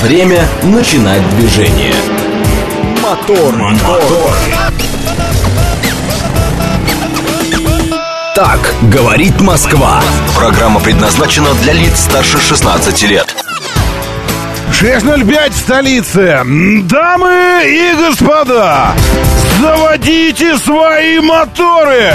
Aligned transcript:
Время 0.00 0.48
начинать 0.62 1.28
движение. 1.36 1.94
Мотор, 3.02 3.54
мотор. 3.56 4.32
Так 8.34 8.74
говорит 8.82 9.40
Москва. 9.40 10.00
Программа 10.34 10.80
предназначена 10.80 11.52
для 11.62 11.74
лиц 11.74 12.00
старше 12.00 12.40
16 12.40 13.02
лет. 13.02 13.36
6.05 14.70 15.50
в 15.50 15.56
столице. 15.56 16.40
Дамы 16.84 17.62
и 17.66 17.94
господа, 17.96 18.94
заводите 19.60 20.56
свои 20.58 21.20
моторы! 21.20 22.14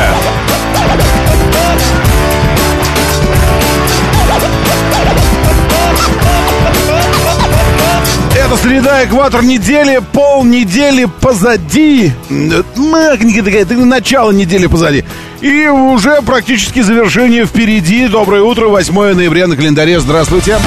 Это 8.48 8.56
среда, 8.56 9.04
экватор 9.04 9.44
недели, 9.44 10.00
пол 10.14 10.46
недели 10.46 11.04
позади. 11.04 12.14
Начало 12.30 14.32
недели 14.32 14.68
позади. 14.68 15.04
И 15.42 15.68
уже 15.68 16.22
практически 16.22 16.80
завершение 16.80 17.46
впереди. 17.46 18.08
Доброе 18.08 18.44
утро, 18.44 18.68
8 18.68 19.16
ноября 19.16 19.48
на 19.48 19.58
календаре. 19.58 20.00
Здравствуйте. 20.00 20.60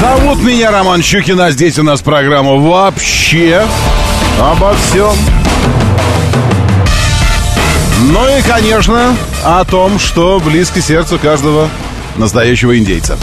Зовут 0.00 0.42
меня 0.42 0.70
Роман 0.70 1.02
Щукин, 1.02 1.38
а 1.38 1.50
здесь 1.50 1.78
у 1.78 1.82
нас 1.82 2.00
программа 2.00 2.54
«Вообще 2.54 3.62
обо 4.40 4.74
всем». 4.74 5.12
Ну 8.10 8.38
и, 8.38 8.40
конечно, 8.40 9.14
о 9.44 9.62
том, 9.66 9.98
что 9.98 10.40
близко 10.40 10.80
сердцу 10.80 11.18
каждого 11.18 11.68
настоящего 12.16 12.78
индейца. 12.78 13.18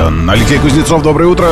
Алексей 0.00 0.58
Кузнецов, 0.58 1.02
доброе 1.02 1.26
утро. 1.26 1.50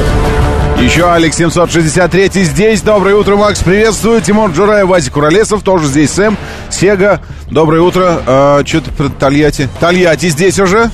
Еще 0.80 1.10
Алекс 1.10 1.36
763 1.36 2.44
здесь. 2.44 2.80
Доброе 2.80 3.16
утро, 3.16 3.34
Макс. 3.34 3.60
Приветствую. 3.60 4.20
Тимур 4.20 4.52
Джураев, 4.52 4.86
Вася 4.86 5.10
Куролесов. 5.10 5.64
Тоже 5.64 5.88
здесь 5.88 6.12
Сэм. 6.12 6.38
Сега. 6.70 7.20
Доброе 7.50 7.82
утро. 7.82 8.22
А, 8.24 8.62
Что-то 8.64 8.92
про 8.92 9.08
Тольятти. 9.08 9.68
Тольятти 9.80 10.28
здесь 10.28 10.60
уже? 10.60 10.92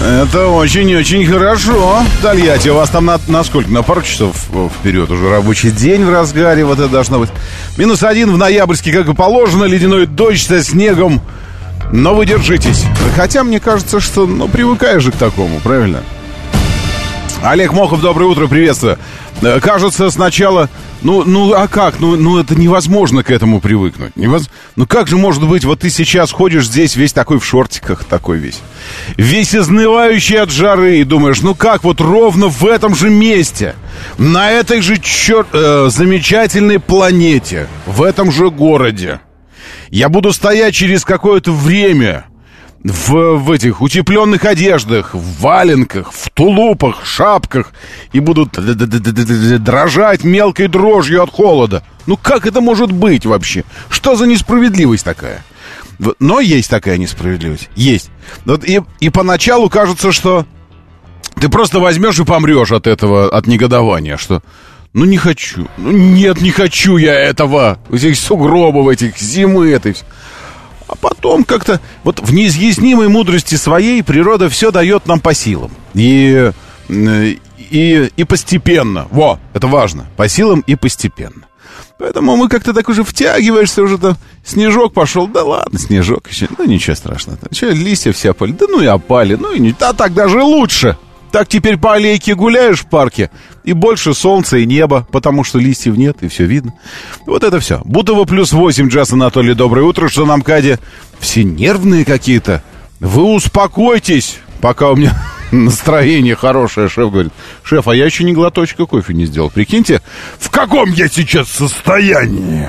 Это 0.00 0.46
очень-очень 0.46 1.26
хорошо. 1.26 1.98
Тольятти, 2.22 2.70
у 2.70 2.74
вас 2.76 2.88
там 2.88 3.04
на, 3.04 3.20
на 3.26 3.44
сколько? 3.44 3.70
На 3.70 3.82
пару 3.82 4.00
часов 4.00 4.34
вперед 4.80 5.10
уже 5.10 5.28
рабочий 5.28 5.70
день 5.70 6.06
в 6.06 6.10
разгаре. 6.10 6.64
Вот 6.64 6.78
это 6.78 6.88
должно 6.88 7.18
быть. 7.18 7.30
Минус 7.76 8.02
один 8.02 8.32
в 8.32 8.38
ноябрьске, 8.38 8.92
как 8.92 9.08
и 9.08 9.14
положено. 9.14 9.64
Ледяной 9.64 10.06
дождь 10.06 10.46
со 10.46 10.64
снегом. 10.64 11.20
Но 11.92 12.14
вы 12.14 12.24
держитесь. 12.24 12.84
Хотя 13.14 13.44
мне 13.44 13.60
кажется, 13.60 14.00
что 14.00 14.26
ну, 14.26 14.48
привыкаешь 14.48 15.02
же 15.02 15.12
к 15.12 15.16
такому, 15.16 15.60
правильно? 15.60 16.02
Олег 17.42 17.72
Мохов, 17.72 18.02
доброе 18.02 18.26
утро, 18.26 18.48
приветствую. 18.48 18.98
Э, 19.40 19.60
кажется, 19.60 20.10
сначала... 20.10 20.68
Ну, 21.00 21.24
ну, 21.24 21.54
а 21.54 21.68
как? 21.68 21.98
Ну, 21.98 22.16
ну, 22.16 22.38
это 22.38 22.54
невозможно 22.54 23.22
к 23.22 23.30
этому 23.30 23.60
привыкнуть. 23.60 24.14
Невоз... 24.14 24.50
Ну, 24.76 24.86
как 24.86 25.06
же 25.08 25.16
может 25.16 25.48
быть, 25.48 25.64
вот 25.64 25.80
ты 25.80 25.88
сейчас 25.88 26.32
ходишь 26.32 26.66
здесь 26.66 26.96
весь 26.96 27.14
такой 27.14 27.38
в 27.38 27.44
шортиках, 27.44 28.04
такой 28.04 28.36
весь. 28.36 28.60
Весь 29.16 29.54
изнывающий 29.54 30.38
от 30.38 30.50
жары, 30.50 30.98
и 30.98 31.04
думаешь, 31.04 31.40
ну 31.40 31.54
как 31.54 31.82
вот 31.82 32.02
ровно 32.02 32.48
в 32.48 32.66
этом 32.66 32.94
же 32.94 33.08
месте, 33.08 33.74
на 34.18 34.50
этой 34.50 34.82
же 34.82 34.98
чер... 34.98 35.46
э, 35.50 35.88
замечательной 35.88 36.78
планете, 36.78 37.68
в 37.86 38.02
этом 38.02 38.30
же 38.30 38.50
городе, 38.50 39.20
я 39.88 40.10
буду 40.10 40.34
стоять 40.34 40.74
через 40.74 41.06
какое-то 41.06 41.52
время 41.52 42.26
в, 42.82 43.36
в 43.36 43.50
этих 43.50 43.82
утепленных 43.82 44.44
одеждах, 44.44 45.14
в 45.14 45.40
валенках, 45.42 46.12
в 46.12 46.30
тулупах, 46.30 47.04
шапках 47.04 47.72
и 48.12 48.20
будут 48.20 48.52
дрожать 48.52 50.24
мелкой 50.24 50.68
дрожью 50.68 51.22
от 51.22 51.30
холода. 51.30 51.82
Ну 52.06 52.16
как 52.16 52.46
это 52.46 52.60
может 52.60 52.90
быть 52.92 53.26
вообще? 53.26 53.64
Что 53.88 54.16
за 54.16 54.26
несправедливость 54.26 55.04
такая? 55.04 55.44
Но 56.18 56.40
есть 56.40 56.70
такая 56.70 56.96
несправедливость. 56.96 57.68
Есть. 57.76 58.10
Вот 58.46 58.64
и, 58.64 58.80
и 59.00 59.10
поначалу 59.10 59.68
кажется, 59.68 60.12
что 60.12 60.46
ты 61.38 61.50
просто 61.50 61.80
возьмешь 61.80 62.18
и 62.18 62.24
помрешь 62.24 62.72
от 62.72 62.86
этого, 62.86 63.28
от 63.28 63.46
негодования, 63.46 64.16
что 64.16 64.42
ну 64.92 65.04
не 65.04 65.18
хочу, 65.18 65.68
ну 65.76 65.92
нет, 65.92 66.40
не 66.40 66.50
хочу 66.50 66.96
я 66.96 67.14
этого, 67.14 67.78
этих 67.92 68.16
сугробов, 68.16 68.88
этих 68.88 69.18
зимы 69.18 69.70
этой. 69.70 69.94
А 70.90 70.96
потом 70.96 71.44
как-то 71.44 71.80
вот 72.02 72.18
в 72.18 72.34
неизъяснимой 72.34 73.06
мудрости 73.08 73.54
своей 73.54 74.02
природа 74.02 74.48
все 74.48 74.72
дает 74.72 75.06
нам 75.06 75.20
по 75.20 75.34
силам. 75.34 75.70
И, 75.94 76.50
и, 76.88 78.10
и 78.16 78.24
постепенно. 78.24 79.06
Во, 79.12 79.38
это 79.54 79.68
важно. 79.68 80.06
По 80.16 80.28
силам 80.28 80.64
и 80.66 80.74
постепенно. 80.74 81.46
Поэтому 81.96 82.34
мы 82.34 82.48
как-то 82.48 82.74
так 82.74 82.88
уже 82.88 83.04
втягиваешься, 83.04 83.84
уже 83.84 83.98
там 83.98 84.16
снежок 84.44 84.92
пошел. 84.92 85.28
Да 85.28 85.44
ладно, 85.44 85.78
снежок 85.78 86.28
еще. 86.28 86.48
Ну, 86.58 86.64
ничего 86.64 86.96
страшного. 86.96 87.38
Че, 87.52 87.70
листья 87.70 88.10
все 88.10 88.30
опали. 88.30 88.50
Да 88.50 88.66
ну 88.68 88.80
и 88.80 88.86
опали. 88.86 89.36
Ну 89.36 89.52
и 89.52 89.60
не... 89.60 89.72
А 89.78 89.92
так 89.92 90.12
даже 90.12 90.42
лучше. 90.42 90.96
Так 91.32 91.48
теперь 91.48 91.76
по 91.76 91.94
аллейке 91.94 92.34
гуляешь 92.34 92.80
в 92.80 92.86
парке, 92.86 93.30
и 93.62 93.72
больше 93.72 94.14
солнца 94.14 94.56
и 94.56 94.66
неба, 94.66 95.06
потому 95.12 95.44
что 95.44 95.58
листьев 95.58 95.96
нет, 95.96 96.18
и 96.22 96.28
все 96.28 96.44
видно. 96.44 96.74
Вот 97.24 97.44
это 97.44 97.60
все. 97.60 97.80
Бутово 97.84 98.24
плюс 98.24 98.52
8, 98.52 98.88
Джаз 98.88 99.12
Анатолий, 99.12 99.54
доброе 99.54 99.82
утро. 99.82 100.08
Что 100.08 100.26
нам, 100.26 100.42
Кади? 100.42 100.78
Все 101.20 101.44
нервные 101.44 102.04
какие-то. 102.04 102.64
Вы 102.98 103.22
успокойтесь, 103.22 104.38
пока 104.60 104.90
у 104.90 104.96
меня 104.96 105.16
настроение 105.52 106.34
хорошее. 106.34 106.88
Шеф 106.88 107.12
говорит, 107.12 107.32
шеф, 107.62 107.86
а 107.86 107.94
я 107.94 108.06
еще 108.06 108.24
ни 108.24 108.32
глоточка 108.32 108.86
кофе 108.86 109.14
не 109.14 109.26
сделал. 109.26 109.50
Прикиньте, 109.50 110.02
в 110.38 110.50
каком 110.50 110.90
я 110.92 111.08
сейчас 111.08 111.48
состоянии. 111.48 112.68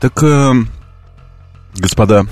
Так, 0.00 0.20
э, 0.22 0.52
господа, 1.76 2.26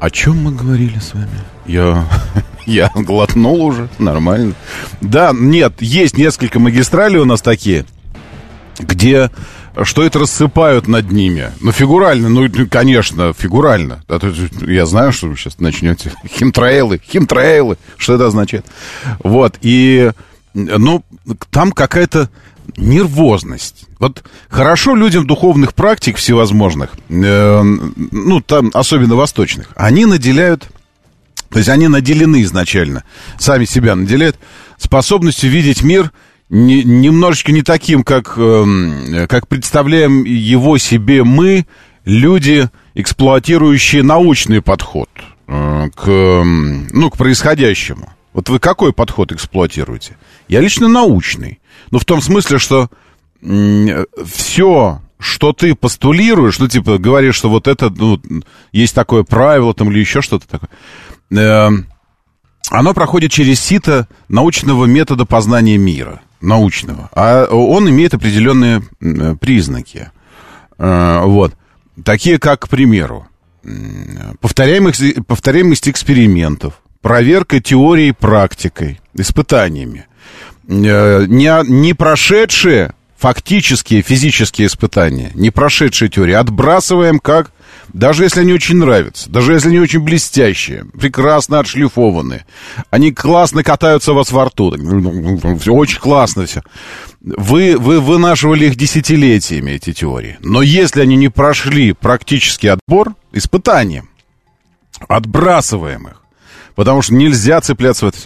о 0.00 0.10
чем 0.10 0.42
мы 0.42 0.52
говорили 0.52 0.98
с 0.98 1.12
вами? 1.14 1.28
Я, 1.66 2.08
я 2.66 2.90
глотнул 2.94 3.62
уже, 3.62 3.88
нормально. 3.98 4.54
Да, 5.00 5.32
нет, 5.34 5.74
есть 5.80 6.16
несколько 6.16 6.58
магистралей 6.58 7.18
у 7.18 7.26
нас 7.26 7.42
такие, 7.42 7.84
где 8.78 9.30
что 9.82 10.02
это 10.02 10.18
рассыпают 10.18 10.88
над 10.88 11.12
ними. 11.12 11.52
Ну, 11.60 11.70
фигурально, 11.70 12.28
ну, 12.28 12.48
конечно, 12.68 13.32
фигурально. 13.32 14.02
Я 14.66 14.86
знаю, 14.86 15.12
что 15.12 15.28
вы 15.28 15.36
сейчас 15.36 15.58
начнете. 15.58 16.12
Химтрейлы, 16.28 17.00
химтрейлы, 17.04 17.76
что 17.96 18.14
это 18.14 18.26
означает. 18.26 18.66
Вот, 19.22 19.58
и, 19.60 20.12
ну, 20.54 21.04
там 21.50 21.72
какая-то 21.72 22.30
нервозность. 22.80 23.86
Вот 23.98 24.24
хорошо 24.48 24.94
людям 24.94 25.26
духовных 25.26 25.74
практик 25.74 26.16
всевозможных, 26.16 26.90
э, 27.08 27.62
ну, 27.62 28.40
там, 28.40 28.70
особенно 28.74 29.14
восточных, 29.14 29.68
они 29.76 30.06
наделяют, 30.06 30.68
то 31.50 31.58
есть 31.58 31.68
они 31.68 31.88
наделены 31.88 32.42
изначально, 32.42 33.04
сами 33.38 33.64
себя 33.64 33.94
наделяют 33.94 34.38
способностью 34.78 35.50
видеть 35.50 35.82
мир 35.82 36.10
не, 36.48 36.82
немножечко 36.82 37.52
не 37.52 37.62
таким, 37.62 38.02
как, 38.02 38.34
э, 38.36 39.26
как 39.28 39.46
представляем 39.46 40.24
его 40.24 40.78
себе 40.78 41.22
мы, 41.22 41.66
люди, 42.04 42.68
эксплуатирующие 42.94 44.02
научный 44.02 44.60
подход 44.60 45.08
э, 45.46 45.88
к, 45.94 46.06
ну, 46.06 47.10
к 47.10 47.16
происходящему. 47.16 48.12
Вот 48.32 48.48
вы 48.48 48.58
какой 48.58 48.92
подход 48.92 49.32
эксплуатируете? 49.32 50.16
Я 50.48 50.60
лично 50.60 50.88
научный. 50.88 51.60
Ну, 51.90 51.98
в 51.98 52.04
том 52.04 52.20
смысле, 52.20 52.58
что 52.58 52.90
все, 54.24 55.00
что 55.18 55.52
ты 55.52 55.74
постулируешь, 55.74 56.58
ну, 56.58 56.68
типа, 56.68 56.98
говоришь, 56.98 57.36
что 57.36 57.50
вот 57.50 57.68
это, 57.68 57.90
ну, 57.90 58.20
есть 58.72 58.94
такое 58.94 59.22
правило 59.22 59.74
там 59.74 59.90
или 59.90 59.98
еще 59.98 60.22
что-то 60.22 60.48
такое, 60.48 60.70
э, 61.30 61.70
оно 62.70 62.94
проходит 62.94 63.32
через 63.32 63.60
сито 63.60 64.08
научного 64.28 64.84
метода 64.86 65.24
познания 65.26 65.78
мира, 65.78 66.20
научного. 66.40 67.10
А 67.14 67.46
он 67.46 67.88
имеет 67.88 68.14
определенные 68.14 68.82
признаки. 69.40 70.10
Э, 70.78 71.22
вот. 71.24 71.54
Такие 72.04 72.38
как, 72.38 72.60
к 72.60 72.68
примеру, 72.68 73.26
повторяемость, 74.40 75.26
повторяемость 75.26 75.88
экспериментов, 75.88 76.80
проверка 77.02 77.60
теорией 77.60 78.12
практикой, 78.12 79.00
испытаниями. 79.14 80.06
Э, 80.68 81.24
не, 81.26 81.52
не 81.68 81.94
прошедшие 81.94 82.94
фактические 83.16 84.02
физические 84.02 84.66
испытания, 84.66 85.30
не 85.34 85.50
прошедшие 85.50 86.08
теории, 86.08 86.32
отбрасываем 86.32 87.18
как, 87.18 87.52
даже 87.92 88.24
если 88.24 88.40
они 88.40 88.54
очень 88.54 88.76
нравятся, 88.76 89.28
даже 89.28 89.52
если 89.52 89.68
они 89.68 89.78
очень 89.78 90.00
блестящие, 90.00 90.86
прекрасно 90.98 91.58
отшлифованные, 91.58 92.46
они 92.88 93.12
классно 93.12 93.62
катаются 93.62 94.12
у 94.12 94.14
вас 94.14 94.32
во 94.32 94.46
рту, 94.46 94.70
очень 94.70 96.00
классно 96.00 96.46
все. 96.46 96.62
Вы, 97.20 97.76
вы 97.76 98.00
вынашивали 98.00 98.66
их 98.66 98.76
десятилетиями, 98.76 99.72
эти 99.72 99.92
теории. 99.92 100.38
Но 100.40 100.62
если 100.62 101.02
они 101.02 101.16
не 101.16 101.28
прошли 101.28 101.92
практический 101.92 102.68
отбор, 102.68 103.14
испытания, 103.32 104.04
отбрасываем 105.08 106.08
их. 106.08 106.22
Потому 106.74 107.02
что 107.02 107.14
нельзя 107.14 107.60
цепляться 107.60 108.06
в 108.06 108.08
это. 108.08 108.18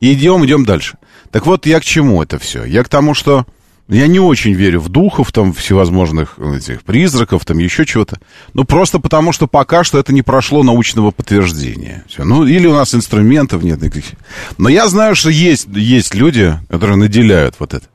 Идем, 0.00 0.44
идем 0.44 0.64
дальше. 0.64 0.96
Так 1.30 1.46
вот, 1.46 1.66
я 1.66 1.80
к 1.80 1.84
чему 1.84 2.22
это 2.22 2.38
все? 2.38 2.64
Я 2.64 2.82
к 2.82 2.88
тому, 2.88 3.14
что 3.14 3.46
я 3.88 4.06
не 4.06 4.20
очень 4.20 4.52
верю 4.52 4.80
в 4.80 4.88
духов, 4.88 5.32
там, 5.32 5.52
всевозможных 5.52 6.38
этих 6.38 6.82
призраков, 6.82 7.44
там, 7.44 7.58
еще 7.58 7.84
чего-то. 7.84 8.20
Ну, 8.54 8.64
просто 8.64 9.00
потому, 9.00 9.32
что 9.32 9.48
пока 9.48 9.82
что 9.82 9.98
это 9.98 10.12
не 10.12 10.22
прошло 10.22 10.62
научного 10.62 11.10
подтверждения. 11.10 12.04
Все. 12.08 12.24
Ну, 12.24 12.46
или 12.46 12.66
у 12.66 12.72
нас 12.72 12.94
инструментов 12.94 13.62
нет 13.62 13.82
никаких. 13.82 14.12
Но 14.58 14.68
я 14.68 14.88
знаю, 14.88 15.16
что 15.16 15.30
есть, 15.30 15.66
есть 15.72 16.14
люди, 16.14 16.56
которые 16.68 16.96
наделяют 16.96 17.56
вот 17.58 17.74
это. 17.74 17.86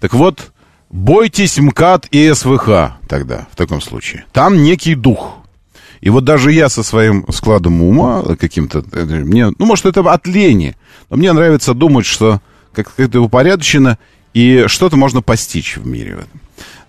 Так 0.00 0.14
вот, 0.14 0.52
бойтесь 0.90 1.58
МКАД 1.58 2.08
и 2.10 2.32
СВХ 2.32 2.96
тогда, 3.06 3.46
в 3.52 3.56
таком 3.56 3.82
случае. 3.82 4.24
Там 4.32 4.62
некий 4.62 4.94
дух. 4.94 5.36
И 6.00 6.10
вот 6.10 6.24
даже 6.24 6.52
я 6.52 6.68
со 6.68 6.82
своим 6.82 7.26
складом 7.30 7.82
ума 7.82 8.22
каким-то, 8.38 8.84
э, 8.92 9.04
мне, 9.04 9.52
ну, 9.58 9.66
может, 9.66 9.86
это 9.86 10.00
от 10.00 10.26
лени, 10.26 10.76
но 11.08 11.16
мне 11.16 11.32
нравится 11.32 11.72
думать, 11.72 12.04
что 12.04 12.40
как-то 12.74 13.20
упорядочено, 13.20 13.98
и 14.32 14.64
что-то 14.66 14.96
можно 14.96 15.22
постичь 15.22 15.76
в 15.76 15.86
мире 15.86 16.16
в 16.16 16.18
этом. 16.18 16.40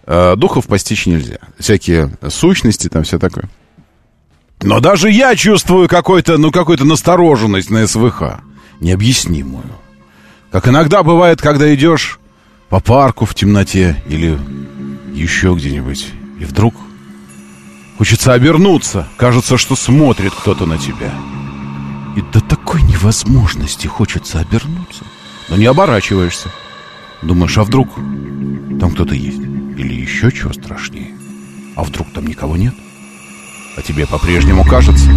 Э, 0.05 0.35
духов 0.35 0.67
постичь 0.67 1.05
нельзя. 1.05 1.39
Всякие 1.59 2.11
сущности, 2.29 2.87
там 2.89 3.03
все 3.03 3.19
такое. 3.19 3.49
Но 4.61 4.79
даже 4.79 5.09
я 5.09 5.35
чувствую 5.35 5.87
какой-то, 5.87 6.37
ну, 6.37 6.51
какую-то 6.51 6.85
настороженность 6.85 7.69
на 7.69 7.85
СВХ. 7.87 8.39
Необъяснимую. 8.79 9.65
Как 10.51 10.67
иногда 10.67 11.03
бывает, 11.03 11.41
когда 11.41 11.73
идешь 11.73 12.19
по 12.69 12.79
парку 12.79 13.25
в 13.25 13.35
темноте 13.35 14.01
или 14.07 14.37
еще 15.13 15.53
где-нибудь, 15.55 16.07
и 16.39 16.45
вдруг 16.45 16.75
Хочется 17.97 18.33
обернуться. 18.33 19.07
Кажется, 19.17 19.57
что 19.57 19.75
смотрит 19.75 20.33
кто-то 20.33 20.65
на 20.65 20.77
тебя. 20.77 21.13
И 22.15 22.21
до 22.21 22.41
такой 22.41 22.81
невозможности 22.81 23.87
хочется 23.87 24.39
обернуться. 24.39 25.03
Но 25.49 25.57
не 25.57 25.65
оборачиваешься. 25.65 26.49
Думаешь, 27.21 27.57
а 27.57 27.63
вдруг 27.63 27.95
там 28.79 28.91
кто-то 28.91 29.15
есть? 29.15 29.39
Или 29.39 29.93
еще 29.93 30.31
чего 30.31 30.53
страшнее? 30.53 31.11
А 31.75 31.83
вдруг 31.83 32.11
там 32.13 32.25
никого 32.25 32.57
нет? 32.57 32.73
А 33.77 33.81
тебе 33.81 34.07
по-прежнему 34.07 34.63
кажется? 34.63 35.11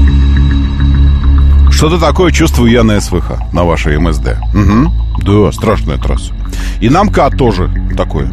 Что-то 1.70 1.98
такое 1.98 2.32
чувствую 2.32 2.70
я 2.70 2.82
на 2.82 3.00
СВХ, 3.00 3.52
на 3.52 3.64
вашей 3.64 3.98
МСД. 3.98 4.38
Угу. 4.52 5.22
Да, 5.22 5.52
страшная 5.52 5.98
трасса. 5.98 6.34
И 6.80 6.88
на 6.88 7.04
МКАД 7.04 7.36
тоже 7.36 7.70
такое. 7.96 8.28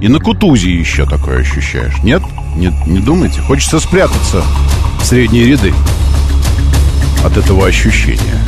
И 0.00 0.08
на 0.08 0.20
Кутузе 0.20 0.72
еще 0.72 1.06
такое 1.06 1.40
ощущаешь, 1.40 1.98
нет? 2.04 2.22
Не, 2.56 2.68
не 2.86 3.00
думайте? 3.00 3.40
Хочется 3.40 3.80
спрятаться 3.80 4.44
в 5.00 5.04
средние 5.04 5.46
ряды 5.46 5.74
от 7.24 7.36
этого 7.36 7.66
ощущения. 7.66 8.38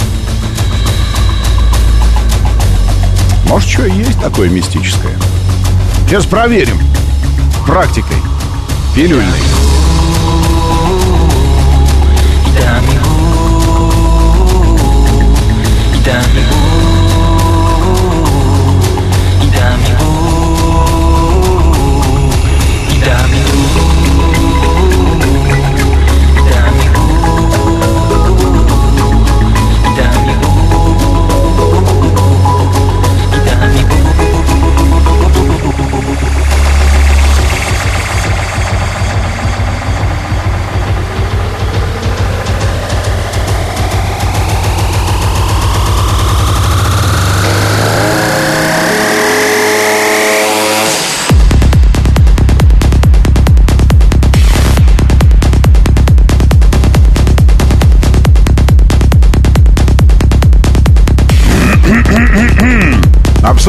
Может, 3.50 3.68
что 3.68 3.84
есть 3.84 4.20
такое 4.20 4.48
мистическое? 4.48 5.18
Сейчас 6.06 6.24
проверим. 6.24 6.78
Практикой. 7.66 8.16
Пилюльной. 8.94 9.40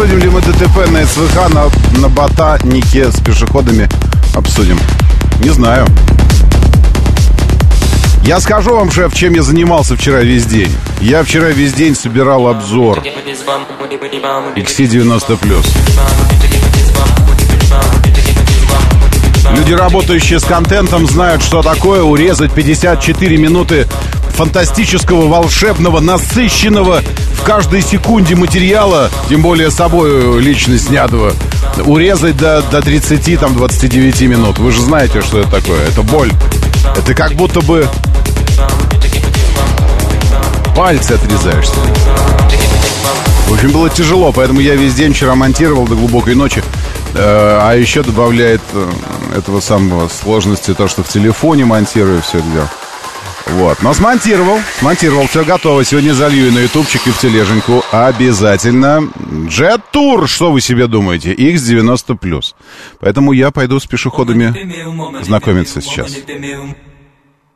Обсудим 0.01 0.19
ли 0.19 0.29
мы 0.29 0.41
ДТП 0.41 0.89
на 0.89 1.05
СВХ 1.05 1.49
на, 1.53 1.69
на 1.99 2.09
ботанике 2.09 3.11
с 3.11 3.19
пешеходами? 3.19 3.87
Обсудим. 4.33 4.79
Не 5.43 5.49
знаю. 5.49 5.85
Я 8.23 8.39
скажу 8.39 8.73
вам, 8.73 8.89
шеф, 8.89 9.13
чем 9.13 9.35
я 9.35 9.43
занимался 9.43 9.95
вчера 9.95 10.21
весь 10.21 10.47
день. 10.47 10.71
Я 11.01 11.23
вчера 11.23 11.49
весь 11.49 11.73
день 11.73 11.95
собирал 11.95 12.47
обзор 12.47 13.03
XC90+. 14.55 15.65
Люди, 19.55 19.73
работающие 19.73 20.39
с 20.39 20.43
контентом, 20.43 21.05
знают, 21.05 21.43
что 21.43 21.61
такое 21.61 22.01
урезать 22.01 22.51
54 22.53 23.37
минуты 23.37 23.85
фантастического, 24.33 25.27
волшебного, 25.27 25.99
насыщенного 25.99 27.03
каждой 27.43 27.81
секунде 27.81 28.35
материала, 28.35 29.09
тем 29.29 29.41
более 29.41 29.71
собой 29.71 30.41
лично 30.41 30.77
снятого, 30.77 31.33
урезать 31.85 32.37
до, 32.37 32.61
до 32.61 32.81
30, 32.81 33.39
там, 33.39 33.55
29 33.55 34.21
минут. 34.21 34.59
Вы 34.59 34.71
же 34.71 34.81
знаете, 34.81 35.21
что 35.21 35.39
это 35.39 35.49
такое. 35.49 35.79
Это 35.87 36.01
боль. 36.03 36.31
Это 36.97 37.13
как 37.13 37.33
будто 37.33 37.61
бы 37.61 37.87
пальцы 40.75 41.13
отрезаешься. 41.13 41.75
В 43.47 43.53
общем, 43.53 43.71
было 43.71 43.89
тяжело, 43.89 44.31
поэтому 44.31 44.61
я 44.61 44.75
весь 44.75 44.93
день 44.93 45.13
вчера 45.13 45.35
монтировал 45.35 45.85
до 45.85 45.95
глубокой 45.95 46.35
ночи. 46.35 46.63
Э, 47.13 47.59
а 47.61 47.73
еще 47.75 48.03
добавляет 48.03 48.61
э, 48.73 48.89
этого 49.37 49.59
самого 49.59 50.07
сложности 50.07 50.73
то, 50.73 50.87
что 50.87 51.03
в 51.03 51.09
телефоне 51.09 51.65
монтирую 51.65 52.21
все 52.21 52.39
это 52.39 52.47
дело. 52.47 52.69
Вот, 53.51 53.81
но 53.81 53.93
смонтировал, 53.93 54.59
смонтировал, 54.79 55.27
все 55.27 55.43
готово. 55.43 55.83
Сегодня 55.83 56.13
залью 56.13 56.51
на 56.53 56.59
ютубчик, 56.59 57.05
и 57.07 57.11
в 57.11 57.17
тележеньку 57.19 57.83
обязательно. 57.91 59.09
Jet 59.47 59.81
Tour, 59.93 60.27
что 60.27 60.51
вы 60.51 60.61
себе 60.61 60.87
думаете? 60.87 61.33
X90+. 61.33 62.43
Поэтому 62.99 63.33
я 63.33 63.51
пойду 63.51 63.79
с 63.79 63.85
пешеходами 63.85 65.23
знакомиться 65.23 65.81
сейчас. 65.81 66.15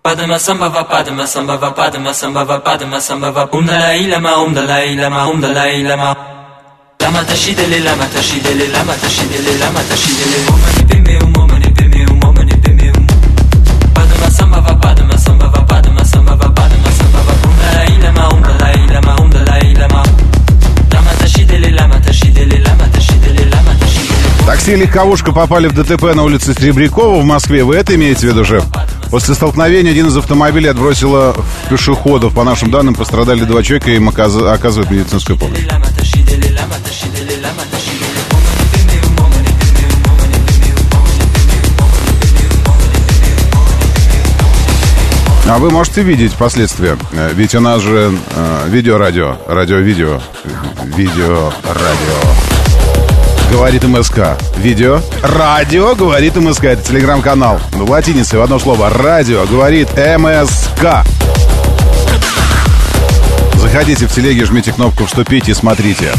Падма 0.02 0.38
самбава, 0.38 0.84
падма 0.84 1.26
самбава, 1.26 1.72
падма 1.72 2.14
самбава, 2.14 2.60
падма 2.60 3.02
самбава, 3.02 3.50
умдала 3.52 3.98
илама, 3.98 4.38
умдала 4.44 4.86
илама, 4.86 5.28
умдала 5.28 5.66
илама. 5.82 6.18
Лама 7.02 7.24
ташидели, 7.24 7.82
лама 7.88 8.06
ташидели, 8.14 8.72
лама 8.72 8.94
ташидели, 9.02 9.60
лама 9.62 9.82
ташидели, 9.90 10.38
умани 10.48 10.88
пиме, 10.90 11.20
умани 11.24 11.74
пиме, 11.74 12.08
умани 12.08 12.62
пиме. 12.64 12.94
Падма 13.96 14.30
самбава, 14.30 14.80
Такси 24.46 24.74
и 24.74 24.76
легковушка 24.76 25.32
попали 25.32 25.68
в 25.68 25.74
ДТП 25.74 26.14
на 26.14 26.24
улице 26.24 26.54
Серебрякова 26.54 27.20
в 27.20 27.26
Москве. 27.26 27.64
Вы 27.64 27.76
это 27.76 27.96
имеете 27.96 28.28
в 28.28 28.32
виду, 28.32 28.46
шеф? 28.46 28.64
После 29.10 29.34
столкновения 29.34 29.92
один 29.92 30.08
из 30.08 30.18
автомобилей 30.18 30.70
отбросило 30.70 31.34
в 31.34 31.70
пешеходов. 31.70 32.34
По 32.34 32.44
нашим 32.44 32.70
данным, 32.70 32.96
пострадали 32.96 33.44
два 33.44 33.64
человека, 33.64 33.92
и 33.92 33.96
им 33.96 34.10
оказывают 34.10 34.92
медицинскую 34.92 35.38
помощь. 35.38 35.60
А 45.48 45.60
вы 45.60 45.70
можете 45.70 46.02
видеть 46.02 46.34
последствия. 46.34 46.98
Э, 47.12 47.32
ведь 47.34 47.54
у 47.54 47.60
нас 47.60 47.82
же 47.82 48.12
э, 48.36 48.68
видео-радио, 48.68 49.38
радио-видео, 49.48 50.20
видео-радио. 50.96 51.52
говорит 53.52 53.84
МСК. 53.84 54.38
Видео. 54.58 55.02
Радио 55.22 55.94
говорит 55.94 56.36
МСК. 56.36 56.64
Это 56.66 56.82
телеграм-канал. 56.82 57.60
В 57.72 57.90
латинице 57.90 58.40
в 58.40 58.42
одно 58.42 58.58
слово. 58.58 58.90
Радио 58.90 59.46
говорит 59.46 59.90
МСК. 59.96 61.06
Заходите 63.56 64.08
в 64.08 64.12
телеги, 64.12 64.44
жмите 64.44 64.74
кнопку 64.74 65.06
«Вступить» 65.06 65.48
и 65.48 65.54
смотрите. 65.54 66.12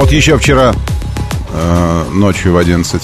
Вот 0.00 0.12
еще 0.12 0.38
вчера 0.38 0.72
э, 1.52 2.04
ночью 2.14 2.54
в 2.54 2.56
11 2.56 3.02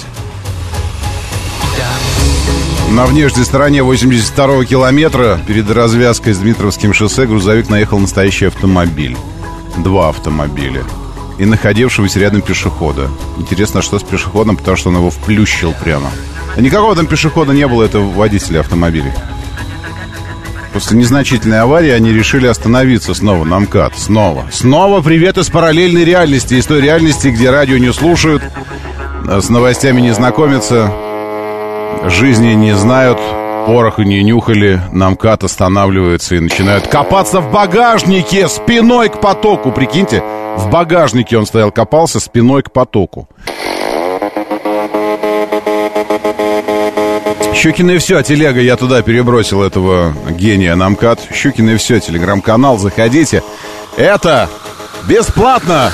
на 2.91 3.05
внешней 3.05 3.45
стороне 3.45 3.81
82-го 3.81 4.65
километра 4.65 5.39
перед 5.47 5.71
развязкой 5.71 6.33
с 6.33 6.39
Дмитровским 6.39 6.95
шоссе 6.95 7.27
грузовик 7.27 7.69
наехал 7.69 7.99
настоящий 7.99 8.47
автомобиль. 8.47 9.15
Два 9.77 10.09
автомобиля. 10.09 10.85
И 11.39 11.45
находившегося 11.45 12.19
рядом 12.19 12.41
пешехода. 12.41 13.11
Интересно, 13.37 13.83
что 13.83 13.99
с 13.99 14.03
пешеходом, 14.03 14.57
потому 14.57 14.79
что 14.79 14.89
он 14.89 14.97
его 14.97 15.11
вплющил 15.11 15.75
прямо. 15.75 16.11
Никакого 16.57 16.97
там 16.97 17.07
пешехода 17.07 17.53
не 17.53 17.67
было, 17.67 17.83
это 17.83 17.99
водителя 17.99 18.61
автомобиля. 18.61 19.15
После 20.77 20.99
незначительной 20.99 21.61
аварии 21.61 21.89
они 21.89 22.13
решили 22.13 22.47
остановиться 22.47 23.15
снова 23.15 23.45
на 23.45 23.61
МКАД. 23.61 23.97
Снова. 23.97 24.45
Снова 24.51 25.01
привет 25.01 25.39
из 25.39 25.49
параллельной 25.49 26.05
реальности. 26.05 26.53
Из 26.53 26.67
той 26.67 26.83
реальности, 26.83 27.29
где 27.29 27.49
радио 27.49 27.79
не 27.79 27.95
слушают, 27.95 28.43
э, 29.27 29.41
с 29.41 29.49
новостями 29.49 30.03
не 30.03 30.11
знакомятся, 30.11 30.93
жизни 32.05 32.53
не 32.53 32.77
знают, 32.77 33.19
порох 33.65 33.97
не 33.97 34.23
нюхали, 34.23 34.79
на 34.93 35.09
МКАД 35.09 35.45
останавливаются 35.45 36.35
и 36.35 36.41
начинают 36.41 36.89
копаться 36.89 37.41
в 37.41 37.51
багажнике 37.51 38.47
спиной 38.47 39.09
к 39.09 39.19
потоку. 39.19 39.73
Прикиньте, 39.73 40.23
в 40.59 40.69
багажнике 40.69 41.39
он 41.39 41.47
стоял, 41.47 41.73
копался 41.73 42.21
спиной 42.21 42.63
к 42.63 42.71
потоку. 42.71 43.31
Щукин 47.57 47.91
и 47.91 47.99
все, 47.99 48.23
телега, 48.23 48.61
я 48.61 48.77
туда 48.77 49.01
перебросил 49.03 49.63
этого 49.63 50.15
гения 50.31 50.77
на 50.77 50.91
МКАД. 50.91 51.21
Щукин 51.35 51.71
и 51.71 51.77
все, 51.77 52.01
телеграм-канал, 52.01 52.79
заходите. 52.79 53.43
Это 53.97 54.49
бесплатно! 55.09 55.91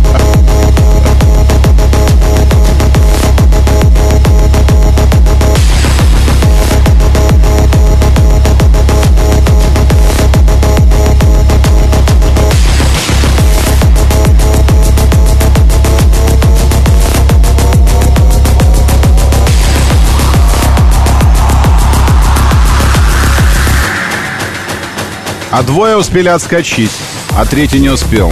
А 25.51 25.63
двое 25.63 25.97
успели 25.97 26.27
отскочить, 26.27 26.91
а 27.35 27.45
третий 27.45 27.79
не 27.79 27.89
успел. 27.89 28.31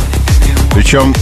Причем 0.73 1.15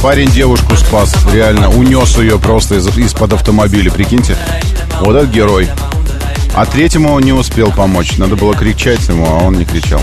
парень 0.00 0.30
девушку 0.30 0.76
спас, 0.76 1.14
реально, 1.32 1.68
унес 1.70 2.16
ее 2.18 2.38
просто 2.38 2.76
из- 2.76 2.96
из-под 2.96 3.32
автомобиля, 3.32 3.90
прикиньте. 3.90 4.36
Вот 5.00 5.16
этот 5.16 5.30
герой. 5.30 5.68
А 6.54 6.66
третьему 6.66 7.12
он 7.12 7.22
не 7.22 7.32
успел 7.32 7.72
помочь. 7.72 8.18
Надо 8.18 8.36
было 8.36 8.54
кричать 8.54 9.08
ему, 9.08 9.26
а 9.26 9.42
он 9.44 9.54
не 9.58 9.64
кричал. 9.64 10.00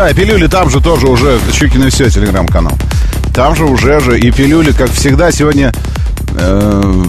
Да, 0.00 0.14
пилюли 0.14 0.46
там 0.46 0.70
же 0.70 0.80
тоже 0.80 1.08
уже, 1.08 1.38
Щукин 1.52 1.86
и 1.86 1.90
все, 1.90 2.08
телеграм-канал. 2.08 2.72
Там 3.34 3.54
же 3.54 3.66
уже 3.66 4.00
же 4.00 4.18
и 4.18 4.30
пилюли, 4.30 4.72
как 4.72 4.90
всегда, 4.90 5.30
сегодня 5.30 5.74
э, 6.38 7.04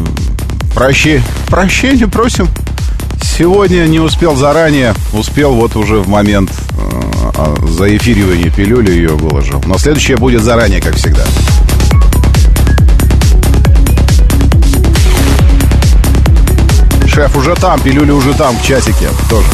прощи, 0.76 1.24
прощения 1.48 2.06
просим. 2.10 2.50
Сегодня 3.24 3.86
не 3.88 4.02
успел 4.02 4.36
заранее, 4.36 4.94
успел 5.14 5.54
вот 5.54 5.78
уже 5.78 6.00
в 6.00 6.10
момент 6.10 6.52
э, 7.38 7.56
заэфиривания 7.66 8.50
пилюли 8.50 8.92
ее 8.92 9.12
выложил. 9.12 9.64
Но 9.66 9.78
следующее 9.78 10.18
будет 10.18 10.44
заранее, 10.44 10.82
как 10.82 10.96
всегда. 10.96 11.24
Шеф 17.08 17.38
уже 17.38 17.56
там, 17.56 17.80
пилюли 17.80 18.12
уже 18.12 18.34
там, 18.34 18.58
в 18.58 18.62
часике 18.66 19.08
тоже. 19.30 19.48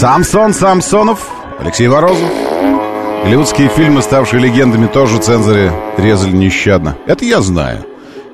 Самсон 0.00 0.54
Самсонов, 0.54 1.28
Алексей 1.58 1.86
Морозов. 1.86 2.26
Голливудские 3.22 3.68
фильмы, 3.68 4.00
ставшие 4.00 4.40
легендами, 4.40 4.86
тоже 4.86 5.18
цензоры 5.18 5.70
резали 5.98 6.34
нещадно. 6.34 6.96
Это 7.06 7.26
я 7.26 7.42
знаю. 7.42 7.84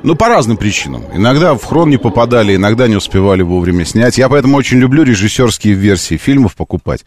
Ну, 0.05 0.15
по 0.15 0.29
разным 0.29 0.59
причинам. 0.59 1.03
Иногда 1.13 1.55
в 1.55 1.65
хрон 1.65 1.91
не 1.91 1.97
попадали, 1.97 2.55
иногда 2.55 2.87
не 2.87 2.95
успевали 2.95 3.43
вовремя 3.43 3.85
снять. 3.85 4.17
Я 4.17 4.29
поэтому 4.29 4.57
очень 4.57 4.79
люблю 4.79 5.03
режиссерские 5.03 5.75
версии 5.75 6.17
фильмов 6.17 6.55
покупать. 6.55 7.05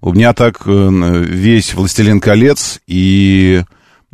У 0.00 0.14
меня 0.14 0.32
так 0.32 0.62
э, 0.64 1.24
весь 1.28 1.74
«Властелин 1.74 2.20
колец» 2.20 2.80
и, 2.86 3.62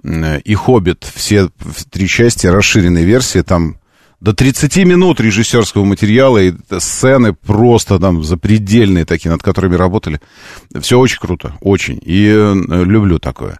и 0.02 0.54
«Хоббит», 0.56 1.06
все 1.14 1.50
три 1.92 2.08
части, 2.08 2.48
расширенные 2.48 3.04
версии, 3.04 3.42
там 3.42 3.76
до 4.24 4.32
30 4.32 4.76
минут 4.86 5.20
режиссерского 5.20 5.84
материала 5.84 6.38
и 6.38 6.54
сцены 6.78 7.34
просто 7.34 7.98
там 7.98 8.24
запредельные 8.24 9.04
такие, 9.04 9.30
над 9.30 9.42
которыми 9.42 9.76
работали. 9.76 10.18
Все 10.80 10.98
очень 10.98 11.18
круто, 11.20 11.54
очень. 11.60 12.00
И 12.02 12.28
э, 12.28 12.54
люблю 12.84 13.18
такое. 13.18 13.58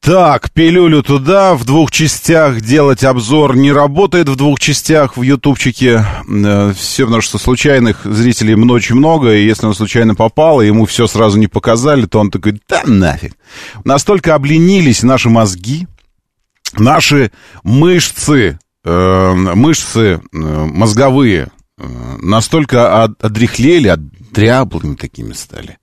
Так, 0.00 0.52
пилюлю 0.52 1.02
туда, 1.02 1.56
в 1.56 1.64
двух 1.64 1.90
частях 1.90 2.60
делать 2.60 3.02
обзор 3.02 3.56
не 3.56 3.72
работает 3.72 4.28
в 4.28 4.36
двух 4.36 4.60
частях 4.60 5.16
в 5.16 5.22
ютубчике. 5.22 6.06
Э, 6.28 6.72
все, 6.72 7.06
потому 7.06 7.20
что 7.20 7.38
случайных 7.38 8.04
зрителей 8.04 8.54
очень 8.54 8.94
много, 8.94 9.34
и 9.34 9.44
если 9.44 9.66
он 9.66 9.74
случайно 9.74 10.14
попал, 10.14 10.60
и 10.60 10.68
ему 10.68 10.86
все 10.86 11.08
сразу 11.08 11.40
не 11.40 11.48
показали, 11.48 12.06
то 12.06 12.20
он 12.20 12.30
такой, 12.30 12.60
да 12.68 12.82
нафиг. 12.84 13.32
Настолько 13.84 14.36
обленились 14.36 15.02
наши 15.02 15.28
мозги, 15.28 15.88
наши 16.78 17.32
мышцы, 17.64 18.60
э, 18.84 19.32
мышцы 19.34 20.00
э, 20.00 20.18
мозговые 20.32 21.48
э, 21.78 22.16
настолько 22.20 23.02
от, 23.02 23.22
одрехлели, 23.22 23.88
отдряблыми 23.88 24.94
такими 24.94 25.32
стали, 25.32 25.78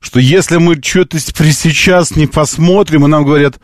что 0.00 0.20
если 0.20 0.56
мы 0.56 0.80
что-то 0.82 1.18
сейчас 1.18 2.16
не 2.16 2.26
посмотрим, 2.26 3.04
и 3.04 3.08
нам 3.08 3.24
говорят, 3.24 3.60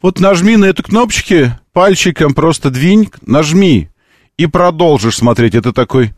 вот 0.00 0.20
нажми 0.20 0.56
на 0.56 0.66
эту 0.66 0.82
кнопочки, 0.82 1.58
пальчиком 1.72 2.34
просто 2.34 2.70
двинь, 2.70 3.10
нажми, 3.22 3.88
и 4.36 4.46
продолжишь 4.46 5.16
смотреть. 5.16 5.54
Это 5.54 5.72
такой, 5.72 6.14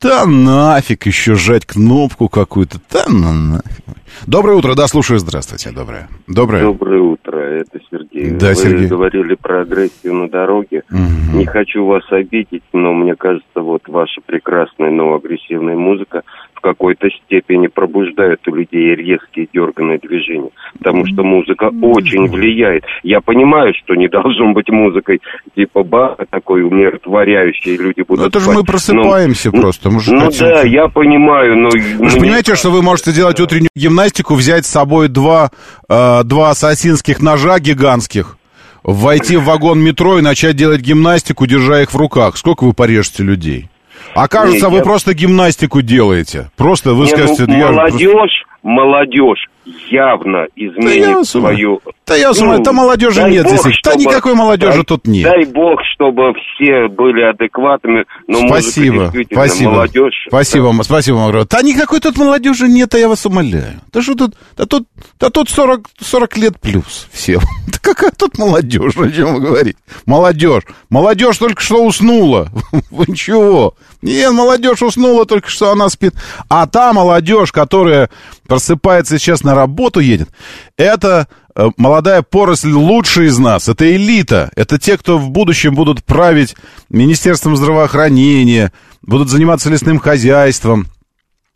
Да 0.00 0.24
нафиг 0.24 1.04
еще 1.06 1.34
жать 1.34 1.66
кнопку 1.66 2.28
какую-то. 2.28 2.78
Да 2.90 3.04
ну 3.08 3.32
нафиг. 3.32 3.84
Доброе 4.26 4.56
утро, 4.56 4.74
да, 4.74 4.86
слушаю. 4.86 5.18
Здравствуйте, 5.18 5.70
доброе. 5.70 6.08
Доброе. 6.26 6.62
Доброе 6.62 7.00
утро, 7.00 7.38
это 7.38 7.78
Сергей. 7.90 8.30
Да, 8.30 8.48
Вы 8.48 8.54
Сергей. 8.54 8.86
говорили 8.86 9.34
про 9.34 9.62
агрессию 9.62 10.14
на 10.14 10.28
дороге. 10.28 10.82
Мгм. 10.90 11.38
Не 11.38 11.46
хочу 11.46 11.84
вас 11.84 12.02
обидеть, 12.10 12.62
но 12.72 12.92
мне 12.92 13.14
кажется, 13.14 13.60
вот 13.60 13.82
ваша 13.88 14.20
прекрасная, 14.24 14.90
но 14.90 15.14
агрессивная 15.14 15.76
музыка 15.76 16.22
в 16.60 16.62
какой-то 16.62 17.08
степени 17.24 17.68
пробуждает 17.68 18.46
у 18.46 18.54
людей 18.54 18.94
резкие 18.94 19.48
дерганные 19.52 19.98
движения. 19.98 20.50
Потому 20.78 21.06
что 21.06 21.22
музыка 21.24 21.70
очень 21.82 22.26
влияет. 22.28 22.84
Я 23.02 23.20
понимаю, 23.20 23.72
что 23.82 23.94
не 23.94 24.08
должно 24.16 24.52
быть 24.52 24.68
музыкой 24.68 25.20
типа 25.56 25.82
баха 25.82 26.26
такой 26.30 26.62
умиротворяющей, 26.62 27.76
люди 27.76 28.02
будут 28.06 28.20
Ну, 28.22 28.28
это 28.28 28.38
же 28.40 28.44
спать. 28.44 28.56
мы 28.58 28.64
просыпаемся 28.64 29.50
Ну, 29.52 29.60
просто. 29.62 29.90
Мы 29.90 30.00
же 30.00 30.12
ну 30.12 30.26
хотим- 30.26 30.46
да, 30.46 30.62
я 30.62 30.88
понимаю, 30.88 31.56
но... 31.56 31.70
Вы 31.70 32.10
же 32.10 32.18
понимаете, 32.18 32.54
что 32.54 32.70
вы 32.70 32.82
можете 32.82 33.12
делать 33.12 33.40
утреннюю 33.40 33.70
гимнастику, 33.74 34.34
взять 34.34 34.66
с 34.66 34.70
собой 34.70 35.08
два, 35.08 35.50
э, 35.88 36.20
два 36.24 36.50
ассасинских 36.50 37.20
ножа 37.22 37.58
гигантских, 37.58 38.36
войти 38.82 39.36
в 39.36 39.44
вагон 39.44 39.80
метро 39.80 40.18
и 40.18 40.22
начать 40.22 40.56
делать 40.56 40.80
гимнастику, 40.82 41.46
держа 41.46 41.80
их 41.82 41.92
в 41.92 41.96
руках. 41.96 42.36
Сколько 42.36 42.64
вы 42.64 42.74
порежете 42.74 43.22
людей? 43.22 43.68
Окажется, 44.14 44.66
Не, 44.66 44.70
вы 44.72 44.78
я- 44.78 44.82
просто 44.82 45.14
гимнастику 45.14 45.82
делаете. 45.82 46.50
Просто 46.56 46.94
вы 46.94 47.04
Не, 47.06 47.10
ну, 47.12 47.16
скажете... 47.16 47.44
я 47.52 47.66
просто- 47.68 47.82
молодежь, 48.06 48.44
молодежь 48.62 49.46
явно 49.90 50.46
изменит 50.56 51.04
я 51.06 51.10
ума. 51.16 51.24
свою... 51.24 51.80
Да 52.06 52.16
я 52.16 52.32
Ну, 52.32 52.58
да 52.62 52.72
молодежи 52.72 53.22
нет 53.30 53.44
бог, 53.44 53.52
здесь. 53.60 53.76
Да 53.84 53.90
чтобы- 53.92 54.04
никакой 54.04 54.34
молодежи 54.34 54.72
дай- 54.78 54.84
тут 54.84 55.06
нет. 55.06 55.24
Дай 55.24 55.44
бог, 55.44 55.78
чтобы 55.94 56.32
все 56.34 56.88
были 56.88 57.22
адекватными, 57.22 58.04
но 58.26 58.48
Спасибо, 58.48 59.12
спасибо. 59.32 59.70
молодежь. 59.70 60.26
Спасибо, 60.28 60.64
вам, 60.64 60.82
спасибо, 60.82 61.16
вам. 61.16 61.46
Да 61.48 61.62
никакой 61.62 62.00
тут 62.00 62.16
молодежи 62.16 62.66
нет, 62.68 62.92
а 62.94 62.98
я 62.98 63.08
вас 63.08 63.24
умоляю. 63.26 63.80
Да 63.92 64.02
что 64.02 64.14
тут, 64.14 64.34
да 64.56 64.66
тут, 64.66 64.88
да 65.20 65.30
тут 65.30 65.48
40, 65.50 65.82
40 66.00 66.36
лет 66.38 66.60
плюс 66.60 67.08
все. 67.12 67.38
Да 67.70 67.78
какая 67.80 68.10
тут 68.10 68.36
молодежь, 68.38 68.96
о 68.96 69.10
чем 69.10 69.34
вы 69.34 69.40
говорите? 69.40 69.78
Молодежь. 70.04 70.64
Молодежь 70.90 71.38
только 71.38 71.62
что 71.62 71.84
уснула. 71.84 72.48
Вы 72.90 73.14
чего? 73.14 73.74
Нет, 74.02 74.32
молодежь 74.32 74.82
уснула, 74.82 75.24
только 75.24 75.48
что 75.48 75.70
она 75.70 75.88
спит. 75.88 76.14
А 76.48 76.66
та 76.66 76.92
молодежь, 76.92 77.52
которая 77.52 78.10
просыпается 78.48 79.18
сейчас 79.18 79.44
на 79.44 79.54
работу 79.60 80.00
едет, 80.00 80.28
это 80.76 81.28
э, 81.54 81.68
молодая 81.76 82.22
поросль 82.22 82.72
лучшая 82.72 83.26
из 83.26 83.38
нас. 83.38 83.68
Это 83.68 83.90
элита. 83.94 84.50
Это 84.56 84.78
те, 84.78 84.96
кто 84.96 85.18
в 85.18 85.30
будущем 85.30 85.74
будут 85.74 86.04
править 86.04 86.56
Министерством 86.88 87.56
здравоохранения, 87.56 88.72
будут 89.02 89.28
заниматься 89.28 89.70
лесным 89.70 89.98
хозяйством, 89.98 90.86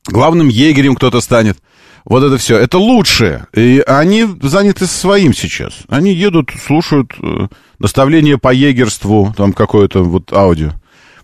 главным 0.07 0.49
егерем 0.49 0.95
кто-то 0.95 1.21
станет. 1.21 1.59
Вот 2.05 2.23
это 2.23 2.37
все. 2.37 2.59
Это 2.59 2.79
лучшее. 2.79 3.47
И 3.55 3.83
они 3.87 4.27
заняты 4.43 4.87
своим 4.87 5.33
сейчас. 5.33 5.73
Они 5.89 6.13
едут, 6.13 6.51
слушают 6.67 7.13
э, 7.21 7.49
наставления 7.79 8.37
по 8.37 8.53
егерству, 8.53 9.33
там 9.37 9.53
какое-то 9.53 10.05
вот 10.05 10.33
аудио. 10.33 10.73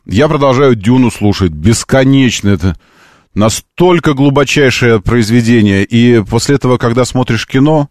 Я 0.06 0.28
продолжаю 0.28 0.74
Дюну 0.74 1.10
слушать. 1.10 1.52
Бесконечно 1.52 2.48
это. 2.48 2.76
Настолько 3.34 4.14
глубочайшее 4.14 5.00
произведение. 5.00 5.84
И 5.84 6.22
после 6.22 6.56
этого, 6.56 6.78
когда 6.78 7.04
смотришь 7.04 7.46
кино, 7.46 7.88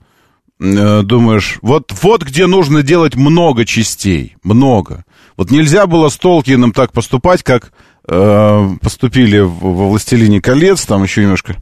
э, 0.59 1.01
думаешь, 1.03 1.59
вот, 1.61 1.93
вот 2.01 2.23
где 2.23 2.45
нужно 2.45 2.83
делать 2.83 3.15
много 3.15 3.65
частей. 3.65 4.35
Много. 4.43 5.05
Вот 5.37 5.51
нельзя 5.51 5.87
было 5.87 6.09
с 6.09 6.17
Толкиным 6.17 6.73
так 6.73 6.91
поступать, 6.91 7.43
как 7.43 7.71
э, 8.07 8.69
поступили 8.81 9.39
во 9.39 9.89
«Властелине 9.89 10.41
колец», 10.41 10.85
там 10.85 11.03
еще 11.03 11.21
немножко, 11.21 11.55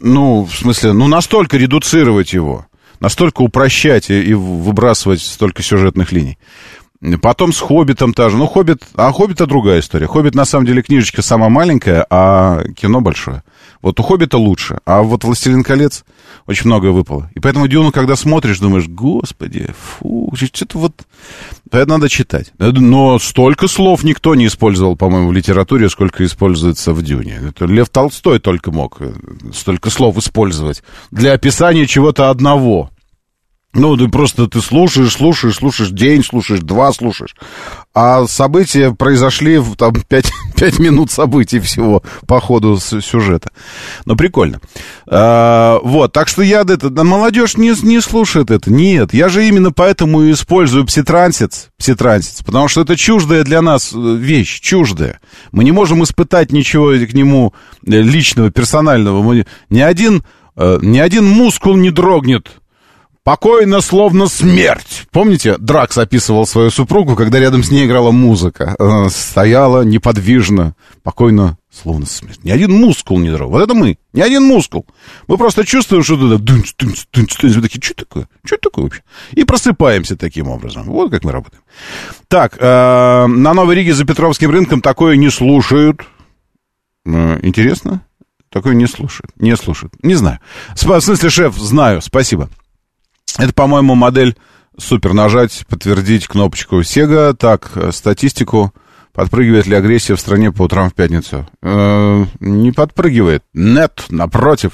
ну, 0.00 0.44
в 0.44 0.54
смысле, 0.54 0.92
ну, 0.92 1.06
настолько 1.06 1.56
редуцировать 1.56 2.32
его, 2.32 2.66
настолько 3.00 3.42
упрощать 3.42 4.10
и, 4.10 4.20
и 4.20 4.34
выбрасывать 4.34 5.22
столько 5.22 5.62
сюжетных 5.62 6.12
линий. 6.12 6.38
Потом 7.20 7.52
с 7.52 7.58
«Хоббитом» 7.58 8.14
та 8.14 8.28
же. 8.28 8.36
Ну, 8.36 8.46
«Хоббит», 8.46 8.84
а 8.94 9.10
«Хоббита» 9.12 9.46
другая 9.46 9.80
история. 9.80 10.06
«Хоббит», 10.06 10.36
на 10.36 10.44
самом 10.44 10.66
деле, 10.66 10.82
книжечка 10.82 11.20
самая 11.20 11.50
маленькая, 11.50 12.06
а 12.08 12.62
кино 12.76 13.00
большое. 13.00 13.42
Вот 13.80 13.98
у 13.98 14.04
«Хоббита» 14.04 14.38
лучше, 14.38 14.78
а 14.86 15.02
вот 15.02 15.24
«Властелин 15.24 15.64
колец» 15.64 16.04
очень 16.46 16.66
многое 16.66 16.92
выпало. 16.92 17.28
И 17.34 17.40
поэтому 17.40 17.66
«Дюну», 17.66 17.90
когда 17.90 18.14
смотришь, 18.14 18.60
думаешь, 18.60 18.86
господи, 18.86 19.70
фу, 19.76 20.32
что-то 20.36 20.78
вот... 20.78 20.92
Это 21.72 21.88
надо 21.88 22.08
читать. 22.08 22.52
Но 22.58 23.18
столько 23.18 23.66
слов 23.66 24.04
никто 24.04 24.36
не 24.36 24.46
использовал, 24.46 24.94
по-моему, 24.94 25.30
в 25.30 25.32
литературе, 25.32 25.88
сколько 25.88 26.24
используется 26.24 26.92
в 26.92 27.02
«Дюне». 27.02 27.40
Это 27.48 27.64
Лев 27.64 27.88
Толстой 27.88 28.38
только 28.38 28.70
мог 28.70 28.98
э, 29.00 29.12
столько 29.52 29.90
слов 29.90 30.18
использовать 30.18 30.84
для 31.10 31.32
описания 31.32 31.86
чего-то 31.86 32.30
одного. 32.30 32.91
Ну, 33.74 33.96
ты 33.96 34.08
просто 34.08 34.48
ты 34.48 34.60
слушаешь, 34.60 35.14
слушаешь, 35.14 35.56
слушаешь, 35.56 35.90
день 35.90 36.22
слушаешь, 36.22 36.60
два 36.60 36.92
слушаешь. 36.92 37.34
А 37.94 38.26
события 38.26 38.92
произошли 38.92 39.56
в 39.56 39.76
там 39.76 39.94
пять, 40.08 40.30
пять 40.56 40.78
минут 40.78 41.10
событий 41.10 41.58
всего 41.58 42.02
по 42.26 42.38
ходу 42.38 42.78
сюжета. 42.78 43.50
Ну, 44.04 44.14
прикольно. 44.14 44.60
А, 45.06 45.78
вот, 45.82 46.12
так 46.12 46.28
что 46.28 46.42
я 46.42 46.60
это, 46.60 46.90
да, 46.90 47.02
молодежь 47.02 47.56
не, 47.56 47.72
не 47.82 48.02
слушает 48.02 48.50
это. 48.50 48.70
Нет, 48.70 49.14
я 49.14 49.30
же 49.30 49.48
именно 49.48 49.72
поэтому 49.72 50.22
и 50.22 50.32
использую 50.32 50.84
пситрансец, 50.84 51.70
пситрансец, 51.78 52.42
потому 52.44 52.68
что 52.68 52.82
это 52.82 52.94
чуждая 52.94 53.42
для 53.42 53.62
нас 53.62 53.92
э, 53.94 53.96
вещь, 53.96 54.60
чуждая. 54.60 55.20
Мы 55.50 55.64
не 55.64 55.72
можем 55.72 56.04
испытать 56.04 56.52
ничего 56.52 56.92
к 56.92 57.14
нему 57.14 57.54
э, 57.86 58.02
личного, 58.02 58.50
персонального. 58.50 59.22
Мы, 59.22 59.46
ни 59.70 59.80
один, 59.80 60.24
э, 60.56 60.78
ни 60.82 60.98
один 60.98 61.26
мускул 61.26 61.74
не 61.74 61.90
дрогнет 61.90 62.50
Покойно, 63.24 63.80
словно 63.80 64.26
смерть. 64.26 65.06
Помните, 65.12 65.56
Дракс 65.56 65.96
описывал 65.96 66.44
свою 66.44 66.70
супругу, 66.70 67.14
когда 67.14 67.38
рядом 67.38 67.62
с 67.62 67.70
ней 67.70 67.86
играла 67.86 68.10
музыка. 68.10 68.74
Она 68.80 69.10
стояла 69.10 69.82
неподвижно, 69.82 70.74
покойно, 71.04 71.56
словно 71.72 72.04
смерть. 72.04 72.42
Ни 72.42 72.50
один 72.50 72.72
мускул 72.72 73.20
не 73.20 73.30
дрогнул. 73.30 73.52
Вот 73.52 73.62
это 73.62 73.74
мы. 73.74 73.96
Ни 74.12 74.20
один 74.20 74.42
мускул. 74.42 74.86
Мы 75.28 75.38
просто 75.38 75.64
чувствуем, 75.64 76.02
что 76.02 76.16
туда 76.16 76.36
дынц, 76.38 76.72
дынц, 76.76 77.04
дынц, 77.12 77.36
дынц. 77.36 77.54
Мы 77.54 77.62
такие, 77.62 77.80
что 77.80 77.94
такое? 77.94 78.28
Что 78.44 78.56
такое 78.56 78.84
вообще? 78.86 79.02
И 79.32 79.44
просыпаемся 79.44 80.16
таким 80.16 80.48
образом. 80.48 80.82
Вот 80.86 81.12
как 81.12 81.22
мы 81.22 81.30
работаем. 81.30 81.62
Так, 82.26 82.56
э, 82.58 83.26
на 83.28 83.54
Новой 83.54 83.76
Риге 83.76 83.94
за 83.94 84.04
Петровским 84.04 84.50
рынком 84.50 84.80
такое 84.80 85.14
не 85.14 85.30
слушают. 85.30 86.00
Э, 87.06 87.38
Интересно? 87.42 88.04
Такое 88.50 88.74
не 88.74 88.86
слушают. 88.86 89.30
Не 89.36 89.56
слушают. 89.56 89.94
Не 90.02 90.14
знаю. 90.16 90.40
В 90.74 91.00
смысле, 91.00 91.30
шеф, 91.30 91.56
знаю. 91.56 92.02
Спасибо. 92.02 92.50
Это, 93.38 93.52
по-моему, 93.52 93.94
модель 93.94 94.36
супер. 94.78 95.12
Нажать, 95.12 95.64
подтвердить 95.68 96.26
кнопочку 96.26 96.80
Sega. 96.80 97.34
Так, 97.34 97.70
э, 97.74 97.92
статистику. 97.92 98.72
Подпрыгивает 99.12 99.66
ли 99.66 99.74
агрессия 99.76 100.16
в 100.16 100.20
стране 100.20 100.52
по 100.52 100.62
утрам 100.62 100.88
в 100.88 100.94
пятницу? 100.94 101.46
Э, 101.62 102.24
не 102.40 102.72
подпрыгивает. 102.72 103.42
Нет, 103.52 104.04
напротив. 104.08 104.72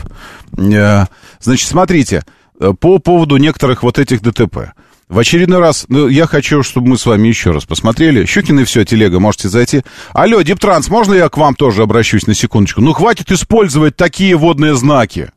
Э, 0.57 1.07
значит, 1.41 1.69
смотрите. 1.69 2.23
э, 2.61 2.73
По 2.79 2.99
поводу 2.99 3.37
некоторых 3.37 3.83
вот 3.83 3.99
этих 3.99 4.23
ДТП. 4.23 4.73
В 5.09 5.19
очередной 5.19 5.59
раз, 5.59 5.87
ну, 5.89 6.07
я 6.07 6.27
хочу, 6.27 6.63
чтобы 6.63 6.89
мы 6.89 6.99
с 6.99 7.07
вами 7.07 7.29
еще 7.29 7.51
раз 7.51 7.65
посмотрели. 7.65 8.27
Щукин 8.27 8.61
и 8.61 8.65
все, 8.65 8.85
телега, 8.85 9.19
можете 9.19 9.49
зайти. 9.49 9.83
Алло, 10.13 10.43
Диптранс, 10.43 10.89
можно 10.89 11.15
я 11.15 11.29
к 11.31 11.39
вам 11.39 11.55
тоже 11.55 11.83
обращусь 11.83 12.27
на 12.27 12.35
секундочку? 12.35 12.83
Ну, 12.83 12.93
хватит 12.93 13.33
использовать 13.33 13.97
такие 13.97 14.37
водные 14.37 14.75
знаки. 14.77 15.31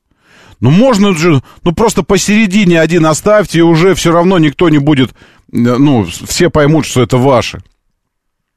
Ну, 0.61 0.69
можно 0.69 1.17
же, 1.17 1.41
ну, 1.63 1.71
просто 1.73 2.03
посередине 2.03 2.79
один 2.79 3.05
оставьте, 3.07 3.59
и 3.59 3.63
уже 3.63 3.95
все 3.95 4.11
равно 4.11 4.37
никто 4.37 4.69
не 4.69 4.77
будет, 4.77 5.09
э, 5.09 5.13
ну, 5.51 6.05
все 6.05 6.49
поймут, 6.49 6.85
что 6.85 7.01
это 7.01 7.17
ваше. 7.17 7.61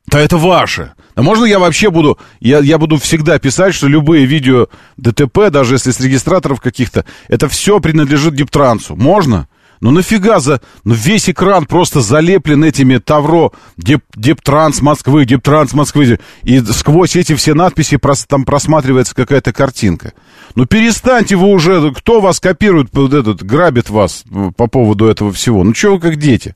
Да 0.06 0.20
это 0.20 0.36
ваше. 0.36 0.92
А 1.14 1.22
можно 1.22 1.46
я 1.46 1.58
вообще 1.58 1.90
буду, 1.90 2.18
я, 2.40 2.58
я 2.58 2.76
буду 2.76 2.98
всегда 2.98 3.38
писать, 3.38 3.74
что 3.74 3.88
любые 3.88 4.26
видео 4.26 4.68
ДТП, 4.98 5.50
даже 5.50 5.76
если 5.76 5.92
с 5.92 6.00
регистраторов 6.00 6.60
каких-то, 6.60 7.06
это 7.28 7.48
все 7.48 7.80
принадлежит 7.80 8.34
Дептрансу. 8.34 8.96
Можно? 8.96 9.48
Ну 9.80 9.90
нафига 9.90 10.40
за... 10.40 10.60
Ну 10.84 10.94
весь 10.94 11.28
экран 11.28 11.66
просто 11.66 12.00
залеплен 12.00 12.64
этими 12.64 12.98
Тавро, 12.98 13.52
Деп, 13.76 14.02
Дептранс 14.14 14.80
Москвы, 14.80 15.24
Дептранс 15.24 15.72
Москвы. 15.74 16.18
И 16.42 16.60
сквозь 16.60 17.16
эти 17.16 17.34
все 17.34 17.54
надписи 17.54 17.96
прос, 17.96 18.24
там 18.26 18.44
просматривается 18.44 19.14
какая-то 19.14 19.52
картинка. 19.52 20.12
Ну 20.54 20.66
перестаньте 20.66 21.36
вы 21.36 21.48
уже, 21.48 21.92
кто 21.92 22.20
вас 22.20 22.40
копирует, 22.40 22.88
вот 22.92 23.12
этот, 23.12 23.42
грабит 23.42 23.90
вас 23.90 24.24
э, 24.30 24.50
по 24.56 24.66
поводу 24.66 25.06
этого 25.06 25.32
всего. 25.32 25.64
Ну 25.64 25.74
что 25.74 25.92
вы 25.92 26.00
как 26.00 26.16
дети? 26.16 26.54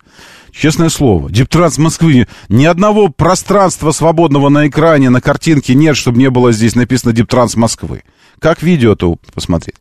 Честное 0.52 0.88
слово, 0.88 1.30
Дептранс 1.30 1.78
Москвы, 1.78 2.26
ни 2.48 2.64
одного 2.64 3.08
пространства 3.08 3.92
свободного 3.92 4.48
на 4.48 4.66
экране, 4.66 5.10
на 5.10 5.20
картинке 5.20 5.74
нет, 5.74 5.96
чтобы 5.96 6.18
не 6.18 6.30
было 6.30 6.52
здесь 6.52 6.74
написано 6.74 7.12
Дептранс 7.12 7.54
Москвы. 7.54 8.02
Как 8.40 8.62
видео-то 8.62 9.16
посмотреть? 9.34 9.76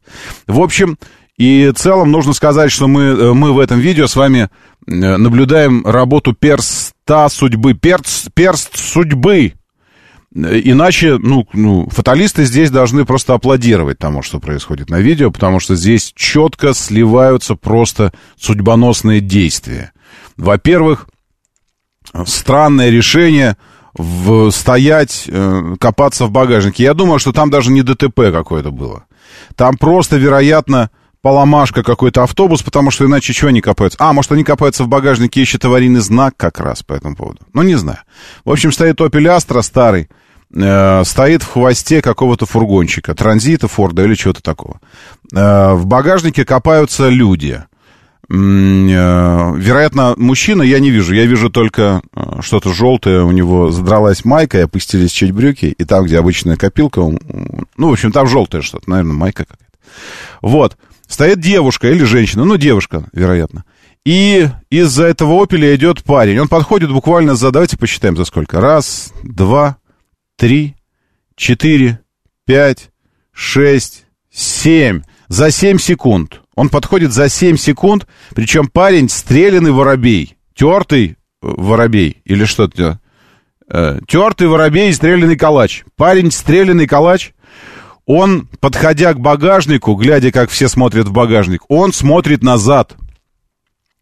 В 0.47 0.59
общем, 0.59 0.97
и 1.37 1.71
в 1.73 1.77
целом 1.77 2.11
нужно 2.11 2.33
сказать, 2.33 2.71
что 2.71 2.87
мы, 2.87 3.03
э, 3.03 3.33
мы 3.33 3.53
в 3.53 3.59
этом 3.59 3.79
видео 3.79 4.07
с 4.07 4.15
вами 4.15 4.49
э, 4.87 4.91
наблюдаем 4.91 5.85
работу 5.85 6.33
перста 6.33 7.29
судьбы, 7.29 7.75
перст, 7.75 8.29
перст 8.33 8.75
судьбы. 8.77 9.53
Иначе, 10.33 11.17
ну, 11.17 11.47
ну, 11.53 11.87
фаталисты 11.89 12.43
здесь 12.43 12.69
должны 12.69 13.05
просто 13.05 13.33
аплодировать 13.33 13.97
тому, 13.97 14.21
что 14.21 14.39
происходит 14.39 14.89
на 14.89 14.99
видео, 14.99 15.31
потому 15.31 15.59
что 15.59 15.75
здесь 15.75 16.11
четко 16.15 16.73
сливаются 16.73 17.55
просто 17.55 18.11
судьбоносные 18.37 19.21
действия. 19.21 19.93
Во-первых, 20.35 21.07
странное 22.25 22.89
решение 22.89 23.57
в, 23.93 24.51
стоять, 24.51 25.25
э, 25.27 25.75
копаться 25.79 26.25
в 26.25 26.31
багажнике. 26.31 26.83
Я 26.83 26.93
думаю, 26.93 27.19
что 27.19 27.31
там 27.31 27.49
даже 27.49 27.71
не 27.71 27.81
ДТП 27.81 28.31
какое-то 28.31 28.71
было. 28.71 29.05
Там 29.55 29.77
просто, 29.77 30.17
вероятно, 30.17 30.89
поломашка 31.27 31.83
какой-то 31.83 32.23
автобус, 32.23 32.63
потому 32.63 32.89
что 32.89 33.05
иначе 33.05 33.33
чего 33.33 33.49
они 33.49 33.59
копаются? 33.59 33.97
А, 33.99 34.13
может, 34.13 34.31
они 34.31 34.45
копаются 34.45 34.85
в 34.85 34.87
багажнике, 34.87 35.41
ищут 35.41 35.65
аварийный 35.65 35.99
знак 35.99 36.35
как 36.37 36.61
раз 36.61 36.83
по 36.83 36.93
этому 36.93 37.17
поводу. 37.17 37.39
Ну, 37.51 37.63
не 37.63 37.75
знаю. 37.75 37.99
В 38.45 38.51
общем, 38.53 38.71
стоит 38.71 39.01
Opel 39.01 39.37
Astra 39.37 39.61
старый, 39.61 40.07
э, 40.55 41.03
стоит 41.03 41.43
в 41.43 41.51
хвосте 41.51 42.01
какого-то 42.01 42.45
фургончика, 42.45 43.13
транзита, 43.13 43.67
Форда 43.67 44.05
или 44.05 44.15
чего-то 44.15 44.41
такого. 44.41 44.79
Э, 45.35 45.73
в 45.73 45.85
багажнике 45.85 46.45
копаются 46.45 47.09
люди. 47.09 47.61
Э, 48.29 48.33
вероятно, 48.33 50.13
мужчина 50.15 50.61
я 50.61 50.79
не 50.79 50.91
вижу. 50.91 51.13
Я 51.13 51.25
вижу 51.25 51.49
только 51.49 52.03
что-то 52.39 52.71
желтое. 52.71 53.25
У 53.25 53.31
него 53.31 53.69
задралась 53.69 54.23
майка 54.23 54.59
и 54.59 54.61
опустились 54.61 55.11
чуть 55.11 55.33
брюки. 55.33 55.75
И 55.77 55.83
там, 55.83 56.05
где 56.05 56.19
обычная 56.19 56.55
копилка, 56.55 57.01
ну, 57.01 57.89
в 57.89 57.91
общем, 57.91 58.13
там 58.13 58.27
желтое 58.27 58.63
что-то. 58.63 58.89
Наверное, 58.89 59.13
майка 59.13 59.43
какая-то. 59.43 59.67
Вот. 60.41 60.77
Стоит 61.07 61.39
девушка 61.39 61.89
или 61.89 62.03
женщина, 62.03 62.43
ну, 62.43 62.57
девушка, 62.57 63.07
вероятно. 63.13 63.63
И 64.05 64.47
из-за 64.69 65.05
этого 65.05 65.43
опеля 65.43 65.75
идет 65.75 66.03
парень. 66.03 66.39
Он 66.39 66.47
подходит 66.47 66.91
буквально 66.91 67.35
за, 67.35 67.51
давайте 67.51 67.77
посчитаем 67.77 68.15
за 68.15 68.25
сколько. 68.25 68.61
Раз, 68.61 69.13
два, 69.23 69.77
три, 70.37 70.75
четыре, 71.35 71.99
пять, 72.45 72.91
шесть, 73.33 74.05
семь. 74.31 75.01
За 75.27 75.51
семь 75.51 75.77
секунд. 75.77 76.41
Он 76.55 76.69
подходит 76.69 77.11
за 77.11 77.27
семь 77.27 77.57
секунд, 77.57 78.07
причем 78.33 78.67
парень 78.67 79.09
стрелянный 79.09 79.71
воробей. 79.71 80.37
Тертый 80.55 81.09
э, 81.09 81.15
воробей 81.41 82.21
или 82.23 82.45
что-то. 82.45 82.99
Э, 83.69 83.99
тертый 84.07 84.47
воробей 84.47 84.89
и 84.89 84.93
стрелянный 84.93 85.35
калач. 85.35 85.83
Парень 85.97 86.31
стрелянный 86.31 86.87
калач 86.87 87.33
он, 88.07 88.47
подходя 88.61 89.13
к 89.13 89.19
багажнику, 89.19 89.93
глядя, 89.95 90.31
как 90.31 90.49
все 90.49 90.69
смотрят 90.69 91.07
в 91.07 91.11
багажник, 91.11 91.61
он 91.67 91.91
смотрит 91.91 92.41
назад. 92.41 92.95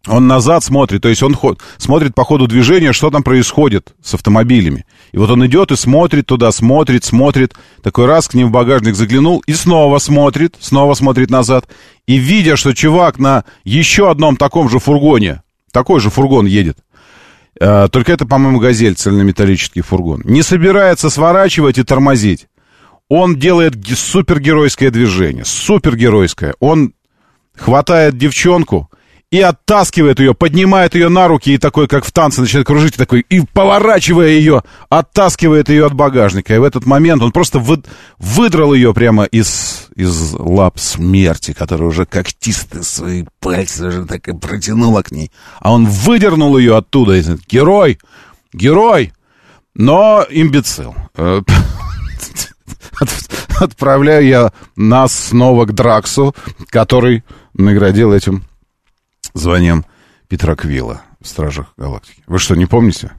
Он 0.07 0.27
назад 0.27 0.63
смотрит, 0.63 1.01
то 1.01 1.09
есть 1.09 1.23
он 1.23 1.33
ход, 1.33 1.59
смотрит 1.77 2.13
по 2.13 2.23
ходу 2.23 2.45
движения, 2.45 2.93
что 2.93 3.09
там 3.09 3.23
происходит 3.23 3.95
с 4.03 4.13
автомобилями. 4.13 4.85
И 5.11 5.17
вот 5.17 5.31
он 5.31 5.43
идет 5.47 5.71
и 5.71 5.75
смотрит 5.75 6.27
туда, 6.27 6.51
смотрит, 6.51 7.03
смотрит. 7.03 7.55
Такой 7.81 8.05
раз 8.05 8.27
к 8.27 8.35
ним 8.35 8.49
в 8.49 8.51
багажник 8.51 8.93
заглянул 8.93 9.39
и 9.47 9.53
снова 9.53 9.97
смотрит, 9.97 10.55
снова 10.59 10.93
смотрит 10.93 11.31
назад. 11.31 11.67
И 12.05 12.17
видя, 12.17 12.55
что 12.55 12.75
чувак 12.75 13.17
на 13.17 13.45
еще 13.63 14.11
одном 14.11 14.37
таком 14.37 14.69
же 14.69 14.77
фургоне, 14.77 15.41
такой 15.71 15.99
же 15.99 16.11
фургон 16.11 16.45
едет, 16.45 16.77
э, 17.59 17.87
только 17.91 18.11
это, 18.11 18.27
по-моему, 18.27 18.59
газель, 18.59 18.93
цельнометаллический 18.93 19.81
фургон, 19.81 20.21
не 20.23 20.43
собирается 20.43 21.09
сворачивать 21.09 21.79
и 21.79 21.83
тормозить 21.83 22.45
он 23.09 23.37
делает 23.37 23.75
супергеройское 23.87 24.91
движение, 24.91 25.45
супергеройское. 25.45 26.55
Он 26.59 26.93
хватает 27.55 28.17
девчонку 28.17 28.89
и 29.31 29.41
оттаскивает 29.41 30.19
ее, 30.19 30.33
поднимает 30.33 30.95
ее 30.95 31.09
на 31.09 31.27
руки 31.27 31.53
и 31.53 31.57
такой, 31.57 31.87
как 31.87 32.05
в 32.05 32.11
танце, 32.11 32.41
начинает 32.41 32.67
кружить, 32.67 32.95
такой, 32.95 33.21
и 33.21 33.41
поворачивая 33.41 34.29
ее, 34.29 34.63
оттаскивает 34.89 35.69
ее 35.69 35.85
от 35.85 35.93
багажника. 35.93 36.55
И 36.55 36.57
в 36.57 36.63
этот 36.63 36.85
момент 36.85 37.21
он 37.21 37.31
просто 37.31 37.59
вы, 37.59 37.83
выдрал 38.17 38.73
ее 38.73 38.93
прямо 38.93 39.25
из, 39.25 39.89
из 39.95 40.33
лап 40.33 40.79
смерти, 40.79 41.53
которая 41.53 41.89
уже 41.89 42.05
когтистые 42.05 42.83
свои 42.83 43.25
пальцы 43.39 43.87
уже 43.87 44.05
так 44.05 44.27
и 44.27 44.33
протянула 44.33 45.01
к 45.01 45.11
ней. 45.11 45.31
А 45.59 45.73
он 45.73 45.85
выдернул 45.85 46.57
ее 46.57 46.77
оттуда. 46.77 47.15
И, 47.15 47.23
герой! 47.47 47.99
Герой! 48.53 49.11
Но 49.73 50.25
имбецил. 50.29 50.95
Отправляю 53.59 54.25
я 54.25 54.51
нас 54.75 55.13
снова 55.13 55.65
к 55.65 55.73
Драксу, 55.73 56.35
который 56.69 57.23
наградил 57.53 58.13
этим 58.13 58.43
званием 59.33 59.85
Петра 60.27 60.55
Квилла 60.55 61.01
в 61.21 61.27
Стражах 61.27 61.73
Галактики. 61.77 62.23
Вы 62.27 62.39
что, 62.39 62.55
не 62.55 62.65
помните? 62.65 63.11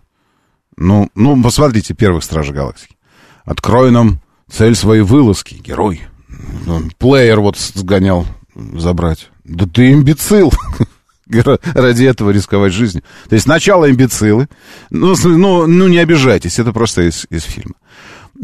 Ну, 0.76 1.08
ну, 1.14 1.42
посмотрите 1.42 1.94
первых 1.94 2.24
Стражей 2.24 2.54
Галактики. 2.54 2.96
Открой 3.44 3.90
нам 3.90 4.20
цель 4.50 4.74
своей 4.74 5.02
вылазки, 5.02 5.54
герой. 5.54 6.02
Плеер 6.98 7.40
вот 7.40 7.56
сгонял 7.56 8.26
забрать. 8.54 9.30
Да 9.44 9.66
ты 9.66 9.92
имбецил! 9.92 10.52
Ради 11.74 12.04
этого 12.04 12.30
рисковать 12.30 12.72
жизнью. 12.72 13.02
То 13.28 13.34
есть 13.34 13.44
сначала 13.44 13.90
имбецилы. 13.90 14.48
Ну, 14.90 15.14
ну, 15.24 15.66
ну 15.66 15.88
не 15.88 15.98
обижайтесь, 15.98 16.58
это 16.58 16.72
просто 16.72 17.08
из, 17.08 17.26
из 17.30 17.42
фильма. 17.42 17.74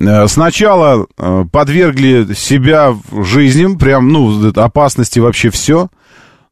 Э, 0.00 0.26
сначала 0.28 1.06
э, 1.16 1.44
подвергли 1.50 2.34
себя 2.34 2.96
жизням, 3.12 3.78
прям, 3.78 4.08
ну, 4.08 4.50
опасности 4.54 5.18
вообще 5.18 5.50
все, 5.50 5.88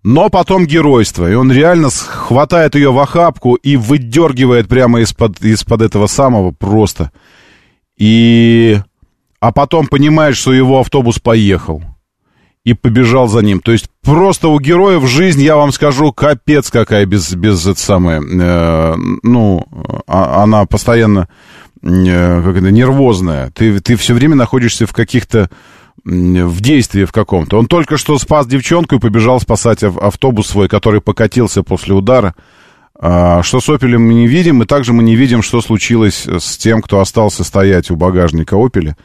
но 0.03 0.29
потом 0.29 0.67
геройство. 0.67 1.31
И 1.31 1.35
он 1.35 1.53
реально 1.53 1.91
хватает 1.91 2.75
ее 2.75 2.93
в 2.93 2.99
охапку 2.99 3.55
и 3.55 3.77
выдергивает 3.77 4.69
прямо 4.69 5.01
из-под 5.01 5.43
из 5.45 5.65
под 5.65 5.83
этого 5.83 6.07
самого 6.07 6.53
просто. 6.53 7.11
И... 7.99 8.79
А 9.41 9.53
потом 9.53 9.87
понимает, 9.87 10.37
что 10.37 10.53
его 10.53 10.81
автобус 10.81 11.19
поехал. 11.19 11.83
И 12.63 12.75
побежал 12.75 13.27
за 13.27 13.41
ним. 13.41 13.61
То 13.61 13.73
есть 13.73 13.87
просто 14.03 14.49
у 14.49 14.61
героев 14.61 15.09
жизнь, 15.09 15.41
я 15.41 15.57
вам 15.57 15.73
скажу, 15.73 16.13
капец 16.13 16.71
какая 16.71 17.07
без, 17.07 17.33
без 17.33 17.67
это 17.67 17.81
самое. 17.81 18.21
Э, 18.21 18.95
ну, 19.23 19.67
а, 20.07 20.43
она 20.43 20.67
постоянно 20.67 21.29
как 21.83 22.57
это, 22.57 22.71
нервозная. 22.71 23.51
Ты, 23.51 23.81
ты 23.81 23.97
все 23.97 24.15
время 24.15 24.37
находишься 24.37 24.87
в 24.87 24.93
каких-то 24.93 25.51
в 26.05 26.61
действии 26.61 27.05
в 27.05 27.13
каком-то. 27.13 27.59
Он 27.59 27.67
только 27.67 27.97
что 27.97 28.19
спас 28.19 28.47
девчонку 28.47 28.97
и 28.97 29.01
побежал 29.01 29.41
спасать 29.41 29.83
автобус 29.83 30.47
свой, 30.47 30.69
который 30.69 31.01
покатился 31.01 31.63
после 31.63 31.95
удара. 31.95 32.35
А, 33.03 33.43
что 33.43 33.61
с 33.61 33.69
Опелем 33.69 34.07
мы 34.07 34.15
не 34.15 34.27
видим, 34.27 34.63
и 34.63 34.67
также 34.67 34.93
мы 34.93 35.03
не 35.03 35.17
видим, 35.17 35.43
что 35.43 35.61
случилось 35.63 36.27
с 36.27 36.59
тем, 36.59 36.83
кто 36.83 37.01
остался 37.01 37.45
стоять 37.45 37.91
у 37.91 37.97
багажника 37.97 38.57
Опеля, 38.63 38.97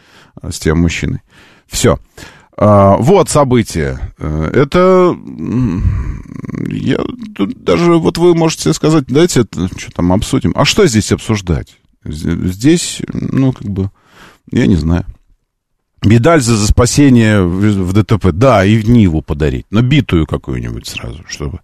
а, 0.42 0.52
с 0.52 0.60
тем 0.60 0.82
мужчиной. 0.82 1.22
Все. 1.68 2.00
А, 2.58 2.98
вот 2.98 3.30
событие. 3.30 4.00
Э, 4.18 4.52
это... 4.54 5.16
Я, 6.68 7.00
даже 7.38 7.94
вот 7.98 8.18
вы 8.18 8.36
можете 8.36 8.74
сказать, 8.74 9.06
давайте 9.08 9.42
это, 9.42 9.70
что 9.78 9.92
там 9.92 10.12
обсудим. 10.12 10.54
А 10.56 10.66
что 10.66 10.86
здесь 10.88 11.12
обсуждать? 11.12 11.78
Здесь, 12.06 13.02
ну, 13.12 13.52
как 13.52 13.70
бы, 13.70 13.92
я 14.52 14.68
не 14.68 14.76
знаю. 14.76 15.06
Медаль 16.04 16.42
за, 16.42 16.56
за 16.56 16.68
спасение 16.68 17.42
в, 17.42 17.60
в 17.60 17.94
ДТП. 17.94 18.32
Да, 18.32 18.64
и 18.64 18.78
в 18.78 18.88
Ниву 18.88 19.22
подарить. 19.22 19.66
Но 19.72 19.82
битую 19.82 20.28
какую-нибудь 20.28 20.88
сразу, 20.88 21.24
чтобы... 21.28 21.60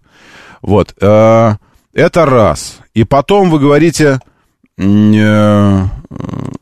Вот. 0.60 0.94
Э, 1.00 1.56
это 1.92 2.26
раз. 2.26 2.80
И 2.94 3.04
потом 3.04 3.50
вы 3.50 3.60
говорите... 3.60 4.20
Э, 4.78 5.84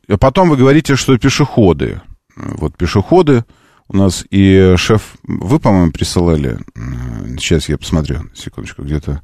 э, 0.09 0.17
потом 0.19 0.51
вы 0.51 0.57
говорите, 0.57 0.97
что 0.97 1.17
пешеходы. 1.17 2.03
Вот 2.37 2.77
пешеходы 2.77 3.45
у 3.89 3.97
нас 3.97 4.25
и 4.31 4.75
шеф... 4.77 5.15
Вы, 5.23 5.59
по-моему, 5.59 5.93
присылали... 5.93 6.59
Сейчас 7.39 7.69
я 7.69 7.79
посмотрю, 7.79 8.31
секундочку, 8.35 8.83
где-то... 8.83 9.23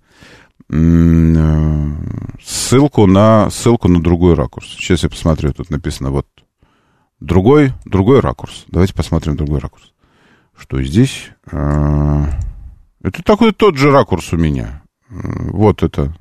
Э, 0.68 1.92
ссылку 2.42 3.06
на, 3.06 3.50
ссылку 3.50 3.88
на 3.88 4.02
другой 4.02 4.34
ракурс. 4.34 4.68
Сейчас 4.68 5.04
я 5.04 5.08
посмотрю, 5.08 5.52
тут 5.52 5.70
написано 5.70 6.10
вот 6.10 6.26
другой, 7.20 7.72
другой 7.84 8.20
ракурс. 8.20 8.64
Давайте 8.68 8.94
посмотрим 8.94 9.36
другой 9.36 9.60
ракурс. 9.60 9.92
Что 10.56 10.82
здесь? 10.82 11.30
Э, 11.52 12.24
это 13.02 13.22
такой 13.22 13.52
тот 13.52 13.76
же 13.76 13.90
ракурс 13.90 14.32
у 14.32 14.36
меня. 14.36 14.82
Э, 15.08 15.14
вот 15.50 15.82
это. 15.82 16.16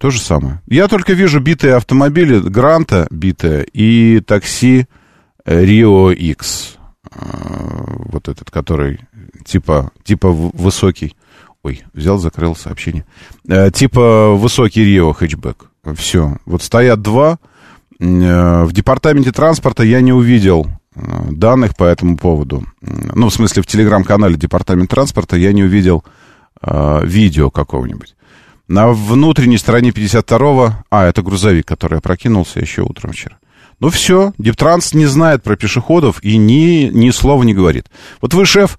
То 0.00 0.10
же 0.10 0.18
самое. 0.20 0.60
Я 0.66 0.88
только 0.88 1.12
вижу 1.12 1.38
битые 1.38 1.76
автомобили 1.76 2.40
Гранта 2.40 3.06
битые 3.10 3.64
и 3.64 4.18
такси 4.18 4.86
Rio 5.44 6.12
X. 6.12 6.78
Вот 7.14 8.26
этот, 8.26 8.50
который 8.50 8.98
типа, 9.44 9.92
типа 10.02 10.30
высокий. 10.32 11.14
Ой, 11.66 11.82
взял, 11.94 12.16
закрыл 12.18 12.54
сообщение. 12.54 13.04
Э, 13.48 13.72
типа 13.72 14.36
высокий 14.36 14.84
Рио 14.84 15.12
хэтчбэк. 15.12 15.68
Все. 15.96 16.36
Вот 16.46 16.62
стоят 16.62 17.02
два. 17.02 17.38
Э, 17.98 18.62
в 18.62 18.72
департаменте 18.72 19.32
транспорта 19.32 19.82
я 19.82 20.00
не 20.00 20.12
увидел 20.12 20.68
э, 20.94 21.00
данных 21.32 21.74
по 21.74 21.82
этому 21.82 22.18
поводу. 22.18 22.64
Ну, 22.80 23.30
в 23.30 23.34
смысле, 23.34 23.62
в 23.62 23.66
телеграм-канале 23.66 24.36
департамент 24.36 24.90
транспорта 24.90 25.36
я 25.36 25.52
не 25.52 25.64
увидел 25.64 26.04
э, 26.62 27.00
видео 27.02 27.50
какого-нибудь. 27.50 28.14
На 28.68 28.86
внутренней 28.90 29.58
стороне 29.58 29.90
52-го... 29.90 30.72
А, 30.88 31.06
это 31.06 31.22
грузовик, 31.22 31.66
который 31.66 31.98
опрокинулся 31.98 32.60
еще 32.60 32.82
утром 32.82 33.10
вчера. 33.10 33.38
Ну 33.80 33.90
все, 33.90 34.32
Дептранс 34.38 34.94
не 34.94 35.06
знает 35.06 35.42
про 35.42 35.56
пешеходов 35.56 36.22
и 36.22 36.36
ни, 36.36 36.90
ни 36.92 37.10
слова 37.10 37.42
не 37.42 37.54
говорит. 37.54 37.86
Вот 38.20 38.34
вы, 38.34 38.46
шеф, 38.46 38.78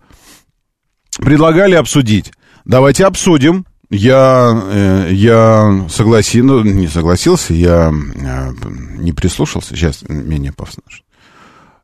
предлагали 1.17 1.75
обсудить. 1.75 2.31
Давайте 2.67 3.05
обсудим. 3.05 3.65
Я, 3.89 4.61
э, 4.65 5.09
я 5.13 5.85
согласен, 5.89 6.47
ну, 6.47 6.61
не 6.63 6.89
согласился, 6.89 7.53
я 7.53 7.93
э, 7.93 8.51
не 8.97 9.13
прислушался. 9.13 9.73
Сейчас 9.73 10.03
менее 10.09 10.51
пафосно. 10.51 10.83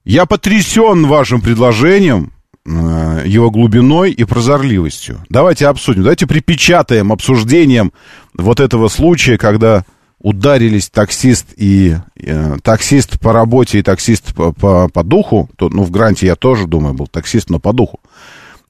Я 0.04 0.26
потрясен 0.26 1.08
вашим 1.08 1.39
предложением, 1.39 2.34
э, 2.65 3.24
его 3.26 3.50
глубиной 3.50 4.12
и 4.12 4.26
прозорливостью. 4.26 5.24
Давайте 5.30 5.67
обсудим, 5.67 6.04
давайте 6.04 6.28
припечатаем 6.28 7.13
обсуждением 7.13 7.93
вот 8.34 8.60
этого 8.60 8.89
случая, 8.89 9.38
когда 9.38 9.86
ударились 10.19 10.89
таксист 10.89 11.48
и 11.56 11.96
э, 12.17 12.58
таксист 12.62 13.22
по 13.22 13.32
работе 13.32 13.80
и 13.80 13.84
таксист 13.84 14.34
по, 14.36 14.52
по, 14.52 14.89
по 14.89 15.04
духу. 15.06 15.50
То, 15.56 15.69
ну, 15.69 15.84
в 15.84 15.91
Гранте 15.91 16.26
я 16.26 16.36
тоже, 16.36 16.67
думаю, 16.67 16.93
был 16.93 17.08
таксист, 17.08 17.50
но 17.50 17.60
по 17.60 17.72
духу. 17.72 18.02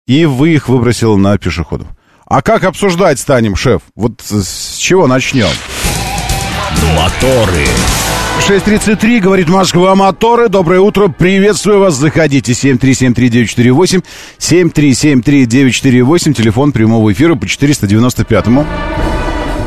И 0.05 0.25
вы 0.25 0.53
их 0.53 0.69
выбросил 0.69 1.17
на 1.17 1.35
пешеходов. 1.39 1.87
А 2.33 2.41
как 2.41 2.63
обсуждать 2.63 3.19
станем, 3.19 3.55
шеф? 3.55 3.83
Вот 3.95 4.13
с 4.27 4.77
чего 4.77 5.05
начнем? 5.05 5.45
Моторы. 6.95 7.67
6.33, 8.49 9.19
говорит 9.19 9.49
Москва, 9.49 9.93
моторы. 9.93 10.49
Доброе 10.49 10.79
утро, 10.79 11.09
приветствую 11.09 11.79
вас. 11.79 11.93
Заходите, 11.93 12.53
7373948, 12.53 14.03
7373948, 14.39 16.33
телефон 16.33 16.71
прямого 16.71 17.13
эфира 17.13 17.35
по 17.35 17.45
495-му. 17.45 18.65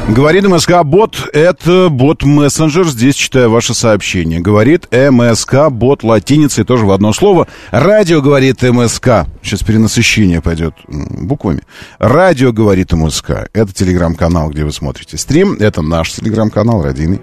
Говорит 0.08 0.46
МСК 0.46 0.84
бот, 0.84 1.28
это 1.32 1.88
бот 1.90 2.22
мессенджер, 2.22 2.86
здесь 2.86 3.16
читаю 3.16 3.50
ваше 3.50 3.74
сообщение. 3.74 4.38
Говорит 4.38 4.86
МСК 4.92 5.68
бот 5.68 6.04
латиницей 6.04 6.64
тоже 6.64 6.86
в 6.86 6.92
одно 6.92 7.12
слово. 7.12 7.48
Радио 7.72 8.22
говорит 8.22 8.62
МСК. 8.62 9.26
Сейчас 9.42 9.64
перенасыщение 9.64 10.40
пойдет 10.40 10.74
буквами. 10.86 11.62
Радио 11.98 12.52
говорит 12.52 12.92
МСК. 12.92 13.48
Это 13.52 13.74
телеграм-канал, 13.74 14.50
где 14.50 14.64
вы 14.64 14.72
смотрите 14.72 15.18
стрим. 15.18 15.54
Это 15.58 15.82
наш 15.82 16.12
телеграм-канал, 16.12 16.82
родийный. 16.82 17.20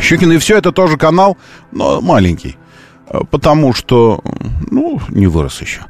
Щукин 0.00 0.32
и 0.32 0.38
все, 0.38 0.58
это 0.58 0.72
тоже 0.72 0.96
канал, 0.96 1.36
но 1.70 2.00
маленький. 2.00 2.56
Потому 3.30 3.72
что, 3.72 4.20
ну, 4.70 5.00
не 5.08 5.26
вырос 5.26 5.60
еще. 5.60 5.80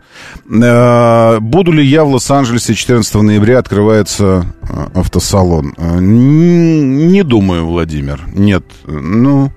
Э, 0.51 1.39
буду 1.39 1.71
ли 1.71 1.85
я 1.85 2.05
в 2.05 2.13
Лос-Анджелесе 2.13 2.75
14 2.75 3.15
ноября 3.17 3.59
открывается 3.59 4.47
э, 4.63 4.99
автосалон? 4.99 5.75
Э, 5.77 5.99
не 6.01 7.23
думаю, 7.23 7.67
Владимир. 7.67 8.23
Нет. 8.35 8.65
Ну, 8.87 9.53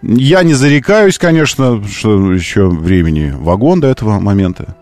я 0.00 0.42
не 0.42 0.54
зарекаюсь, 0.54 1.18
конечно, 1.18 1.86
что 1.86 2.32
еще 2.32 2.68
времени 2.68 3.34
вагон 3.36 3.80
до 3.80 3.88
этого 3.88 4.18
момента. 4.18 4.76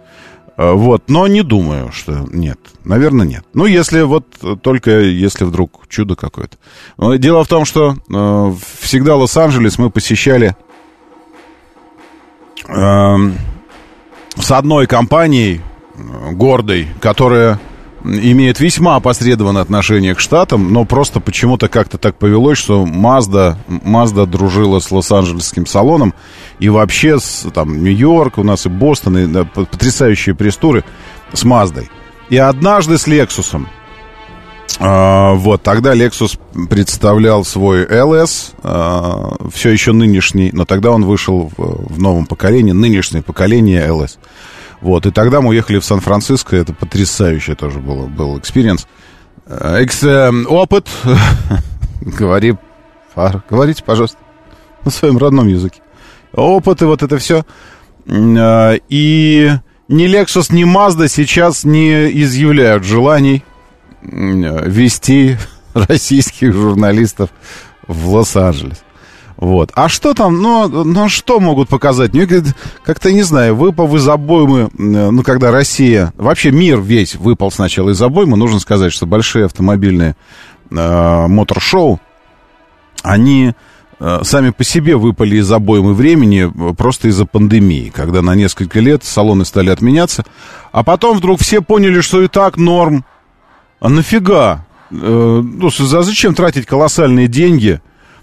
Вот, 0.57 1.09
но 1.09 1.27
не 1.27 1.43
думаю, 1.43 1.91
что 1.91 2.27
нет. 2.31 2.59
Наверное, 2.85 3.27
нет. 3.27 3.45
Ну, 3.55 3.65
если 3.65 4.03
вот 4.03 4.27
только 4.63 5.01
если 5.01 5.45
вдруг 5.45 5.87
чудо 5.89 6.17
какое-то. 6.17 6.59
Дело 7.17 7.43
в 7.45 7.49
том, 7.49 7.65
что 7.65 7.95
э, 7.95 8.55
всегда 8.81 9.17
Лос-Анджелес 9.17 9.79
мы 9.79 9.91
посещали 9.91 10.49
э, 10.49 10.70
с 12.67 14.51
одной 14.51 14.87
компанией 14.87 15.61
э, 15.95 16.33
гордой, 16.33 16.89
которая 17.01 17.59
имеет 18.03 18.61
весьма 18.61 18.97
опосредованное 18.97 19.63
отношение 19.63 20.15
к 20.15 20.21
Штатам, 20.21 20.73
но 20.73 20.85
просто 20.85 21.21
почему-то 21.21 21.69
как-то 21.69 21.99
так 21.99 22.17
повелось, 22.17 22.59
что 22.59 22.85
Mazda, 22.85 23.57
Mazda 23.69 24.27
дружила 24.27 24.79
с 24.79 24.91
Лос-Анджелесским 24.91 25.67
салоном, 25.67 26.15
и 26.59 26.69
вообще 26.69 27.21
с, 27.21 27.47
там 27.53 27.83
Нью-Йорк 27.83 28.39
у 28.39 28.43
нас 28.43 28.67
и 28.67 28.69
Бостон, 28.69 29.19
и 29.19 29.27
да, 29.27 29.45
потрясающие 29.45 30.35
престуры 30.35 30.85
с 31.33 31.45
Маздой. 31.45 31.91
И 32.31 32.37
однажды 32.37 32.97
с 32.97 33.07
Лексусом. 33.07 33.69
А, 34.79 35.35
вот, 35.35 35.63
тогда 35.63 35.95
Lexus 35.95 36.39
представлял 36.69 37.45
свой 37.45 37.85
LS, 37.85 38.55
а, 38.63 39.37
все 39.53 39.71
еще 39.71 39.93
нынешний, 39.93 40.51
но 40.53 40.65
тогда 40.65 40.91
он 40.91 41.05
вышел 41.05 41.51
в, 41.57 41.95
в 41.95 41.99
новом 41.99 42.27
поколении, 42.27 42.73
нынешнее 42.73 43.23
поколение 43.23 43.87
LS. 43.87 44.19
Вот, 44.81 45.07
и 45.07 45.11
тогда 45.11 45.41
мы 45.41 45.51
уехали 45.51 45.79
в 45.79 45.85
Сан-Франциско, 45.85 46.57
это 46.57 46.73
потрясающее 46.73 47.57
тоже 47.57 47.81
было, 47.81 48.07
был 48.07 48.39
experience. 48.39 48.87
Экс, 49.47 50.03
э, 50.05 50.31
опыт, 50.47 50.89
говори, 52.01 52.57
говорите, 53.51 53.83
пожалуйста, 53.85 54.19
на 54.85 54.91
своем 54.91 55.19
родном 55.19 55.49
языке. 55.49 55.81
Опыт 56.33 56.83
и 56.83 56.85
вот 56.85 57.03
это 57.03 57.19
все. 57.19 57.45
А, 58.09 58.75
и 58.89 59.51
ни 59.89 60.07
Lexus, 60.07 60.55
ни 60.55 60.65
Mazda 60.65 61.09
сейчас 61.09 61.65
не 61.65 62.23
изъявляют 62.23 62.85
желаний 62.85 63.45
вести 64.03 65.37
российских 65.75 66.53
журналистов 66.53 67.31
в 67.87 68.09
Лос-Анджелес. 68.15 68.83
Вот. 69.41 69.71
А 69.75 69.89
что 69.89 70.13
там, 70.13 70.43
ну, 70.43 70.69
ну 70.69 71.09
что 71.09 71.41
могут 71.41 71.71
показать? 71.71 72.13
Мне 72.13 72.29
как-то, 72.85 73.11
не 73.11 73.23
знаю, 73.23 73.57
выпал 73.57 73.97
из 73.97 74.07
обоймы, 74.07 74.69
ну, 74.77 75.23
когда 75.23 75.51
Россия, 75.51 76.13
вообще 76.19 76.51
мир 76.51 76.79
весь 76.79 77.15
выпал 77.15 77.51
сначала 77.51 77.91
из 77.91 78.03
обоймы, 78.03 78.37
нужно 78.37 78.61
сказать, 78.61 78.93
что 78.93 79.07
большие 79.07 79.47
автомобильные 79.47 80.15
э, 80.71 81.27
мотор-шоу, 81.27 82.01
они 83.03 83.55
э, 83.99 84.21
сами 84.25 84.51
по 84.51 84.63
себе 84.63 84.97
выпали 84.97 85.37
из 85.37 85.51
обоймы 85.51 85.95
времени 85.95 86.53
просто 86.75 87.09
из-за 87.09 87.25
пандемии, 87.25 87.91
когда 87.95 88.21
на 88.21 88.35
несколько 88.35 88.79
лет 88.81 89.05
салоны 89.05 89.47
стали 89.47 89.71
отменяться, 89.71 90.27
а 90.71 90.85
потом 90.85 91.17
вдруг 91.17 91.41
все 91.41 91.63
поняли, 91.63 92.03
что 92.03 92.21
и 92.21 92.29
так 92.29 92.59
норм, 92.59 93.07
а 93.81 93.89
нафига? 93.89 94.67
Э, 94.91 95.43
ну, 95.43 95.71
зачем 95.71 96.35
тратить 96.35 96.67
колоссальные 96.67 97.29
деньги 97.29 97.81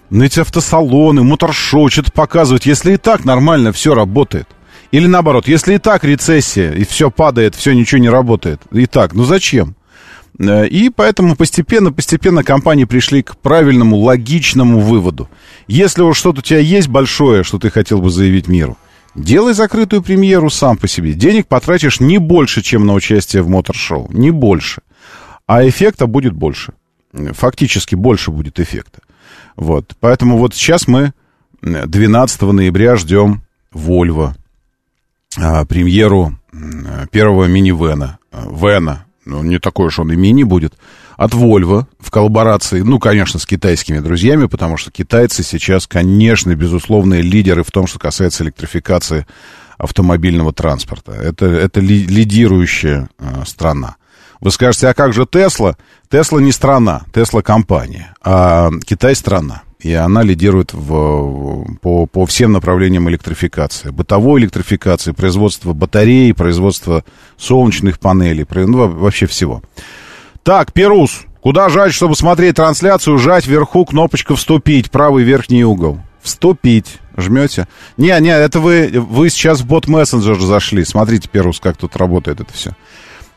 на 0.10 0.24
эти 0.24 0.40
автосалоны, 0.40 1.24
моторшоу, 1.24 1.90
что-то 1.90 2.12
показывать, 2.12 2.66
если 2.66 2.94
и 2.94 2.98
так 2.98 3.26
нормально 3.26 3.72
все 3.72 3.94
работает? 3.94 4.48
Или 4.92 5.08
наоборот, 5.08 5.48
если 5.48 5.76
и 5.76 5.78
так 5.80 6.04
рецессия, 6.04 6.72
и 6.72 6.86
все 6.86 7.12
падает, 7.12 7.56
все 7.56 7.74
ничего 7.74 8.00
не 8.00 8.10
работает. 8.10 8.62
И 8.72 8.86
так, 8.86 9.14
ну 9.14 9.24
зачем? 9.24 9.76
Э, 10.40 10.68
и 10.68 10.90
поэтому 10.90 11.36
постепенно-постепенно 11.36 12.44
компании 12.44 12.86
пришли 12.86 13.24
к 13.24 13.36
правильному, 13.38 13.98
логичному 13.98 14.80
выводу. 14.80 15.28
Если 15.68 16.04
уж 16.04 16.20
что-то 16.20 16.40
у 16.40 16.44
тебя 16.44 16.60
есть 16.60 16.88
большое, 16.88 17.44
что 17.44 17.58
ты 17.58 17.72
хотел 17.72 18.00
бы 18.00 18.12
заявить 18.12 18.48
миру, 18.48 18.78
делай 19.16 19.54
закрытую 19.54 20.04
премьеру 20.04 20.52
сам 20.52 20.78
по 20.78 20.88
себе. 20.88 21.14
Денег 21.14 21.48
потратишь 21.48 22.00
не 22.00 22.20
больше, 22.20 22.62
чем 22.62 22.86
на 22.86 22.94
участие 22.94 23.42
в 23.42 23.50
мотор-шоу. 23.50 24.08
Не 24.12 24.30
больше 24.30 24.82
а 25.48 25.68
эффекта 25.68 26.06
будет 26.08 26.34
больше. 26.34 26.74
Фактически 27.14 27.96
больше 27.96 28.32
будет 28.32 28.60
эффекта. 28.60 29.00
Вот. 29.56 29.96
Поэтому 30.00 30.38
вот 30.38 30.54
сейчас 30.54 30.88
мы 30.88 31.14
12 31.62 32.42
ноября 32.42 32.96
ждем 32.96 33.42
Volvo, 33.74 34.34
а, 35.38 35.66
премьеру 35.66 36.38
первого 37.12 37.46
мини-вена. 37.46 38.20
Вена, 38.32 39.06
ну, 39.26 39.42
не 39.44 39.60
такой 39.60 39.88
уж 39.88 40.00
он 40.00 40.12
и 40.12 40.16
мини 40.16 40.44
будет, 40.44 40.74
от 41.16 41.34
Volvo 41.34 41.86
в 42.00 42.12
коллаборации, 42.12 42.82
ну, 42.82 43.00
конечно, 43.00 43.40
с 43.40 43.46
китайскими 43.46 44.00
друзьями, 44.00 44.46
потому 44.46 44.78
что 44.78 44.92
китайцы 44.92 45.44
сейчас, 45.44 45.88
конечно, 45.88 46.56
безусловные 46.56 47.22
лидеры 47.22 47.64
в 47.64 47.72
том, 47.72 47.88
что 47.88 47.98
касается 47.98 48.44
электрификации 48.44 49.26
автомобильного 49.78 50.54
транспорта. 50.54 51.14
Это, 51.14 51.46
это 51.46 51.80
ли, 51.80 52.06
лидирующая 52.06 53.10
э, 53.18 53.44
страна. 53.46 53.96
Вы 54.40 54.52
скажете, 54.52 54.88
а 54.88 54.94
как 54.94 55.14
же 55.14 55.26
Тесла? 55.26 55.76
Тесла 56.10 56.40
не 56.40 56.52
страна, 56.52 57.04
Тесла 57.14 57.42
компания, 57.42 58.14
а 58.22 58.70
Китай 58.86 59.16
страна. 59.16 59.64
И 59.80 59.94
она 59.94 60.24
лидирует 60.24 60.74
в, 60.74 61.66
по, 61.82 62.08
по 62.08 62.26
всем 62.26 62.52
направлениям 62.52 63.08
электрификации. 63.10 63.92
Бытовой 63.92 64.42
электрификации, 64.42 65.12
производство 65.12 65.74
батарей, 65.74 66.34
производство 66.34 67.04
солнечных 67.38 68.00
панелей, 68.00 68.46
ну, 68.50 68.88
вообще 68.88 69.28
всего. 69.28 69.62
Так, 70.42 70.74
Перус, 70.74 71.26
куда 71.42 71.70
жать, 71.70 71.94
чтобы 71.94 72.16
смотреть 72.16 72.56
трансляцию? 72.56 73.20
Жать 73.20 73.46
вверху 73.46 73.86
кнопочка 73.86 74.36
«Вступить», 74.36 74.90
правый 74.90 75.24
верхний 75.24 75.64
угол. 75.64 76.00
«Вступить». 76.22 77.00
Жмете. 77.18 77.68
Не, 77.98 78.18
не, 78.20 78.30
это 78.30 78.60
вы, 78.60 78.92
вы 78.94 79.30
сейчас 79.32 79.62
в 79.62 79.66
бот 79.66 79.88
мессенджер 79.88 80.40
зашли. 80.40 80.86
Смотрите, 80.86 81.28
Перус, 81.28 81.60
как 81.60 81.76
тут 81.76 81.96
работает 81.98 82.40
это 82.42 82.54
все. 82.54 82.76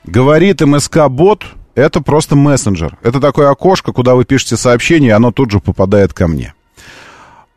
Говорит 0.05 0.61
МСК-бот, 0.61 1.45
это 1.75 2.01
просто 2.01 2.37
мессенджер. 2.37 2.99
Это 3.03 3.21
такое 3.21 3.51
окошко, 3.51 3.93
куда 3.93 4.15
вы 4.15 4.25
пишете 4.25 4.57
сообщение, 4.57 5.11
и 5.11 5.13
оно 5.13 5.31
тут 5.31 5.51
же 5.51 5.61
попадает 5.61 6.13
ко 6.13 6.27
мне. 6.27 6.55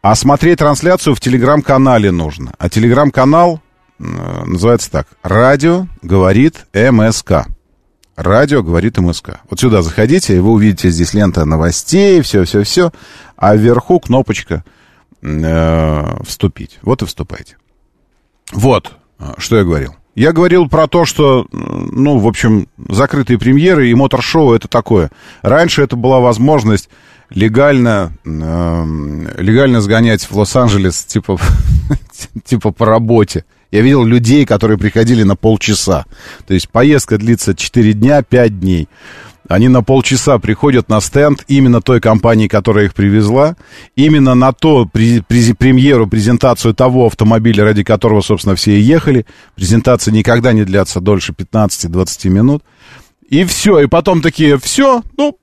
А 0.02 0.16
смотреть 0.16 0.60
трансляцию 0.60 1.16
в 1.16 1.22
телеграм-канале 1.22 2.12
нужно. 2.12 2.54
А 2.58 2.70
телеграм-канал 2.70 3.62
э, 4.00 4.04
называется 4.46 4.92
так. 4.92 5.08
Радио 5.24 5.88
говорит 6.02 6.66
МСК. 6.74 7.48
Радио 8.16 8.62
говорит 8.62 8.98
МСК. 8.98 9.40
Вот 9.50 9.62
сюда 9.62 9.82
заходите, 9.82 10.36
и 10.36 10.40
вы 10.40 10.52
увидите 10.52 10.90
здесь 10.90 11.14
лента 11.14 11.46
новостей, 11.46 12.22
все-все-все. 12.22 12.92
А 13.38 13.56
вверху 13.56 14.00
кнопочка 14.02 14.66
э, 15.22 16.24
вступить. 16.26 16.80
Вот 16.82 17.02
и 17.02 17.06
вступайте. 17.06 17.56
Вот, 18.52 18.92
э, 19.20 19.34
что 19.38 19.58
я 19.58 19.64
говорил. 19.64 19.96
Я 20.16 20.32
говорил 20.32 20.70
про 20.70 20.88
то, 20.88 21.06
что, 21.06 21.48
ну, 21.52 22.20
в 22.20 22.28
общем, 22.28 22.68
закрытые 22.88 23.40
премьеры 23.40 23.90
и 23.90 23.96
мотор-шоу 23.96 24.54
это 24.54 24.68
такое. 24.68 25.10
Раньше 25.42 25.82
это 25.82 25.96
была 25.96 26.20
возможность 26.20 26.90
легально, 27.32 28.14
э, 28.24 28.86
легально 29.38 29.82
сгонять 29.82 30.24
в 30.30 30.38
Лос-Анджелес, 30.38 31.06
типа, 31.06 31.40
типа 32.46 32.72
по 32.72 32.86
работе. 32.86 33.44
Я 33.72 33.82
видел 33.82 34.06
людей, 34.06 34.46
которые 34.46 34.78
приходили 34.78 35.24
на 35.24 35.36
полчаса. 35.36 36.06
То 36.46 36.54
есть 36.54 36.70
поездка 36.70 37.18
длится 37.18 37.56
4 37.56 37.94
дня, 37.94 38.22
5 38.22 38.60
дней. 38.60 38.88
Они 39.50 39.68
на 39.68 39.84
полчаса 39.84 40.40
приходят 40.40 40.90
на 40.90 41.02
стенд 41.02 41.44
именно 41.48 41.82
той 41.82 42.00
компании, 42.00 42.48
которая 42.48 42.86
их 42.86 42.94
привезла, 42.94 43.56
именно 43.96 44.36
на 44.36 44.54
то 44.54 44.86
премьеру, 44.86 46.08
презентацию 46.08 46.74
того 46.74 47.08
автомобиля, 47.08 47.66
ради 47.66 47.84
которого, 47.84 48.22
собственно, 48.22 48.56
все 48.56 48.78
и 48.78 48.82
ехали. 48.82 49.26
Презентация 49.56 50.14
никогда 50.14 50.54
не 50.54 50.64
длятся 50.64 51.02
дольше 51.02 51.34
15-20 51.34 52.30
минут. 52.30 52.64
И 53.30 53.44
все, 53.46 53.80
и 53.80 53.88
потом 53.88 54.22
такие, 54.22 54.58
все, 54.58 55.02
ну, 55.18 55.38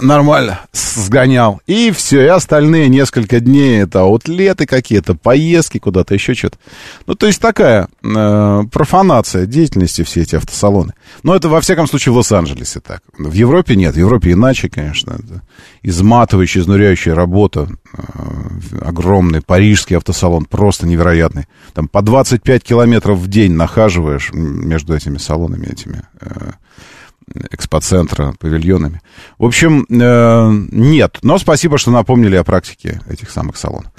нормально 0.00 0.60
сгонял. 0.72 1.60
И 1.66 1.90
все, 1.90 2.22
и 2.22 2.28
остальные 2.28 2.88
несколько 2.88 3.40
дней 3.40 3.82
это 3.82 4.00
аутлеты 4.00 4.66
какие-то, 4.66 5.14
поездки 5.14 5.78
куда-то, 5.78 6.14
еще 6.14 6.34
что-то. 6.34 6.58
Ну, 7.06 7.14
то 7.14 7.26
есть 7.26 7.40
такая 7.40 7.88
э, 8.02 8.62
профанация 8.72 9.46
деятельности 9.46 10.02
все 10.02 10.22
эти 10.22 10.36
автосалоны. 10.36 10.94
Но 11.22 11.34
это, 11.34 11.48
во 11.48 11.60
всяком 11.60 11.86
случае, 11.86 12.12
в 12.12 12.16
Лос-Анджелесе 12.16 12.80
так. 12.80 13.02
В 13.16 13.32
Европе 13.32 13.76
нет, 13.76 13.94
в 13.94 13.98
Европе 13.98 14.32
иначе, 14.32 14.68
конечно. 14.68 15.12
Это 15.12 15.42
изматывающая, 15.82 16.62
изнуряющая 16.62 17.14
работа. 17.14 17.68
Э, 17.92 18.78
огромный 18.80 19.42
парижский 19.42 19.96
автосалон, 19.96 20.44
просто 20.46 20.86
невероятный. 20.86 21.46
Там 21.72 21.88
по 21.88 22.02
25 22.02 22.62
километров 22.62 23.18
в 23.18 23.28
день 23.28 23.52
нахаживаешь 23.52 24.30
между 24.32 24.94
этими 24.94 25.18
салонами, 25.18 25.66
этими... 25.66 26.02
Э, 26.20 26.52
экспоцентра, 27.50 28.34
павильонами. 28.38 29.00
В 29.38 29.44
общем, 29.44 29.86
э, 29.88 30.50
нет. 30.70 31.18
Но 31.22 31.38
спасибо, 31.38 31.78
что 31.78 31.90
напомнили 31.90 32.36
о 32.36 32.44
практике 32.44 33.00
этих 33.08 33.30
самых 33.30 33.56
салонов. 33.56 33.92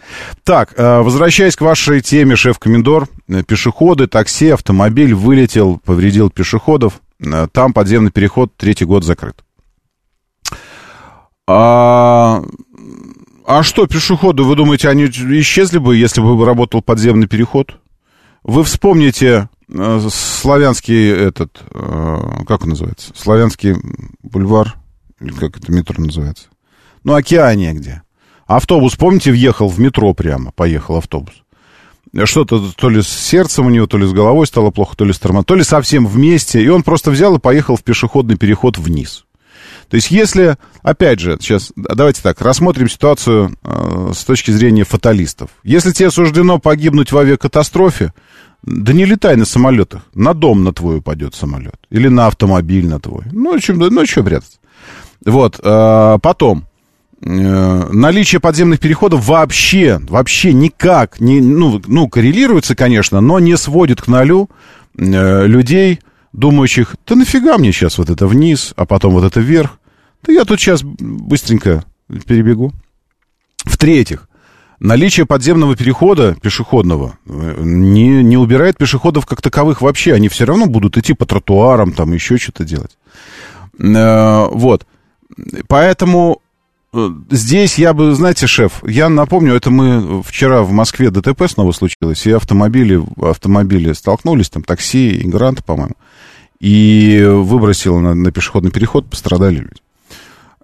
Так, 0.44 0.74
э, 0.78 1.00
возвращаясь 1.02 1.56
к 1.56 1.62
вашей 1.62 2.02
теме, 2.02 2.36
шеф-комендор, 2.36 3.08
э, 3.28 3.44
пешеходы, 3.44 4.08
такси, 4.08 4.50
автомобиль 4.50 5.14
вылетел, 5.14 5.80
повредил 5.84 6.30
пешеходов. 6.30 7.02
Э, 7.20 7.48
там 7.52 7.74
подземный 7.74 8.12
переход 8.12 8.56
третий 8.58 8.86
год 8.86 9.04
закрыт. 9.04 9.44
А, 11.48 12.42
а 13.46 13.64
что, 13.64 13.86
пешеходы, 13.88 14.44
вы 14.44 14.56
думаете, 14.56 14.90
они 14.90 15.06
исчезли 15.06 15.78
бы, 15.78 15.96
если 15.96 16.22
бы 16.22 16.44
работал 16.46 16.82
подземный 16.82 17.28
переход? 17.28 17.78
Вы 18.44 18.64
вспомните 18.64 19.50
славянский 20.10 21.10
этот, 21.10 21.62
э, 21.72 22.18
как 22.48 22.64
он 22.64 22.70
называется? 22.70 23.12
Славянский 23.16 23.76
бульвар, 24.22 24.76
или 25.20 25.32
как 25.32 25.58
это 25.58 25.72
метро 25.72 26.04
называется? 26.04 26.48
Ну, 27.04 27.14
Океания 27.14 27.74
где? 27.74 28.02
Автобус, 28.46 28.96
помните, 28.96 29.32
въехал 29.32 29.68
в 29.68 29.80
метро 29.80 30.14
прямо, 30.14 30.52
поехал 30.52 30.98
автобус. 30.98 31.34
Что-то 32.24 32.72
то 32.74 32.90
ли 32.90 33.02
с 33.02 33.10
сердцем 33.10 33.66
у 33.66 33.70
него, 33.70 33.88
то 33.88 33.98
ли 33.98 34.06
с 34.06 34.14
головой 34.14 34.48
стало 34.48 34.72
плохо, 34.72 34.96
то 34.96 35.04
ли 35.04 35.12
с 35.12 35.20
тормозом, 35.20 35.46
то 35.46 35.56
ли 35.56 35.64
совсем 35.64 36.06
вместе, 36.06 36.64
и 36.64 36.68
он 36.70 36.84
просто 36.84 37.12
взял 37.12 37.36
и 37.36 37.40
поехал 37.40 37.76
в 37.76 37.84
пешеходный 37.84 38.38
переход 38.38 38.78
вниз. 38.78 39.25
То 39.90 39.96
есть, 39.96 40.12
если, 40.12 40.58
опять 40.82 41.20
же, 41.20 41.38
сейчас 41.40 41.72
давайте 41.76 42.22
так, 42.22 42.42
рассмотрим 42.42 42.90
ситуацию 42.90 43.56
э, 43.64 44.12
с 44.14 44.24
точки 44.24 44.52
зрения 44.52 44.84
фаталистов. 44.84 45.50
Если 45.64 45.92
тебе 45.92 46.12
суждено 46.12 46.60
погибнуть 46.60 47.12
в 47.12 47.18
авиакатастрофе, 47.18 48.14
да 48.64 48.94
не 48.94 49.06
летай 49.06 49.36
на 49.36 49.46
самолетах. 49.46 50.02
На 50.14 50.34
дом 50.34 50.64
на 50.64 50.74
твой 50.74 50.98
упадет 50.98 51.36
самолет. 51.36 51.76
Или 51.90 52.08
на 52.08 52.28
автомобиль 52.28 52.88
на 52.88 53.00
твой. 53.00 53.24
Ну, 53.32 53.58
чем, 53.60 53.78
ну 53.78 54.06
что 54.06 54.24
прятаться. 54.24 54.58
Вот, 55.26 55.60
э, 55.62 56.20
потом. 56.22 56.66
Э, 57.22 57.88
наличие 57.92 58.42
подземных 58.42 58.80
переходов 58.80 59.28
вообще, 59.28 60.00
вообще 60.10 60.54
никак, 60.54 61.20
не, 61.20 61.42
ну, 61.42 61.82
ну, 61.88 62.10
коррелируется, 62.10 62.76
конечно, 62.76 63.22
но 63.22 63.40
не 63.40 63.58
сводит 63.58 64.02
к 64.02 64.08
нулю 64.08 64.50
э, 64.98 65.48
людей, 65.48 66.02
думающих, 66.36 66.96
да 67.08 67.16
нафига 67.16 67.58
мне 67.58 67.72
сейчас 67.72 67.98
вот 67.98 68.10
это 68.10 68.28
вниз, 68.28 68.74
а 68.76 68.86
потом 68.86 69.14
вот 69.14 69.24
это 69.24 69.40
вверх. 69.40 69.80
Да 70.24 70.34
я 70.34 70.44
тут 70.44 70.60
сейчас 70.60 70.82
быстренько 70.84 71.86
перебегу. 72.28 72.74
В-третьих, 73.64 74.28
наличие 74.80 75.26
подземного 75.26 75.76
перехода 75.76 76.36
пешеходного 76.36 77.18
э, 77.26 77.56
не, 77.64 78.24
не 78.24 78.38
убирает 78.38 78.78
пешеходов 78.78 79.26
как 79.26 79.42
таковых 79.42 79.82
вообще. 79.82 80.14
Они 80.14 80.28
все 80.28 80.46
равно 80.46 80.66
будут 80.68 80.98
идти 80.98 81.14
по 81.14 81.26
тротуарам, 81.26 81.94
там 81.94 82.12
еще 82.14 82.38
что-то 82.38 82.66
делать. 82.66 82.98
Э, 83.80 84.48
вот. 84.52 84.86
Поэтому 85.68 86.42
здесь 87.30 87.78
я 87.78 87.94
бы, 87.94 88.14
знаете, 88.16 88.48
шеф, 88.48 88.84
я 88.86 89.10
напомню, 89.10 89.54
это 89.54 89.70
мы 89.70 90.24
вчера 90.24 90.64
в 90.64 90.72
Москве 90.72 91.10
ДТП 91.10 91.44
снова 91.48 91.72
случилось, 91.72 92.26
и 92.26 92.32
автомобили, 92.32 93.02
автомобили 93.22 93.94
столкнулись, 93.94 94.50
там 94.50 94.64
такси 94.64 95.10
и 95.10 95.28
грант, 95.28 95.64
по-моему, 95.66 95.96
и 96.60 97.24
выбросило 97.26 98.00
на, 98.00 98.16
на 98.16 98.32
пешеходный 98.32 98.72
переход, 98.72 99.10
пострадали 99.10 99.56
люди. 99.56 99.82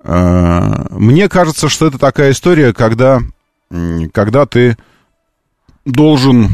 Мне 0.04 1.30
кажется, 1.30 1.70
что 1.70 1.88
это 1.88 2.00
такая 2.00 2.32
история, 2.32 2.74
когда 2.74 3.22
когда 4.14 4.46
ты 4.46 4.78
должен 5.86 6.50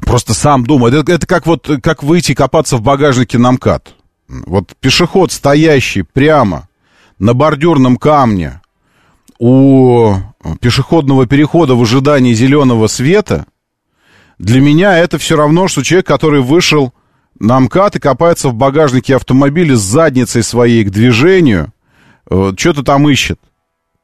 просто 0.00 0.34
сам 0.34 0.64
думать. 0.66 0.94
Это, 0.94 1.12
это 1.12 1.26
как 1.26 1.46
вот 1.46 1.70
как 1.82 2.02
выйти 2.02 2.34
копаться 2.34 2.76
в 2.76 2.82
багажнике 2.82 3.38
на 3.38 3.52
МКАД. 3.52 3.94
Вот 4.28 4.74
пешеход, 4.80 5.32
стоящий 5.32 6.02
прямо 6.02 6.65
на 7.18 7.34
бордюрном 7.34 7.96
камне 7.96 8.60
у 9.38 10.14
пешеходного 10.60 11.26
перехода 11.26 11.74
в 11.74 11.82
ожидании 11.82 12.32
зеленого 12.32 12.86
света, 12.86 13.46
для 14.38 14.60
меня 14.60 14.98
это 14.98 15.18
все 15.18 15.36
равно, 15.36 15.68
что 15.68 15.82
человек, 15.82 16.06
который 16.06 16.42
вышел 16.42 16.92
на 17.38 17.58
МКАД 17.60 17.96
и 17.96 18.00
копается 18.00 18.48
в 18.48 18.54
багажнике 18.54 19.16
автомобиля 19.16 19.76
с 19.76 19.80
задницей 19.80 20.42
своей 20.42 20.84
к 20.84 20.90
движению, 20.90 21.72
э, 22.30 22.52
что-то 22.56 22.82
там 22.82 23.08
ищет. 23.08 23.38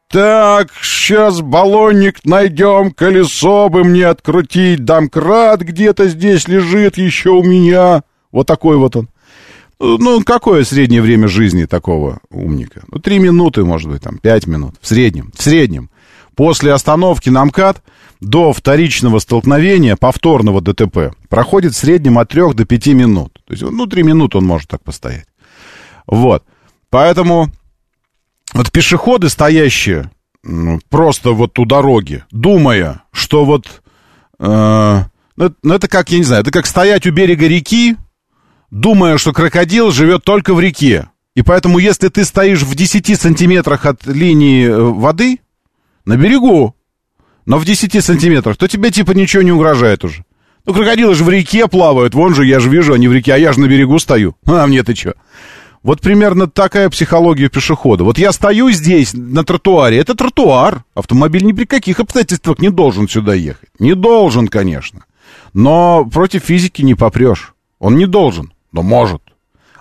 Так, 0.08 0.70
сейчас 0.82 1.40
баллонник 1.40 2.24
найдем, 2.24 2.90
колесо 2.90 3.70
бы 3.70 3.84
мне 3.84 4.06
открутить, 4.06 4.84
домкрат 4.84 5.60
где-то 5.60 6.08
здесь 6.08 6.48
лежит 6.48 6.98
еще 6.98 7.30
у 7.30 7.42
меня. 7.42 8.02
Вот 8.30 8.46
такой 8.46 8.76
вот 8.76 8.96
он. 8.96 9.08
Ну, 9.84 10.22
какое 10.22 10.62
среднее 10.62 11.02
время 11.02 11.26
жизни 11.26 11.64
такого 11.64 12.20
умника? 12.30 12.84
Ну, 12.86 13.00
три 13.00 13.18
минуты, 13.18 13.64
может 13.64 13.90
быть, 13.90 14.00
там, 14.00 14.18
пять 14.18 14.46
минут. 14.46 14.76
В 14.80 14.86
среднем. 14.86 15.32
В 15.36 15.42
среднем. 15.42 15.90
После 16.36 16.72
остановки 16.72 17.30
на 17.30 17.44
МКАД 17.44 17.82
до 18.20 18.52
вторичного 18.52 19.18
столкновения, 19.18 19.96
повторного 19.96 20.60
ДТП, 20.60 21.12
проходит 21.28 21.74
в 21.74 21.76
среднем 21.76 22.18
от 22.18 22.28
трех 22.28 22.54
до 22.54 22.64
пяти 22.64 22.94
минут. 22.94 23.40
То 23.44 23.54
есть, 23.54 23.64
ну, 23.64 23.86
три 23.86 24.04
минуты 24.04 24.38
он 24.38 24.44
может 24.44 24.68
так 24.68 24.84
постоять. 24.84 25.26
Вот. 26.06 26.44
Поэтому 26.88 27.50
вот 28.54 28.70
пешеходы, 28.70 29.28
стоящие 29.28 30.10
ну, 30.44 30.80
просто 30.90 31.32
вот 31.32 31.58
у 31.58 31.64
дороги, 31.64 32.24
думая, 32.30 33.02
что 33.12 33.44
вот... 33.44 33.82
Э, 34.38 35.02
ну, 35.36 35.54
ну, 35.62 35.74
это 35.74 35.88
как, 35.88 36.10
я 36.10 36.18
не 36.18 36.24
знаю, 36.24 36.42
это 36.42 36.50
как 36.52 36.66
стоять 36.66 37.06
у 37.06 37.10
берега 37.10 37.46
реки, 37.48 37.96
думая, 38.72 39.18
что 39.18 39.32
крокодил 39.32 39.92
живет 39.92 40.24
только 40.24 40.54
в 40.54 40.60
реке. 40.60 41.08
И 41.36 41.42
поэтому, 41.42 41.78
если 41.78 42.08
ты 42.08 42.24
стоишь 42.24 42.62
в 42.62 42.74
10 42.74 43.20
сантиметрах 43.20 43.86
от 43.86 44.06
линии 44.06 44.66
э, 44.66 44.76
воды, 44.76 45.38
на 46.04 46.16
берегу, 46.16 46.74
но 47.46 47.58
в 47.58 47.64
10 47.64 48.04
сантиметрах, 48.04 48.56
то 48.56 48.66
тебе 48.66 48.90
типа 48.90 49.12
ничего 49.12 49.42
не 49.42 49.52
угрожает 49.52 50.04
уже. 50.04 50.24
Ну, 50.64 50.74
крокодилы 50.74 51.14
же 51.14 51.24
в 51.24 51.30
реке 51.30 51.68
плавают, 51.68 52.14
вон 52.14 52.34
же, 52.34 52.44
я 52.44 52.60
же 52.60 52.68
вижу, 52.68 52.92
они 52.92 53.08
в 53.08 53.12
реке, 53.12 53.34
а 53.34 53.36
я 53.36 53.52
же 53.52 53.60
на 53.60 53.66
берегу 53.66 53.98
стою. 53.98 54.34
А 54.46 54.66
мне 54.66 54.82
ты 54.82 54.94
что? 54.94 55.14
Вот 55.82 56.00
примерно 56.00 56.46
такая 56.46 56.88
психология 56.90 57.48
пешехода. 57.48 58.04
Вот 58.04 58.16
я 58.16 58.30
стою 58.32 58.70
здесь, 58.70 59.14
на 59.14 59.44
тротуаре, 59.44 59.98
это 59.98 60.14
тротуар. 60.14 60.84
Автомобиль 60.94 61.44
ни 61.44 61.52
при 61.52 61.64
каких 61.64 61.98
обстоятельствах 61.98 62.60
не 62.60 62.70
должен 62.70 63.08
сюда 63.08 63.34
ехать. 63.34 63.68
Не 63.80 63.94
должен, 63.94 64.46
конечно. 64.46 65.04
Но 65.52 66.04
против 66.04 66.44
физики 66.44 66.82
не 66.82 66.94
попрешь. 66.94 67.54
Он 67.82 67.96
не 67.96 68.06
должен, 68.06 68.51
но 68.72 68.82
может. 68.82 69.22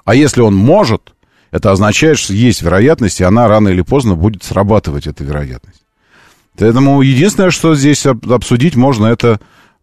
А 0.06 0.16
если 0.16 0.42
он 0.42 0.56
может, 0.56 1.14
это 1.52 1.72
означает, 1.72 2.18
что 2.18 2.34
есть 2.34 2.62
вероятность, 2.62 3.20
и 3.20 3.24
она 3.24 3.48
рано 3.48 3.70
или 3.70 3.82
поздно 3.82 4.16
будет 4.16 4.44
срабатывать, 4.44 5.08
эта 5.08 5.24
вероятность. 5.24 5.84
Поэтому 6.58 7.02
единственное, 7.02 7.52
что 7.52 7.76
здесь 7.76 8.06
обсудить 8.06 8.76
можно, 8.76 9.08
это 9.08 9.39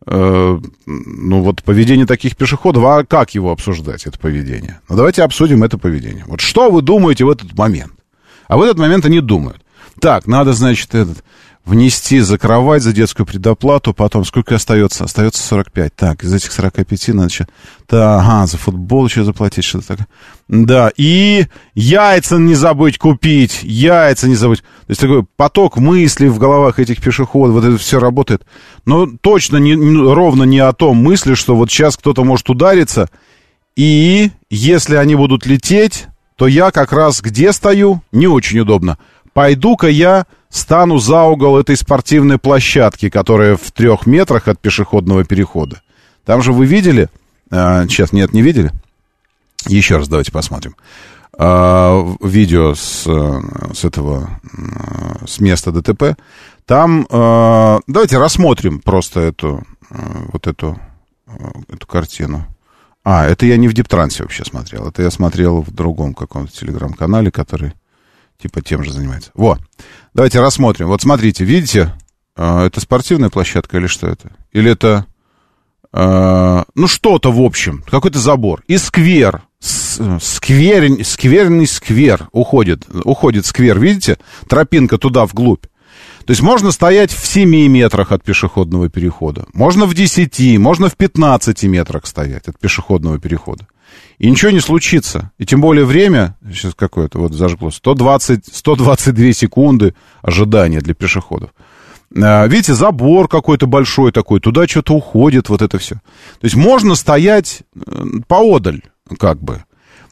Э, 0.06 0.58
ну 0.86 1.42
вот 1.42 1.62
поведение 1.62 2.06
таких 2.06 2.36
пешеходов, 2.36 2.84
а 2.84 3.04
как 3.04 3.34
его 3.34 3.50
обсуждать, 3.50 4.06
это 4.06 4.18
поведение? 4.18 4.80
Ну 4.88 4.96
давайте 4.96 5.22
обсудим 5.22 5.62
это 5.64 5.76
поведение. 5.76 6.24
Вот 6.26 6.40
что 6.40 6.70
вы 6.70 6.82
думаете 6.82 7.24
в 7.24 7.30
этот 7.30 7.56
момент? 7.56 7.92
А 8.46 8.56
в 8.56 8.62
этот 8.62 8.78
момент 8.78 9.04
они 9.04 9.20
думают. 9.20 9.60
Так, 10.00 10.26
надо, 10.26 10.52
значит, 10.52 10.94
этот, 10.94 11.24
внести 11.68 12.20
за 12.20 12.38
кровать, 12.38 12.82
за 12.82 12.92
детскую 12.92 13.26
предоплату, 13.26 13.92
потом 13.92 14.24
сколько 14.24 14.54
остается? 14.54 15.04
Остается 15.04 15.42
45. 15.42 15.94
Так, 15.94 16.24
из 16.24 16.32
этих 16.32 16.50
45 16.50 17.08
надо 17.08 17.28
еще... 17.28 17.46
Да, 17.88 18.18
ага, 18.18 18.46
за 18.46 18.56
футбол 18.56 19.06
еще 19.06 19.24
заплатить, 19.24 19.64
что-то 19.64 19.88
такое. 19.88 20.06
Да, 20.48 20.90
и 20.96 21.46
яйца 21.74 22.38
не 22.38 22.54
забыть 22.54 22.98
купить, 22.98 23.60
яйца 23.62 24.28
не 24.28 24.34
забыть. 24.34 24.62
То 24.62 24.90
есть 24.90 25.00
такой 25.00 25.24
поток 25.36 25.76
мыслей 25.76 26.28
в 26.28 26.38
головах 26.38 26.78
этих 26.78 27.02
пешеходов, 27.02 27.54
вот 27.54 27.64
это 27.64 27.76
все 27.76 28.00
работает. 28.00 28.46
Но 28.86 29.06
точно 29.06 29.58
не, 29.58 29.74
ровно 29.74 30.44
не 30.44 30.60
о 30.60 30.72
том 30.72 30.96
мысли, 30.96 31.34
что 31.34 31.54
вот 31.54 31.70
сейчас 31.70 31.96
кто-то 31.96 32.24
может 32.24 32.48
удариться, 32.48 33.10
и 33.76 34.30
если 34.50 34.96
они 34.96 35.14
будут 35.14 35.46
лететь, 35.46 36.06
то 36.36 36.46
я 36.46 36.70
как 36.70 36.92
раз 36.92 37.20
где 37.20 37.52
стою, 37.52 38.02
не 38.10 38.26
очень 38.26 38.60
удобно. 38.60 38.98
Пойду-ка 39.34 39.88
я 39.88 40.26
стану 40.50 40.98
за 40.98 41.22
угол 41.24 41.58
этой 41.58 41.76
спортивной 41.76 42.38
площадки, 42.38 43.10
которая 43.10 43.56
в 43.56 43.70
трех 43.72 44.06
метрах 44.06 44.48
от 44.48 44.60
пешеходного 44.60 45.24
перехода. 45.24 45.82
Там 46.24 46.42
же 46.42 46.52
вы 46.52 46.66
видели? 46.66 47.08
А, 47.50 47.86
сейчас, 47.86 48.12
нет, 48.12 48.32
не 48.32 48.42
видели? 48.42 48.72
Еще 49.66 49.96
раз 49.96 50.08
давайте 50.08 50.32
посмотрим. 50.32 50.76
А, 51.36 52.04
видео 52.20 52.74
с, 52.74 53.04
с 53.04 53.84
этого, 53.84 54.40
с 55.26 55.40
места 55.40 55.72
ДТП. 55.72 56.16
Там, 56.66 57.06
а, 57.10 57.80
давайте 57.86 58.18
рассмотрим 58.18 58.80
просто 58.80 59.20
эту, 59.20 59.64
а, 59.90 60.26
вот 60.32 60.46
эту, 60.46 60.78
а, 61.26 61.52
эту 61.68 61.86
картину. 61.86 62.46
А, 63.04 63.26
это 63.26 63.46
я 63.46 63.56
не 63.56 63.68
в 63.68 63.72
Диптрансе 63.72 64.22
вообще 64.22 64.44
смотрел. 64.44 64.86
Это 64.86 65.02
я 65.02 65.10
смотрел 65.10 65.62
в 65.62 65.70
другом 65.70 66.12
каком-то 66.12 66.52
телеграм-канале, 66.52 67.30
который 67.30 67.72
типа 68.40 68.62
тем 68.62 68.84
же 68.84 68.92
занимается. 68.92 69.30
Вот. 69.34 69.60
Давайте 70.14 70.40
рассмотрим. 70.40 70.88
Вот 70.88 71.02
смотрите, 71.02 71.44
видите, 71.44 71.92
э, 72.36 72.66
это 72.66 72.80
спортивная 72.80 73.30
площадка 73.30 73.78
или 73.78 73.86
что 73.86 74.06
это? 74.06 74.30
Или 74.52 74.70
это, 74.70 75.06
э, 75.92 76.64
ну, 76.74 76.86
что-то, 76.86 77.32
в 77.32 77.40
общем, 77.40 77.82
какой-то 77.90 78.18
забор. 78.18 78.62
И 78.68 78.78
сквер, 78.78 79.42
сквер, 79.60 81.04
скверный 81.04 81.66
сквер 81.66 82.28
уходит, 82.32 82.86
уходит 83.04 83.44
сквер, 83.44 83.78
видите? 83.78 84.18
Тропинка 84.48 84.98
туда, 84.98 85.26
вглубь. 85.26 85.66
То 86.28 86.32
есть 86.32 86.42
можно 86.42 86.72
стоять 86.72 87.10
в 87.10 87.26
7 87.26 87.48
метрах 87.68 88.12
от 88.12 88.22
пешеходного 88.22 88.90
перехода. 88.90 89.46
Можно 89.54 89.86
в 89.86 89.94
10, 89.94 90.58
можно 90.58 90.90
в 90.90 90.94
15 90.94 91.62
метрах 91.64 92.06
стоять 92.06 92.48
от 92.48 92.58
пешеходного 92.58 93.18
перехода 93.18 93.66
и 94.18 94.30
ничего 94.30 94.50
не 94.50 94.60
случится. 94.60 95.32
И 95.38 95.46
тем 95.46 95.62
более 95.62 95.86
время, 95.86 96.36
сейчас 96.52 96.74
какое-то 96.74 97.18
вот 97.18 97.32
зажгло, 97.32 97.70
120, 97.70 98.44
122 98.54 99.32
секунды 99.32 99.94
ожидания 100.20 100.82
для 100.82 100.92
пешеходов. 100.92 101.48
А, 102.14 102.46
видите, 102.46 102.74
забор 102.74 103.26
какой-то 103.26 103.66
большой 103.66 104.12
такой, 104.12 104.40
туда 104.40 104.66
что-то 104.66 104.92
уходит, 104.92 105.48
вот 105.48 105.62
это 105.62 105.78
все. 105.78 105.94
То 105.94 106.44
есть 106.44 106.56
можно 106.56 106.94
стоять 106.94 107.62
э, 107.74 108.04
поодаль, 108.26 108.82
как 109.18 109.42
бы. 109.42 109.64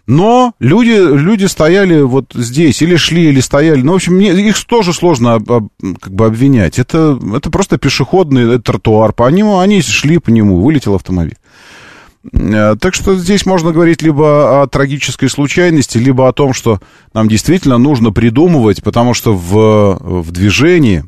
Но 0.07 0.55
люди, 0.61 0.91
люди 0.91 1.47
стояли 1.47 2.01
вот 2.01 2.33
здесь, 2.33 2.81
или 2.81 2.95
шли, 2.97 3.29
или 3.29 3.41
стояли. 3.41 3.83
Ну, 3.83 3.93
в 3.93 3.97
общем, 3.97 4.15
мне, 4.15 4.33
их 4.33 4.63
тоже 4.65 4.93
сложно 4.93 5.35
об, 5.35 5.51
об, 5.51 5.69
как 6.01 6.13
бы 6.13 6.27
обвинять. 6.27 6.79
Это, 6.79 7.19
это 7.35 7.51
просто 7.51 7.77
пешеходный 7.77 8.55
это 8.55 8.63
тротуар. 8.63 9.13
По 9.13 9.29
нему, 9.29 9.59
они 9.59 9.83
шли 9.83 10.19
по 10.19 10.31
нему, 10.31 10.61
вылетел 10.61 10.95
автомобиль. 10.95 11.37
Э, 12.33 12.77
так 12.79 12.95
что 12.95 13.17
здесь 13.17 13.47
можно 13.47 13.73
говорить 13.73 14.03
либо 14.03 14.63
о 14.63 14.67
трагической 14.69 15.29
случайности, 15.29 15.99
либо 15.99 16.29
о 16.29 16.33
том, 16.33 16.53
что 16.53 16.81
нам 17.13 17.29
действительно 17.29 17.79
нужно 17.79 18.13
придумывать, 18.13 18.83
потому 18.83 19.15
что 19.15 19.35
в, 19.35 19.99
в 20.01 20.31
движении... 20.31 21.05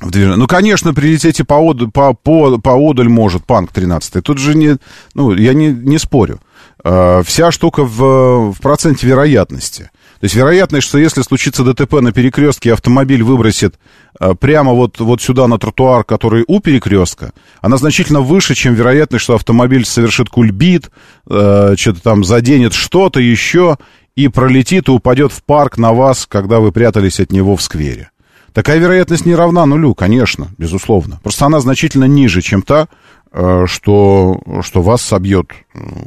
В 0.00 0.10
движении. 0.10 0.36
Ну, 0.36 0.46
конечно, 0.46 0.94
прилететь 0.94 1.40
и 1.40 1.42
поодаль, 1.42 1.90
по, 1.90 2.14
по, 2.14 2.58
поодаль 2.58 3.08
может 3.08 3.44
Панк 3.44 3.72
13. 3.72 4.22
Тут 4.22 4.38
же 4.38 4.54
не... 4.54 4.76
Ну, 5.14 5.32
я 5.32 5.54
не, 5.54 5.68
не 5.68 5.98
спорю. 5.98 6.40
Э, 6.84 7.22
вся 7.24 7.50
штука 7.50 7.82
в, 7.82 8.52
в 8.52 8.60
проценте 8.60 9.06
вероятности. 9.08 9.90
То 10.20 10.24
есть 10.24 10.34
вероятность, 10.34 10.86
что 10.86 10.98
если 10.98 11.22
случится 11.22 11.64
ДТП 11.64 11.94
на 11.94 12.12
перекрестке, 12.12 12.72
автомобиль 12.72 13.24
выбросит 13.24 13.74
э, 14.20 14.34
прямо 14.34 14.72
вот, 14.72 15.00
вот 15.00 15.20
сюда 15.20 15.48
на 15.48 15.58
тротуар, 15.58 16.04
который 16.04 16.44
у 16.46 16.60
перекрестка, 16.60 17.32
она 17.60 17.76
значительно 17.76 18.20
выше, 18.20 18.54
чем 18.54 18.74
вероятность, 18.74 19.24
что 19.24 19.34
автомобиль 19.34 19.84
совершит 19.84 20.28
кульбит, 20.28 20.90
э, 21.28 21.74
что-то 21.76 22.02
там 22.02 22.24
заденет 22.24 22.72
что-то 22.72 23.18
еще 23.20 23.78
и 24.14 24.28
пролетит 24.28 24.88
и 24.88 24.92
упадет 24.92 25.32
в 25.32 25.42
парк 25.44 25.78
на 25.78 25.92
вас, 25.92 26.26
когда 26.26 26.60
вы 26.60 26.70
прятались 26.70 27.20
от 27.20 27.32
него 27.32 27.56
в 27.56 27.62
сквере. 27.62 28.10
Такая 28.52 28.78
вероятность 28.78 29.26
не 29.26 29.34
равна 29.34 29.66
нулю, 29.66 29.94
конечно, 29.94 30.48
безусловно. 30.58 31.20
Просто 31.22 31.46
она 31.46 31.60
значительно 31.60 32.04
ниже, 32.04 32.42
чем 32.42 32.62
та, 32.62 32.88
э, 33.32 33.64
что, 33.66 34.40
что 34.62 34.82
вас 34.82 35.02
собьет 35.02 35.50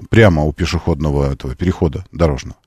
прямо 0.10 0.44
у 0.44 0.54
пешеходного 0.54 1.32
этого 1.32 1.56
перехода 1.56 2.06
дорожного. 2.12 2.58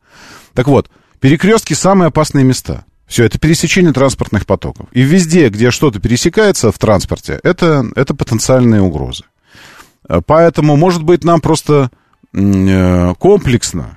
Так 0.55 0.68
вот, 0.68 0.89
Перекрестки 1.25 1.72
самые 1.72 2.09
опасные 2.09 2.45
места. 2.45 2.85
Все, 3.07 3.25
это 3.25 3.39
пересечение 3.39 3.95
транспортных 3.95 4.45
потоков. 4.45 4.89
И 4.93 5.01
везде, 5.01 5.49
где 5.49 5.70
что-то 5.70 5.99
пересекается 5.99 6.70
в 6.70 6.79
транспорте, 6.79 7.41
это, 7.43 7.87
это 7.97 8.12
потенциальные 8.12 8.83
угрозы. 8.83 9.25
Э, 10.07 10.20
поэтому, 10.20 10.77
может 10.77 11.03
быть, 11.03 11.25
нам 11.25 11.41
просто 11.41 11.91
э, 12.35 13.14
комплексно, 13.18 13.97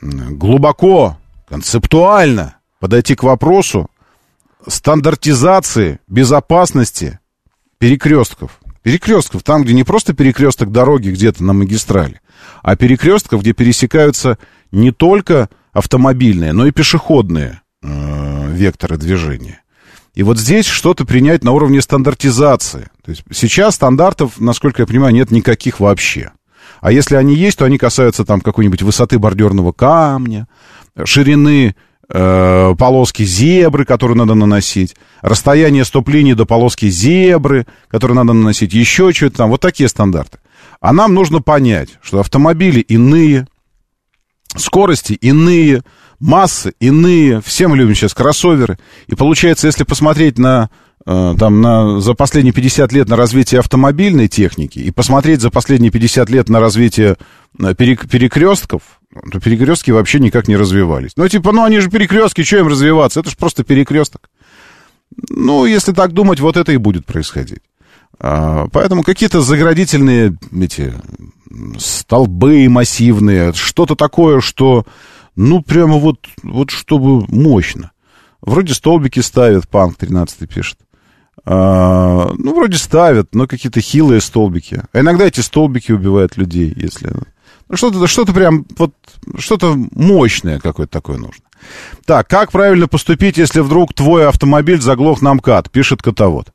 глубоко, 0.00 1.18
концептуально 1.46 2.56
подойти 2.78 3.16
к 3.16 3.22
вопросу 3.22 3.90
стандартизации 4.66 6.00
безопасности 6.06 7.18
перекрестков. 7.78 8.60
Перекрестков, 8.82 9.42
там, 9.42 9.62
где 9.62 9.74
не 9.74 9.84
просто 9.84 10.14
перекресток 10.14 10.72
дороги 10.72 11.10
где-то 11.10 11.44
на 11.44 11.52
магистрали, 11.52 12.20
а 12.62 12.76
перекрестков, 12.76 13.42
где 13.42 13.52
пересекаются 13.52 14.38
не 14.72 14.90
только 14.90 15.50
автомобильные, 15.72 16.52
но 16.52 16.66
и 16.66 16.70
пешеходные 16.70 17.60
э, 17.82 18.52
векторы 18.52 18.96
движения. 18.96 19.62
И 20.14 20.22
вот 20.22 20.38
здесь 20.38 20.66
что-то 20.66 21.04
принять 21.04 21.44
на 21.44 21.52
уровне 21.52 21.80
стандартизации. 21.80 22.88
То 23.04 23.10
есть 23.10 23.22
сейчас 23.32 23.76
стандартов, 23.76 24.40
насколько 24.40 24.82
я 24.82 24.86
понимаю, 24.86 25.14
нет 25.14 25.30
никаких 25.30 25.78
вообще. 25.78 26.32
А 26.80 26.90
если 26.90 27.16
они 27.16 27.34
есть, 27.34 27.58
то 27.58 27.64
они 27.64 27.78
касаются 27.78 28.24
там 28.24 28.40
какой-нибудь 28.40 28.82
высоты 28.82 29.18
бордюрного 29.18 29.72
камня, 29.72 30.48
ширины 31.04 31.76
э, 32.10 32.74
полоски 32.76 33.22
зебры, 33.22 33.84
которую 33.84 34.18
надо 34.18 34.34
наносить, 34.34 34.96
расстояние 35.22 35.84
стоп-линии 35.84 36.34
до 36.34 36.44
полоски 36.44 36.90
зебры, 36.90 37.66
которую 37.88 38.16
надо 38.16 38.32
наносить, 38.32 38.74
еще 38.74 39.12
что-то 39.12 39.38
там. 39.38 39.50
Вот 39.50 39.60
такие 39.60 39.88
стандарты. 39.88 40.38
А 40.80 40.92
нам 40.92 41.14
нужно 41.14 41.40
понять, 41.40 41.90
что 42.02 42.20
автомобили 42.20 42.80
иные, 42.80 43.46
скорости 44.56 45.12
иные, 45.12 45.82
массы 46.18 46.72
иные. 46.80 47.40
Все 47.44 47.68
мы 47.68 47.76
любим 47.76 47.94
сейчас 47.94 48.14
кроссоверы. 48.14 48.78
И 49.06 49.14
получается, 49.14 49.66
если 49.66 49.84
посмотреть 49.84 50.38
на 50.38 50.70
э, 51.06 51.34
там 51.38 51.60
на, 51.60 52.00
за 52.00 52.14
последние 52.14 52.52
50 52.52 52.92
лет 52.92 53.08
на 53.08 53.16
развитие 53.16 53.60
автомобильной 53.60 54.28
техники 54.28 54.78
и 54.78 54.90
посмотреть 54.90 55.40
за 55.40 55.50
последние 55.50 55.90
50 55.90 56.28
лет 56.30 56.48
на 56.48 56.60
развитие 56.60 57.16
э, 57.58 57.74
перекрестков, 57.74 58.99
то 59.32 59.40
перекрестки 59.40 59.90
вообще 59.90 60.20
никак 60.20 60.48
не 60.48 60.56
развивались. 60.56 61.12
Ну, 61.16 61.28
типа, 61.28 61.52
ну, 61.52 61.64
они 61.64 61.80
же 61.80 61.90
перекрестки, 61.90 62.44
что 62.44 62.58
им 62.58 62.68
развиваться? 62.68 63.20
Это 63.20 63.30
же 63.30 63.36
просто 63.36 63.64
перекресток. 63.64 64.30
Ну, 65.28 65.64
если 65.66 65.92
так 65.92 66.12
думать, 66.12 66.40
вот 66.40 66.56
это 66.56 66.72
и 66.72 66.76
будет 66.76 67.06
происходить. 67.06 67.62
А, 68.18 68.68
поэтому 68.72 69.02
какие-то 69.02 69.40
заградительные 69.40 70.36
эти 70.52 70.94
столбы 71.78 72.68
массивные, 72.68 73.52
что-то 73.52 73.96
такое, 73.96 74.40
что, 74.40 74.86
ну, 75.34 75.62
прямо 75.62 75.96
вот, 75.96 76.28
вот 76.42 76.70
чтобы 76.70 77.26
мощно. 77.26 77.90
Вроде 78.40 78.74
столбики 78.74 79.20
ставят, 79.20 79.68
Панк 79.68 79.96
13 79.96 80.48
пишет. 80.48 80.78
А, 81.44 82.32
ну, 82.36 82.54
вроде 82.54 82.78
ставят, 82.78 83.34
но 83.34 83.48
какие-то 83.48 83.80
хилые 83.80 84.20
столбики. 84.20 84.82
А 84.92 85.00
иногда 85.00 85.26
эти 85.26 85.40
столбики 85.40 85.90
убивают 85.90 86.36
людей, 86.36 86.72
если... 86.76 87.10
Что-то, 87.72 88.06
что-то 88.06 88.32
прям, 88.32 88.66
вот, 88.76 88.92
что-то 89.38 89.76
мощное 89.92 90.58
какое-то 90.58 90.92
такое 90.92 91.18
нужно. 91.18 91.42
Так, 92.04 92.28
как 92.28 92.50
правильно 92.50 92.88
поступить, 92.88 93.36
если 93.36 93.60
вдруг 93.60 93.94
твой 93.94 94.26
автомобиль 94.26 94.80
заглох 94.80 95.22
на 95.22 95.34
МКАД, 95.34 95.70
пишет 95.70 96.02
котовод. 96.02 96.48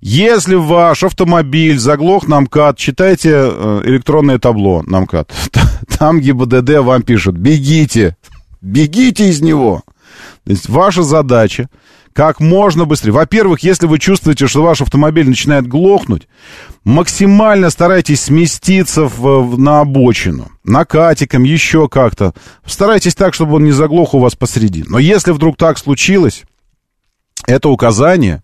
Если 0.00 0.54
ваш 0.54 1.02
автомобиль 1.02 1.78
заглох 1.78 2.26
на 2.26 2.40
МКАД, 2.40 2.78
читайте 2.78 3.30
э, 3.34 3.82
электронное 3.84 4.38
табло 4.38 4.82
на 4.86 5.00
МКАД. 5.00 5.32
Там 5.98 6.20
ГИБДД 6.20 6.78
вам 6.78 7.02
пишут, 7.02 7.36
бегите, 7.36 8.16
бегите 8.60 9.28
из 9.28 9.40
него. 9.40 9.82
То 10.44 10.50
есть 10.50 10.68
ваша 10.68 11.02
задача 11.02 11.68
как 12.12 12.40
можно 12.40 12.84
быстрее. 12.84 13.12
Во-первых, 13.12 13.60
если 13.60 13.86
вы 13.86 13.98
чувствуете, 13.98 14.46
что 14.46 14.62
ваш 14.62 14.80
автомобиль 14.80 15.28
начинает 15.28 15.66
глохнуть, 15.66 16.28
максимально 16.84 17.70
старайтесь 17.70 18.22
сместиться 18.22 19.04
в, 19.04 19.20
в, 19.20 19.58
на 19.58 19.80
обочину, 19.80 20.50
накатиком, 20.64 21.44
еще 21.44 21.88
как-то. 21.88 22.34
Старайтесь 22.66 23.14
так, 23.14 23.34
чтобы 23.34 23.56
он 23.56 23.64
не 23.64 23.72
заглох 23.72 24.14
у 24.14 24.18
вас 24.18 24.34
посреди. 24.34 24.84
Но 24.86 24.98
если 24.98 25.32
вдруг 25.32 25.56
так 25.56 25.78
случилось, 25.78 26.42
это 27.46 27.68
указание 27.68 28.42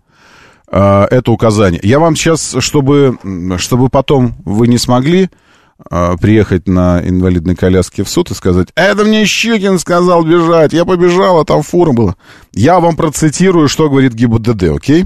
э, 0.71 1.07
это 1.11 1.31
указание. 1.31 1.81
Я 1.83 1.99
вам 1.99 2.17
сейчас, 2.17 2.57
чтобы, 2.61 3.19
чтобы 3.59 3.89
потом 3.89 4.35
вы 4.45 4.69
не 4.69 4.79
смогли 4.79 5.31
приехать 6.21 6.67
на 6.67 7.01
инвалидной 7.03 7.55
коляске 7.55 8.03
в 8.03 8.09
суд 8.09 8.31
и 8.31 8.35
сказать, 8.35 8.69
это 8.75 9.05
мне 9.05 9.25
Щекин 9.25 9.79
сказал 9.79 10.25
бежать, 10.25 10.73
я 10.73 10.85
побежал, 10.85 11.41
а 11.41 11.45
там 11.45 11.63
фура 11.63 11.93
была. 11.93 12.17
Я 12.53 12.81
вам 12.81 12.97
процитирую, 12.97 13.69
что 13.69 13.89
говорит 13.89 14.15
ГИБДД, 14.15 14.65
окей? 14.65 15.05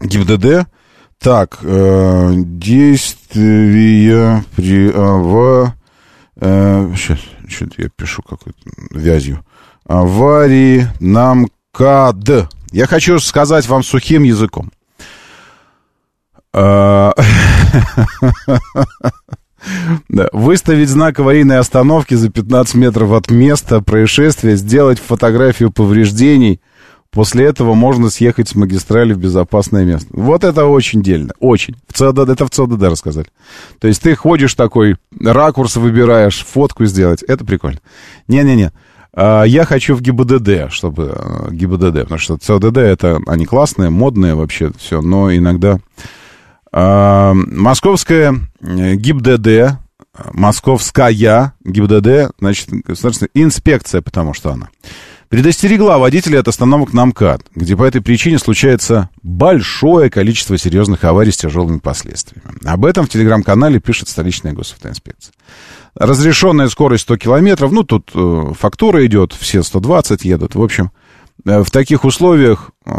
ГИБДД, 0.00 0.66
так, 1.18 1.58
э, 1.62 2.32
действия 2.36 4.44
при... 4.54 4.90
А, 4.92 5.16
в... 5.16 5.74
Э, 6.36 6.92
сейчас, 6.96 7.18
что-то 7.48 7.82
я 7.82 7.88
пишу 7.88 8.22
какой-то 8.22 8.58
вязью. 8.90 9.44
Аварии 9.86 10.88
нам 11.00 11.48
КАД. 11.72 12.48
Я 12.72 12.86
хочу 12.86 13.18
сказать 13.18 13.66
вам 13.68 13.82
сухим 13.82 14.24
языком. 14.24 14.70
А, 16.58 17.12
Выставить 20.32 20.88
знак 20.88 21.18
аварийной 21.18 21.58
остановки 21.58 22.14
за 22.14 22.30
15 22.30 22.76
метров 22.76 23.12
от 23.12 23.30
места 23.30 23.82
происшествия, 23.82 24.56
сделать 24.56 24.98
фотографию 24.98 25.70
повреждений. 25.70 26.60
После 27.10 27.44
этого 27.46 27.74
можно 27.74 28.08
съехать 28.08 28.48
с 28.48 28.54
магистрали 28.54 29.12
в 29.12 29.18
безопасное 29.18 29.84
место. 29.84 30.08
Вот 30.12 30.44
это 30.44 30.66
очень 30.66 31.02
дельно, 31.02 31.32
очень. 31.40 31.74
В 31.88 31.94
ЦОДД, 31.94 32.30
это 32.30 32.46
в 32.46 32.50
ЦОДД 32.50 32.82
рассказали. 32.84 33.26
То 33.80 33.88
есть 33.88 34.00
ты 34.02 34.14
ходишь 34.14 34.54
такой, 34.54 34.96
ракурс 35.20 35.76
выбираешь, 35.76 36.44
фотку 36.44 36.86
сделать. 36.86 37.22
Это 37.22 37.44
прикольно. 37.44 37.80
Не-не-не. 38.28 38.72
А, 39.12 39.44
я 39.44 39.64
хочу 39.64 39.94
в 39.94 40.00
ГИБДД, 40.00 40.70
чтобы 40.70 41.12
а, 41.14 41.50
ГИБДД, 41.50 42.02
потому 42.02 42.18
что 42.18 42.36
ЦОДД 42.36 42.78
это 42.78 43.20
они 43.26 43.46
классные, 43.46 43.90
модные 43.90 44.34
вообще 44.34 44.72
все, 44.78 45.00
но 45.02 45.34
иногда 45.34 45.80
московская 46.78 48.34
э, 48.60 48.94
ГИБДД, 48.96 49.78
московская 50.32 51.54
ГИБДД, 51.64 52.34
значит, 52.38 52.68
государственная 52.68 53.30
инспекция, 53.34 54.02
потому 54.02 54.34
что 54.34 54.52
она 54.52 54.68
предостерегла 55.28 55.98
водителей 55.98 56.38
от 56.38 56.48
остановок 56.48 56.92
на 56.92 57.06
МКАД, 57.06 57.46
где 57.54 57.76
по 57.76 57.84
этой 57.84 58.00
причине 58.00 58.38
случается 58.38 59.10
большое 59.22 60.10
количество 60.10 60.56
серьезных 60.56 61.02
аварий 61.04 61.32
с 61.32 61.36
тяжелыми 61.36 61.78
последствиями. 61.78 62.46
Об 62.64 62.84
этом 62.84 63.06
в 63.06 63.08
телеграм-канале 63.08 63.80
пишет 63.80 64.08
столичная 64.08 64.52
госавтоинспекция. 64.52 65.34
Разрешенная 65.94 66.68
скорость 66.68 67.04
100 67.04 67.16
километров, 67.16 67.72
ну, 67.72 67.82
тут 67.82 68.10
э, 68.14 68.52
фактура 68.58 69.04
идет, 69.06 69.32
все 69.32 69.62
120 69.62 70.24
едут. 70.24 70.54
В 70.54 70.62
общем, 70.62 70.90
э, 70.92 71.05
в 71.46 71.70
таких 71.70 72.04
условиях 72.04 72.70
э, 72.84 72.90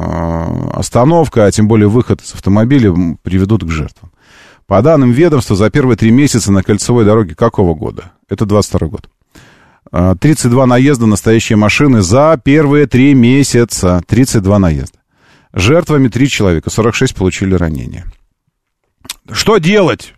остановка, 0.74 1.46
а 1.46 1.52
тем 1.52 1.68
более 1.68 1.90
выход 1.90 2.22
из 2.22 2.34
автомобиля 2.34 2.94
приведут 3.22 3.64
к 3.64 3.70
жертвам. 3.70 4.12
По 4.66 4.82
данным 4.82 5.12
ведомства, 5.12 5.56
за 5.56 5.70
первые 5.70 5.98
три 5.98 6.12
месяца 6.12 6.52
на 6.52 6.64
кольцевой 6.64 7.06
дороге 7.06 7.36
какого 7.36 7.74
года? 7.74 8.12
Это 8.30 8.46
22 8.46 8.88
год. 8.88 9.10
32 9.92 10.66
наезда 10.66 11.06
настоящие 11.06 11.56
машины 11.56 12.02
за 12.02 12.40
первые 12.44 12.88
три 12.88 13.14
месяца. 13.14 14.02
32 14.06 14.60
наезда. 14.60 15.00
Жертвами 15.54 16.10
три 16.10 16.28
человека, 16.28 16.70
46 16.70 17.16
получили 17.16 17.56
ранения. 17.56 18.06
Что 19.32 19.58
делать? 19.58 20.14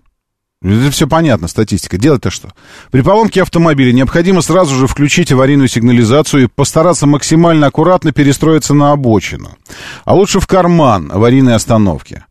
Это 0.61 0.91
все 0.91 1.07
понятно, 1.07 1.47
статистика. 1.47 1.97
Делать-то 1.97 2.29
что? 2.29 2.49
При 2.91 3.01
поломке 3.01 3.43
автомобиля 3.43 3.93
необходимо 3.93 4.41
сразу 4.41 4.75
же 4.75 4.87
включить 4.87 5.31
аварийную 5.31 5.69
сигнализацию 5.69 6.43
и 6.43 6.47
постараться 6.47 7.07
максимально 7.07 7.67
аккуратно 7.67 8.11
перестроиться 8.11 8.73
на 8.73 8.91
обочину. 8.91 9.51
А 10.03 10.15
лучше 10.15 10.41
в 10.41 10.47
карман 10.47 11.11
аварийной 11.13 11.55
остановки. 11.55 12.25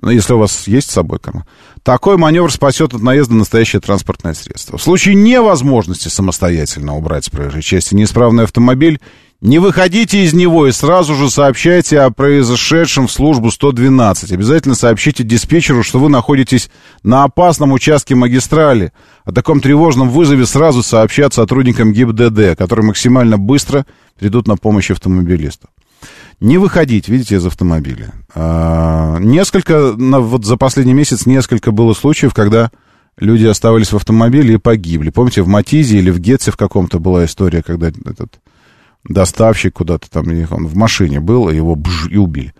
Ну, 0.00 0.10
если 0.10 0.32
у 0.32 0.38
вас 0.38 0.68
есть 0.68 0.90
с 0.90 0.94
собой 0.94 1.18
карман. 1.18 1.44
Такой 1.82 2.16
маневр 2.16 2.52
спасет 2.52 2.94
от 2.94 3.02
наезда 3.02 3.34
настоящее 3.34 3.80
транспортное 3.80 4.34
средство. 4.34 4.78
В 4.78 4.82
случае 4.82 5.16
невозможности 5.16 6.06
самостоятельно 6.06 6.96
убрать 6.96 7.24
с 7.24 7.30
проезжей 7.30 7.62
части 7.62 7.96
неисправный 7.96 8.44
автомобиль, 8.44 9.00
не 9.42 9.58
выходите 9.58 10.22
из 10.22 10.32
него 10.34 10.68
и 10.68 10.72
сразу 10.72 11.16
же 11.16 11.28
сообщайте 11.28 12.00
о 12.00 12.10
произошедшем 12.10 13.08
в 13.08 13.12
службу 13.12 13.50
112. 13.50 14.30
Обязательно 14.30 14.76
сообщите 14.76 15.24
диспетчеру, 15.24 15.82
что 15.82 15.98
вы 15.98 16.08
находитесь 16.08 16.70
на 17.02 17.24
опасном 17.24 17.72
участке 17.72 18.14
магистрали. 18.14 18.92
О 19.24 19.32
таком 19.32 19.60
тревожном 19.60 20.10
вызове 20.10 20.46
сразу 20.46 20.84
сообщат 20.84 21.34
сотрудникам 21.34 21.92
ГИБДД, 21.92 22.56
которые 22.56 22.86
максимально 22.86 23.36
быстро 23.36 23.84
придут 24.16 24.46
на 24.46 24.56
помощь 24.56 24.92
автомобилисту. 24.92 25.68
Не 26.38 26.58
выходить, 26.58 27.08
видите, 27.08 27.34
из 27.34 27.44
автомобиля. 27.44 28.12
А, 28.36 29.18
несколько, 29.18 29.92
вот 29.92 30.44
за 30.44 30.56
последний 30.56 30.94
месяц 30.94 31.26
несколько 31.26 31.72
было 31.72 31.94
случаев, 31.94 32.32
когда 32.32 32.70
люди 33.18 33.46
оставались 33.46 33.92
в 33.92 33.96
автомобиле 33.96 34.54
и 34.54 34.58
погибли. 34.58 35.10
Помните, 35.10 35.42
в 35.42 35.48
Матизе 35.48 35.98
или 35.98 36.10
в 36.10 36.20
Гетце 36.20 36.52
в 36.52 36.56
каком-то 36.56 37.00
была 37.00 37.24
история, 37.24 37.64
когда 37.64 37.88
этот 37.88 38.38
доставщик 39.04 39.74
куда-то 39.74 40.10
там, 40.10 40.26
он 40.50 40.66
в 40.66 40.76
машине 40.76 41.20
был, 41.20 41.48
его 41.48 41.74
бж, 41.74 42.08
и 42.10 42.16
убили. 42.16 42.52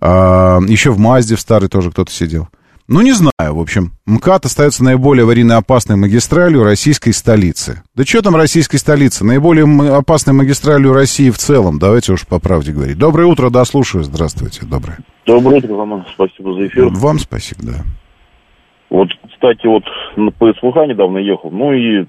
А, 0.00 0.60
еще 0.66 0.90
в 0.90 0.98
Мазде 0.98 1.36
в 1.36 1.40
старой 1.40 1.68
тоже 1.68 1.90
кто-то 1.90 2.10
сидел. 2.12 2.48
Ну, 2.86 3.00
не 3.00 3.12
знаю, 3.12 3.54
в 3.54 3.60
общем. 3.60 3.92
МКАД 4.04 4.44
остается 4.44 4.84
наиболее 4.84 5.24
аварийно 5.24 5.56
опасной 5.56 5.96
магистралью 5.96 6.64
российской 6.64 7.12
столицы. 7.12 7.82
Да 7.94 8.04
что 8.04 8.20
там 8.20 8.36
российской 8.36 8.76
столицы? 8.76 9.24
Наиболее 9.24 9.64
опасной 9.96 10.34
магистралью 10.34 10.92
России 10.92 11.30
в 11.30 11.38
целом. 11.38 11.78
Давайте 11.78 12.12
уж 12.12 12.26
по 12.26 12.38
правде 12.38 12.72
говорить. 12.72 12.98
Доброе 12.98 13.26
утро, 13.26 13.48
да, 13.48 13.64
слушаю. 13.64 14.04
Здравствуйте, 14.04 14.66
доброе. 14.66 14.98
Доброе 15.24 15.56
утро, 15.60 15.78
Роман. 15.78 16.04
Спасибо 16.12 16.52
за 16.52 16.66
эфир. 16.66 16.88
Вам 16.90 17.18
спасибо, 17.18 17.62
да. 17.62 17.84
Вот, 18.90 19.08
кстати, 19.32 19.66
вот 19.66 19.84
по 20.38 20.52
СВХ 20.52 20.86
недавно 20.86 21.18
ехал, 21.18 21.50
ну 21.50 21.72
и, 21.72 22.04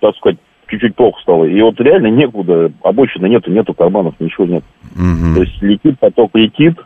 так 0.00 0.16
сказать, 0.16 0.38
чуть-чуть 0.74 0.96
плохо 0.96 1.20
стало. 1.22 1.44
И 1.44 1.60
вот 1.60 1.80
реально 1.80 2.08
некуда, 2.08 2.70
обочины 2.82 3.26
нету, 3.26 3.50
нету 3.50 3.74
карманов, 3.74 4.14
ничего 4.18 4.46
нет. 4.46 4.64
Угу. 4.94 5.34
То 5.34 5.42
есть 5.42 5.62
летит, 5.62 5.98
поток 5.98 6.30
летит, 6.34 6.76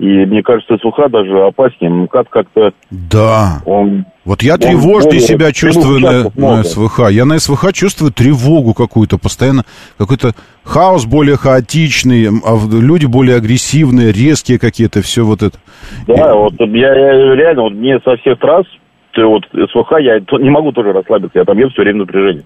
и 0.00 0.24
мне 0.24 0.42
кажется, 0.42 0.78
СВХ 0.78 1.10
даже 1.10 1.42
опаснее. 1.42 1.90
МКАД 1.90 2.28
как-то... 2.30 2.72
Да. 2.90 3.60
Он, 3.66 4.06
вот 4.24 4.42
я 4.42 4.56
тревожнее 4.56 5.20
себя 5.20 5.52
чувствую 5.52 6.00
на, 6.00 6.30
на 6.34 6.64
СВХ. 6.64 7.10
Я 7.10 7.26
на 7.26 7.38
СВХ 7.38 7.74
чувствую 7.74 8.10
тревогу 8.10 8.72
какую-то 8.72 9.18
постоянно. 9.18 9.64
Какой-то 9.98 10.32
хаос 10.64 11.04
более 11.04 11.36
хаотичный, 11.36 12.28
а 12.28 12.56
люди 12.72 13.04
более 13.04 13.36
агрессивные, 13.36 14.10
резкие 14.10 14.58
какие-то, 14.58 15.02
все 15.02 15.22
вот 15.22 15.42
это. 15.42 15.58
Да, 16.06 16.30
и... 16.30 16.34
вот 16.34 16.54
я, 16.58 16.94
я 16.94 17.34
реально, 17.34 17.62
вот 17.64 17.74
мне 17.74 18.00
со 18.02 18.16
всех 18.16 18.38
трасс, 18.38 18.64
ты 19.12 19.26
вот 19.26 19.44
СВХ, 19.52 20.00
я 20.00 20.18
не 20.38 20.50
могу 20.50 20.72
тоже 20.72 20.92
расслабиться, 20.92 21.38
я 21.38 21.44
там 21.44 21.58
еду 21.58 21.68
все 21.72 21.82
время 21.82 21.98
напряжение. 21.98 22.44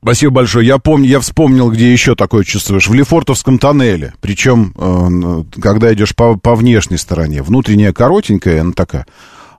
Спасибо 0.00 0.32
большое. 0.32 0.66
Я 0.66 0.78
помню, 0.78 1.08
я 1.08 1.20
вспомнил, 1.20 1.70
где 1.70 1.92
еще 1.92 2.14
такое 2.14 2.44
чувствуешь. 2.44 2.88
В 2.88 2.94
Лефортовском 2.94 3.58
тоннеле. 3.58 4.14
Причем, 4.20 4.72
э, 4.76 5.60
когда 5.60 5.92
идешь 5.92 6.14
по, 6.14 6.36
по 6.36 6.54
внешней 6.54 6.98
стороне. 6.98 7.42
Внутренняя 7.42 7.92
коротенькая, 7.92 8.60
она 8.60 8.72
такая. 8.72 9.06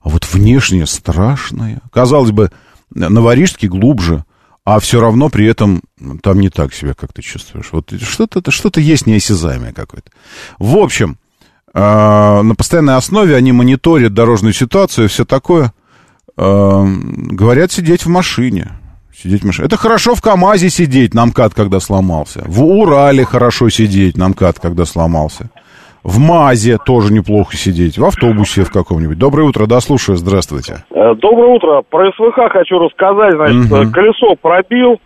А 0.02 0.10
вот 0.10 0.26
внешняя 0.32 0.86
страшная. 0.86 1.82
Казалось 1.92 2.32
бы, 2.32 2.52
на 2.94 3.22
глубже. 3.68 4.24
А 4.64 4.80
все 4.80 5.02
равно 5.02 5.30
при 5.30 5.46
этом 5.46 5.82
там 6.22 6.40
не 6.40 6.50
так 6.50 6.74
себя, 6.74 6.94
как 6.94 7.12
ты 7.12 7.22
чувствуешь. 7.22 7.70
Вот 7.72 7.92
что-то 8.02 8.52
что 8.52 8.72
есть 8.80 9.08
неосязаемое 9.08 9.74
какое-то. 9.74 10.12
В 10.58 10.78
общем, 10.78 11.18
э, 11.74 11.80
на 12.42 12.56
постоянной 12.56 12.96
основе 12.96 13.36
они 13.36 13.52
мониторят 13.52 14.14
дорожную 14.14 14.54
ситуацию 14.54 15.06
и 15.06 15.08
все 15.10 15.26
такое. 15.26 15.74
Э, 16.38 16.86
говорят 16.86 17.72
сидеть 17.72 18.06
в 18.06 18.10
машине. 18.10 18.79
Сидеть 19.22 19.42
в 19.42 19.48
машине. 19.48 19.66
Это 19.66 19.76
хорошо 19.76 20.16
в 20.16 20.22
КАМАЗе 20.22 20.70
сидеть, 20.70 21.14
на 21.14 21.26
МКАД, 21.26 21.54
когда 21.54 21.82
сломался. 21.82 22.42
В 22.46 22.64
Урале 22.64 23.26
хорошо 23.26 23.68
сидеть, 23.68 24.16
на 24.16 24.30
МКАД, 24.30 24.60
когда 24.62 24.86
сломался. 24.86 25.50
В 26.04 26.20
МАЗе 26.20 26.78
тоже 26.86 27.12
неплохо 27.12 27.58
сидеть. 27.58 27.98
В 27.98 28.06
автобусе 28.06 28.64
в 28.64 28.72
каком-нибудь. 28.72 29.18
Доброе 29.18 29.44
утро, 29.44 29.66
да, 29.66 29.82
слушаю, 29.82 30.16
здравствуйте. 30.16 30.86
Э, 30.92 31.16
доброе 31.16 31.50
утро. 31.50 31.82
Про 31.90 32.14
СВХ 32.14 32.50
хочу 32.50 32.80
рассказать. 32.80 33.34
Значит, 33.34 33.70
угу. 33.70 33.92
колесо 33.92 34.36
пробил. 34.42 35.02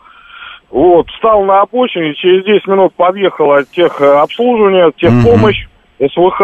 Вот, 0.70 1.10
встал 1.10 1.44
на 1.46 1.62
обочине, 1.62 2.14
через 2.14 2.46
10 2.46 2.68
минут 2.68 2.94
подъехала 2.94 3.64
техобслуживание, 3.64 4.92
техпомощь, 4.96 5.66
угу. 5.98 6.10
СВХ. 6.10 6.42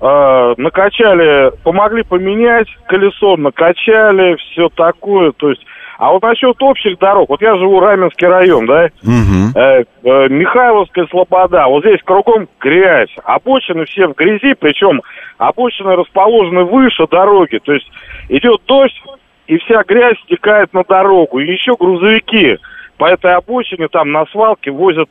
Э, 0.00 0.54
накачали, 0.56 1.52
помогли 1.62 2.02
поменять 2.02 2.66
колесо, 2.88 3.36
накачали, 3.36 4.34
все 4.36 4.68
такое. 4.70 5.30
То 5.36 5.50
есть 5.50 5.62
а 6.00 6.12
вот 6.12 6.22
насчет 6.22 6.56
общих 6.62 6.98
дорог, 6.98 7.28
вот 7.28 7.42
я 7.42 7.54
живу 7.56 7.78
Раменский 7.78 8.26
район, 8.26 8.64
да, 8.64 8.88
угу. 9.02 9.54
э, 9.54 9.84
э, 10.02 10.28
Михайловская 10.30 11.06
Слобода, 11.10 11.66
вот 11.66 11.84
здесь 11.84 12.00
кругом 12.02 12.48
грязь, 12.58 13.14
обочины 13.22 13.84
все 13.84 14.08
в 14.08 14.14
грязи, 14.14 14.54
причем 14.58 15.02
обочины 15.36 15.96
расположены 15.96 16.64
выше 16.64 17.06
дороги, 17.06 17.60
то 17.62 17.74
есть 17.74 17.86
идет 18.30 18.62
дождь, 18.66 18.98
и 19.46 19.58
вся 19.58 19.82
грязь 19.86 20.16
стекает 20.24 20.72
на 20.72 20.84
дорогу, 20.84 21.38
и 21.38 21.52
еще 21.52 21.74
грузовики 21.78 22.56
по 22.96 23.04
этой 23.04 23.34
обочине 23.34 23.88
там 23.88 24.10
на 24.10 24.24
свалке 24.32 24.70
возят 24.70 25.10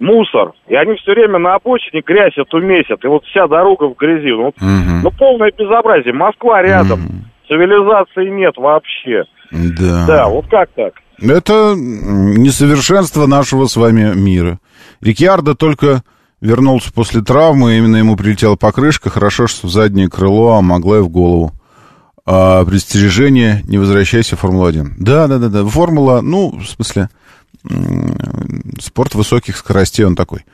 мусор. 0.00 0.50
И 0.66 0.74
они 0.74 0.96
все 0.96 1.12
время 1.12 1.38
на 1.38 1.54
обочине 1.54 2.02
грязь 2.04 2.36
эту 2.36 2.58
месят. 2.60 3.04
И 3.04 3.06
вот 3.06 3.24
вся 3.26 3.46
дорога 3.46 3.84
в 3.84 3.94
грязи. 3.94 4.32
Ну, 4.32 4.52
Мгм. 4.60 5.02
ну 5.04 5.10
полное 5.12 5.52
безобразие. 5.56 6.12
Москва 6.12 6.60
рядом. 6.60 7.00
Мгм. 7.00 7.24
Цивилизации 7.46 8.28
нет 8.30 8.56
вообще. 8.56 9.24
Да. 9.54 10.06
Да, 10.06 10.28
вот 10.28 10.46
как 10.48 10.68
так? 10.74 10.94
Это 11.20 11.74
несовершенство 11.76 13.26
нашего 13.26 13.66
с 13.66 13.76
вами 13.76 14.14
мира. 14.14 14.58
Рикьярдо 15.00 15.54
только 15.54 16.02
вернулся 16.40 16.92
после 16.92 17.22
травмы, 17.22 17.78
именно 17.78 17.96
ему 17.96 18.16
прилетела 18.16 18.56
покрышка, 18.56 19.10
хорошо, 19.10 19.46
что 19.46 19.68
в 19.68 19.70
заднее 19.70 20.08
крыло, 20.08 20.56
а 20.56 20.60
могла 20.60 20.98
и 20.98 21.00
в 21.00 21.08
голову. 21.08 21.52
А, 22.26 22.64
предостережение, 22.64 23.62
не 23.66 23.78
возвращайся 23.78 24.36
в 24.36 24.40
Формулу-1. 24.40 24.94
Да, 24.98 25.28
да, 25.28 25.38
да, 25.38 25.48
да. 25.48 25.64
Формула, 25.64 26.20
ну, 26.20 26.58
в 26.58 26.66
смысле, 26.66 27.10
спорт 28.80 29.14
высоких 29.14 29.56
скоростей, 29.56 30.04
он 30.04 30.16
такой. 30.16 30.44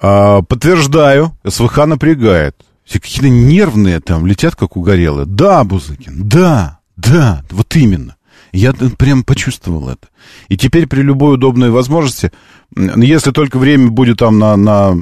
А, 0.00 0.42
подтверждаю, 0.42 1.32
СВХ 1.46 1.86
напрягает. 1.86 2.56
Все 2.84 3.00
какие-то 3.00 3.28
нервные 3.28 4.00
там, 4.00 4.26
летят 4.26 4.54
как 4.54 4.76
угорелые. 4.76 5.26
Да, 5.26 5.64
Бузыкин, 5.64 6.28
да, 6.28 6.78
да, 6.96 7.42
вот 7.50 7.74
именно. 7.76 8.15
Я 8.56 8.72
т- 8.72 8.88
прям 8.88 9.22
почувствовал 9.22 9.90
это. 9.90 10.08
И 10.48 10.56
теперь 10.56 10.86
при 10.86 11.02
любой 11.02 11.34
удобной 11.34 11.70
возможности, 11.70 12.32
если 12.74 13.30
только 13.30 13.58
время 13.58 13.90
будет 13.90 14.18
там 14.18 14.38
на, 14.38 14.56
на 14.56 14.96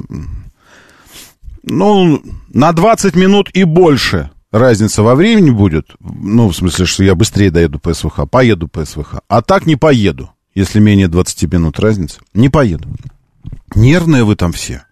ну, 1.63 2.21
на 2.53 2.73
20 2.73 3.15
минут 3.15 3.49
и 3.53 3.63
больше 3.63 4.31
разница 4.51 5.03
во 5.03 5.15
времени 5.15 5.51
будет, 5.51 5.95
ну, 5.99 6.49
в 6.49 6.55
смысле, 6.55 6.85
что 6.85 7.03
я 7.03 7.15
быстрее 7.15 7.49
доеду 7.49 7.79
по 7.79 7.93
СВХ, 7.93 8.29
поеду 8.29 8.67
по 8.67 8.83
СВХ. 8.83 9.21
А 9.29 9.41
так 9.41 9.65
не 9.65 9.77
поеду, 9.77 10.31
если 10.53 10.79
менее 10.79 11.07
20 11.07 11.53
минут 11.53 11.79
разница. 11.79 12.19
Не 12.33 12.49
поеду. 12.49 12.89
Нервные 13.73 14.25
вы 14.25 14.35
там 14.35 14.51
все. 14.51 14.83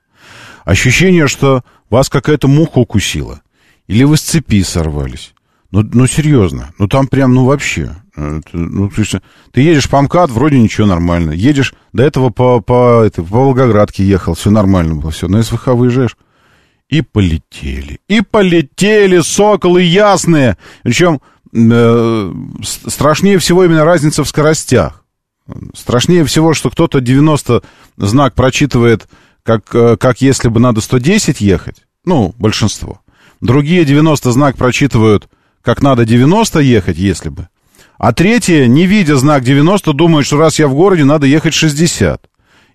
Ощущение, 0.63 1.27
что 1.27 1.63
вас 1.89 2.09
какая-то 2.09 2.47
муха 2.47 2.79
укусила. 2.79 3.41
Или 3.87 4.05
вы 4.05 4.15
с 4.15 4.21
цепи 4.21 4.63
сорвались. 4.63 5.33
Ну, 5.71 5.81
ну 5.81 6.07
серьезно. 6.07 6.73
Ну, 6.79 6.87
там 6.87 7.07
прям, 7.07 7.33
ну, 7.33 7.43
вообще. 7.43 7.97
Это, 8.15 8.57
ну, 8.57 8.91
есть, 8.95 9.15
ты 9.51 9.61
едешь 9.61 9.89
по 9.89 10.01
МКАД, 10.01 10.29
вроде 10.29 10.59
ничего 10.59 10.85
нормально. 10.85 11.31
Едешь, 11.31 11.73
до 11.93 12.03
этого 12.03 12.29
по, 12.29 12.59
по, 12.61 13.03
это, 13.03 13.23
по 13.23 13.45
Волгоградке 13.45 14.03
ехал, 14.03 14.35
все 14.35 14.51
нормально 14.51 14.95
было, 14.95 15.11
все. 15.11 15.27
На 15.27 15.41
СВХ 15.41 15.67
выезжаешь. 15.69 16.15
И 16.89 17.01
полетели. 17.01 17.99
И 18.07 18.21
полетели 18.21 19.19
соколы 19.21 19.81
ясные. 19.81 20.57
Причем 20.83 21.21
э, 21.51 22.33
страшнее 22.61 23.39
всего 23.39 23.65
именно 23.65 23.83
разница 23.83 24.23
в 24.23 24.29
скоростях. 24.29 25.03
Страшнее 25.73 26.23
всего, 26.23 26.53
что 26.53 26.69
кто-то 26.69 27.01
90 27.01 27.63
знак 27.97 28.35
прочитывает, 28.35 29.07
как, 29.41 29.73
э, 29.73 29.97
как 29.97 30.21
если 30.21 30.49
бы 30.49 30.59
надо 30.59 30.81
110 30.81 31.41
ехать. 31.41 31.77
Ну, 32.05 32.35
большинство. 32.37 33.01
Другие 33.41 33.85
90 33.85 34.31
знак 34.31 34.57
прочитывают, 34.57 35.27
как 35.63 35.81
надо 35.81 36.05
90 36.05 36.59
ехать, 36.59 36.97
если 36.97 37.29
бы. 37.29 37.47
А 38.05 38.11
третьи, 38.11 38.65
не 38.65 38.85
видя 38.85 39.15
знак 39.15 39.43
90, 39.43 39.93
думают, 39.93 40.25
что 40.25 40.37
раз 40.37 40.59
я 40.59 40.67
в 40.67 40.75
городе, 40.75 41.05
надо 41.05 41.25
ехать 41.25 41.53
60. 41.53 42.19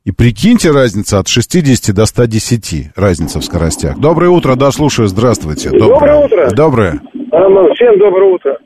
И 0.07 0.11
прикиньте 0.11 0.71
разница 0.71 1.19
от 1.19 1.29
60 1.29 1.95
до 1.95 2.07
110, 2.07 2.93
разница 2.97 3.39
в 3.39 3.45
скоростях. 3.45 3.99
Доброе 3.99 4.31
утро, 4.31 4.55
да, 4.55 4.71
слушаю, 4.71 5.07
здравствуйте. 5.07 5.69
Доброе 5.69 6.25
утро. 6.25 6.49
Доброе. 6.57 7.03
Роман, 7.31 7.75
всем 7.75 7.99
доброе 7.99 8.33
утро. 8.33 8.57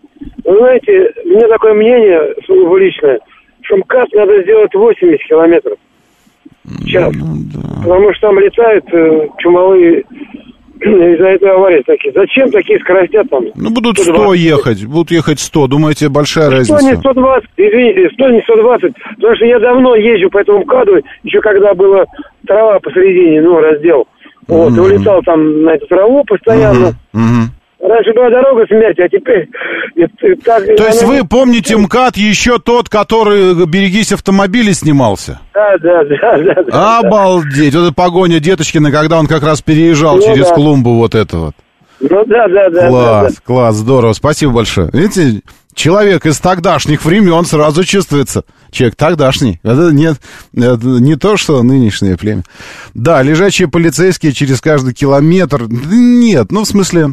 Вы 0.45 0.57
знаете, 0.59 1.13
у 1.25 1.29
меня 1.31 1.49
такое 1.49 1.75
мнение 1.75 2.33
сугубо 2.47 2.79
личное, 2.79 3.19
что 3.63 3.79
МКАД 3.79 4.13
надо 4.13 4.43
сделать 4.45 4.73
80 4.73 5.19
километров 5.29 5.79
в 6.63 6.87
час. 6.87 7.13
Ну, 7.13 7.39
да. 7.55 7.83
Потому 7.83 8.15
что 8.15 8.29
там 8.29 8.39
летают 8.39 8.85
э, 8.93 9.29
чумовые 9.39 10.05
из-за 10.83 11.27
этой 11.27 11.51
аварии 11.51 11.83
такие. 11.87 12.13
Зачем 12.13 12.51
такие 12.51 12.79
скорости 12.81 13.23
там? 13.31 13.45
Ну, 13.55 13.71
будут 13.71 13.99
100 13.99 14.13
120. 14.13 14.41
ехать, 14.41 14.85
будут 14.87 15.11
ехать 15.11 15.41
100. 15.41 15.67
Думаете, 15.69 16.09
большая 16.09 16.47
100 16.47 16.57
разница? 16.57 16.85
не 16.85 16.97
120, 16.97 17.51
извините, 17.57 18.11
100 18.15 18.31
не 18.31 18.43
120. 18.43 18.95
Потому 19.17 19.37
что 19.37 19.45
я 19.45 19.59
давно 19.59 19.95
езжу 19.95 20.31
по 20.31 20.39
этому 20.39 20.61
МКАДу, 20.61 21.01
еще 21.23 21.41
когда 21.41 21.75
была 21.75 22.05
трава 22.47 22.79
посередине, 22.81 23.41
ну, 23.43 23.61
раздел. 23.61 24.07
Вот, 24.49 24.77
и 24.77 24.81
улетал 24.81 25.23
там 25.23 25.63
на 25.63 25.71
эту 25.71 25.87
траву 25.87 26.25
постоянно. 26.25 26.93
Мгм. 27.13 27.51
Раньше 27.83 28.13
была 28.15 28.31
дорога 28.31 28.65
смерти, 28.69 29.01
а 29.01 29.09
теперь... 29.09 29.49
так- 30.45 30.65
То 30.77 30.87
есть 30.87 31.03
вы 31.03 31.27
помните 31.27 31.77
МКАД 31.77 32.17
еще 32.17 32.61
тот, 32.61 32.89
который 32.89 33.67
«Берегись 33.67 34.13
автомобиля» 34.13 34.73
снимался? 34.73 35.41
Да, 35.53 35.77
да, 35.83 36.05
да, 36.05 36.39
да. 36.39 36.55
да, 36.55 36.63
да. 36.63 36.99
Обалдеть! 37.01 37.75
Вот 37.75 37.83
эта 37.87 37.93
погоня 37.93 38.39
Деточкина, 38.39 38.93
когда 38.93 39.19
он 39.19 39.27
как 39.27 39.43
раз 39.43 39.63
переезжал 39.63 40.17
Ну 40.19 40.23
через 40.23 40.49
да. 40.49 40.55
клумбу 40.55 40.95
вот 40.95 41.17
это 41.17 41.37
вот. 41.39 41.55
Ну 41.99 42.25
да, 42.27 42.47
да, 42.47 42.71
да. 42.71 42.89
Класс, 42.89 43.35
да, 43.35 43.41
класс, 43.45 43.77
здорово, 43.77 44.13
спасибо 44.13 44.53
большое. 44.53 44.89
Видите, 44.93 45.43
человек 45.75 46.25
из 46.25 46.39
тогдашних 46.39 47.05
времен 47.05 47.45
сразу 47.45 47.83
чувствуется. 47.85 48.45
Человек 48.71 48.95
тогдашний. 48.95 49.59
Это 49.65 49.91
не, 49.93 50.07
это 50.57 50.87
не 50.87 51.17
то, 51.17 51.37
что 51.37 51.61
нынешнее 51.65 52.17
племя. 52.17 52.45
Да, 52.95 53.23
лежачие 53.23 53.67
полицейские 53.69 54.33
через 54.33 54.61
каждый 54.61 54.95
километр. 54.95 55.67
Да 55.67 55.77
Нет, 55.91 56.53
ну 56.53 56.63
в 56.63 56.67
смысле... 56.67 57.09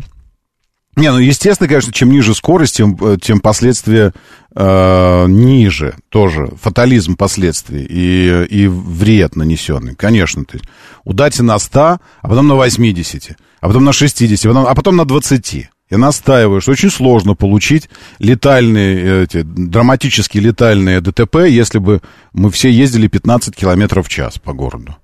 Не, 0.96 1.12
ну 1.12 1.20
естественно, 1.20 1.70
конечно, 1.70 1.94
чем 1.94 2.12
ниже 2.12 2.36
скорость, 2.36 2.76
тем, 2.76 2.98
э, 3.02 3.18
тем 3.22 3.40
последствия 3.40 4.14
э, 4.54 5.26
ниже 5.28 5.96
тоже. 6.10 6.52
Фатализм 6.62 7.16
последствий 7.16 7.86
и, 7.86 8.46
и 8.46 8.68
вред 8.68 9.36
нанесенный, 9.36 9.96
конечно. 9.96 10.44
То 10.44 10.58
есть 10.58 10.66
удайте 11.06 11.44
на 11.44 11.58
100, 11.58 11.80
а 11.80 12.00
потом 12.22 12.48
на 12.48 12.56
80, 12.56 13.38
а 13.62 13.68
потом 13.68 13.86
на 13.86 13.94
60, 13.94 14.46
а 14.46 14.50
потом, 14.50 14.66
а 14.68 14.76
потом 14.76 14.96
на 14.98 15.06
20. 15.06 15.70
Я 15.90 15.98
настаиваю, 15.98 16.62
что 16.62 16.72
очень 16.72 16.92
сложно 16.92 17.34
получить 17.34 17.90
летальные, 18.20 19.24
эти, 19.24 19.42
драматически 19.42 20.38
летальные 20.38 21.02
ДТП, 21.02 21.48
если 21.48 21.80
бы 21.80 22.02
мы 22.32 22.52
все 22.52 22.70
ездили 22.70 23.08
15 23.08 23.56
километров 23.56 24.08
в 24.08 24.10
час 24.10 24.38
по 24.38 24.54
городу. 24.54 24.96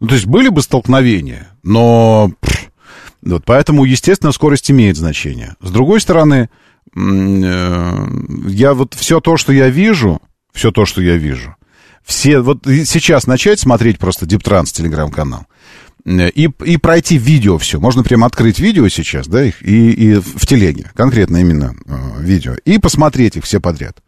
Ну, 0.00 0.08
то 0.08 0.14
есть 0.14 0.26
были 0.26 0.48
бы 0.48 0.60
столкновения, 0.60 1.48
но... 1.62 2.30
пф, 2.40 2.70
вот, 3.24 3.44
поэтому, 3.44 3.84
естественно, 3.84 4.32
скорость 4.32 4.70
имеет 4.70 4.96
значение. 4.96 5.56
С 5.60 5.70
другой 5.70 6.00
стороны, 6.00 6.50
э, 6.94 8.06
я 8.48 8.74
вот 8.74 8.94
все 8.94 9.20
то, 9.20 9.36
что 9.36 9.52
я 9.52 9.68
вижу, 9.68 10.20
все 10.52 10.70
то, 10.70 10.84
что 10.84 11.00
я 11.00 11.16
вижу, 11.16 11.56
все, 12.04 12.40
вот 12.40 12.64
сейчас 12.66 13.26
начать 13.26 13.58
смотреть 13.58 13.98
просто 13.98 14.26
Диптранс 14.26 14.72
телеграм-канал, 14.72 15.46
э, 16.04 16.28
и, 16.28 16.50
и 16.64 16.76
пройти 16.76 17.16
видео 17.16 17.56
все. 17.56 17.80
Можно 17.80 18.02
прямо 18.02 18.26
открыть 18.26 18.58
видео 18.58 18.88
сейчас, 18.88 19.26
да, 19.26 19.44
их, 19.44 19.62
и, 19.62 19.90
и 19.90 20.14
в 20.16 20.46
телеге, 20.46 20.90
конкретно 20.94 21.38
именно 21.38 21.74
э, 21.86 22.22
видео, 22.22 22.54
и 22.64 22.78
посмотреть 22.78 23.36
их 23.36 23.44
все 23.44 23.58
подряд. 23.58 24.02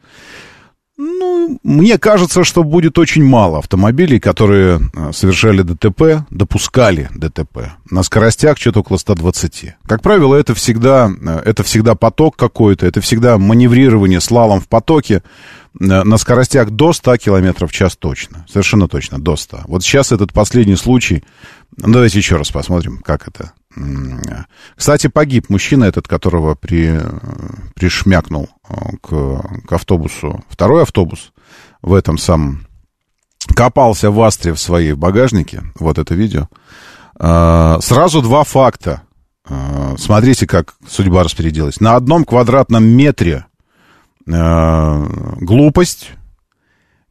Ну, 0.99 1.59
мне 1.63 1.99
кажется, 1.99 2.43
что 2.43 2.65
будет 2.65 2.99
очень 2.99 3.23
мало 3.23 3.59
автомобилей, 3.59 4.19
которые 4.19 4.81
э, 4.95 5.13
совершали 5.13 5.61
ДТП, 5.61 6.25
допускали 6.31 7.11
ДТП 7.15 7.73
на 7.91 8.03
скоростях 8.03 8.57
что-то 8.59 8.81
около 8.81 8.97
120. 8.97 9.75
Как 9.87 10.01
правило, 10.01 10.35
это 10.35 10.55
всегда, 10.55 11.11
э, 11.11 11.43
это 11.45 11.63
всегда 11.65 11.97
поток 11.97 12.37
какой-то, 12.37 12.87
это 12.87 13.03
всегда 13.03 13.37
маневрирование 13.37 14.23
слалом 14.23 14.61
в 14.63 14.69
потоке 14.69 15.23
э, 15.79 16.03
на 16.03 16.17
скоростях 16.17 16.71
до 16.71 16.95
100 16.95 17.19
км 17.19 17.67
в 17.67 17.73
час 17.73 17.95
точно. 17.97 18.47
Совершенно 18.49 18.89
точно, 18.89 19.19
до 19.19 19.37
100. 19.37 19.65
Вот 19.67 19.83
сейчас 19.83 20.13
этот 20.13 20.33
последний 20.33 20.77
случай. 20.77 21.25
Ну, 21.77 21.93
давайте 21.93 22.19
еще 22.19 22.37
раз 22.37 22.51
посмотрим, 22.51 23.03
как 23.05 23.29
это. 23.29 23.53
Кстати, 24.75 25.09
погиб 25.09 25.51
мужчина 25.51 25.85
этот, 25.85 26.09
которого 26.09 26.55
при, 26.55 26.99
пришмякнул 27.75 28.49
э, 28.69 28.75
к, 29.03 29.41
к 29.67 29.73
автобусу. 29.73 30.43
Второй 30.49 30.83
автобус 30.83 31.33
в 31.83 31.93
этом 31.93 32.17
самом 32.19 32.67
копался 33.55 34.11
в 34.11 34.21
Астре 34.23 34.53
в 34.55 34.61
своей 34.61 34.95
багажнике. 34.95 35.63
Вот 35.79 35.99
это 35.99 36.15
видео. 36.15 36.49
Э, 37.21 37.79
Сразу 37.83 38.23
два 38.23 38.45
факта. 38.45 39.03
Э, 39.49 39.95
Смотрите, 39.99 40.47
как 40.47 40.75
судьба 40.89 41.23
распорядилась. 41.23 41.81
На 41.81 41.97
одном 41.97 42.25
квадратном 42.25 42.85
метре 42.85 43.47
глупость, 44.29 46.11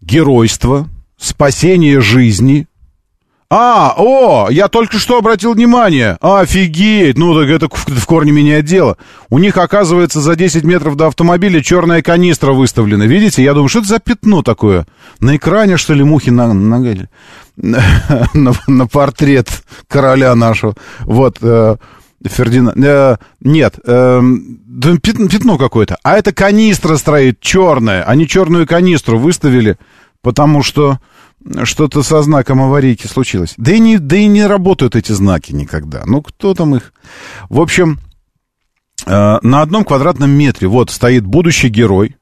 геройство, 0.02 0.90
спасение 1.18 2.02
жизни. 2.02 2.68
А, 3.48 3.94
о, 3.96 4.50
я 4.50 4.68
только 4.70 4.98
что 4.98 5.20
обратил 5.20 5.54
внимание. 5.54 6.18
Офигеть, 6.20 7.18
ну 7.18 7.40
так 7.40 7.50
это 7.50 7.70
в, 7.72 8.06
корне 8.08 8.32
меняет 8.32 8.66
дело. 8.66 8.98
У 9.30 9.38
них, 9.38 9.58
оказывается, 9.58 10.20
за 10.20 10.36
10 10.36 10.64
метров 10.64 10.96
до 10.96 11.08
автомобиля 11.08 11.62
черная 11.62 12.02
канистра 12.02 12.54
выставлена. 12.54 13.04
Видите? 13.06 13.44
Я 13.44 13.54
думаю, 13.54 13.70
что 13.70 13.80
это 13.80 13.88
за 13.88 14.00
пятно 14.00 14.42
такое? 14.42 14.88
На 15.20 15.36
экране, 15.36 15.78
что 15.78 15.94
ли, 15.94 16.04
мухи 16.04 16.32
на, 16.32 16.54
на, 16.54 16.80
на, 18.34 18.54
на 18.68 18.88
портрет 18.88 19.50
короля 19.88 20.34
нашего. 20.34 20.76
Вот, 21.02 21.38
э, 21.42 21.76
Фердинанд. 22.28 22.78
Э, 22.84 23.18
нет, 23.42 23.76
э, 23.86 24.22
пятно, 25.04 25.28
пятно 25.28 25.58
какое-то. 25.60 25.98
А 26.02 26.18
это 26.18 26.34
канистра 26.34 26.98
стоит 26.98 27.40
черная. 27.42 28.04
Они 28.04 28.28
черную 28.28 28.66
канистру 28.66 29.20
выставили, 29.20 29.78
потому 30.22 30.64
что 30.64 31.00
что-то 31.64 32.04
со 32.04 32.22
знаком 32.22 32.62
аварийки 32.62 33.08
случилось. 33.08 33.54
Да 33.58 33.72
и, 33.74 33.80
не, 33.80 33.98
да 33.98 34.16
и 34.16 34.26
не 34.26 34.46
работают 34.46 34.96
эти 34.96 35.12
знаки 35.12 35.52
никогда. 35.52 36.04
Ну, 36.06 36.22
кто 36.22 36.54
там 36.54 36.76
их... 36.76 36.94
В 37.50 37.62
общем, 37.62 38.00
э, 39.06 39.38
на 39.42 39.62
одном 39.62 39.86
квадратном 39.86 40.32
метре 40.32 40.68
вот 40.68 40.90
стоит 40.90 41.26
будущий 41.26 41.70
герой, 41.70 42.16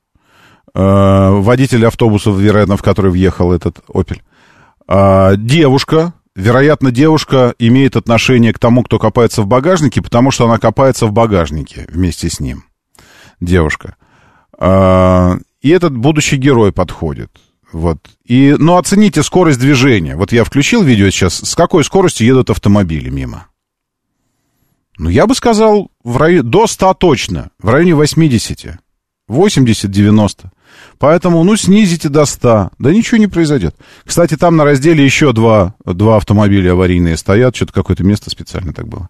э, 0.73 1.29
водитель 1.29 1.85
автобуса, 1.85 2.31
вероятно, 2.31 2.77
в 2.77 2.83
который 2.83 3.11
въехал 3.11 3.53
этот 3.53 3.79
«Опель». 3.87 4.21
Э, 4.87 5.35
девушка, 5.37 6.13
вероятно, 6.35 6.91
девушка 6.91 7.55
имеет 7.59 7.95
отношение 7.95 8.53
к 8.53 8.59
тому, 8.59 8.83
кто 8.83 8.99
копается 8.99 9.41
в 9.41 9.47
багажнике, 9.47 10.01
потому 10.01 10.31
что 10.31 10.45
она 10.45 10.57
копается 10.57 11.05
в 11.05 11.13
багажнике 11.13 11.87
вместе 11.89 12.29
с 12.29 12.39
ним. 12.41 12.65
Девушка. 13.39 13.95
Э, 14.59 15.37
и 15.61 15.69
этот 15.69 15.95
будущий 15.95 16.35
герой 16.35 16.73
подходит. 16.73 17.31
Вот. 17.73 17.97
И, 18.23 18.55
ну, 18.57 18.77
оцените 18.77 19.23
скорость 19.23 19.59
движения. 19.59 20.15
Вот 20.15 20.31
я 20.31 20.43
включил 20.43 20.83
видео 20.83 21.09
сейчас, 21.09 21.39
с 21.39 21.55
какой 21.55 21.83
скоростью 21.83 22.27
едут 22.27 22.51
автомобили 22.51 23.09
мимо. 23.09 23.47
Ну, 24.99 25.09
я 25.09 25.25
бы 25.25 25.33
сказал, 25.33 25.89
в 26.03 26.17
районе, 26.17 26.43
до 26.43 26.67
100 26.67 26.93
точно, 26.93 27.49
в 27.59 27.69
районе 27.69 27.95
80, 27.95 28.77
80-90. 29.27 30.45
Поэтому, 30.99 31.43
ну, 31.43 31.55
снизите 31.55 32.09
до 32.09 32.25
100, 32.25 32.69
да 32.77 32.91
ничего 32.93 33.17
не 33.17 33.27
произойдет. 33.27 33.75
Кстати, 34.05 34.37
там 34.37 34.55
на 34.55 34.65
разделе 34.65 35.03
еще 35.03 35.33
два, 35.33 35.73
два 35.83 36.17
автомобиля 36.17 36.73
аварийные 36.73 37.17
стоят, 37.17 37.55
что-то 37.55 37.73
какое-то 37.73 38.03
место 38.03 38.29
специально 38.29 38.71
так 38.71 38.87
было. 38.87 39.09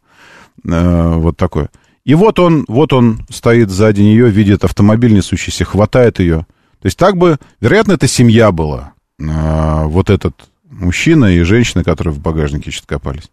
Э, 0.66 1.16
вот 1.16 1.36
такое. 1.36 1.70
И 2.06 2.16
вот 2.16 2.40
он, 2.40 2.64
вот 2.70 2.94
он 2.94 3.26
стоит 3.30 3.70
сзади 3.70 4.02
нее, 4.02 4.30
видит 4.30 4.64
автомобиль 4.64 5.14
несущийся, 5.14 5.66
хватает 5.66 6.20
ее, 6.20 6.46
то 6.84 6.88
есть 6.88 6.98
так 6.98 7.16
бы, 7.16 7.38
вероятно, 7.62 7.94
это 7.94 8.10
семья 8.10 8.52
была. 8.52 8.92
А, 9.26 9.86
вот 9.86 10.10
этот 10.10 10.50
мужчина 10.70 11.28
и 11.28 11.42
женщина, 11.44 11.82
которые 11.82 12.14
в 12.14 12.20
багажнике 12.20 12.72
что-то 12.72 12.96
копались. 12.96 13.32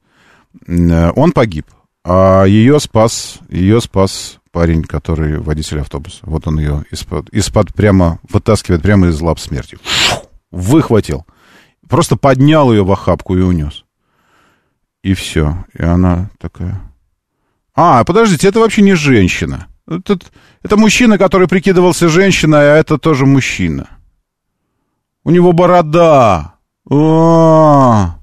А, 0.68 1.11
он 1.16 1.32
погиб. 1.32 1.66
А 2.05 2.44
ее 2.44 2.78
спас, 2.78 3.40
ее 3.48 3.80
спас 3.80 4.38
парень, 4.53 4.84
который 4.84 5.40
водитель 5.40 5.80
автобуса. 5.80 6.20
Вот 6.22 6.46
он 6.46 6.61
ее 6.61 6.84
из-под, 6.92 7.28
из-под 7.30 7.74
прямо 7.74 8.20
вытаскивает 8.28 8.82
прямо 8.82 9.09
из 9.09 9.20
лап 9.20 9.40
смерти. 9.40 9.78
Выхватил. 10.53 11.26
Просто 11.88 12.14
поднял 12.14 12.70
ее 12.70 12.84
в 12.84 12.92
охапку 12.92 13.36
и 13.36 13.40
унес. 13.40 13.84
И 15.03 15.14
все. 15.14 15.64
И 15.74 15.82
она 15.82 16.30
такая... 16.38 16.80
А, 17.74 18.05
подождите, 18.05 18.46
это 18.46 18.61
вообще 18.61 18.82
не 18.82 18.94
женщина. 18.94 19.66
Это, 19.88 20.20
это 20.62 20.76
мужчина, 20.76 21.18
который 21.18 21.48
прикидывался 21.48 22.08
женщиной, 22.08 22.72
а 22.72 22.76
это 22.76 22.98
тоже 22.98 23.26
мужчина. 23.26 23.88
У 25.24 25.30
него 25.30 25.52
борода. 25.52 26.54
А, 26.90 28.16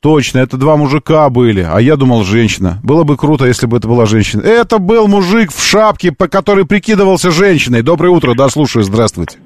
точно, 0.00 0.38
это 0.38 0.56
два 0.56 0.76
мужика 0.76 1.28
были, 1.30 1.60
а 1.60 1.78
я 1.80 1.96
думал 1.96 2.24
женщина. 2.24 2.80
Было 2.82 3.04
бы 3.04 3.16
круто, 3.16 3.44
если 3.44 3.66
бы 3.66 3.76
это 3.76 3.88
была 3.88 4.06
женщина. 4.06 4.42
Это 4.42 4.78
был 4.78 5.08
мужик 5.08 5.52
в 5.52 5.62
шапке, 5.62 6.12
по 6.12 6.28
который 6.28 6.66
прикидывался 6.66 7.30
женщиной. 7.30 7.82
Доброе 7.82 8.10
утро, 8.10 8.34
да, 8.34 8.48
слушаю, 8.48 8.82
здравствуйте. 8.82 9.38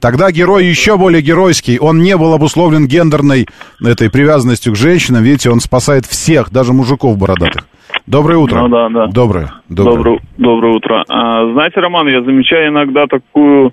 Тогда 0.00 0.30
герой 0.32 0.66
еще 0.66 0.96
более 0.96 1.20
геройский. 1.20 1.78
Он 1.78 2.02
не 2.02 2.16
был 2.16 2.32
обусловлен 2.32 2.86
гендерной 2.86 3.46
этой 3.84 4.10
привязанностью 4.10 4.72
к 4.72 4.76
женщинам. 4.76 5.22
Видите, 5.22 5.50
он 5.50 5.60
спасает 5.60 6.06
всех, 6.06 6.50
даже 6.50 6.72
мужиков 6.72 7.18
бородатых. 7.18 7.66
Доброе 8.06 8.38
утро. 8.38 8.60
Ну 8.62 8.68
да, 8.68 8.88
да. 8.88 9.06
Доброе. 9.06 9.52
Доброе, 9.68 9.96
доброе, 9.96 10.20
доброе 10.38 10.72
утро. 10.74 11.04
А, 11.08 11.52
знаете, 11.52 11.80
Роман, 11.80 12.08
я 12.08 12.22
замечаю 12.22 12.68
иногда 12.68 13.06
такую 13.06 13.72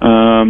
э, 0.00 0.44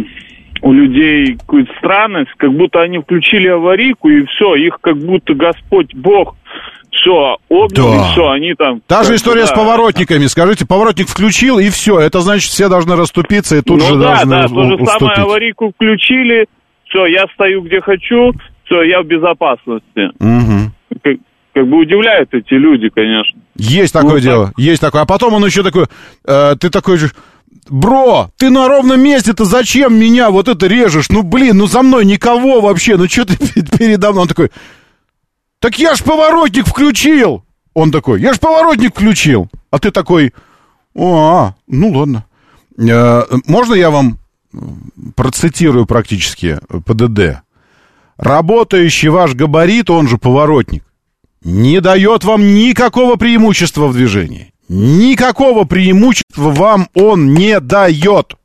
у 0.61 0.71
людей 0.71 1.37
какую-то 1.37 1.71
странность, 1.77 2.31
как 2.37 2.53
будто 2.53 2.81
они 2.81 2.99
включили 2.99 3.47
аварийку 3.47 4.09
и 4.09 4.25
все, 4.25 4.55
их 4.55 4.79
как 4.81 4.97
будто 4.97 5.33
Господь 5.33 5.93
Бог 5.93 6.35
все, 6.91 7.37
обнял, 7.49 7.91
да. 7.91 7.95
и 7.95 8.11
все, 8.11 8.29
они 8.29 8.53
там... 8.55 8.81
Та 8.87 9.03
же 9.03 9.15
история 9.15 9.41
да. 9.41 9.47
с 9.47 9.51
поворотниками. 9.51 10.25
Скажите, 10.25 10.65
поворотник 10.65 11.07
включил, 11.07 11.59
и 11.59 11.69
все. 11.69 11.99
Это 11.99 12.21
значит, 12.21 12.49
все 12.49 12.69
должны 12.69 12.95
расступиться, 12.95 13.57
и 13.57 13.61
тут 13.61 13.79
ну, 13.79 13.85
же 13.85 13.95
да, 13.95 14.23
должны 14.25 14.31
да, 14.31 14.47
то 14.47 14.63
же 14.63 14.85
самое, 14.85 15.17
аварийку 15.17 15.71
включили, 15.71 16.47
все, 16.85 17.05
я 17.05 17.25
стою 17.33 17.61
где 17.61 17.81
хочу, 17.81 18.33
все, 18.65 18.81
я 18.83 19.01
в 19.01 19.05
безопасности. 19.05 20.11
Угу 20.19 20.71
как 21.01 21.17
бы 21.65 21.79
удивляют 21.79 22.33
эти 22.33 22.53
люди, 22.53 22.89
конечно. 22.89 23.39
Есть 23.55 23.93
такое 23.93 24.13
ну, 24.13 24.19
дело, 24.19 24.45
так. 24.47 24.57
есть 24.57 24.81
такое. 24.81 25.01
А 25.01 25.05
потом 25.05 25.33
он 25.33 25.45
еще 25.45 25.63
такой, 25.63 25.85
э, 26.25 26.55
ты 26.59 26.69
такой 26.69 26.97
же, 26.97 27.11
бро, 27.69 28.29
ты 28.37 28.49
на 28.49 28.67
ровном 28.67 29.01
месте-то 29.01 29.45
зачем 29.45 29.99
меня 29.99 30.29
вот 30.29 30.47
это 30.47 30.67
режешь? 30.67 31.09
Ну, 31.09 31.23
блин, 31.23 31.57
ну 31.57 31.67
за 31.67 31.81
мной 31.81 32.05
никого 32.05 32.61
вообще, 32.61 32.97
ну 32.97 33.07
что 33.07 33.25
ты 33.25 33.37
передо 33.77 34.11
мной? 34.11 34.23
Он 34.23 34.27
такой, 34.27 34.51
так 35.59 35.79
я 35.79 35.95
ж 35.95 36.03
поворотник 36.03 36.67
включил. 36.67 37.43
Он 37.73 37.91
такой, 37.91 38.21
я 38.21 38.33
ж 38.33 38.39
поворотник 38.39 38.91
включил. 38.91 39.49
А 39.69 39.79
ты 39.79 39.91
такой, 39.91 40.33
а, 40.95 41.53
ну 41.67 41.91
ладно. 41.91 42.25
Э, 42.77 43.23
можно 43.47 43.73
я 43.73 43.89
вам 43.89 44.17
процитирую 45.15 45.85
практически 45.85 46.59
ПДД? 46.85 47.41
Работающий 48.17 49.09
ваш 49.09 49.35
габарит, 49.35 49.89
он 49.89 50.07
же 50.07 50.17
поворотник, 50.17 50.83
не 51.43 51.81
дает 51.81 52.23
вам 52.23 52.55
никакого 52.55 53.15
преимущества 53.15 53.87
в 53.87 53.93
движении. 53.93 54.53
Никакого 54.69 55.63
преимущества 55.63 56.51
вам 56.51 56.89
он 56.93 57.33
не 57.33 57.59
дает. 57.59 58.35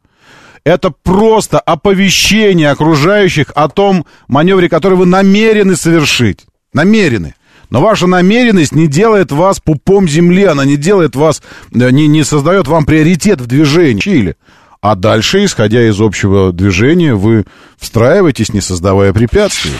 Это 0.64 0.92
просто 1.02 1.58
оповещение 1.58 2.70
окружающих 2.70 3.46
о 3.54 3.68
том 3.68 4.06
маневре, 4.28 4.68
который 4.68 4.96
вы 4.96 5.06
намерены 5.06 5.74
совершить. 5.74 6.46
Намерены. 6.72 7.34
Но 7.70 7.80
ваша 7.80 8.06
намеренность 8.06 8.72
не 8.72 8.86
делает 8.86 9.32
вас 9.32 9.58
пупом 9.58 10.06
земли, 10.06 10.44
она 10.44 10.64
не 10.64 10.76
делает 10.76 11.16
вас, 11.16 11.42
э, 11.72 11.90
не, 11.90 12.06
не 12.06 12.22
создает 12.22 12.68
вам 12.68 12.84
приоритет 12.84 13.40
в 13.40 13.46
движении. 13.46 14.00
Чили. 14.00 14.36
А 14.82 14.94
дальше, 14.94 15.44
исходя 15.44 15.88
из 15.88 16.00
общего 16.00 16.52
движения, 16.52 17.14
вы 17.14 17.44
встраиваетесь, 17.78 18.52
не 18.52 18.60
создавая 18.60 19.12
препятствий. 19.12 19.72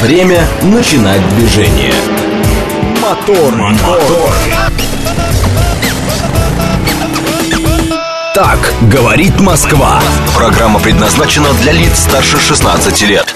Время 0.00 0.42
начинать 0.62 1.22
движение. 1.36 1.92
Мотор. 3.08 3.54
Мотор. 3.54 4.34
Так 8.34 8.58
говорит 8.82 9.40
Москва. 9.40 10.02
Программа 10.36 10.78
предназначена 10.78 11.54
для 11.54 11.72
лиц 11.72 12.00
старше 12.00 12.38
16 12.38 13.02
лет. 13.04 13.34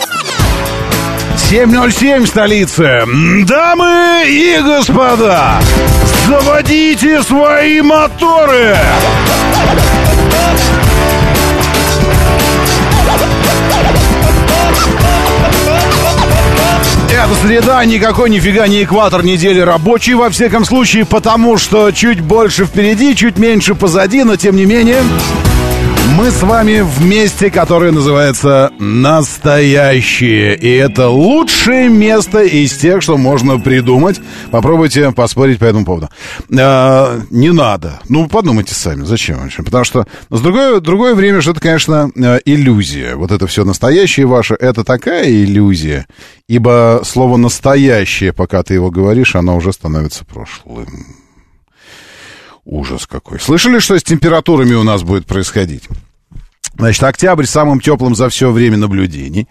7.07 1.36 2.26
столица. 2.26 3.06
Дамы 3.46 4.24
и 4.26 4.60
господа, 4.62 5.58
заводите 6.26 7.22
свои 7.22 7.80
моторы! 7.80 8.76
Это 17.24 17.36
среда, 17.36 17.84
никакой 17.84 18.30
нифига 18.30 18.66
не 18.66 18.82
экватор 18.82 19.24
недели 19.24 19.60
рабочий, 19.60 20.14
во 20.14 20.28
всяком 20.28 20.64
случае, 20.64 21.04
потому 21.04 21.56
что 21.56 21.92
чуть 21.92 22.20
больше 22.20 22.64
впереди, 22.64 23.14
чуть 23.14 23.38
меньше 23.38 23.76
позади, 23.76 24.24
но 24.24 24.34
тем 24.34 24.56
не 24.56 24.64
менее... 24.64 25.04
Мы 26.16 26.30
с 26.30 26.42
вами 26.42 26.80
в 26.80 27.02
месте, 27.06 27.50
которое 27.50 27.90
называется 27.90 28.70
«Настоящее». 28.78 30.54
И 30.56 30.68
это 30.68 31.08
лучшее 31.08 31.88
место 31.88 32.42
из 32.42 32.76
тех, 32.76 33.02
что 33.02 33.16
можно 33.16 33.58
придумать. 33.58 34.20
Попробуйте 34.50 35.10
поспорить 35.12 35.58
по 35.58 35.64
этому 35.64 35.86
поводу. 35.86 36.10
А, 36.54 37.18
не 37.30 37.50
надо. 37.50 38.00
Ну, 38.10 38.28
подумайте 38.28 38.74
сами, 38.74 39.04
зачем 39.04 39.38
вообще? 39.38 39.62
Потому 39.62 39.84
что 39.84 40.06
с 40.28 40.40
другое, 40.40 40.80
другое 40.80 41.14
время 41.14 41.40
же 41.40 41.52
это, 41.52 41.60
конечно, 41.60 42.10
э, 42.14 42.40
иллюзия. 42.44 43.14
Вот 43.14 43.32
это 43.32 43.46
все 43.46 43.64
настоящее 43.64 44.26
ваше, 44.26 44.54
это 44.54 44.84
такая 44.84 45.30
иллюзия. 45.30 46.06
Ибо 46.46 47.00
слово 47.04 47.38
«настоящее», 47.38 48.34
пока 48.34 48.62
ты 48.62 48.74
его 48.74 48.90
говоришь, 48.90 49.34
оно 49.34 49.56
уже 49.56 49.72
становится 49.72 50.26
прошлым. 50.26 51.21
Ужас 52.64 53.06
какой. 53.06 53.40
Слышали, 53.40 53.78
что 53.80 53.98
с 53.98 54.02
температурами 54.02 54.74
у 54.74 54.82
нас 54.82 55.02
будет 55.02 55.26
происходить? 55.26 55.88
Значит, 56.76 57.02
октябрь 57.02 57.44
самым 57.44 57.80
теплым 57.80 58.14
за 58.14 58.28
все 58.28 58.50
время 58.50 58.76
наблюдений. 58.76 59.48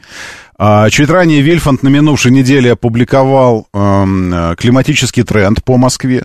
А, 0.57 0.89
чуть 0.89 1.09
ранее 1.09 1.41
Вильфанд 1.41 1.83
на 1.83 1.89
минувшей 1.89 2.31
неделе 2.31 2.71
опубликовал 2.71 3.67
эм, 3.73 4.55
климатический 4.57 5.23
тренд 5.23 5.63
по 5.63 5.77
Москве, 5.77 6.23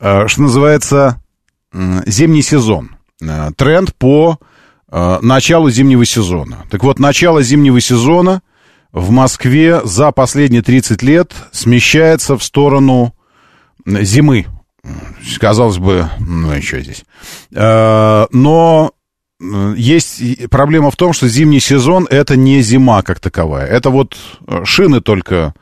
э, 0.00 0.26
что 0.26 0.42
называется 0.42 1.22
зимний 1.72 2.42
сезон. 2.42 2.96
Э, 3.22 3.50
тренд 3.56 3.94
по 3.94 4.38
э, 4.90 5.18
началу 5.22 5.70
зимнего 5.70 6.04
сезона. 6.04 6.64
Так 6.70 6.82
вот, 6.82 6.98
начало 6.98 7.42
зимнего 7.42 7.80
сезона 7.80 8.42
в 8.92 9.10
Москве 9.10 9.80
за 9.84 10.12
последние 10.12 10.62
30 10.62 11.02
лет 11.02 11.32
смещается 11.52 12.36
в 12.36 12.44
сторону 12.44 13.14
зимы 13.86 14.46
Казалось 15.40 15.78
бы, 15.78 16.08
ну 16.18 16.54
и 16.54 16.60
что 16.60 16.80
здесь? 16.80 17.04
Э, 17.52 18.26
но 18.32 18.92
есть 19.76 20.48
проблема 20.50 20.90
в 20.90 20.96
том, 20.96 21.12
что 21.12 21.28
зимний 21.28 21.60
сезон 21.60 22.06
это 22.10 22.36
не 22.36 22.60
зима 22.60 23.02
как 23.02 23.20
таковая. 23.20 23.66
Это 23.66 23.90
вот 23.90 24.16
шины 24.64 25.00
только 25.00 25.54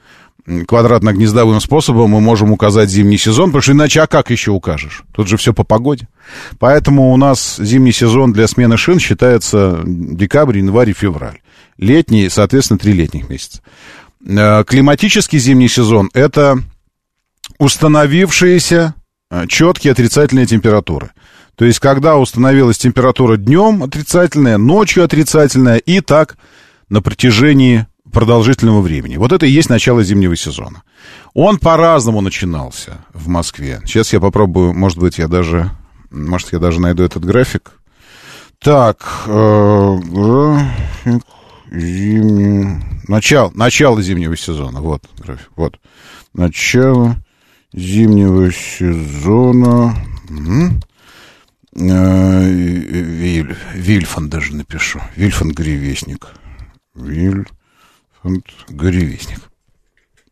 квадратно-гнездовым 0.46 1.60
способом 1.60 2.10
мы 2.10 2.20
можем 2.20 2.52
указать 2.52 2.88
зимний 2.88 3.18
сезон, 3.18 3.50
потому 3.50 3.62
что 3.62 3.72
иначе 3.72 4.00
а 4.00 4.06
как 4.06 4.30
еще 4.30 4.52
укажешь? 4.52 5.02
Тут 5.12 5.28
же 5.28 5.36
все 5.36 5.52
по 5.52 5.64
погоде. 5.64 6.08
Поэтому 6.58 7.12
у 7.12 7.16
нас 7.16 7.56
зимний 7.58 7.92
сезон 7.92 8.32
для 8.32 8.46
смены 8.46 8.76
шин 8.76 9.00
считается 9.00 9.80
декабрь, 9.84 10.58
январь 10.58 10.90
и 10.90 10.94
февраль. 10.94 11.40
Летний, 11.78 12.28
соответственно, 12.28 12.78
три 12.78 12.92
летних 12.92 13.28
месяца. 13.28 13.60
Э, 14.26 14.64
климатический 14.64 15.38
зимний 15.38 15.68
сезон– 15.68 16.10
это 16.14 16.58
установившиеся 17.58 18.94
э, 18.94 19.05
четкие 19.48 19.92
отрицательные 19.92 20.46
температуры. 20.46 21.10
То 21.56 21.64
есть, 21.64 21.80
когда 21.80 22.16
установилась 22.16 22.78
температура 22.78 23.36
днем 23.36 23.82
отрицательная, 23.82 24.58
ночью 24.58 25.04
отрицательная, 25.04 25.78
и 25.78 26.00
так 26.00 26.36
на 26.88 27.00
протяжении 27.00 27.86
продолжительного 28.12 28.80
времени. 28.80 29.16
Вот 29.16 29.32
это 29.32 29.46
и 29.46 29.50
есть 29.50 29.68
начало 29.68 30.02
зимнего 30.02 30.36
сезона. 30.36 30.82
Он 31.34 31.58
по-разному 31.58 32.20
начинался 32.20 33.04
в 33.12 33.28
Москве. 33.28 33.80
Сейчас 33.84 34.12
я 34.12 34.20
попробую, 34.20 34.74
может 34.74 34.98
быть, 34.98 35.18
я 35.18 35.28
даже, 35.28 35.70
может, 36.10 36.52
я 36.52 36.58
даже 36.58 36.80
найду 36.80 37.02
этот 37.02 37.24
график. 37.24 37.72
Так, 38.58 38.98
э, 39.26 39.98
график 40.04 41.22
зимний, 41.70 42.82
начало, 43.08 43.50
начало 43.54 44.00
зимнего 44.02 44.36
сезона, 44.36 44.80
вот 44.80 45.02
график, 45.18 45.50
вот. 45.56 45.78
Начало 46.32 47.16
зимнего 47.76 48.50
сезона. 48.50 49.94
Угу. 50.28 50.80
Виль, 51.72 53.56
Вильфан 53.74 54.28
даже 54.28 54.56
напишу. 54.56 55.00
Вильфан 55.14 55.52
Гревестник. 55.52 56.28
Виль. 56.94 57.46
Горевестник. 58.68 59.38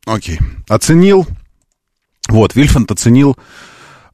Окей. 0.06 0.38
Оценил. 0.68 1.26
Вот, 2.28 2.56
Вильфанд 2.56 2.90
оценил 2.90 3.36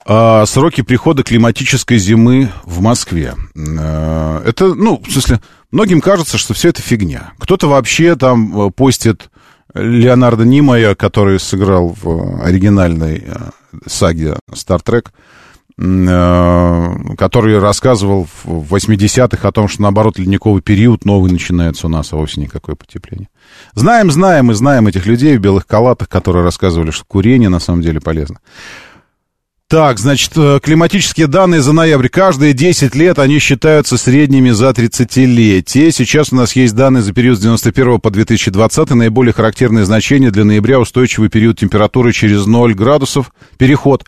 э, 0.05 0.45
сроки 0.47 0.83
прихода 0.83 1.23
климатической 1.23 1.99
зимы 1.99 2.51
в 2.65 2.81
Москве. 2.81 3.35
Э, 3.55 4.43
это, 4.45 4.75
ну, 4.75 5.03
в 5.07 5.11
смысле, 5.11 5.41
многим 5.71 6.01
кажется, 6.01 6.37
что 6.37 6.53
все 6.53 6.69
это 6.71 6.83
фигня. 6.83 7.33
Кто-то 7.39 7.69
вообще 7.69 8.17
там 8.17 8.67
э, 8.67 8.71
постит 8.71 9.31
Леонардо 9.75 10.45
Нимая, 10.45 10.95
который 10.95 11.39
сыграл 11.39 11.95
в 12.01 12.43
оригинальной 12.43 13.25
э, 13.27 13.35
саге 13.87 14.37
Star 14.51 14.83
Trek, 14.85 15.09
Э, 15.83 16.95
который 17.17 17.59
рассказывал 17.59 18.27
в 18.45 18.75
80-х 18.75 19.49
о 19.49 19.53
том, 19.53 19.67
что, 19.67 19.81
наоборот, 19.81 20.19
ледниковый 20.19 20.61
период 20.61 21.07
новый 21.07 21.33
начинается 21.33 21.87
у 21.87 21.91
нас, 21.91 22.13
а 22.13 22.17
вовсе 22.17 22.43
никакое 22.43 22.77
потепление. 22.77 23.29
Знаем, 23.73 24.11
знаем 24.11 24.51
и 24.51 24.55
знаем 24.55 24.89
этих 24.89 25.07
людей 25.07 25.39
в 25.39 25.41
белых 25.41 25.65
халатах, 25.67 26.11
которые 26.11 26.45
рассказывали, 26.45 26.91
что 26.91 27.07
курение 27.07 27.49
на 27.49 27.61
самом 27.61 27.81
деле 27.81 27.99
полезно. 27.99 28.41
Так, 29.71 30.01
значит, 30.01 30.33
э, 30.35 30.59
климатические 30.61 31.29
данные 31.29 31.61
за 31.61 31.73
ноябрь. 31.73 32.09
Каждые 32.09 32.55
10 32.55 32.97
лет 32.97 33.21
они 33.21 33.39
считаются 33.39 33.97
средними 33.99 34.51
за 34.51 34.71
30-летие. 34.71 35.93
Сейчас 35.93 36.33
у 36.33 36.37
нас 36.37 36.57
есть 36.57 36.75
данные 36.75 37.05
за 37.05 37.13
период 37.13 37.39
с 37.39 37.41
91 37.41 38.01
по 38.01 38.11
2020. 38.11 38.91
Наиболее 38.91 39.33
характерные 39.33 39.85
значения 39.85 40.33
для 40.33 40.45
ноября 40.45 40.81
устойчивый 40.81 41.29
период 41.29 41.61
температуры 41.61 42.13
через 42.13 42.47
0 42.47 42.75
градусов. 42.75 43.31
Переход 43.59 44.05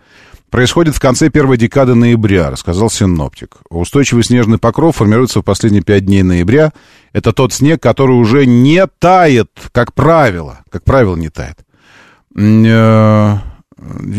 происходит 0.51 0.97
в 0.97 1.01
конце 1.01 1.31
первой 1.31 1.59
декады 1.59 1.95
ноября, 1.95 2.51
рассказал 2.51 2.91
синоптик. 2.91 3.59
Устойчивый 3.71 4.25
снежный 4.25 4.59
покров 4.59 4.97
формируется 4.97 5.43
в 5.43 5.45
последние 5.45 5.85
пять 5.85 6.07
дней 6.07 6.25
ноября. 6.25 6.73
Это 7.13 7.33
тот 7.33 7.53
снег, 7.53 7.81
который 7.81 8.17
уже 8.17 8.47
не 8.47 8.85
тает, 8.99 9.53
как 9.71 9.95
правило. 9.95 10.65
Как 10.73 10.83
правило, 10.83 11.15
не 11.15 11.29
тает. 11.29 11.59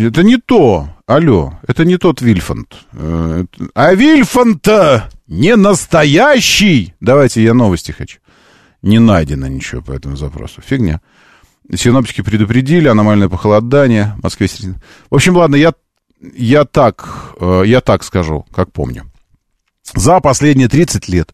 Это 0.08 0.24
не 0.24 0.38
то. 0.38 0.90
Алло, 1.06 1.60
это 1.68 1.86
не 1.86 1.98
тот 1.98 2.22
Вильфанд. 2.22 2.76
Э, 2.94 3.46
а 3.76 3.94
вильфанд 3.94 4.68
не 5.28 5.56
настоящий. 5.56 6.94
Давайте 7.00 7.44
я 7.44 7.54
новости 7.54 7.92
хочу. 7.92 8.20
Не 8.82 9.00
найдено 9.00 9.48
ничего 9.48 9.82
по 9.82 9.92
этому 9.92 10.16
запросу. 10.16 10.62
Фигня. 10.62 11.02
Синоптики 11.74 12.22
предупредили, 12.22 12.88
аномальное 12.88 13.30
похолодание, 13.30 14.16
в 14.20 14.24
Москве... 14.24 14.48
В 15.10 15.16
общем, 15.16 15.38
ладно, 15.38 15.56
я 15.56 15.74
я 16.34 16.66
так, 16.66 17.36
э, 17.40 17.64
я 17.66 17.82
так 17.82 18.04
скажу, 18.04 18.46
как 18.54 18.72
помню. 18.72 19.12
За 19.94 20.20
последние 20.20 20.70
30 20.70 21.08
лет 21.10 21.34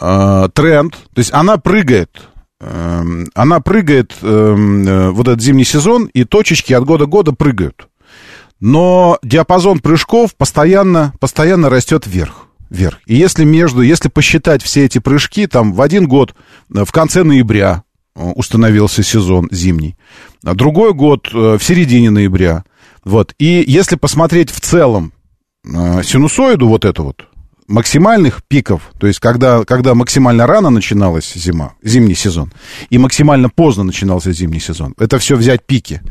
э, 0.00 0.48
тренд, 0.52 0.92
то 0.92 1.18
есть 1.18 1.32
она 1.32 1.56
прыгает, 1.56 2.28
она 2.60 3.60
прыгает 3.60 4.14
вот 4.20 5.28
этот 5.28 5.40
зимний 5.40 5.64
сезон, 5.64 6.06
и 6.12 6.24
точечки 6.24 6.72
от 6.72 6.84
года 6.84 7.06
к 7.06 7.08
году 7.08 7.32
прыгают. 7.32 7.88
Но 8.60 9.18
диапазон 9.22 9.80
прыжков 9.80 10.34
постоянно, 10.36 11.14
постоянно 11.18 11.70
растет 11.70 12.06
вверх 12.06 12.46
вверх. 12.70 13.00
И 13.06 13.16
если 13.16 13.44
между, 13.44 13.82
если 13.82 14.08
посчитать 14.08 14.62
все 14.62 14.84
эти 14.84 14.98
прыжки, 14.98 15.46
там 15.46 15.72
в 15.72 15.82
один 15.82 16.06
год, 16.06 16.34
в 16.68 16.90
конце 16.92 17.24
ноября 17.24 17.82
установился 18.14 19.02
сезон 19.02 19.48
зимний, 19.50 19.96
а 20.44 20.54
другой 20.54 20.94
год 20.94 21.32
в 21.32 21.60
середине 21.60 22.10
ноября, 22.10 22.64
вот. 23.04 23.34
И 23.38 23.64
если 23.66 23.96
посмотреть 23.96 24.50
в 24.50 24.60
целом 24.60 25.12
э, 25.64 26.02
синусоиду 26.02 26.68
вот 26.68 26.84
эту 26.84 27.04
вот, 27.04 27.26
максимальных 27.70 28.42
пиков, 28.46 28.82
то 28.98 29.06
есть 29.06 29.20
когда, 29.20 29.64
когда 29.64 29.94
максимально 29.94 30.46
рано 30.46 30.70
начиналась 30.70 31.32
зима, 31.34 31.74
зимний 31.82 32.14
сезон, 32.14 32.52
и 32.90 32.98
максимально 32.98 33.48
поздно 33.48 33.84
начинался 33.84 34.32
зимний 34.32 34.60
сезон, 34.60 34.94
это 34.98 35.18
все 35.18 35.36
взять 35.36 35.64
пики. 35.64 36.02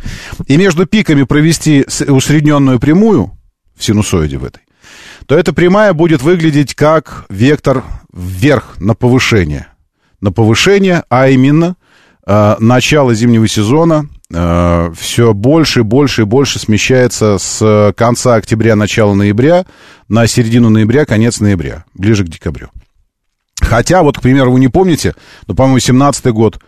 И 0.48 0.58
между 0.58 0.86
пиками 0.86 1.24
провести 1.24 1.86
усредненную 2.08 2.80
прямую 2.80 3.32
в 3.76 3.84
синусоиде 3.84 4.38
в 4.38 4.46
этой, 4.46 4.62
то 5.26 5.38
эта 5.38 5.54
прямая 5.54 5.94
будет 5.94 6.22
выглядеть 6.22 6.74
как 6.74 7.26
вектор 7.30 7.84
вверх 8.12 8.80
на 8.80 8.96
повышение. 8.96 9.68
На 10.22 10.32
повышение, 10.32 11.04
а 11.10 11.30
именно 11.30 11.76
э, 12.26 12.56
начало 12.60 13.14
зимнего 13.14 13.48
сезона 13.48 14.10
все 14.32 15.34
больше, 15.34 15.84
больше 15.84 16.22
и 16.22 16.26
больше 16.26 16.60
смещается 16.60 17.38
с 17.40 17.94
конца 17.98 18.36
октября, 18.36 18.76
начала 18.76 19.16
ноября 19.16 19.66
на 20.08 20.28
середину 20.28 20.70
ноября, 20.70 21.06
конец 21.06 21.40
ноября, 21.40 21.86
ближе 21.96 22.24
к 22.26 22.30
декабрю. 22.30 22.70
Хотя, 23.62 24.04
вот, 24.04 24.18
к 24.18 24.22
примеру, 24.22 24.52
вы 24.52 24.60
не 24.60 24.68
помните, 24.68 25.16
но, 25.48 25.54
по-моему, 25.54 25.78
17-й 25.78 26.32
год 26.32 26.60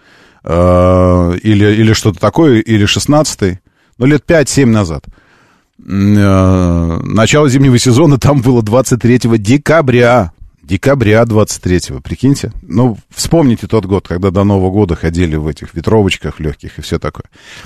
э, 0.44 1.38
или, 1.42 1.66
или 1.66 1.94
что-то 1.94 2.20
такое, 2.20 2.60
или 2.60 2.86
16-й, 2.86 3.60
ну, 3.98 4.06
лет 4.06 4.24
5-7 4.28 4.66
назад, 4.66 5.06
э, 5.08 7.00
начало 7.04 7.50
зимнего 7.50 7.78
сезона 7.78 8.18
там 8.18 8.42
было 8.42 8.62
23 8.62 9.38
декабря 9.38 10.32
декабря 10.72 11.24
23-го, 11.24 12.00
прикиньте. 12.00 12.54
Ну, 12.62 12.98
вспомните 13.10 13.68
тот 13.68 13.86
год, 13.86 14.08
когда 14.08 14.32
до 14.32 14.46
Нового 14.46 14.72
года 14.72 14.96
ходили 14.96 15.36
в 15.36 15.46
этих 15.48 15.74
ветровочках 15.74 16.40
легких 16.40 16.80
и 16.80 16.82
все 16.82 16.98
такое. 16.98 17.26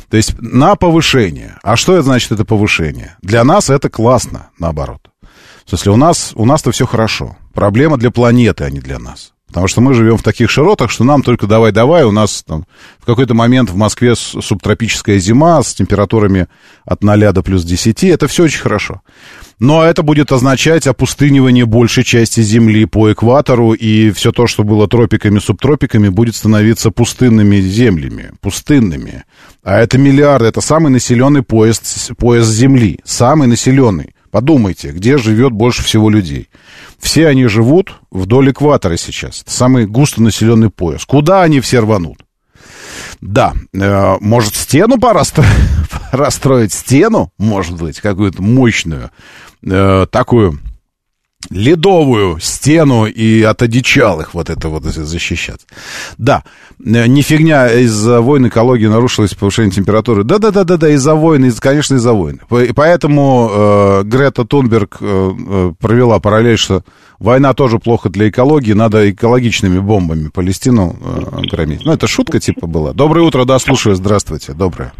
То 0.10 0.18
есть 0.18 0.34
на 0.41 0.76
повышение. 0.76 1.60
А 1.62 1.76
что 1.76 1.93
это 1.93 2.01
значит, 2.01 2.32
это 2.32 2.45
повышение? 2.45 3.16
Для 3.22 3.43
нас 3.43 3.70
это 3.70 3.89
классно, 3.89 4.49
наоборот. 4.58 5.01
В 5.66 5.70
смысле, 5.70 5.91
у 5.91 5.97
нас, 5.97 6.32
у 6.34 6.45
нас-то 6.45 6.72
все 6.72 6.88
хорошо. 6.88 7.38
Проблема 7.53 7.97
для 7.97 8.10
планеты, 8.10 8.64
а 8.64 8.72
не 8.72 8.80
для 8.80 8.97
нас. 8.97 9.34
Потому 9.47 9.68
что 9.68 9.82
мы 9.82 9.93
живем 9.93 10.18
в 10.18 10.24
таких 10.24 10.49
широтах, 10.49 10.89
что 10.89 11.03
нам 11.03 11.22
только 11.22 11.45
давай-давай. 11.45 12.03
У 12.06 12.12
нас 12.12 12.43
там 12.43 12.66
в 12.99 13.06
какой-то 13.06 13.36
момент 13.36 13.70
в 13.70 13.76
Москве 13.76 14.16
субтропическая 14.16 15.20
зима 15.20 15.62
с 15.62 15.76
температурами 15.76 16.47
от 16.86 17.03
0 17.03 17.32
до 17.32 17.43
плюс 17.43 17.64
10. 17.64 18.03
Это 18.06 18.28
все 18.28 18.45
очень 18.45 18.62
хорошо. 18.62 19.01
Но 19.60 19.84
это 19.84 20.03
будет 20.03 20.32
означать 20.32 20.86
опустынивание 20.86 21.66
большей 21.66 22.03
части 22.03 22.41
Земли 22.41 22.86
по 22.86 23.12
экватору, 23.12 23.74
и 23.74 24.12
все 24.12 24.32
то, 24.32 24.47
что 24.47 24.64
было 24.64 24.88
тропиками, 24.88 25.39
субтропиками, 25.39 26.10
будет 26.10 26.36
становиться 26.36 26.91
пустынными 26.91 27.58
землями, 27.62 28.32
пустынными. 28.41 29.24
А 29.64 29.80
это 29.80 29.97
миллиарды, 29.97 30.47
это 30.47 30.60
самый 30.60 30.89
населенный 30.91 31.41
пояс, 31.41 32.12
пояс 32.18 32.47
Земли, 32.47 32.99
самый 33.06 33.47
населенный. 33.47 34.14
Подумайте, 34.30 34.91
где 34.91 35.18
живет 35.18 35.53
больше 35.53 35.82
всего 35.84 36.10
людей. 36.10 36.49
Все 36.99 37.28
они 37.28 37.47
живут 37.47 38.01
вдоль 38.12 38.51
экватора 38.51 38.97
сейчас. 38.97 39.43
Это 39.43 39.51
самый 39.51 39.86
густонаселенный 39.86 40.70
пояс. 40.70 41.06
Куда 41.06 41.43
они 41.43 41.62
все 41.62 41.80
рванут? 41.80 42.18
Да, 43.22 43.53
э, 43.74 44.16
может, 44.20 44.56
стену 44.56 44.99
пора, 44.99 45.24
строить, 45.24 45.49
пора 46.16 46.32
строить 46.32 46.72
стену, 46.72 47.34
может 47.38 47.78
быть, 47.78 47.99
какую-то 47.99 48.41
мощную, 48.41 49.11
э, 49.66 50.05
такую, 50.09 50.59
ледовую 51.49 52.39
стену 52.39 53.05
и 53.05 53.41
от 53.41 53.61
одичалых 53.61 54.34
вот 54.34 54.49
это 54.49 54.70
вот 54.70 54.84
защищаться. 54.84 55.68
Да, 56.18 56.45
э, 56.80 57.07
не 57.07 57.22
фигня, 57.22 57.70
из-за 57.82 58.22
войн 58.22 58.47
экологии 58.47 58.88
нарушилось 58.88 59.34
повышение 59.34 59.74
температуры. 59.74 60.24
Да-да-да-да-да, 60.24 60.88
из-за 60.91 61.16
войн, 61.16 61.43
из, 61.43 61.59
конечно, 61.59 61.95
из-за 61.95 62.13
войн. 62.13 62.39
Поэтому 62.47 63.49
э, 63.51 64.03
Грета 64.05 64.45
Тунберг 64.45 64.95
э, 65.01 65.32
э, 65.38 65.74
провела 65.78 66.20
параллель, 66.22 66.57
что 66.57 66.86
война 67.20 67.53
тоже 67.53 67.78
плохо 67.80 68.07
для 68.07 68.30
экологии, 68.30 68.72
надо 68.72 69.11
экологичными 69.11 69.80
бомбами 69.80 70.30
Палестину 70.30 70.95
э, 70.97 71.41
громить. 71.51 71.84
Ну, 71.84 71.91
это 71.91 72.07
шутка 72.07 72.39
типа 72.39 72.68
была. 72.68 72.93
Доброе 72.93 73.26
утро, 73.26 73.43
да, 73.43 73.59
слушаю, 73.59 73.97
здравствуйте, 73.97 74.53
доброе. 74.53 74.93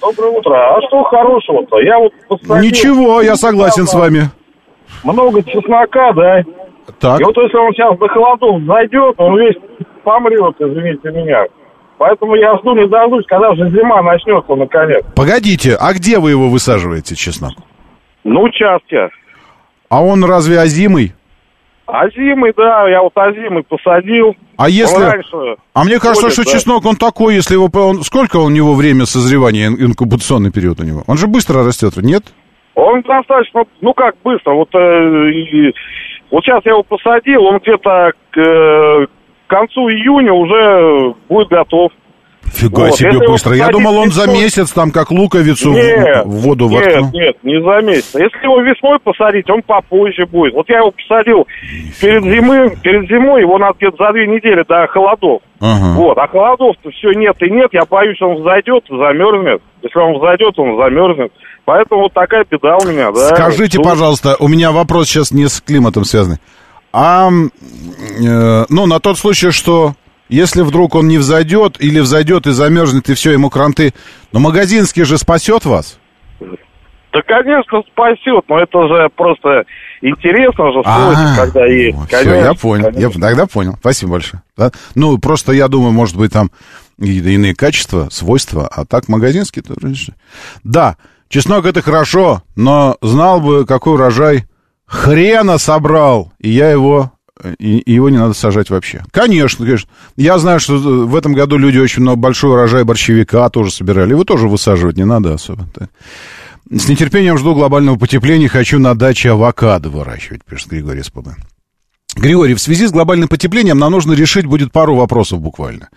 Доброе 0.00 0.30
утро. 0.30 0.76
А 0.76 0.80
что 0.88 1.02
хорошего-то? 1.04 1.80
Я 1.80 1.98
вот 1.98 2.12
посадил... 2.28 2.56
Ничего, 2.56 3.20
я 3.20 3.36
согласен 3.36 3.86
с 3.86 3.94
вами 3.94 4.30
много 5.04 5.42
чеснока, 5.42 6.12
да. 6.12 6.42
Так. 6.98 7.20
И 7.20 7.24
вот 7.24 7.36
если 7.36 7.56
он 7.56 7.72
сейчас 7.72 7.98
до 7.98 8.08
холодов 8.08 8.62
зайдет, 8.64 9.14
он 9.18 9.38
весь 9.38 9.56
помрет, 10.02 10.56
извините 10.58 11.10
меня. 11.10 11.44
Поэтому 11.98 12.34
я 12.34 12.56
жду 12.58 12.74
не 12.74 12.86
дождусь, 12.88 13.26
когда 13.26 13.54
же 13.54 13.68
зима 13.68 14.02
начнется 14.02 14.54
наконец. 14.54 15.04
Погодите, 15.14 15.76
а 15.78 15.92
где 15.92 16.18
вы 16.18 16.30
его 16.30 16.48
высаживаете, 16.48 17.14
чеснок? 17.14 17.52
На 18.24 18.40
участке. 18.40 19.10
А 19.88 20.02
он 20.02 20.24
разве 20.24 20.58
озимый? 20.58 21.14
Озимый, 21.92 22.52
да, 22.56 22.88
я 22.88 23.02
вот 23.02 23.12
озимый 23.16 23.64
посадил. 23.64 24.36
А 24.56 24.68
если... 24.68 25.02
раньше 25.02 25.56
а 25.72 25.84
мне 25.84 25.98
кажется, 25.98 26.22
ходит, 26.22 26.34
что 26.34 26.44
да. 26.44 26.50
чеснок, 26.50 26.86
он 26.86 26.96
такой, 26.96 27.34
если 27.34 27.54
его... 27.54 27.68
Он... 27.72 28.02
Сколько 28.02 28.36
у 28.36 28.48
него 28.48 28.74
время 28.74 29.06
созревания, 29.06 29.68
инкубационный 29.68 30.52
период 30.52 30.80
у 30.80 30.84
него? 30.84 31.02
Он 31.06 31.16
же 31.16 31.26
быстро 31.26 31.64
растет, 31.64 31.96
нет? 31.96 32.22
Он 32.74 33.02
достаточно, 33.02 33.64
ну 33.80 33.92
как 33.92 34.14
быстро, 34.22 34.54
вот, 34.54 34.68
э, 34.74 35.30
и, 35.30 35.74
вот 36.30 36.44
сейчас 36.44 36.64
я 36.64 36.72
его 36.72 36.82
посадил, 36.82 37.44
он 37.44 37.58
где-то 37.58 38.12
к, 38.30 38.38
э, 38.38 39.06
к 39.46 39.50
концу 39.50 39.88
июня 39.90 40.32
уже 40.32 41.14
будет 41.28 41.48
готов. 41.48 41.92
Фига 42.52 42.80
вот. 42.80 42.96
себе 42.96 43.18
быстро. 43.26 43.54
Я 43.54 43.68
думал, 43.68 43.96
он 43.96 44.08
весной... 44.08 44.26
за 44.26 44.32
месяц, 44.32 44.72
там, 44.72 44.90
как 44.90 45.10
луковицу 45.10 45.72
нет, 45.72 46.24
в 46.24 46.42
воду 46.42 46.68
нет, 46.68 46.84
воткнул. 46.84 47.10
Нет, 47.12 47.36
не 47.42 47.62
за 47.62 47.86
месяц. 47.86 48.10
Если 48.14 48.42
его 48.42 48.60
весной 48.60 48.98
посадить, 48.98 49.48
он 49.48 49.62
попозже 49.62 50.26
будет. 50.26 50.54
Вот 50.54 50.68
я 50.68 50.78
его 50.78 50.90
посадил 50.90 51.46
перед 52.00 52.24
зимой, 52.24 52.76
перед 52.82 53.08
зимой, 53.08 53.42
его 53.42 53.58
надо 53.58 53.74
где-то 53.78 53.96
за 54.04 54.12
две 54.12 54.26
недели 54.26 54.64
до 54.68 54.86
холодов. 54.88 55.42
Ага. 55.60 55.94
Вот, 55.94 56.18
а 56.18 56.26
холодов-то 56.26 56.90
все 56.90 57.12
нет 57.12 57.36
и 57.40 57.50
нет. 57.50 57.68
Я 57.72 57.82
боюсь, 57.88 58.20
он 58.20 58.40
взойдет, 58.40 58.84
замерзнет. 58.88 59.62
Если 59.82 59.98
он 59.98 60.18
взойдет, 60.18 60.58
он 60.58 60.76
замерзнет. 60.76 61.32
Поэтому 61.64 62.02
вот 62.02 62.12
такая 62.12 62.44
беда 62.50 62.76
у 62.82 62.86
меня, 62.88 63.12
да. 63.12 63.34
Скажите, 63.34 63.76
Тут... 63.76 63.86
пожалуйста, 63.86 64.36
у 64.40 64.48
меня 64.48 64.72
вопрос 64.72 65.06
сейчас 65.06 65.30
не 65.30 65.46
с 65.48 65.60
климатом 65.60 66.04
связанный. 66.04 66.38
А, 66.92 67.28
э, 67.28 68.64
ну, 68.68 68.86
на 68.86 68.98
тот 68.98 69.18
случай, 69.18 69.50
что 69.52 69.94
если 70.30 70.62
вдруг 70.62 70.94
он 70.94 71.08
не 71.08 71.18
взойдет, 71.18 71.76
или 71.80 72.00
взойдет 72.00 72.46
и 72.46 72.52
замерзнет, 72.52 73.08
и 73.10 73.14
все, 73.14 73.32
ему 73.32 73.50
кранты, 73.50 73.92
но 74.32 74.40
магазинский 74.40 75.04
же 75.04 75.18
спасет 75.18 75.64
вас? 75.64 75.98
Да, 77.12 77.22
конечно, 77.26 77.82
спасет, 77.92 78.44
но 78.48 78.60
это 78.60 78.86
же 78.86 79.08
просто 79.16 79.64
интересно 80.00 80.72
же 80.72 80.82
слушать, 80.84 80.84
а, 80.84 81.36
когда 81.36 81.66
есть. 81.66 81.98
Все, 82.06 82.34
я 82.36 82.54
понял, 82.54 82.90
я 82.96 83.10
тогда 83.10 83.46
понял. 83.46 83.74
Спасибо 83.80 84.12
большое. 84.12 84.42
Да? 84.56 84.70
Ну, 84.94 85.18
просто 85.18 85.52
я 85.52 85.66
думаю, 85.66 85.92
может 85.92 86.16
быть, 86.16 86.32
там 86.32 86.50
иные 86.98 87.54
качества, 87.54 88.08
свойства, 88.10 88.68
а 88.68 88.84
так 88.84 89.08
магазинский 89.08 89.60
то 89.60 89.74
Да, 90.62 90.96
Чеснок 91.28 91.64
это 91.64 91.82
хорошо, 91.82 92.42
но 92.54 92.96
знал 93.02 93.40
бы, 93.40 93.66
какой 93.66 93.94
урожай 93.94 94.44
хрена 94.86 95.58
собрал, 95.58 96.32
и 96.40 96.50
я 96.50 96.70
его 96.70 97.12
и, 97.58 97.78
и 97.78 97.92
его 97.92 98.10
не 98.10 98.18
надо 98.18 98.34
сажать 98.34 98.70
вообще. 98.70 99.02
Конечно, 99.12 99.64
конечно. 99.64 99.88
Я 100.16 100.38
знаю, 100.38 100.60
что 100.60 100.76
в 100.78 101.16
этом 101.16 101.32
году 101.32 101.56
люди 101.56 101.78
очень 101.78 102.02
много 102.02 102.18
большой 102.18 102.50
урожай 102.50 102.84
борщевика 102.84 103.48
тоже 103.48 103.70
собирали. 103.70 104.10
Его 104.10 104.24
тоже 104.24 104.48
высаживать 104.48 104.96
не 104.96 105.04
надо 105.04 105.34
особо. 105.34 105.66
Да. 105.74 105.88
С 106.70 106.88
нетерпением 106.88 107.38
жду 107.38 107.54
глобального 107.54 107.96
потепления. 107.96 108.48
Хочу 108.48 108.78
на 108.78 108.94
даче 108.94 109.30
авокадо 109.30 109.88
выращивать, 109.88 110.44
пишет 110.44 110.68
Григорий 110.68 111.02
СПБ. 111.02 111.30
Григорий, 112.16 112.54
в 112.54 112.60
связи 112.60 112.86
с 112.86 112.92
глобальным 112.92 113.28
потеплением 113.28 113.78
нам 113.78 113.92
нужно 113.92 114.12
решить 114.12 114.44
будет 114.44 114.72
пару 114.72 114.96
вопросов 114.96 115.40
буквально. 115.40 115.88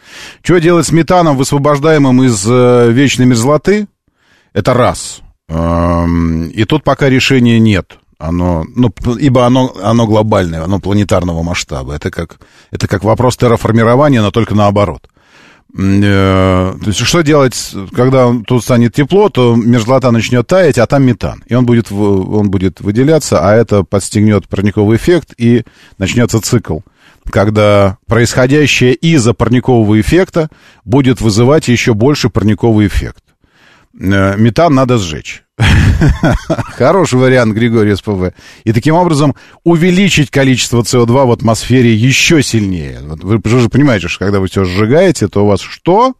Что 0.43 0.59
делать 0.59 0.85
с 0.85 0.91
метаном, 0.91 1.37
высвобождаемым 1.37 2.23
из 2.23 2.45
э, 2.47 2.91
вечной 2.91 3.25
мерзлоты? 3.25 3.87
Это 4.53 4.73
раз. 4.73 5.21
Эм, 5.49 6.49
и 6.49 6.63
тут 6.65 6.83
пока 6.83 7.09
решения 7.09 7.59
нет. 7.59 7.97
Оно, 8.17 8.65
ну, 8.75 8.91
ибо 9.19 9.45
оно, 9.45 9.73
оно 9.81 10.07
глобальное, 10.07 10.63
оно 10.63 10.79
планетарного 10.79 11.43
масштаба. 11.43 11.93
Это 11.95 12.11
как, 12.11 12.39
это 12.71 12.87
как 12.87 13.03
вопрос 13.03 13.37
терраформирования, 13.37 14.21
но 14.21 14.31
только 14.31 14.55
наоборот. 14.55 15.07
Э, 15.75 16.73
то 16.79 16.87
есть 16.87 16.99
что 16.99 17.21
делать, 17.21 17.73
когда 17.93 18.31
тут 18.45 18.63
станет 18.63 18.93
тепло, 18.93 19.29
то 19.29 19.55
мерзлота 19.55 20.11
начнет 20.11 20.45
таять, 20.45 20.77
а 20.77 20.85
там 20.85 21.03
метан. 21.03 21.43
И 21.47 21.55
он 21.55 21.65
будет, 21.65 21.91
он 21.91 22.51
будет 22.51 22.81
выделяться, 22.81 23.39
а 23.39 23.55
это 23.55 23.83
подстегнет 23.83 24.47
парниковый 24.47 24.97
эффект, 24.97 25.33
и 25.37 25.63
начнется 25.97 26.39
цикл 26.41 26.79
когда 27.29 27.97
происходящее 28.07 28.93
из-за 28.93 29.33
парникового 29.33 29.99
эффекта 29.99 30.49
будет 30.83 31.21
вызывать 31.21 31.67
еще 31.67 31.93
больше 31.93 32.29
парниковый 32.29 32.87
эффект. 32.87 33.22
Э, 33.99 34.35
метан 34.37 34.73
надо 34.73 34.97
сжечь. 34.97 35.43
Хороший 36.77 37.19
вариант, 37.19 37.53
Григорий 37.53 37.95
СПВ. 37.95 38.33
И 38.63 38.73
таким 38.73 38.95
образом 38.95 39.35
увеличить 39.63 40.31
количество 40.31 40.81
СО2 40.81 41.25
в 41.27 41.31
атмосфере 41.31 41.93
еще 41.93 42.41
сильнее. 42.41 42.99
Вы 43.01 43.39
же 43.45 43.69
понимаете, 43.69 44.07
что 44.07 44.25
когда 44.25 44.39
вы 44.39 44.47
все 44.47 44.65
сжигаете, 44.65 45.27
то 45.27 45.43
у 45.43 45.47
вас 45.47 45.61
что? 45.61 46.15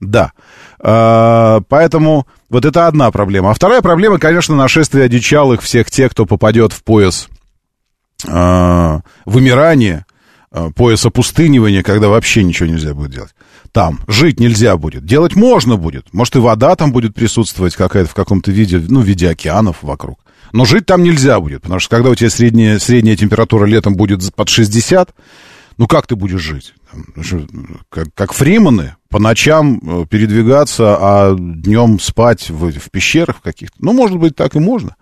Да. 0.00 0.32
А, 0.80 1.60
поэтому 1.68 2.26
вот 2.50 2.64
это 2.64 2.88
одна 2.88 3.10
проблема. 3.12 3.50
А 3.50 3.54
вторая 3.54 3.82
проблема, 3.82 4.18
конечно, 4.18 4.56
нашествие 4.56 5.04
одичалых 5.04 5.62
всех 5.62 5.90
тех, 5.90 6.10
кто 6.10 6.26
попадет 6.26 6.72
в 6.72 6.82
пояс 6.82 7.28
а, 8.26 9.02
вымирания, 9.24 10.06
пояс 10.74 11.06
опустынивания, 11.06 11.84
когда 11.84 12.08
вообще 12.08 12.42
ничего 12.42 12.68
нельзя 12.68 12.94
будет 12.94 13.12
делать 13.12 13.34
там. 13.72 14.00
Жить 14.06 14.38
нельзя 14.38 14.76
будет. 14.76 15.04
Делать 15.04 15.34
можно 15.34 15.76
будет. 15.76 16.12
Может, 16.12 16.36
и 16.36 16.38
вода 16.38 16.76
там 16.76 16.92
будет 16.92 17.14
присутствовать 17.14 17.74
какая-то 17.74 18.10
в 18.10 18.14
каком-то 18.14 18.50
виде, 18.50 18.82
ну, 18.88 19.00
в 19.00 19.04
виде 19.04 19.28
океанов 19.28 19.78
вокруг. 19.82 20.20
Но 20.52 20.66
жить 20.66 20.86
там 20.86 21.02
нельзя 21.02 21.40
будет, 21.40 21.62
потому 21.62 21.80
что 21.80 21.96
когда 21.96 22.10
у 22.10 22.14
тебя 22.14 22.28
средняя, 22.28 22.78
средняя 22.78 23.16
температура 23.16 23.64
летом 23.64 23.94
будет 23.94 24.34
под 24.34 24.50
60, 24.50 25.14
ну 25.78 25.86
как 25.86 26.06
ты 26.06 26.14
будешь 26.14 26.42
жить? 26.42 26.74
Как, 27.88 28.08
как 28.14 28.34
фриманы, 28.34 28.96
по 29.08 29.18
ночам 29.18 29.80
э, 29.82 30.06
передвигаться, 30.06 30.96
а 31.00 31.34
днем 31.34 31.98
спать 31.98 32.50
в, 32.50 32.70
в 32.70 32.90
пещерах 32.90 33.40
каких-то. 33.40 33.76
Ну, 33.78 33.94
может 33.94 34.18
быть, 34.18 34.36
так 34.36 34.54
и 34.54 34.58
можно 34.58 34.96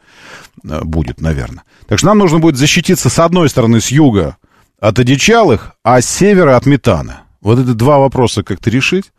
э, 0.63 0.81
будет, 0.85 1.21
наверное. 1.21 1.65
Так 1.89 1.99
что 1.99 2.07
нам 2.07 2.19
нужно 2.19 2.39
будет 2.39 2.57
защититься 2.57 3.11
с 3.11 3.19
одной 3.19 3.49
стороны 3.49 3.81
с 3.81 3.89
юга 3.89 4.37
от 4.79 5.01
одичалых, 5.01 5.73
а 5.83 6.01
с 6.01 6.09
севера 6.09 6.57
от 6.57 6.67
метана. 6.67 7.23
Вот 7.41 7.59
это 7.59 7.75
два 7.75 7.99
вопроса 7.99 8.43
как-то 8.43 8.71
решить. 8.71 9.13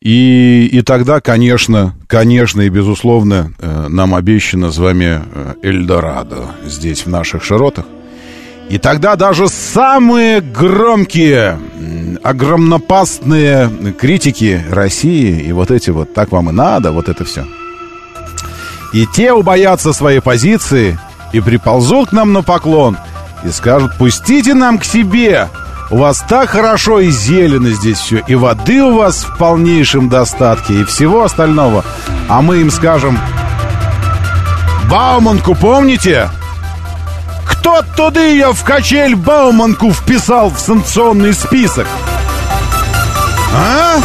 И, 0.00 0.68
и 0.70 0.82
тогда, 0.82 1.20
конечно, 1.20 1.96
конечно 2.06 2.60
и 2.60 2.68
безусловно, 2.68 3.52
э, 3.58 3.86
нам 3.88 4.14
обещано 4.14 4.70
с 4.70 4.78
вами 4.78 5.22
э, 5.24 5.54
Эльдорадо 5.62 6.50
здесь, 6.66 7.06
в 7.06 7.08
наших 7.08 7.42
широтах. 7.42 7.86
И 8.68 8.78
тогда 8.78 9.16
даже 9.16 9.48
самые 9.48 10.40
громкие, 10.40 11.58
огромнопастные 12.22 13.70
критики 13.98 14.64
России, 14.70 15.40
и 15.40 15.52
вот 15.52 15.70
эти 15.70 15.90
вот 15.90 16.12
«так 16.12 16.32
вам 16.32 16.50
и 16.50 16.52
надо», 16.52 16.90
вот 16.90 17.08
это 17.08 17.24
все. 17.24 17.46
И 18.92 19.06
те 19.06 19.32
убоятся 19.32 19.92
своей 19.92 20.20
позиции 20.20 20.98
и 21.32 21.40
приползут 21.40 22.10
к 22.10 22.12
нам 22.12 22.32
на 22.32 22.42
поклон 22.42 22.96
и 23.44 23.50
скажут 23.50 23.96
«пустите 23.98 24.52
нам 24.54 24.78
к 24.78 24.84
себе», 24.84 25.48
у 25.90 25.98
вас 25.98 26.24
так 26.28 26.50
хорошо 26.50 27.00
и 27.00 27.10
зелено 27.10 27.70
здесь 27.70 27.98
все, 27.98 28.22
и 28.26 28.34
воды 28.34 28.82
у 28.82 28.96
вас 28.96 29.24
в 29.24 29.36
полнейшем 29.36 30.08
достатке, 30.08 30.80
и 30.80 30.84
всего 30.84 31.24
остального. 31.24 31.84
А 32.28 32.42
мы 32.42 32.58
им 32.58 32.70
скажем, 32.70 33.18
Бауманку 34.90 35.54
помните? 35.54 36.28
Кто 37.44 37.82
туда 37.96 38.22
ее 38.22 38.52
в 38.52 38.62
качель 38.64 39.14
Бауманку 39.14 39.92
вписал 39.92 40.50
в 40.50 40.58
санкционный 40.58 41.34
список? 41.34 41.86
А? 43.54 43.96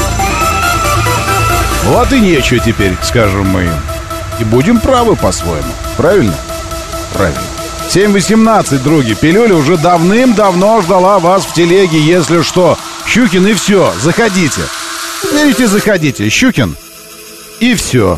Вот 1.85 2.11
и 2.13 2.19
нечего 2.19 2.59
теперь, 2.59 2.95
скажем 3.01 3.47
мы 3.49 3.63
им. 3.63 3.73
И 4.39 4.43
будем 4.43 4.79
правы 4.79 5.15
по-своему. 5.15 5.71
Правильно? 5.97 6.33
Правильно. 7.13 7.60
7.18, 7.93 8.81
други. 8.83 9.15
Пилюля 9.15 9.53
уже 9.53 9.75
давным-давно 9.75 10.81
ждала 10.81 11.19
вас 11.19 11.43
в 11.43 11.53
телеге, 11.53 11.99
если 11.99 12.41
что. 12.41 12.79
Щукин 13.05 13.45
и 13.47 13.53
все. 13.53 13.93
Заходите. 14.01 14.61
Ну, 15.25 15.33
Берите, 15.33 15.67
заходите. 15.67 16.29
Щукин. 16.29 16.77
И 17.59 17.75
все. 17.75 18.17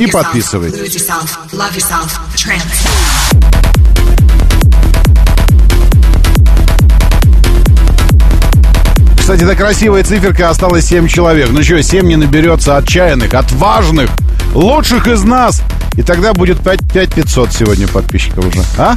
И 0.00 0.08
подписывайтесь. 0.08 0.80
Кстати, 9.20 9.44
эта 9.44 9.54
красивая 9.54 10.02
циферка 10.02 10.50
осталось 10.50 10.86
7 10.86 11.06
человек. 11.06 11.50
Ну 11.52 11.62
что, 11.62 11.80
7 11.80 12.04
не 12.08 12.16
наберется 12.16 12.76
отчаянных, 12.76 13.34
отважных, 13.34 14.10
лучших 14.54 15.06
из 15.06 15.22
нас. 15.24 15.62
И 15.94 16.02
тогда 16.02 16.32
будет 16.32 16.60
5, 16.60 16.92
5 16.92 17.14
500 17.14 17.52
сегодня 17.52 17.88
подписчиков 17.88 18.46
уже. 18.46 18.62
А? 18.78 18.94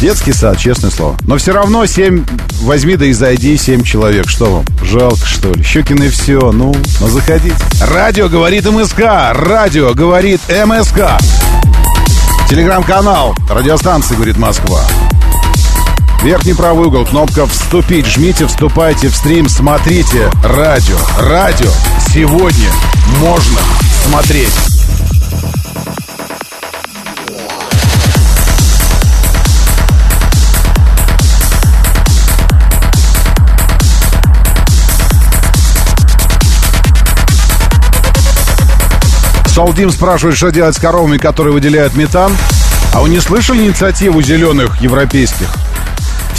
Детский 0.00 0.32
сад, 0.32 0.58
честное 0.58 0.90
слово. 0.90 1.16
Но 1.26 1.38
все 1.38 1.52
равно 1.52 1.86
7, 1.86 2.24
возьми 2.62 2.96
да 2.96 3.06
и 3.06 3.12
зайди 3.12 3.56
7 3.56 3.84
человек. 3.84 4.28
Что 4.28 4.56
вам, 4.56 4.64
жалко 4.82 5.24
что 5.24 5.52
ли? 5.52 5.62
Щекины 5.62 6.08
все, 6.08 6.52
ну, 6.52 6.74
ну 7.00 7.08
заходите. 7.08 7.56
Радио 7.80 8.28
говорит 8.28 8.68
МСК, 8.70 9.32
радио 9.32 9.94
говорит 9.94 10.40
МСК. 10.48 11.18
Телеграм-канал 12.50 13.34
радиостанции 13.48 14.14
говорит 14.16 14.36
Москва. 14.36 14.82
Верхний 16.24 16.54
правый 16.54 16.86
угол, 16.86 17.04
кнопка 17.04 17.46
«Вступить». 17.46 18.06
Жмите, 18.06 18.46
вступайте 18.46 19.08
в 19.08 19.14
стрим, 19.14 19.46
смотрите. 19.46 20.30
Радио, 20.42 20.96
радио. 21.18 21.68
Сегодня 22.00 22.70
можно 23.20 23.60
смотреть. 24.06 24.48
Солдим 39.48 39.90
спрашивает, 39.90 40.38
что 40.38 40.48
делать 40.48 40.74
с 40.74 40.78
коровами, 40.78 41.18
которые 41.18 41.52
выделяют 41.52 41.94
метан. 41.94 42.34
А 42.94 43.02
вы 43.02 43.10
не 43.10 43.20
слышали 43.20 43.62
инициативу 43.62 44.22
зеленых 44.22 44.80
европейских? 44.80 45.63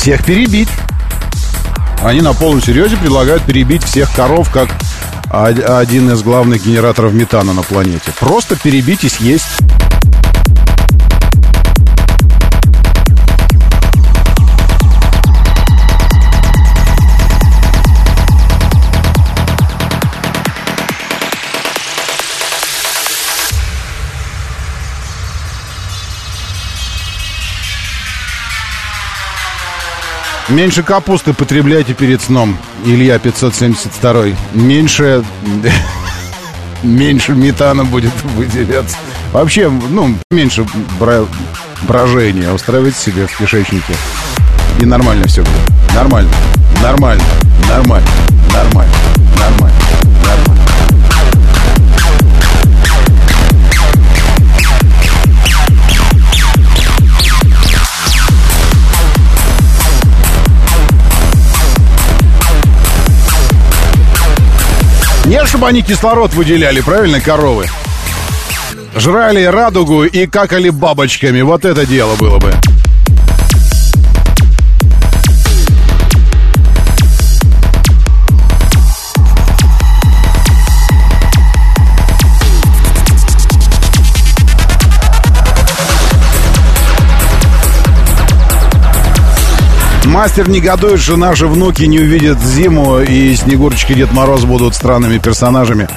Всех 0.06 0.24
перебить. 0.24 0.70
Они 2.04 2.22
на 2.22 2.36
полном 2.36 2.62
серьезе 2.62 2.96
предлагают 2.96 3.42
перебить 3.42 3.84
всех 3.84 4.14
коров, 4.16 4.52
как 4.52 4.70
один 5.32 6.12
из 6.12 6.22
главных 6.22 6.64
генераторов 6.64 7.12
метана 7.12 7.54
на 7.54 7.64
планете. 7.64 8.12
Просто 8.20 8.56
перебить 8.56 9.04
и 9.04 9.10
съесть. 9.10 9.48
Меньше 30.50 30.84
капусты 30.84 31.34
потребляйте 31.34 31.94
перед 31.94 32.22
сном. 32.22 32.56
Илья 32.86 33.18
572. 33.18 34.26
Меньше... 34.54 35.24
Меньше 36.84 37.32
метана 37.32 37.84
будет 37.84 38.12
выделяться. 38.36 38.96
Вообще, 39.34 39.70
ну, 39.70 40.16
меньше 40.30 40.68
бра... 41.00 41.26
брожения. 41.88 42.52
Устраивайте 42.54 42.98
себе 42.98 43.26
в 43.26 43.36
кишечнике. 43.36 43.96
И 44.80 44.86
нормально 44.86 45.26
все 45.28 45.42
будет. 45.42 45.96
Нормально. 45.96 46.30
Нормально. 46.84 47.24
Нормально. 47.68 48.08
Нормально. 48.54 48.94
Нормально. 49.40 49.40
Нормально. 49.40 49.85
Нет, 65.36 65.50
чтобы 65.50 65.68
они 65.68 65.82
кислород 65.82 66.34
выделяли, 66.34 66.80
правильно, 66.80 67.20
коровы? 67.20 67.68
Жрали 68.96 69.44
радугу 69.44 70.06
и 70.06 70.28
какали 70.28 70.70
бабочками. 70.70 71.42
Вот 71.42 71.66
это 71.66 71.86
дело 71.86 72.16
было 72.16 72.40
бы. 72.40 72.54
Мастер 90.06 90.50
негодует, 90.50 91.00
что 91.00 91.18
наши 91.18 91.48
внуки 91.48 91.84
не 91.84 92.00
увидят 92.00 92.40
зиму, 92.42 93.00
и 93.00 93.36
Снегурочка 93.36 93.94
и 93.94 93.96
Дед 93.96 94.12
Мороз 94.14 94.46
будут 94.46 94.76
странными 94.76 95.18
персонажами. 95.18 95.88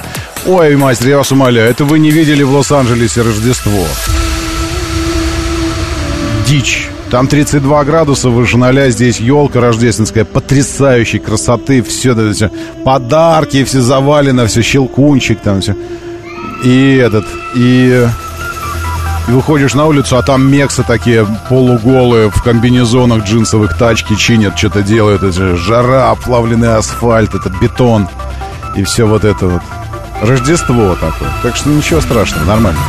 Ой, 0.45 0.75
мастер, 0.75 1.09
я 1.09 1.17
вас 1.17 1.31
умоляю, 1.31 1.69
это 1.69 1.85
вы 1.85 1.99
не 1.99 2.11
видели 2.11 2.43
в 2.43 2.51
Лос-Анджелесе 2.51 3.21
Рождество. 3.21 3.85
Дичь. 6.47 6.89
Там 7.11 7.27
32 7.27 7.85
градуса 7.85 8.29
выше 8.29 8.57
ноля, 8.57 8.91
здесь 8.91 9.19
елка 9.19 9.59
рождественская, 9.59 10.25
потрясающей 10.25 11.17
красоты, 11.17 11.81
все, 11.81 12.13
да, 12.13 12.31
все 12.31 12.51
подарки, 12.85 13.63
все 13.63 13.81
завалено, 13.81 14.45
все 14.45 14.61
щелкунчик 14.61 15.39
там 15.39 15.61
все. 15.61 15.75
И 16.63 16.95
этот, 16.97 17.25
и 17.55 18.07
и 19.29 19.31
выходишь 19.31 19.75
на 19.75 19.85
улицу, 19.85 20.17
а 20.17 20.23
там 20.23 20.49
мексы 20.49 20.81
такие 20.81 21.25
полуголые 21.49 22.31
в 22.31 22.41
комбинезонах 22.41 23.25
джинсовых 23.25 23.77
тачки 23.77 24.15
чинят, 24.15 24.57
что-то 24.57 24.81
делают. 24.81 25.21
Это 25.21 25.55
жара, 25.55 26.09
оплавленный 26.09 26.75
асфальт, 26.75 27.35
это 27.35 27.49
бетон. 27.61 28.07
И 28.75 28.83
все 28.83 29.05
вот 29.05 29.23
это 29.23 29.47
вот. 29.47 29.61
Рождество 30.21 30.95
такое. 30.95 31.29
Так 31.43 31.55
что 31.55 31.69
ничего 31.69 32.01
страшного, 32.01 32.43
нормально. 32.45 32.79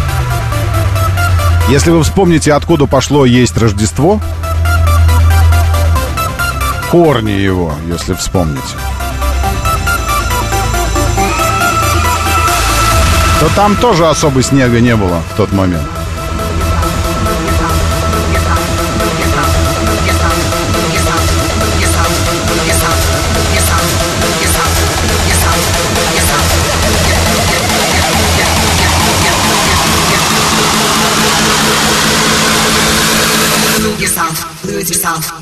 Если 1.68 1.90
вы 1.90 2.02
вспомните, 2.02 2.54
откуда 2.54 2.86
пошло 2.86 3.26
есть 3.26 3.58
Рождество, 3.58 4.18
корни 6.90 7.32
его, 7.32 7.74
если 7.86 8.14
вспомните, 8.14 8.62
то 13.40 13.48
там 13.54 13.76
тоже 13.76 14.08
особо 14.08 14.42
снега 14.42 14.80
не 14.80 14.96
было 14.96 15.20
в 15.32 15.36
тот 15.36 15.52
момент. 15.52 15.99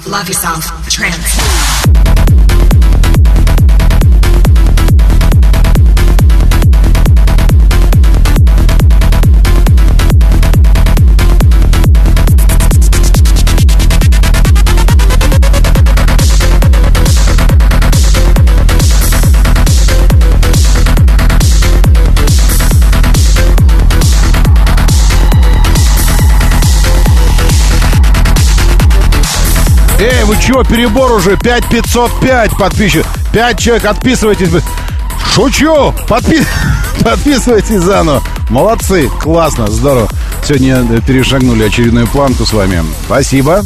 Love 0.08 0.26
yourself, 0.28 0.64
trance. 0.88 1.57
Вы 30.28 30.36
чего, 30.42 30.62
перебор 30.62 31.10
уже? 31.12 31.38
5505 31.38 32.58
подписчиков. 32.58 33.06
5 33.32 33.58
человек, 33.58 33.84
отписывайтесь. 33.86 34.50
Шучу! 35.32 35.94
Подпи... 36.06 36.42
Подписывайтесь 37.02 37.80
заново. 37.80 38.22
Молодцы, 38.50 39.08
классно, 39.08 39.68
здорово. 39.68 40.08
Сегодня 40.44 41.00
перешагнули 41.00 41.64
очередную 41.64 42.06
планку 42.06 42.44
с 42.44 42.52
вами. 42.52 42.84
Спасибо. 43.06 43.62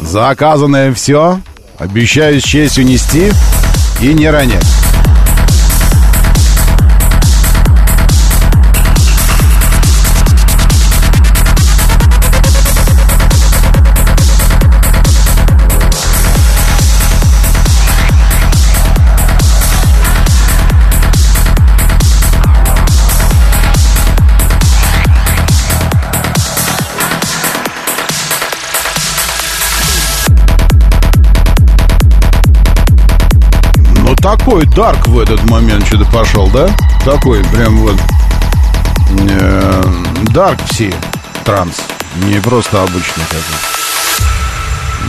Заказанное 0.00 0.94
все. 0.94 1.40
Обещаю 1.78 2.40
с 2.40 2.44
честью 2.44 2.86
нести 2.86 3.32
и 4.00 4.14
не 4.14 4.30
ронять. 4.30 4.85
Такой 34.26 34.66
дарк 34.66 35.06
в 35.06 35.20
этот 35.20 35.48
момент 35.48 35.86
что-то 35.86 36.04
пошел, 36.10 36.48
да? 36.48 36.68
Такой 37.04 37.44
прям 37.44 37.78
вот 37.78 37.96
э, 39.30 39.82
дарк 40.32 40.58
все 40.68 40.92
транс, 41.44 41.76
не 42.24 42.40
просто 42.40 42.82
обычный 42.82 43.22
какой 43.24 43.40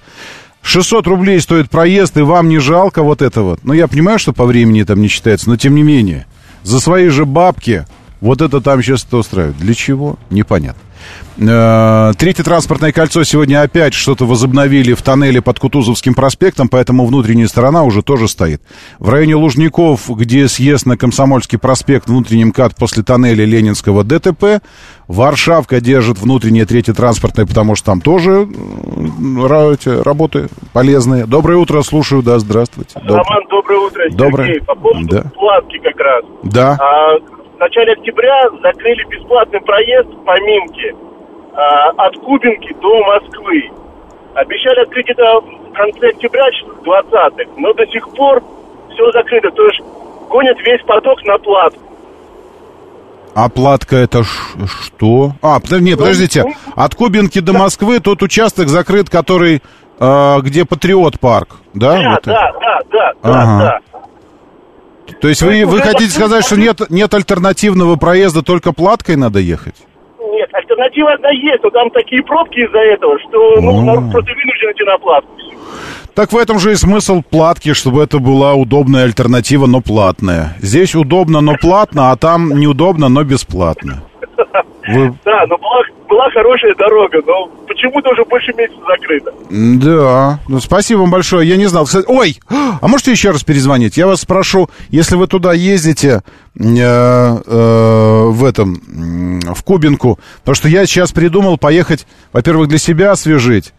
600 0.62 1.06
рублей 1.06 1.40
стоит 1.40 1.70
проезд, 1.70 2.16
и 2.16 2.22
вам 2.22 2.48
не 2.48 2.59
жалко 2.59 3.02
вот 3.02 3.20
это 3.20 3.43
вот. 3.43 3.60
Ну, 3.64 3.72
я 3.72 3.89
понимаю, 3.89 4.18
что 4.18 4.32
по 4.32 4.47
времени 4.47 4.82
там 4.84 5.01
не 5.01 5.09
считается, 5.09 5.48
но 5.48 5.56
тем 5.56 5.74
не 5.74 5.82
менее. 5.82 6.26
За 6.62 6.80
свои 6.80 7.09
же 7.09 7.24
бабки 7.24 7.84
вот 8.20 8.40
это 8.40 8.60
там 8.60 8.82
сейчас 8.82 9.05
это 9.05 9.16
устраивает. 9.16 9.59
Для 9.59 9.74
чего? 9.74 10.16
Непонятно. 10.30 10.80
Э, 11.38 12.12
третье 12.18 12.42
транспортное 12.42 12.92
кольцо 12.92 13.24
сегодня 13.24 13.62
опять 13.62 13.94
что-то 13.94 14.26
возобновили 14.26 14.92
в 14.92 15.02
тоннеле 15.02 15.40
под 15.40 15.58
Кутузовским 15.58 16.14
проспектом, 16.14 16.68
поэтому 16.68 17.06
внутренняя 17.06 17.46
сторона 17.46 17.84
уже 17.84 18.02
тоже 18.02 18.28
стоит. 18.28 18.60
В 18.98 19.08
районе 19.08 19.36
Лужников, 19.36 20.10
где 20.10 20.48
съезд 20.48 20.86
на 20.86 20.96
Комсомольский 20.96 21.58
проспект, 21.58 22.08
внутренний 22.08 22.44
МКАД 22.44 22.76
после 22.76 23.02
тоннеля 23.02 23.44
Ленинского 23.44 24.04
ДТП. 24.04 24.62
Варшавка 25.08 25.80
держит 25.80 26.18
внутреннее 26.18 26.64
третье 26.64 26.94
транспортное, 26.94 27.44
потому 27.44 27.74
что 27.74 27.86
там 27.86 28.00
тоже 28.00 28.48
работы 30.02 30.48
полезные. 30.72 31.26
Доброе 31.26 31.58
утро, 31.58 31.82
слушаю, 31.82 32.22
да, 32.22 32.38
здравствуйте. 32.38 32.98
Доб... 33.00 33.18
Роман, 33.18 33.42
доброе 33.50 33.78
утро. 33.78 34.02
Доброе. 34.12 34.46
Сергей, 34.46 34.62
по 34.64 34.74
поводу 34.74 35.06
да. 35.08 35.22
платки 35.34 35.78
как 35.78 36.00
раз. 36.00 36.24
Да. 36.44 36.78
А, 36.80 37.41
начале 37.62 37.93
октября 37.93 38.43
закрыли 38.62 39.05
бесплатный 39.09 39.60
проезд 39.60 40.09
по 40.24 40.39
Мимке 40.40 40.94
а, 41.55 41.90
от 42.06 42.16
Кубинки 42.16 42.74
до 42.80 43.05
Москвы. 43.05 43.70
Обещали 44.34 44.80
открыть 44.80 45.09
это 45.10 45.22
в 45.40 45.72
конце 45.72 46.09
октября, 46.09 46.44
20-х, 46.84 47.51
но 47.59 47.72
до 47.74 47.86
сих 47.86 48.09
пор 48.10 48.43
все 48.93 49.10
закрыто. 49.12 49.51
То 49.51 49.64
есть 49.66 49.80
гонят 50.28 50.59
весь 50.60 50.82
поток 50.82 51.22
на 51.24 51.39
платку. 51.39 51.80
Оплатка 53.34 53.97
это 53.97 54.24
ш- 54.24 54.59
что? 54.84 55.32
А, 55.40 55.59
подожди, 55.60 55.84
нет, 55.86 55.98
подождите. 55.98 56.44
От 56.76 56.94
Кубинки 56.94 57.39
до 57.40 57.52
Москвы 57.55 58.01
тот 58.01 58.22
участок 58.22 58.68
закрыт, 58.68 59.09
который 59.09 59.62
э, 59.98 60.40
где 60.43 60.64
Патриот 60.66 61.18
парк, 61.20 61.56
да? 61.74 61.93
Да, 62.02 62.10
Вот 62.10 62.22
да, 62.24 62.52
да, 62.60 62.80
да, 62.90 63.12
Ага. 63.22 63.59
да, 63.64 63.78
да. 63.91 63.91
То 65.20 65.28
есть 65.28 65.42
вы, 65.42 65.64
вы 65.64 65.80
хотите 65.80 66.10
сказать, 66.10 66.44
что 66.44 66.56
нет, 66.56 66.80
нет 66.90 67.12
альтернативного 67.14 67.96
проезда, 67.96 68.42
только 68.42 68.72
платкой 68.72 69.16
надо 69.16 69.38
ехать? 69.38 69.76
Нет, 70.32 70.48
альтернатива 70.52 71.12
одна 71.12 71.30
есть, 71.30 71.62
но 71.62 71.70
там 71.70 71.90
такие 71.90 72.22
пробки 72.22 72.58
из-за 72.58 72.78
этого, 72.78 73.18
что 73.20 73.60
ну, 73.60 73.78
О. 73.78 73.82
народ 73.82 74.10
просто 74.10 74.32
вынужден 74.32 74.72
идти 74.72 74.84
на 74.84 74.98
платку. 74.98 75.30
Так 76.14 76.32
в 76.32 76.36
этом 76.36 76.58
же 76.58 76.72
и 76.72 76.74
смысл 76.74 77.22
платки, 77.22 77.72
чтобы 77.72 78.02
это 78.02 78.18
была 78.18 78.54
удобная 78.54 79.04
альтернатива, 79.04 79.66
но 79.66 79.80
платная. 79.80 80.56
Здесь 80.60 80.94
удобно, 80.94 81.40
но 81.40 81.54
платно, 81.60 82.10
а 82.10 82.16
там 82.16 82.58
неудобно, 82.58 83.08
но 83.08 83.24
бесплатно. 83.24 84.02
Вы... 84.88 85.14
Да, 85.24 85.46
но 85.48 85.56
была, 85.56 85.82
была 86.12 86.30
хорошая 86.30 86.74
дорога, 86.74 87.18
но 87.26 87.47
почему-то 87.66 88.10
уже 88.10 88.24
больше 88.24 88.52
месяца 88.52 88.78
закрыта. 88.86 89.32
Да, 89.51 90.40
ну 90.47 90.60
спасибо 90.60 91.01
вам 91.01 91.10
большое. 91.10 91.48
Я 91.48 91.56
не 91.56 91.66
знал. 91.66 91.89
Ой, 92.06 92.39
а 92.48 92.86
можете 92.86 93.12
еще 93.12 93.30
раз 93.30 93.43
перезвонить? 93.44 93.97
Я 93.97 94.06
вас 94.06 94.20
спрошу, 94.20 94.68
если 94.90 95.16
вы 95.16 95.26
туда 95.26 95.55
ездите 95.55 96.20
э, 96.59 96.62
э, 96.64 98.24
в 98.26 98.44
этом, 98.44 99.40
в 99.55 99.62
Кубинку, 99.62 100.18
потому 100.40 100.55
что 100.55 100.68
я 100.68 100.84
сейчас 100.84 101.12
придумал 101.12 101.56
поехать, 101.56 102.06
во-первых, 102.34 102.68
для 102.68 102.78
себя 102.78 103.12
освежить 103.12 103.72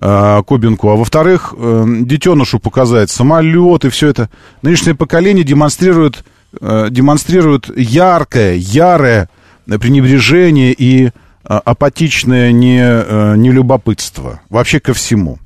э, 0.00 0.42
Кубинку, 0.46 0.88
а 0.88 0.96
во-вторых, 0.96 1.52
э, 1.54 1.84
детенышу 2.00 2.60
показать 2.60 3.10
самолет 3.10 3.84
и 3.84 3.90
все 3.90 4.08
это. 4.08 4.30
Нынешнее 4.62 4.94
поколение 4.94 5.44
демонстрирует, 5.44 6.24
э, 6.58 6.86
демонстрирует 6.88 7.68
яркое, 7.76 8.54
ярое 8.54 9.28
пренебрежение 9.66 10.74
и 10.76 11.10
апатичное 11.44 12.52
не, 12.52 12.80
э, 12.80 13.36
нелюбопытство 13.36 14.40
вообще 14.48 14.80
ко 14.80 14.94
всему. 14.94 15.38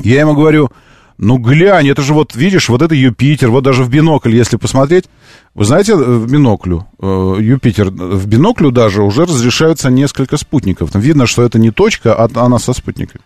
Я 0.00 0.20
ему 0.20 0.34
говорю, 0.34 0.70
ну 1.18 1.38
глянь, 1.38 1.88
это 1.88 2.02
же 2.02 2.14
вот, 2.14 2.34
видишь, 2.34 2.68
вот 2.68 2.82
это 2.82 2.94
Юпитер, 2.94 3.50
вот 3.50 3.62
даже 3.62 3.84
в 3.84 3.90
бинокль, 3.90 4.34
если 4.34 4.56
посмотреть, 4.56 5.04
вы 5.54 5.64
знаете, 5.64 5.92
э, 5.92 5.96
в 5.96 6.30
биноклю, 6.30 6.86
э, 6.98 7.36
Юпитер, 7.40 7.90
в 7.90 8.26
биноклю 8.26 8.70
даже 8.70 9.02
уже 9.02 9.24
разрешаются 9.24 9.90
несколько 9.90 10.36
спутников. 10.36 10.90
Там 10.90 11.02
видно, 11.02 11.26
что 11.26 11.42
это 11.42 11.58
не 11.58 11.70
точка, 11.70 12.14
а 12.14 12.28
она 12.34 12.58
со 12.58 12.72
спутниками. 12.72 13.22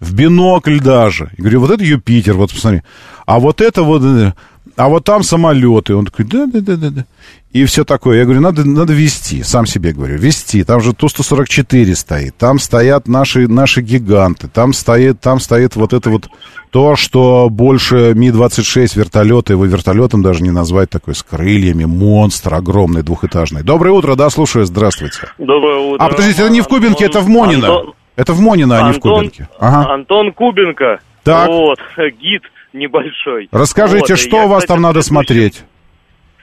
В 0.00 0.14
бинокль 0.14 0.80
даже. 0.80 1.30
Я 1.36 1.42
говорю, 1.42 1.60
вот 1.60 1.70
это 1.70 1.84
Юпитер, 1.84 2.34
вот 2.34 2.52
посмотри. 2.52 2.82
А 3.26 3.38
вот 3.38 3.60
это 3.60 3.82
вот, 3.82 4.02
э, 4.02 4.32
а 4.78 4.88
вот 4.88 5.04
там 5.04 5.22
самолеты. 5.24 5.94
Он 5.94 6.04
такой, 6.06 6.24
да-да-да-да. 6.24 7.04
И 7.52 7.64
все 7.64 7.84
такое. 7.84 8.18
Я 8.18 8.24
говорю, 8.24 8.40
надо, 8.40 8.64
надо 8.64 8.92
вести, 8.92 9.42
сам 9.42 9.66
себе 9.66 9.92
говорю, 9.92 10.18
вести. 10.18 10.62
Там 10.64 10.80
же 10.80 10.92
Ту-144 10.94 11.94
стоит, 11.94 12.36
там 12.36 12.58
стоят 12.58 13.08
наши, 13.08 13.48
наши 13.48 13.80
гиганты, 13.80 14.48
там 14.48 14.72
стоит, 14.72 15.20
там 15.20 15.40
стоит 15.40 15.74
вот 15.74 15.92
это 15.94 16.10
вот 16.10 16.28
то, 16.70 16.94
что 16.94 17.48
больше 17.50 18.12
Ми-26 18.14 18.96
вертолета, 18.98 19.54
его 19.54 19.64
вертолетом 19.64 20.22
даже 20.22 20.42
не 20.42 20.50
назвать 20.50 20.90
такой, 20.90 21.14
с 21.14 21.22
крыльями, 21.22 21.84
монстр 21.86 22.54
огромный, 22.54 23.02
двухэтажный. 23.02 23.62
Доброе 23.62 23.92
утро, 23.92 24.14
да, 24.14 24.30
слушаю, 24.30 24.64
здравствуйте. 24.66 25.20
Доброе 25.38 25.78
утро. 25.78 26.04
А, 26.04 26.08
подождите, 26.10 26.42
это 26.42 26.50
не 26.52 26.60
в 26.60 26.68
Кубинке, 26.68 27.06
это 27.06 27.20
в 27.20 27.28
Монино. 27.28 27.66
Антон- 27.66 27.94
Это 28.14 28.32
в 28.34 28.40
Монино, 28.40 28.78
а 28.78 28.88
не 28.88 28.98
в 28.98 29.00
Кубинке. 29.00 29.48
Ага. 29.58 29.94
Антон 29.94 30.32
Кубенко. 30.32 30.98
Так. 31.24 31.48
Вот, 31.48 31.78
гид 32.20 32.42
небольшой. 32.72 33.48
Расскажите, 33.52 34.14
Вот, 34.14 34.18
что 34.18 34.36
я, 34.36 34.44
у 34.44 34.48
вас 34.48 34.62
кстати, 34.62 34.68
там 34.76 34.82
надо 34.82 35.02
смотреть? 35.02 35.64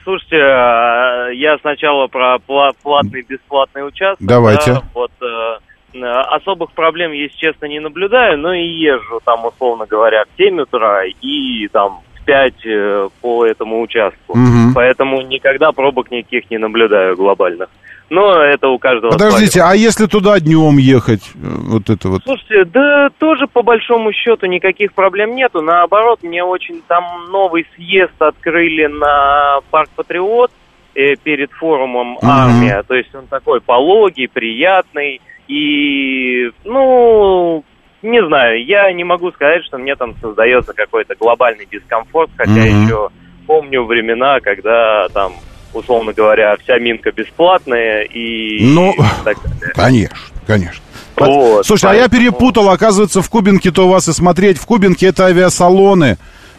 Слушайте, 0.04 0.36
э, 0.36 1.34
я 1.34 1.58
сначала 1.60 2.06
про 2.06 2.36
пла- 2.36 2.74
платный 2.82 3.20
и 3.20 3.26
бесплатный 3.28 3.86
участок. 3.86 4.24
Давайте. 4.26 4.74
да, 4.74 4.82
вот 4.94 5.10
э, 5.20 5.58
э, 5.94 6.04
особых 6.04 6.70
проблем, 6.72 7.10
если 7.12 7.36
честно, 7.36 7.66
не 7.66 7.80
наблюдаю, 7.80 8.38
но 8.38 8.54
и 8.54 8.62
езжу 8.64 9.20
там, 9.24 9.44
условно 9.44 9.86
говоря, 9.86 10.24
в 10.24 10.36
7 10.36 10.60
утра 10.60 11.04
и 11.06 11.66
там 11.68 12.02
в 12.14 12.24
5 12.24 12.54
э, 12.66 13.08
по 13.20 13.44
этому 13.46 13.80
участку. 13.80 14.36
Мгм. 14.38 14.74
Поэтому 14.74 15.22
никогда 15.22 15.72
пробок 15.72 16.10
никаких 16.12 16.50
не 16.50 16.58
наблюдаю 16.58 17.16
глобальных. 17.16 17.68
Но 18.08 18.34
это 18.40 18.68
у 18.68 18.78
каждого 18.78 19.10
Подождите, 19.10 19.60
свое. 19.60 19.72
а 19.72 19.74
если 19.74 20.06
туда 20.06 20.38
днем 20.38 20.78
ехать? 20.78 21.22
э, 21.34 21.38
Вот 21.42 21.90
это 21.90 22.08
вот. 22.08 22.22
Слушайте, 22.24 22.64
да 22.66 23.08
тоже 23.18 23.46
по 23.48 23.62
большому 23.62 24.12
счету 24.12 24.46
никаких 24.46 24.92
проблем 24.92 25.34
нету. 25.34 25.60
Наоборот, 25.60 26.20
мне 26.22 26.44
очень 26.44 26.82
там 26.86 27.04
новый 27.30 27.66
съезд 27.74 28.12
открыли 28.20 28.86
на 28.86 29.58
Парк 29.72 29.90
Патриот 29.96 30.52
э, 30.94 31.16
перед 31.16 31.50
форумом. 31.52 32.16
Армия. 32.22 32.84
То 32.86 32.94
есть 32.94 33.12
он 33.14 33.26
такой 33.26 33.60
пологий, 33.60 34.28
приятный. 34.28 35.20
И, 35.48 36.50
ну, 36.64 37.64
не 38.02 38.24
знаю, 38.24 38.64
я 38.64 38.92
не 38.92 39.02
могу 39.04 39.30
сказать, 39.32 39.64
что 39.64 39.78
мне 39.78 39.96
там 39.96 40.14
создается 40.20 40.72
какой-то 40.74 41.14
глобальный 41.18 41.66
дискомфорт, 41.70 42.30
хотя 42.36 42.50
Мгм. 42.52 42.84
еще 42.84 43.08
помню 43.48 43.84
времена, 43.84 44.38
когда 44.40 45.08
там 45.08 45.32
условно 45.76 46.12
говоря, 46.12 46.56
вся 46.62 46.78
минка 46.78 47.12
бесплатная 47.12 48.02
и... 48.02 48.58
Ну, 48.64 48.94
так 49.24 49.36
конечно, 49.74 50.16
конечно. 50.46 50.82
Вот, 51.16 51.64
Слушай, 51.66 51.92
а 51.92 51.94
я 51.94 52.08
перепутал, 52.08 52.68
оказывается, 52.68 53.22
в 53.22 53.30
Кубинке-то 53.30 53.86
у 53.86 53.88
вас 53.88 54.06
и 54.08 54.12
смотреть. 54.12 54.58
В 54.58 54.66
Кубинке 54.66 55.06
это 55.06 55.26
авиасалоны 55.26 56.18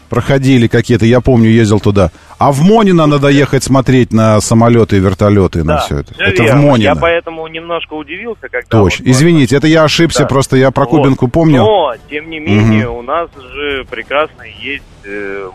проходили 0.10 0.68
какие-то, 0.68 1.06
я 1.06 1.22
помню, 1.22 1.50
ездил 1.50 1.80
туда. 1.80 2.12
А 2.40 2.52
в 2.52 2.62
Монино 2.62 3.06
надо 3.08 3.28
ехать 3.28 3.64
смотреть 3.64 4.14
на 4.14 4.40
самолеты 4.42 4.98
и 4.98 5.00
вертолеты, 5.00 5.64
на 5.64 5.80
все 5.80 6.00
это. 6.00 6.14
это 6.18 6.44
верно. 6.44 6.62
в 6.62 6.66
Монино. 6.66 6.84
Я 6.90 6.96
поэтому 6.96 7.46
немножко 7.48 7.94
удивился, 7.94 8.48
когда... 8.50 8.68
Точно. 8.70 9.04
вот- 9.06 9.12
Извините, 9.12 9.58
это 9.58 9.68
я 9.68 9.84
ошибся, 9.84 10.22
Да. 10.22 10.26
просто 10.28 10.56
я 10.58 10.72
про 10.72 10.86
Вот. 10.86 10.92
Кубинку 10.92 11.28
помню. 11.28 11.58
Но, 11.60 11.94
тем 12.10 12.30
не 12.30 12.40
менее, 12.40 12.90
у 12.90 13.02
нас 13.02 13.30
же 13.54 13.86
прекрасно 13.90 14.44
есть 14.62 14.84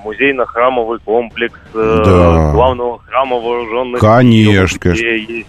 музейно-храмовый 0.05 0.99
комплекс 1.05 1.59
э, 1.75 2.03
Да. 2.05 2.53
главного 2.53 2.99
храма 3.01 3.37
вооруженных 3.37 4.01
Конечно, 4.01 4.69
сил, 4.69 4.79
конечно. 4.81 5.05
есть, 5.07 5.47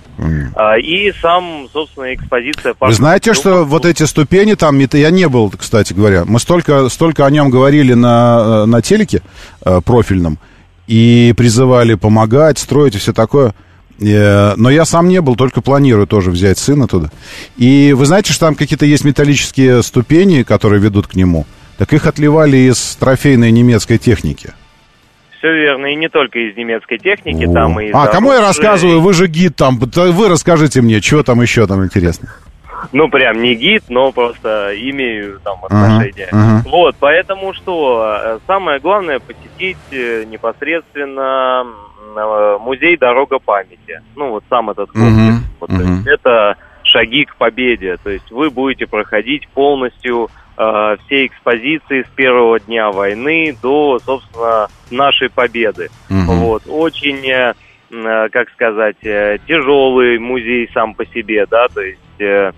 а, 0.55 0.77
и 0.77 1.11
сам, 1.21 1.67
собственно, 1.71 2.13
экспозиция... 2.13 2.73
Вы 2.73 2.77
парка 2.79 2.95
знаете, 2.95 3.31
Трюмов. 3.33 3.39
что 3.39 3.63
вот 3.65 3.85
эти 3.85 4.03
ступени 4.03 4.53
там, 4.55 4.79
я 4.79 5.09
не 5.09 5.27
был, 5.27 5.51
кстати 5.57 5.93
говоря, 5.93 6.23
мы 6.25 6.39
столько, 6.39 6.89
столько 6.89 7.25
о 7.25 7.31
нем 7.31 7.49
говорили 7.49 7.93
на, 7.93 8.63
э, 8.63 8.65
на 8.65 8.81
телеке 8.81 9.21
э, 9.65 9.81
профильном 9.81 10.37
и 10.87 11.33
призывали 11.37 11.95
помогать, 11.95 12.59
строить 12.59 12.95
и 12.95 12.99
все 12.99 13.13
такое. 13.13 13.53
Э, 14.01 14.53
Но 14.57 14.69
я 14.69 14.85
сам 14.85 15.07
не 15.07 15.21
был, 15.21 15.35
только 15.35 15.61
планирую 15.61 16.07
тоже 16.07 16.29
взять 16.31 16.57
сына 16.57 16.87
туда. 16.87 17.09
И 17.57 17.93
вы 17.95 18.05
знаете, 18.05 18.33
что 18.33 18.47
там 18.47 18.55
какие-то 18.55 18.85
есть 18.85 19.05
металлические 19.05 19.81
ступени, 19.83 20.43
которые 20.43 20.81
ведут 20.81 21.07
к 21.07 21.15
нему? 21.15 21.45
Так 21.77 21.93
их 21.93 22.05
отливали 22.05 22.57
из 22.57 22.95
трофейной 22.95 23.51
немецкой 23.51 23.97
техники. 23.97 24.53
Все 25.37 25.51
верно, 25.53 25.87
и 25.87 25.95
не 25.95 26.07
только 26.07 26.39
из 26.39 26.55
немецкой 26.55 26.97
техники, 26.97 27.45
О. 27.45 27.53
там 27.53 27.79
и... 27.79 27.91
а, 27.91 28.07
кому 28.07 28.31
я 28.31 28.39
рассказываю? 28.39 29.01
Вы 29.01 29.13
же 29.13 29.27
гид 29.27 29.55
там. 29.55 29.77
Вы 29.77 30.29
расскажите 30.29 30.81
мне, 30.81 31.01
что 31.01 31.23
там 31.23 31.41
еще 31.41 31.67
там 31.67 31.83
интересно. 31.83 32.29
Ну, 32.91 33.09
прям 33.09 33.41
не 33.41 33.55
гид, 33.55 33.83
но 33.89 34.11
просто 34.11 34.71
имею 34.75 35.39
там 35.43 35.63
отношения. 35.63 36.27
ага. 36.31 36.63
Вот, 36.69 36.95
поэтому 36.99 37.53
что, 37.53 38.19
э, 38.23 38.39
самое 38.45 38.79
главное 38.79 39.19
посетить 39.19 39.77
э, 39.91 40.25
непосредственно 40.25 41.65
э, 42.15 42.57
музей 42.59 42.97
Дорога 42.97 43.39
памяти. 43.39 44.01
Ну, 44.15 44.31
вот 44.31 44.43
сам 44.49 44.69
этот 44.69 44.91
комплекс. 44.91 45.15
Мгм, 45.15 45.43
Вот, 45.59 45.71
есть 45.71 46.07
это 46.07 46.57
шаги 46.83 47.25
к 47.25 47.35
победе. 47.35 47.97
То 48.03 48.09
есть 48.09 48.29
вы 48.31 48.49
будете 48.49 48.85
проходить 48.85 49.47
полностью 49.49 50.29
э, 50.57 50.95
все 51.05 51.25
экспозиции 51.25 52.03
с 52.03 52.15
первого 52.15 52.59
дня 52.59 52.91
войны 52.91 53.55
до, 53.61 53.99
собственно, 53.99 54.67
нашей 54.91 55.29
победы. 55.29 55.89
Мгм. 56.09 56.39
Вот, 56.39 56.63
очень, 56.67 57.25
э, 57.29 57.53
э, 57.91 58.29
как 58.31 58.49
сказать, 58.51 58.97
э, 59.03 59.37
тяжелый 59.47 60.19
музей 60.19 60.69
сам 60.73 60.93
по 60.93 61.05
себе, 61.05 61.45
да, 61.49 61.67
то 61.73 61.81
есть 61.81 61.99
э, 62.19 62.51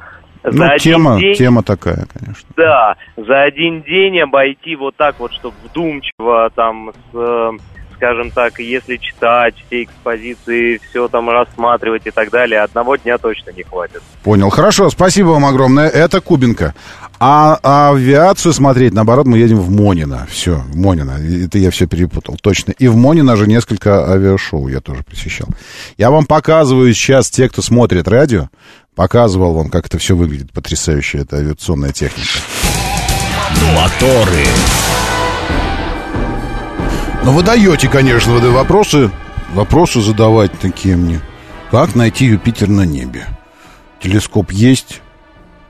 Ну, 0.43 0.51
за 0.51 0.65
один 0.67 0.79
тема, 0.79 1.19
день, 1.19 1.35
тема 1.35 1.63
такая, 1.63 2.05
конечно. 2.13 2.47
да, 2.55 2.95
за 3.17 3.43
один 3.43 3.81
день 3.81 4.19
обойти 4.19 4.75
вот 4.75 4.95
так 4.95 5.19
вот, 5.19 5.33
чтобы 5.33 5.55
вдумчиво 5.63 6.49
там 6.55 6.91
с, 6.91 7.15
э, 7.17 7.51
скажем 7.95 8.29
так, 8.29 8.59
если 8.59 8.97
читать 8.97 9.55
все 9.65 9.83
экспозиции, 9.83 10.79
все 10.89 11.07
там 11.07 11.29
рассматривать 11.29 12.05
и 12.05 12.11
так 12.11 12.29
далее, 12.29 12.59
одного 12.61 12.97
дня 12.97 13.17
точно 13.17 13.51
не 13.51 13.63
хватит. 13.63 14.01
Понял. 14.23 14.49
Хорошо, 14.49 14.89
спасибо 14.89 15.29
вам 15.29 15.45
огромное. 15.45 15.87
Это 15.87 16.19
Кубинка. 16.21 16.73
А, 17.19 17.59
а 17.63 17.91
авиацию 17.91 18.53
смотреть, 18.53 18.93
наоборот, 18.93 19.25
мы 19.25 19.37
едем 19.37 19.59
в 19.59 19.69
Монино. 19.69 20.27
Все, 20.29 20.57
в 20.57 20.75
Монино. 20.75 21.13
Это 21.13 21.57
я 21.57 21.71
все 21.71 21.87
перепутал, 21.87 22.37
точно. 22.41 22.71
И 22.71 22.87
в 22.87 22.95
Монино 22.95 23.35
же 23.35 23.47
несколько 23.47 24.11
авиашоу 24.11 24.67
я 24.67 24.81
тоже 24.81 25.03
посещал. 25.03 25.47
Я 25.97 26.11
вам 26.11 26.25
показываю 26.25 26.93
сейчас, 26.93 27.29
те, 27.29 27.47
кто 27.47 27.61
смотрит 27.61 28.07
радио, 28.07 28.49
показывал 28.95 29.53
вам, 29.53 29.69
как 29.69 29.87
это 29.87 29.97
все 29.97 30.15
выглядит 30.15 30.51
потрясающе, 30.51 31.19
это 31.19 31.37
авиационная 31.37 31.91
техника. 31.91 32.39
Моторы. 33.75 34.45
Ну, 37.23 37.31
вы 37.31 37.43
даете, 37.43 37.87
конечно, 37.87 38.33
вы 38.33 38.51
вопросы, 38.51 39.09
вопросы 39.53 40.01
задавать 40.01 40.51
такие 40.59 40.95
мне. 40.95 41.21
Как 41.71 41.95
найти 41.95 42.25
Юпитер 42.25 42.67
на 42.67 42.85
небе? 42.85 43.25
Телескоп 44.01 44.51
есть, 44.51 45.01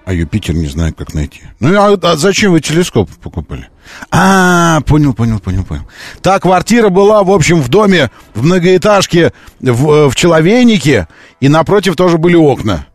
а 0.06 0.14
Юпитер 0.14 0.54
не 0.54 0.68
знаю, 0.68 0.94
как 0.94 1.16
найти. 1.16 1.42
Ну, 1.60 1.76
а, 1.76 1.98
а 2.00 2.16
зачем 2.16 2.52
вы 2.52 2.62
телескоп 2.62 3.10
покупали? 3.24 3.70
А, 4.12 4.82
понял, 4.82 5.16
понял, 5.16 5.40
понял, 5.40 5.64
понял. 5.64 5.84
Та 6.22 6.40
квартира 6.40 6.90
была, 6.90 7.24
в 7.24 7.32
общем, 7.32 7.60
в 7.60 7.70
доме, 7.70 8.12
в 8.36 8.46
многоэтажке, 8.46 9.34
в, 9.60 9.92
э, 9.92 10.10
в 10.10 10.16
Человейнике, 10.16 11.08
и 11.42 11.50
напротив 11.50 11.96
тоже 11.96 12.20
были 12.20 12.36
окна. 12.36 12.86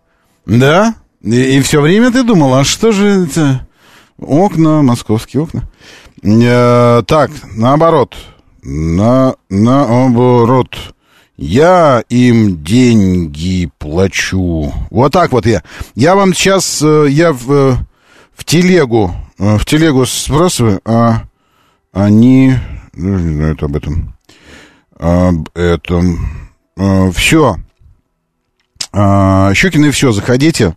Да? 0.47 0.95
И, 1.23 1.61
все 1.62 1.81
время 1.81 2.12
ты 2.12 2.23
думал, 2.23 2.55
а 2.55 2.65
что 2.65 2.93
же 2.93 3.24
это? 3.24 3.66
Окна, 4.16 4.82
московские 4.82 5.43
окна. 5.43 5.69
Э, 6.23 7.03
так, 7.07 7.32
наоборот. 7.57 8.15
На, 8.62 9.35
наоборот. 9.49 10.77
Я 11.41 12.05
им 12.11 12.62
деньги 12.62 13.71
плачу. 13.79 14.75
Вот 14.91 15.11
так 15.11 15.33
вот 15.33 15.47
я. 15.47 15.62
Я 15.95 16.15
вам 16.15 16.35
сейчас, 16.35 16.83
э, 16.83 17.07
я 17.09 17.33
в, 17.33 17.51
э, 17.51 17.77
в 18.35 18.45
телегу, 18.45 19.15
э, 19.39 19.57
в 19.57 19.65
телегу 19.65 20.05
сбрасываю, 20.05 20.83
а 20.85 21.23
они 21.95 22.57
ну, 22.93 23.19
не 23.19 23.37
знают 23.37 23.62
об 23.62 23.75
этом. 23.75 24.15
Об 24.99 25.49
этом. 25.55 26.51
Все. 27.15 27.57
Щукины, 28.93 29.93
все, 29.93 30.12
заходите. 30.12 30.77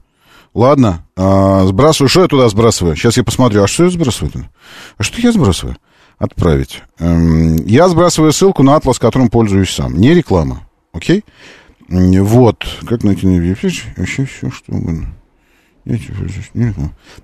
Ладно, 0.53 1.05
а, 1.17 1.65
сбрасываю. 1.65 2.07
Что 2.07 2.21
я 2.21 2.27
туда 2.27 2.47
сбрасываю? 2.47 2.95
Сейчас 2.95 3.17
я 3.17 3.23
посмотрю. 3.25 3.63
А 3.63 3.67
что 3.67 3.83
я 3.83 3.89
сбрасываю? 3.89 4.49
А 4.97 5.03
что 5.03 5.19
я 5.19 5.33
сбрасываю? 5.33 5.75
Отправить. 6.17 6.83
Эм, 6.99 7.57
я 7.65 7.89
сбрасываю 7.89 8.31
ссылку 8.31 8.63
на 8.63 8.75
атлас, 8.75 8.99
которым 8.99 9.29
пользуюсь 9.29 9.71
сам. 9.71 9.97
Не 9.97 10.13
реклама. 10.13 10.67
Окей? 10.93 11.23
Вот. 11.89 12.65
Как 12.87 13.03
найти 13.03 13.27
на 13.27 13.39
Вообще 13.97 14.25
все, 14.25 14.49
что 14.49 14.73
угодно. 14.73 15.13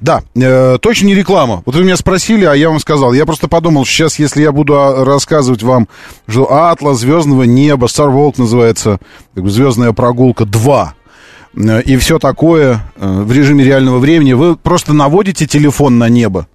Да, 0.02 0.22
э, 0.36 0.78
точно 0.82 1.08
не 1.08 1.16
реклама. 1.16 1.64
Вот 1.66 1.76
вы 1.76 1.84
меня 1.84 1.96
спросили, 1.96 2.44
а 2.44 2.54
я 2.54 2.70
вам 2.70 2.80
сказал. 2.80 3.14
Я 3.14 3.26
просто 3.26 3.48
подумал, 3.48 3.86
сейчас, 3.86 4.20
если 4.20 4.42
я 4.42 4.52
буду 4.52 4.78
а, 4.78 5.06
рассказывать 5.06 5.64
вам, 5.64 5.88
что 6.28 6.52
Атлас 6.52 7.00
звездного 7.00 7.44
неба, 7.44 7.88
Star 7.88 8.14
Walk 8.14 8.36
называется, 8.38 9.00
как 9.34 9.46
бы 9.46 9.50
звездная 9.50 9.94
прогулка 9.94 10.44
2, 10.44 10.94
э, 11.56 11.82
и 11.84 11.96
все 11.98 12.20
такое 12.20 12.82
э, 12.98 13.22
в 13.22 13.32
режиме 13.32 13.64
реального 13.64 14.00
времени, 14.00 14.34
вы 14.34 14.58
просто 14.58 14.92
наводите 14.92 15.48
телефон 15.48 15.98
на 15.98 16.10
небо, 16.10 16.48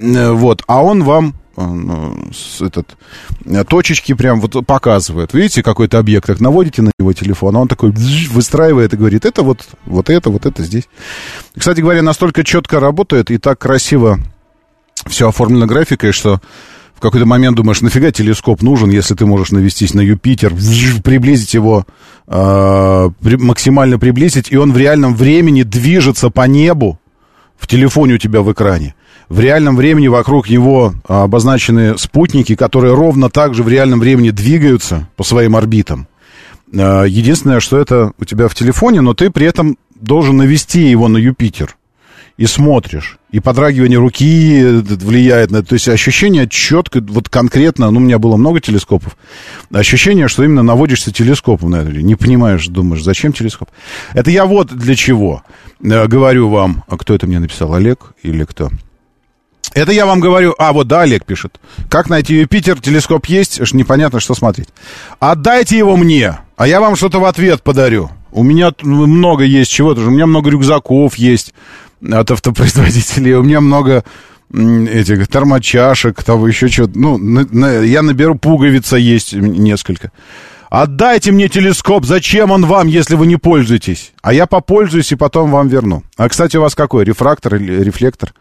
э, 0.00 0.30
вот, 0.30 0.62
а 0.66 0.82
он 0.82 1.04
вам 1.04 1.34
этот, 1.56 2.96
э, 3.44 3.64
точечки 3.64 4.14
прям 4.14 4.40
вот 4.40 4.66
показывает. 4.66 5.34
Видите, 5.34 5.62
какой-то 5.62 5.98
объект, 5.98 6.26
так 6.26 6.40
наводите 6.40 6.82
на 6.82 6.90
него 6.98 7.12
телефон, 7.12 7.56
а 7.56 7.60
он 7.60 7.68
такой 7.68 7.92
выстраивает 8.30 8.94
и 8.94 8.96
говорит, 8.96 9.24
это 9.24 9.42
вот, 9.42 9.66
вот 9.86 10.10
это, 10.10 10.30
вот 10.30 10.46
это 10.46 10.62
здесь. 10.62 10.88
Кстати 11.56 11.80
говоря, 11.80 12.02
настолько 12.02 12.44
четко 12.44 12.80
работает 12.80 13.30
и 13.30 13.38
так 13.38 13.58
красиво 13.58 14.18
все 15.06 15.28
оформлено 15.28 15.66
графикой, 15.66 16.12
что 16.12 16.40
в 16.94 17.00
какой-то 17.00 17.26
момент 17.26 17.56
думаешь, 17.56 17.80
нафига 17.80 18.12
телескоп 18.12 18.62
нужен, 18.62 18.90
если 18.90 19.14
ты 19.14 19.26
можешь 19.26 19.50
навестись 19.50 19.92
на 19.94 20.00
Юпитер, 20.00 20.54
приблизить 21.02 21.54
его, 21.54 21.84
э, 22.28 23.10
при- 23.20 23.36
максимально 23.36 23.98
приблизить, 23.98 24.52
и 24.52 24.56
он 24.56 24.72
в 24.72 24.78
реальном 24.78 25.16
времени 25.16 25.64
движется 25.64 26.30
по 26.30 26.46
небу, 26.46 27.00
в 27.58 27.66
телефоне 27.66 28.14
у 28.14 28.18
тебя 28.18 28.42
в 28.42 28.52
экране. 28.52 28.94
В 29.28 29.40
реальном 29.40 29.76
времени 29.76 30.08
вокруг 30.08 30.50
него 30.50 30.94
а, 31.08 31.24
обозначены 31.24 31.96
спутники, 31.98 32.54
которые 32.54 32.94
ровно 32.94 33.30
так 33.30 33.54
же 33.54 33.62
в 33.62 33.68
реальном 33.68 34.00
времени 34.00 34.30
двигаются 34.30 35.08
по 35.16 35.24
своим 35.24 35.56
орбитам. 35.56 36.06
А, 36.76 37.04
Единственное, 37.04 37.60
что 37.60 37.78
это 37.78 38.12
у 38.18 38.24
тебя 38.24 38.48
в 38.48 38.54
телефоне, 38.54 39.00
но 39.00 39.14
ты 39.14 39.30
при 39.30 39.46
этом 39.46 39.76
должен 39.94 40.36
навести 40.36 40.82
его 40.82 41.08
на 41.08 41.16
Юпитер. 41.18 41.76
И 42.38 42.46
смотришь. 42.46 43.18
И 43.30 43.40
подрагивание 43.40 43.98
руки 43.98 44.58
э, 44.58 44.80
влияет 44.80 45.50
на 45.50 45.58
это. 45.58 45.68
То 45.68 45.74
есть 45.74 45.86
ощущение 45.88 46.48
четко, 46.48 47.00
вот 47.00 47.28
конкретно, 47.28 47.90
ну, 47.90 48.00
у 48.00 48.02
меня 48.02 48.18
было 48.18 48.36
много 48.36 48.58
телескопов, 48.60 49.16
ощущение, 49.70 50.28
что 50.28 50.42
именно 50.42 50.62
наводишься 50.62 51.12
телескопом 51.12 51.70
на 51.70 51.76
это. 51.76 51.90
Не 51.92 52.14
понимаешь, 52.14 52.66
думаешь, 52.68 53.04
зачем 53.04 53.34
телескоп? 53.34 53.68
Это 54.14 54.30
я 54.30 54.46
вот 54.46 54.74
для 54.74 54.94
чего 54.96 55.42
э, 55.82 56.06
говорю 56.06 56.48
вам. 56.48 56.84
А 56.88 56.96
кто 56.96 57.14
это 57.14 57.26
мне 57.26 57.38
написал? 57.38 57.74
Олег 57.74 58.12
или 58.22 58.44
кто? 58.44 58.70
Это 59.74 59.92
я 59.92 60.04
вам 60.06 60.20
говорю... 60.20 60.54
А, 60.58 60.72
вот, 60.72 60.86
да, 60.88 61.02
Олег 61.02 61.24
пишет. 61.24 61.58
Как 61.88 62.08
найти 62.10 62.34
Юпитер? 62.34 62.80
Телескоп 62.80 63.26
есть? 63.26 63.60
Непонятно, 63.72 64.20
что 64.20 64.34
смотреть. 64.34 64.68
Отдайте 65.18 65.78
его 65.78 65.96
мне, 65.96 66.38
а 66.56 66.66
я 66.66 66.80
вам 66.80 66.96
что-то 66.96 67.20
в 67.20 67.24
ответ 67.24 67.62
подарю. 67.62 68.10
У 68.32 68.42
меня 68.42 68.70
т- 68.70 68.84
много 68.86 69.44
есть 69.44 69.70
чего-то. 69.70 70.02
У 70.02 70.10
меня 70.10 70.26
много 70.26 70.50
рюкзаков 70.50 71.16
есть 71.16 71.54
от 72.10 72.30
автопроизводителей. 72.30 73.34
У 73.34 73.42
меня 73.42 73.60
много 73.60 74.04
этих 74.52 75.28
термочашек, 75.28 76.22
того 76.22 76.48
еще 76.48 76.68
что-то. 76.68 76.98
Ну, 76.98 77.16
на- 77.16 77.46
на- 77.50 77.80
я 77.80 78.02
наберу 78.02 78.34
пуговица 78.34 78.96
есть 78.96 79.32
несколько. 79.32 80.12
Отдайте 80.68 81.32
мне 81.32 81.48
телескоп, 81.48 82.04
зачем 82.06 82.50
он 82.50 82.64
вам, 82.66 82.86
если 82.88 83.14
вы 83.14 83.26
не 83.26 83.36
пользуетесь? 83.36 84.12
А 84.22 84.32
я 84.32 84.46
попользуюсь 84.46 85.12
и 85.12 85.16
потом 85.16 85.50
вам 85.50 85.68
верну. 85.68 86.02
А, 86.16 86.28
кстати, 86.28 86.56
у 86.56 86.62
вас 86.62 86.74
какой? 86.74 87.04
Рефрактор 87.04 87.56
или 87.56 87.82
рефлектор? 87.82 88.32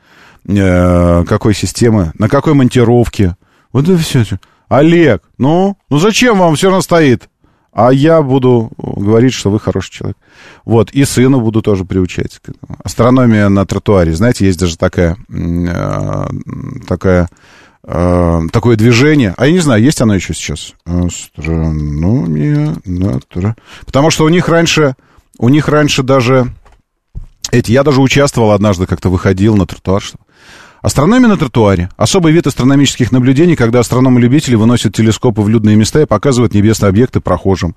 Э, 0.47 1.23
какой 1.25 1.53
системы? 1.53 2.11
На 2.17 2.29
какой 2.29 2.53
монтировке? 2.53 3.35
Вот 3.71 3.87
это 3.87 3.97
все. 3.97 4.23
Олег, 4.69 5.23
ну, 5.37 5.77
ну 5.89 5.97
зачем 5.97 6.39
вам 6.39 6.55
все 6.55 6.67
равно 6.67 6.81
стоит? 6.81 7.29
А 7.73 7.91
я 7.93 8.21
буду 8.21 8.69
говорить, 8.77 9.33
что 9.33 9.49
вы 9.49 9.59
хороший 9.59 9.91
человек. 9.91 10.17
Вот, 10.65 10.91
и 10.91 11.05
сына 11.05 11.37
буду 11.37 11.61
тоже 11.61 11.85
приучать. 11.85 12.41
Астрономия 12.83 13.47
на 13.49 13.65
тротуаре. 13.65 14.13
Знаете, 14.13 14.45
есть 14.45 14.59
даже 14.59 14.77
такая, 14.77 15.15
э, 15.29 16.27
такая, 16.85 17.29
э, 17.83 18.41
такое 18.51 18.75
движение. 18.75 19.33
А 19.37 19.47
я 19.47 19.53
не 19.53 19.59
знаю, 19.59 19.81
есть 19.81 20.01
оно 20.01 20.15
еще 20.15 20.33
сейчас? 20.33 20.73
Астрономия 20.85 22.75
на 22.83 23.19
тротуаре. 23.21 23.55
Потому 23.85 24.09
что 24.09 24.25
у 24.25 24.29
них 24.29 24.49
раньше, 24.49 24.95
у 25.37 25.47
них 25.47 25.69
раньше 25.69 26.03
даже 26.03 26.53
эти, 27.51 27.71
я 27.71 27.83
даже 27.83 28.01
участвовал 28.01 28.51
однажды, 28.51 28.85
как-то 28.85 29.09
выходил 29.09 29.55
на 29.55 29.65
тротуар, 29.65 30.01
что 30.01 30.17
Астрономия 30.81 31.27
на 31.27 31.37
тротуаре. 31.37 31.89
Особый 31.95 32.33
вид 32.33 32.47
астрономических 32.47 33.11
наблюдений, 33.11 33.55
когда 33.55 33.79
астрономы-любители 33.79 34.55
выносят 34.55 34.95
телескопы 34.95 35.41
в 35.41 35.49
людные 35.49 35.75
места 35.75 36.01
и 36.01 36.05
показывают 36.05 36.55
небесные 36.55 36.89
объекты 36.89 37.21
прохожим. 37.21 37.75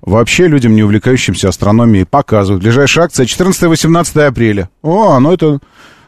Вообще 0.00 0.46
людям, 0.46 0.76
не 0.76 0.84
увлекающимся 0.84 1.48
астрономией, 1.48 2.06
показывают. 2.06 2.62
Ближайшая 2.62 3.06
акция 3.06 3.26
14-18 3.26 4.22
апреля. 4.22 4.68
О, 4.82 5.18
ну 5.18 5.32
это, 5.32 5.58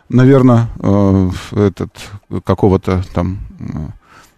наверное, 0.09 0.69
э, 0.79 1.31
этот, 1.53 1.91
какого-то 2.45 3.03
там... 3.13 3.41
Э, 3.59 3.89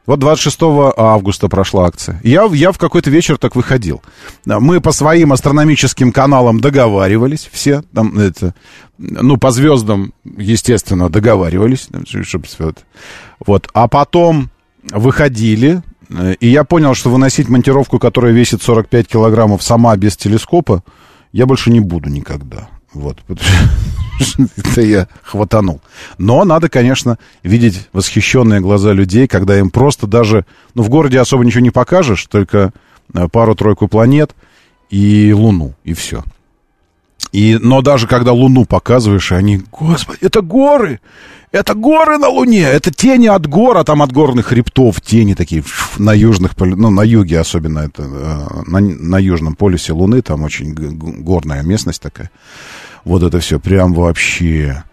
вот 0.07 0.21
26 0.21 0.59
августа 0.97 1.49
прошла 1.49 1.85
акция. 1.85 2.19
Я, 2.25 2.49
я 2.51 2.73
в 2.73 2.79
какой-то 2.79 3.11
вечер 3.11 3.37
так 3.37 3.55
выходил. 3.55 4.01
Мы 4.47 4.81
по 4.81 4.91
своим 4.91 5.35
астрономическим 5.35 6.13
каналам 6.13 6.61
договаривались 6.61 7.47
все. 7.53 7.83
Там, 7.93 8.19
это, 8.19 8.55
ну, 8.99 9.37
по 9.37 9.51
звездам, 9.51 10.13
естественно, 10.37 11.09
договаривались. 11.09 11.89
Чтобы, 12.05 12.47
вот. 13.45 13.69
А 13.73 13.89
потом 13.89 14.51
выходили, 14.91 15.83
и 16.41 16.49
я 16.49 16.65
понял, 16.65 16.95
что 16.95 17.11
выносить 17.11 17.49
монтировку, 17.49 17.99
которая 17.99 18.33
весит 18.33 18.63
45 18.63 19.07
килограммов 19.07 19.63
сама 19.63 19.97
без 19.97 20.17
телескопа, 20.17 20.83
я 21.33 21.47
больше 21.47 21.71
не 21.71 21.81
буду 21.81 22.09
никогда. 22.09 22.69
Вот. 22.93 23.19
Это 24.57 24.81
я 24.81 25.09
хватанул. 25.23 25.81
Но 26.17 26.45
надо, 26.45 26.69
конечно, 26.69 27.19
видеть 27.43 27.89
восхищенные 27.93 28.61
глаза 28.61 28.93
людей, 28.93 29.29
когда 29.29 29.59
им 29.59 29.71
просто 29.71 30.07
даже... 30.07 30.45
Ну, 30.75 30.83
в 30.83 30.89
городе 30.89 31.21
особо 31.21 31.45
ничего 31.45 31.61
не 31.61 31.71
покажешь, 31.71 32.27
только 32.27 32.73
э, 33.15 33.29
пару-тройку 33.29 33.89
планет 33.89 34.35
и 34.91 35.33
Луну, 35.33 35.75
и 35.85 35.93
все. 35.93 36.25
И, 37.33 37.59
но 37.61 37.83
даже 37.83 38.07
когда 38.07 38.33
Луну 38.33 38.65
показываешь, 38.65 39.33
они, 39.33 39.63
господи, 39.71 40.21
это 40.23 40.41
горы! 40.41 41.01
Это 41.51 41.75
горы 41.75 42.19
на 42.19 42.29
Луне! 42.29 42.63
Это 42.63 42.91
тени 42.91 43.27
от 43.27 43.47
гор, 43.47 43.77
а 43.79 43.85
там 43.85 44.03
от 44.03 44.13
горных 44.13 44.47
хребтов 44.47 45.01
тени 45.01 45.35
такие 45.35 45.63
на 45.99 46.13
южных, 46.13 46.53
ну, 46.59 46.91
на 46.91 47.03
юге 47.03 47.41
особенно, 47.41 47.81
это 47.81 48.03
э, 48.03 48.63
на, 48.67 48.81
на 48.81 49.19
южном 49.19 49.55
полюсе 49.55 49.93
Луны, 49.93 50.23
там 50.23 50.43
очень 50.43 50.75
горная 50.75 51.63
местность 51.63 52.03
такая. 52.03 52.31
Вот 53.05 53.23
это 53.23 53.41
все 53.41 53.59
прям 53.59 53.95
вообще... 53.95 54.85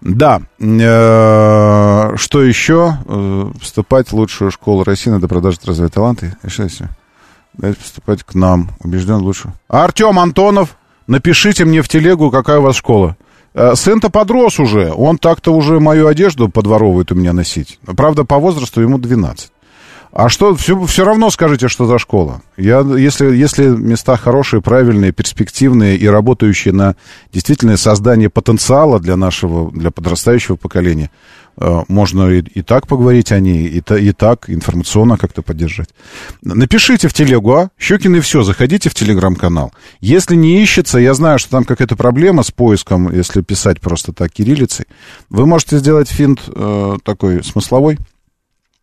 Да, 0.00 0.42
э, 0.58 2.16
что 2.16 2.42
еще? 2.42 2.98
Э, 3.06 3.50
вступать 3.60 4.08
в 4.08 4.14
лучшую 4.14 4.50
школу 4.50 4.82
России 4.82 5.10
надо 5.10 5.28
продолжить 5.28 5.64
развивать 5.64 5.94
таланты. 5.94 6.36
Что 6.46 6.64
еще? 6.64 6.88
Дайте 7.54 7.78
поступать 7.78 8.24
к 8.24 8.34
нам. 8.34 8.70
Убежден 8.80 9.16
лучше. 9.16 9.52
Артем 9.68 10.18
Антонов, 10.18 10.76
напишите 11.06 11.64
мне 11.64 11.82
в 11.82 11.88
телегу, 11.88 12.30
какая 12.30 12.58
у 12.58 12.62
вас 12.62 12.76
школа. 12.76 13.16
Э, 13.54 13.74
сын-то 13.74 14.10
подрос 14.10 14.58
уже. 14.58 14.92
Он 14.92 15.18
так-то 15.18 15.52
уже 15.52 15.80
мою 15.80 16.06
одежду 16.06 16.48
подворовывает 16.48 17.12
у 17.12 17.14
меня 17.14 17.32
носить. 17.32 17.78
Правда, 17.84 18.24
по 18.24 18.38
возрасту 18.38 18.80
ему 18.80 18.98
12. 18.98 19.50
А 20.12 20.28
что, 20.28 20.54
все, 20.54 20.78
все 20.84 21.06
равно 21.06 21.30
скажите, 21.30 21.68
что 21.68 21.86
за 21.86 21.98
школа. 21.98 22.42
Я, 22.58 22.80
если, 22.80 23.34
если 23.34 23.66
места 23.66 24.18
хорошие, 24.18 24.60
правильные, 24.60 25.10
перспективные 25.10 25.96
и 25.96 26.06
работающие 26.06 26.74
на 26.74 26.96
действительное 27.32 27.78
создание 27.78 28.28
потенциала 28.28 29.00
для 29.00 29.16
нашего, 29.16 29.70
для 29.70 29.90
подрастающего 29.90 30.56
поколения, 30.56 31.10
можно 31.56 32.28
и, 32.28 32.40
и 32.40 32.62
так 32.62 32.86
поговорить 32.86 33.32
о 33.32 33.40
ней, 33.40 33.66
и, 33.66 33.78
и 33.78 34.12
так 34.12 34.48
информационно 34.48 35.16
как-то 35.16 35.42
поддержать. 35.42 35.90
Напишите 36.42 37.08
в 37.08 37.14
телегу, 37.14 37.52
а? 37.52 37.70
Щекин 37.78 38.16
и 38.16 38.20
все, 38.20 38.42
заходите 38.42 38.88
в 38.88 38.94
телеграм-канал. 38.94 39.72
Если 40.00 40.34
не 40.34 40.62
ищется, 40.62 40.98
я 40.98 41.14
знаю, 41.14 41.38
что 41.38 41.50
там 41.50 41.64
какая-то 41.64 41.96
проблема 41.96 42.42
с 42.42 42.50
поиском, 42.50 43.14
если 43.14 43.42
писать 43.42 43.80
просто 43.80 44.12
так 44.12 44.32
кириллицей, 44.32 44.86
вы 45.28 45.46
можете 45.46 45.78
сделать 45.78 46.08
финт 46.08 46.40
э, 46.46 46.96
такой 47.04 47.44
смысловой, 47.44 47.98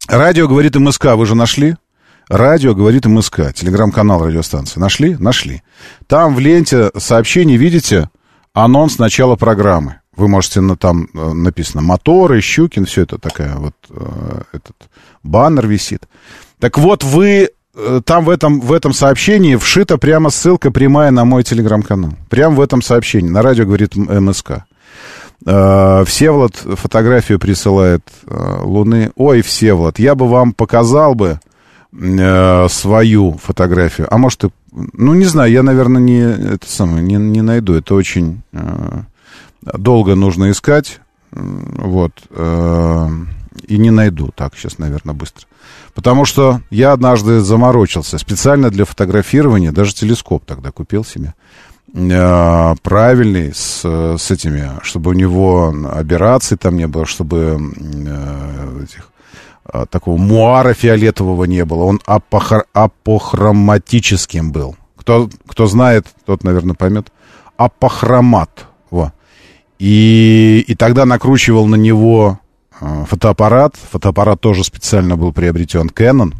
Радио 0.07 0.47
говорит 0.47 0.75
МСК, 0.75 1.15
вы 1.15 1.27
же 1.27 1.35
нашли? 1.35 1.75
Радио 2.29 2.73
говорит 2.73 3.05
МСК, 3.05 3.53
телеграм-канал 3.53 4.25
радиостанции. 4.25 4.79
Нашли? 4.79 5.15
Нашли. 5.17 5.61
Там 6.07 6.33
в 6.33 6.39
ленте 6.39 6.89
сообщений, 6.97 7.57
видите, 7.57 8.09
анонс 8.53 8.97
начала 8.97 9.35
программы. 9.35 10.01
Вы 10.19 10.27
можете, 10.27 10.59
на, 10.59 10.75
там 10.75 11.07
э, 11.13 11.33
написано 11.33 11.81
моторы, 11.81 12.41
Щукин, 12.41 12.85
все 12.85 13.03
это 13.03 13.17
такая 13.17 13.55
вот, 13.55 13.73
э, 13.89 14.41
этот 14.51 14.75
баннер 15.23 15.65
висит. 15.65 16.09
Так 16.59 16.77
вот, 16.77 17.05
вы, 17.05 17.51
э, 17.73 18.01
там 18.03 18.25
в 18.25 18.29
этом, 18.29 18.59
в 18.59 18.73
этом 18.73 18.91
сообщении 18.91 19.55
вшита 19.55 19.97
прямо 19.97 20.29
ссылка 20.29 20.71
прямая 20.71 21.11
на 21.11 21.23
мой 21.23 21.43
телеграм-канал. 21.43 22.15
Прямо 22.29 22.55
в 22.55 22.61
этом 22.61 22.81
сообщении. 22.81 23.29
На 23.29 23.41
радио 23.41 23.65
говорит 23.65 23.95
МСК. 23.95 24.65
Всеволод 25.41 26.55
фотографию 26.57 27.39
присылает 27.39 28.03
Луны. 28.27 29.11
Ой, 29.15 29.41
Всеволод, 29.41 29.97
я 29.97 30.15
бы 30.15 30.27
вам 30.27 30.51
показал 30.51 31.15
бы 31.15 31.39
свою 31.93 33.39
фотографию. 33.41 34.07
А 34.11 34.17
может, 34.17 34.43
и... 34.43 34.49
ну, 34.73 35.13
не 35.13 35.23
знаю, 35.23 35.49
я, 35.49 35.63
наверное, 35.63 36.01
не, 36.01 36.19
это 36.19 36.69
самое, 36.69 37.01
не, 37.01 37.15
не 37.15 37.41
найду. 37.41 37.73
Это 37.73 37.95
очень 37.95 38.41
долго 39.73 40.15
нужно 40.15 40.51
искать. 40.51 40.99
Вот. 41.31 42.11
И 42.31 43.77
не 43.77 43.91
найду. 43.91 44.31
Так, 44.35 44.55
сейчас, 44.55 44.79
наверное, 44.79 45.13
быстро. 45.13 45.45
Потому 45.93 46.25
что 46.25 46.61
я 46.69 46.93
однажды 46.93 47.41
заморочился. 47.41 48.17
Специально 48.17 48.69
для 48.69 48.85
фотографирования, 48.85 49.71
даже 49.71 49.93
телескоп 49.93 50.45
тогда 50.45 50.71
купил 50.71 51.03
себе. 51.03 51.33
Э, 51.93 52.75
правильный 52.83 53.53
с, 53.53 53.83
с 53.83 54.31
этими, 54.31 54.79
чтобы 54.83 55.11
у 55.11 55.13
него 55.13 55.73
операций 55.91 56.57
там 56.57 56.77
не 56.77 56.87
было, 56.87 57.05
чтобы 57.05 57.59
э, 57.59 58.83
этих, 58.83 59.11
э, 59.73 59.85
такого 59.89 60.17
муара 60.17 60.73
фиолетового 60.73 61.45
не 61.45 61.65
было. 61.65 61.83
Он 61.83 61.99
апохр, 62.05 62.65
апохроматическим 62.73 64.51
был. 64.51 64.75
Кто, 64.95 65.29
кто 65.47 65.65
знает, 65.65 66.05
тот, 66.25 66.43
наверное, 66.43 66.75
поймет. 66.75 67.11
Апохромат. 67.57 68.67
Во. 68.91 69.13
И, 69.79 70.63
и 70.67 70.75
тогда 70.75 71.05
накручивал 71.05 71.65
на 71.65 71.75
него 71.75 72.39
э, 72.79 73.05
фотоаппарат. 73.07 73.75
Фотоаппарат 73.91 74.41
тоже 74.41 74.63
специально 74.63 75.15
был 75.15 75.31
приобретен 75.31 75.87
Canon. 75.87 76.33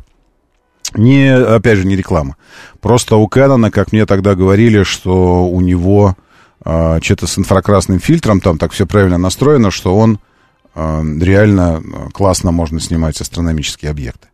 Не, 0.94 1.34
опять 1.34 1.78
же, 1.78 1.88
не 1.88 1.96
реклама. 1.96 2.36
Просто 2.82 3.16
у 3.16 3.28
Кэнона, 3.28 3.72
как 3.72 3.92
мне 3.92 4.06
тогда 4.06 4.36
говорили, 4.36 4.84
что 4.84 5.48
у 5.48 5.62
него 5.62 6.16
э, 6.66 7.00
что-то 7.02 7.28
с 7.28 7.38
инфракрасным 7.38 8.00
фильтром, 8.00 8.42
там 8.42 8.58
так 8.58 8.74
все 8.74 8.86
правильно 8.86 9.18
настроено, 9.18 9.72
что 9.72 9.98
он 9.98 10.20
э, 10.76 11.04
реально 11.22 11.82
классно 12.12 12.52
можно 12.52 12.82
снимать 12.82 13.22
астрономические 13.22 13.92
объекты. 13.92 14.28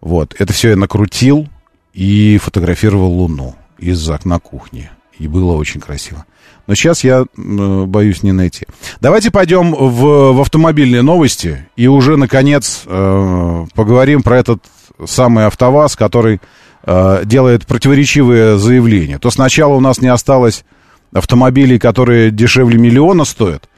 Вот. 0.00 0.34
Это 0.38 0.52
все 0.52 0.70
я 0.70 0.76
накрутил 0.76 1.48
и 1.92 2.38
фотографировал 2.42 3.12
Луну 3.12 3.54
из 3.78 4.08
окна 4.08 4.40
кухни. 4.40 4.90
И 5.20 5.28
было 5.28 5.52
очень 5.52 5.80
красиво. 5.80 6.24
Но 6.66 6.74
сейчас 6.74 7.04
я 7.04 7.24
э, 7.24 7.84
боюсь 7.84 8.22
не 8.22 8.32
найти. 8.32 8.66
Давайте 9.00 9.30
пойдем 9.30 9.72
в, 9.72 10.32
в 10.32 10.40
автомобильные 10.40 11.02
новости 11.02 11.66
и 11.76 11.86
уже, 11.86 12.16
наконец, 12.16 12.82
э, 12.86 13.66
поговорим 13.74 14.22
про 14.22 14.38
этот 14.38 14.64
самый 15.04 15.46
АвтоВАЗ, 15.46 15.96
который 15.96 16.40
э, 16.84 17.22
делает 17.24 17.66
противоречивые 17.66 18.58
заявления. 18.58 19.18
То 19.18 19.30
сначала 19.30 19.74
у 19.74 19.80
нас 19.80 20.00
не 20.00 20.08
осталось 20.08 20.64
автомобилей, 21.12 21.78
которые 21.78 22.30
дешевле 22.30 22.78
миллиона 22.78 23.24
стоят. 23.24 23.68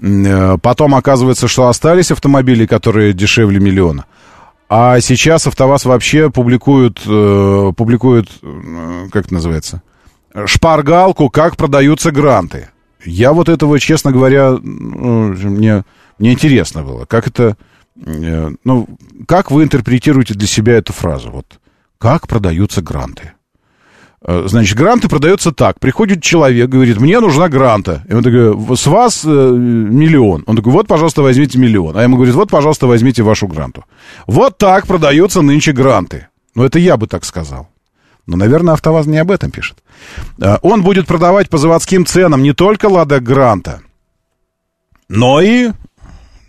Э, 0.00 0.56
потом 0.60 0.94
оказывается, 0.94 1.48
что 1.48 1.68
остались 1.68 2.10
автомобили, 2.10 2.64
которые 2.66 3.12
дешевле 3.12 3.60
миллиона. 3.60 4.06
А 4.68 5.00
сейчас 5.00 5.46
АвтоВАЗ 5.46 5.84
вообще 5.84 6.30
публикует, 6.30 7.00
э, 7.06 7.72
публикует 7.76 8.28
э, 8.42 9.08
как 9.12 9.26
это 9.26 9.34
называется, 9.34 9.82
шпаргалку, 10.44 11.30
как 11.30 11.56
продаются 11.56 12.10
гранты. 12.10 12.68
Я 13.04 13.32
вот 13.32 13.48
этого, 13.48 13.78
честно 13.78 14.12
говоря, 14.12 14.58
ну, 14.60 15.32
мне, 15.32 15.84
мне 16.18 16.32
интересно 16.32 16.82
было, 16.82 17.04
как 17.04 17.28
это 17.28 17.56
Э, 18.04 18.50
ну, 18.64 18.88
как 19.26 19.50
вы 19.50 19.62
интерпретируете 19.62 20.34
для 20.34 20.46
себя 20.46 20.74
эту 20.74 20.92
фразу? 20.92 21.30
Вот, 21.30 21.46
как 21.98 22.28
продаются 22.28 22.82
гранты? 22.82 23.32
Э, 24.22 24.44
Значит, 24.46 24.76
гранты 24.76 25.08
продаются 25.08 25.52
так. 25.52 25.80
Приходит 25.80 26.22
человек, 26.22 26.68
говорит, 26.68 27.00
мне 27.00 27.20
нужна 27.20 27.48
гранта. 27.48 28.04
И 28.08 28.14
он 28.14 28.22
такой, 28.22 28.76
с 28.76 28.86
вас 28.86 29.24
э, 29.24 29.28
миллион. 29.28 30.44
Он 30.46 30.56
такой, 30.56 30.72
вот, 30.72 30.86
пожалуйста, 30.86 31.22
возьмите 31.22 31.58
миллион. 31.58 31.96
А 31.96 32.02
ему 32.02 32.16
говорит, 32.16 32.34
вот, 32.34 32.50
пожалуйста, 32.50 32.86
возьмите 32.86 33.22
вашу 33.22 33.46
гранту. 33.46 33.84
Вот 34.26 34.58
так 34.58 34.86
продаются 34.86 35.42
нынче 35.42 35.72
гранты. 35.72 36.28
Ну, 36.54 36.64
это 36.64 36.78
я 36.78 36.96
бы 36.96 37.06
так 37.06 37.24
сказал. 37.24 37.68
Но, 38.26 38.36
наверное, 38.36 38.74
АвтоВАЗ 38.74 39.06
не 39.06 39.18
об 39.18 39.30
этом 39.30 39.50
пишет. 39.50 39.78
Э, 40.38 40.56
Он 40.62 40.82
будет 40.82 41.06
продавать 41.06 41.48
по 41.48 41.58
заводским 41.58 42.04
ценам 42.04 42.42
не 42.42 42.52
только 42.52 42.86
«Лада 42.86 43.20
Гранта», 43.20 43.82
но 45.08 45.40
и... 45.40 45.70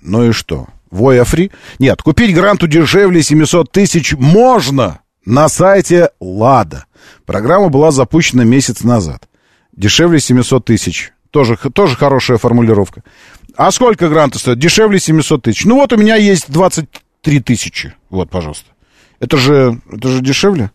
Ну 0.01 0.29
и 0.29 0.31
что? 0.31 0.67
Воя? 0.89 1.25
Нет, 1.79 2.01
купить 2.01 2.33
гранту 2.33 2.67
дешевле 2.67 3.21
700 3.21 3.71
тысяч 3.71 4.13
можно 4.13 4.99
на 5.25 5.49
сайте 5.49 6.09
«Лада». 6.19 6.85
Программа 7.25 7.69
была 7.69 7.91
запущена 7.91 8.43
месяц 8.43 8.81
назад. 8.83 9.27
Дешевле 9.75 10.19
700 10.19 10.65
тысяч. 10.65 11.11
Тоже, 11.29 11.57
тоже 11.57 11.95
хорошая 11.95 12.37
формулировка. 12.37 13.03
А 13.55 13.71
сколько 13.71 14.07
гранта 14.07 14.39
стоит? 14.39 14.59
Дешевле 14.59 14.99
700 14.99 15.43
тысяч. 15.43 15.65
Ну 15.65 15.75
вот 15.75 15.91
у 15.93 15.97
меня 15.97 16.15
есть 16.15 16.49
23 16.49 17.41
тысячи. 17.41 17.93
Вот, 18.09 18.29
пожалуйста. 18.29 18.65
Это 19.19 19.37
же, 19.37 19.79
это 19.91 20.09
же 20.09 20.21
дешевле. 20.21 20.71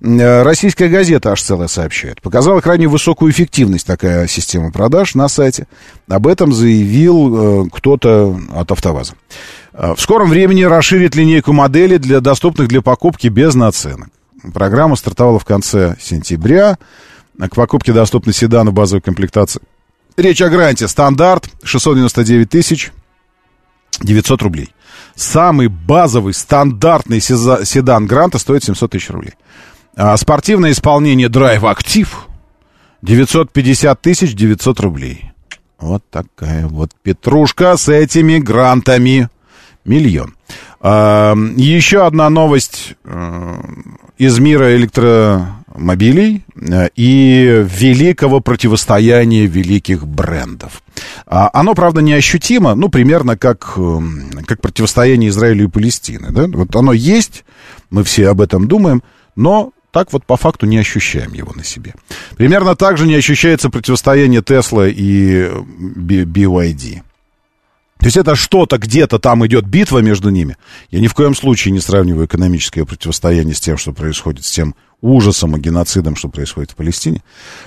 Э, 0.00 0.42
Российская 0.42 0.88
газета 0.88 1.32
аж 1.32 1.42
целая 1.42 1.68
сообщает. 1.68 2.20
Показала 2.22 2.60
крайне 2.60 2.86
высокую 2.88 3.30
эффективность 3.30 3.86
такая 3.86 4.26
система 4.26 4.72
продаж 4.72 5.14
на 5.14 5.28
сайте. 5.28 5.66
Об 6.08 6.26
этом 6.26 6.52
заявил 6.52 7.66
э, 7.66 7.68
кто-то 7.72 8.38
от 8.54 8.70
АвтоВАЗа. 8.70 9.14
Э, 9.72 9.94
В 9.96 10.00
скором 10.00 10.30
времени 10.30 10.62
расширит 10.62 11.14
линейку 11.14 11.52
моделей 11.52 11.98
для 11.98 12.20
доступных 12.20 12.68
для 12.68 12.82
покупки 12.82 13.28
без 13.28 13.54
наценок. 13.54 14.08
Программа 14.52 14.96
стартовала 14.96 15.38
в 15.38 15.44
конце 15.44 15.96
сентября. 16.00 16.78
К 17.38 17.54
покупке 17.54 17.92
доступны 17.92 18.32
седаны 18.32 18.70
базовой 18.70 19.00
комплектации. 19.00 19.60
Речь 20.16 20.40
о 20.42 20.48
гранте. 20.48 20.86
Стандарт 20.86 21.48
699 21.64 22.48
тысяч 22.48 22.92
900 24.00 24.42
рублей. 24.42 24.70
Самый 25.14 25.68
базовый, 25.68 26.34
стандартный 26.34 27.20
седан 27.20 28.06
Гранта 28.06 28.38
стоит 28.38 28.64
700 28.64 28.90
тысяч 28.90 29.10
рублей. 29.10 29.34
А 29.96 30.16
спортивное 30.16 30.72
исполнение 30.72 31.28
Drive 31.28 31.60
Active 31.60 32.08
950 33.02 34.00
тысяч 34.00 34.34
900 34.34 34.80
рублей. 34.80 35.32
Вот 35.78 36.02
такая 36.10 36.66
вот 36.66 36.90
петрушка 37.02 37.76
с 37.76 37.88
этими 37.88 38.38
грантами. 38.38 39.28
Миллион. 39.84 40.34
А, 40.80 41.34
еще 41.56 42.06
одна 42.06 42.30
новость 42.30 42.94
э, 43.04 43.54
из 44.16 44.38
мира 44.38 44.74
электромобилей 44.76 46.42
и 46.96 47.64
великого 47.68 48.40
противостояния 48.40 49.46
великих 49.46 50.06
брендов. 50.06 50.82
А, 51.26 51.50
Оно, 51.52 51.74
правда, 51.74 52.00
неощутимо, 52.00 52.74
ну, 52.74 52.88
примерно 52.88 53.36
как, 53.36 53.74
э, 53.76 54.00
как 54.46 54.60
противостояние 54.60 55.30
Израиля 55.30 55.64
и 55.64 55.68
Палестины. 55.68 56.30
Да? 56.30 56.46
Вот 56.46 56.74
оно 56.74 56.92
есть, 56.92 57.44
мы 57.90 58.02
все 58.04 58.28
об 58.28 58.40
этом 58.40 58.66
думаем, 58.66 59.02
но 59.36 59.72
так 59.90 60.12
вот 60.12 60.24
по 60.24 60.36
факту 60.36 60.66
не 60.66 60.78
ощущаем 60.78 61.34
его 61.34 61.52
на 61.54 61.64
себе. 61.64 61.94
Примерно 62.36 62.74
так 62.74 62.98
же 62.98 63.06
не 63.06 63.14
ощущается 63.14 63.70
противостояние 63.70 64.42
Тесла 64.42 64.88
и 64.88 65.48
BYD. 65.48 67.02
То 67.98 68.06
есть 68.06 68.16
это 68.16 68.34
что-то, 68.34 68.78
где-то 68.78 69.18
там 69.18 69.46
идет 69.46 69.66
битва 69.66 70.00
между 70.00 70.30
ними. 70.30 70.56
Я 70.90 71.00
ни 71.00 71.06
в 71.06 71.14
коем 71.14 71.34
случае 71.34 71.72
не 71.72 71.80
сравниваю 71.80 72.26
экономическое 72.26 72.84
противостояние 72.84 73.54
с 73.54 73.60
тем, 73.60 73.76
что 73.76 73.92
происходит, 73.92 74.44
с 74.44 74.50
тем 74.50 74.74
ужасом 75.04 75.56
и 75.56 75.60
геноцидом, 75.60 76.16
что 76.16 76.28
происходит 76.28 76.70
в 76.72 76.76
Палестине. 76.76 77.22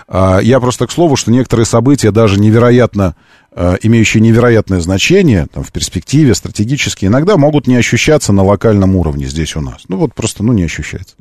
А, 0.07 0.39
Я 0.39 0.59
просто 0.59 0.88
к 0.88 0.91
слову, 0.91 1.15
что 1.15 1.31
некоторые 1.31 1.65
события, 1.65 2.11
даже 2.11 2.39
невероятно, 2.39 3.15
э, 3.51 3.77
имеющие 3.84 4.22
невероятное 4.22 4.80
значение 4.80 5.47
там, 5.53 5.64
в 5.64 5.72
перспективе, 5.72 6.34
стратегически, 6.34 7.05
иногда 7.05 7.38
могут 7.38 7.68
не 7.68 7.76
ощущаться 7.76 8.34
на 8.34 8.43
локальном 8.43 8.95
уровне 8.95 9.26
здесь 9.27 9.55
у 9.55 9.61
нас. 9.61 9.84
Ну 9.88 9.97
вот 9.97 10.15
просто, 10.15 10.43
ну 10.43 10.51
не 10.53 10.64
ощущается. 10.64 11.15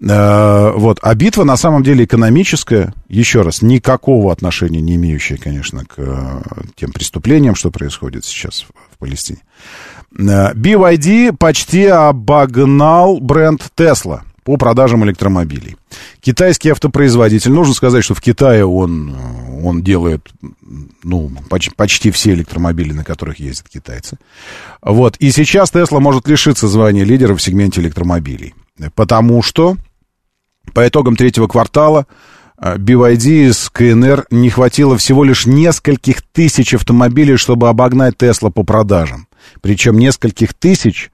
Э, 0.00 0.72
Вот. 0.74 0.98
А 1.02 1.14
битва 1.14 1.44
на 1.44 1.56
самом 1.56 1.82
деле 1.82 2.04
экономическая, 2.04 2.94
еще 3.08 3.42
раз, 3.42 3.60
никакого 3.62 4.32
отношения 4.32 4.80
не 4.80 4.96
имеющая, 4.96 5.36
конечно, 5.36 5.84
к 5.84 5.94
э, 5.98 6.42
тем 6.76 6.92
преступлениям, 6.92 7.54
что 7.54 7.70
происходит 7.70 8.24
сейчас 8.24 8.64
в, 8.68 8.98
Палестине. 8.98 9.40
BYD 10.14 11.36
почти 11.36 11.86
обогнал 11.86 13.18
бренд 13.18 13.70
Tesla 13.76 14.20
по 14.44 14.56
продажам 14.56 15.04
электромобилей. 15.04 15.76
Китайский 16.20 16.70
автопроизводитель, 16.70 17.52
нужно 17.52 17.74
сказать, 17.74 18.04
что 18.04 18.14
в 18.14 18.20
Китае 18.20 18.64
он, 18.66 19.14
э, 19.14 19.64
он 19.64 19.82
делает 19.82 20.28
ну, 21.04 21.30
поч- 21.48 21.74
почти 21.76 22.10
все 22.10 22.32
электромобили, 22.32 22.92
на 22.92 23.04
которых 23.04 23.38
ездят 23.38 23.68
китайцы. 23.68 24.18
Вот. 24.82 25.16
И 25.18 25.30
сейчас 25.30 25.72
Tesla 25.72 26.00
может 26.00 26.26
лишиться 26.28 26.68
звания 26.68 27.04
лидера 27.04 27.34
в 27.34 27.42
сегменте 27.42 27.80
электромобилей. 27.80 28.54
Потому 28.94 29.42
что 29.42 29.76
по 30.74 30.86
итогам 30.86 31.16
третьего 31.16 31.46
квартала 31.46 32.06
э, 32.58 32.76
BYD 32.76 33.48
из 33.48 33.70
КНР 33.70 34.26
не 34.30 34.50
хватило 34.50 34.96
всего 34.96 35.24
лишь 35.24 35.46
нескольких 35.46 36.22
тысяч 36.22 36.74
автомобилей, 36.74 37.36
чтобы 37.36 37.68
обогнать 37.68 38.16
Tesla 38.16 38.50
по 38.50 38.62
продажам. 38.64 39.28
Причем 39.60 39.98
нескольких 39.98 40.54
тысяч 40.54 41.10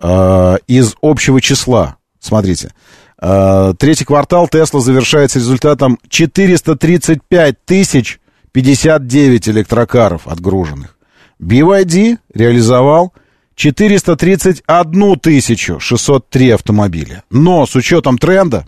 э, 0.00 0.56
из 0.66 0.94
общего 1.02 1.40
числа. 1.40 1.96
Смотрите. 2.20 2.72
Э, 3.20 3.74
третий 3.78 4.04
квартал 4.04 4.46
Tesla 4.46 4.80
завершается 4.80 5.38
результатом 5.38 5.98
435 6.08 7.64
тысяч 7.64 8.20
59 8.52 9.48
электрокаров 9.48 10.28
отгруженных. 10.28 10.96
BYD 11.40 12.18
реализовал 12.34 13.12
431 13.54 15.18
тысячу 15.18 15.80
603 15.80 16.50
автомобиля. 16.50 17.24
Но 17.30 17.66
с 17.66 17.74
учетом 17.74 18.18
тренда, 18.18 18.66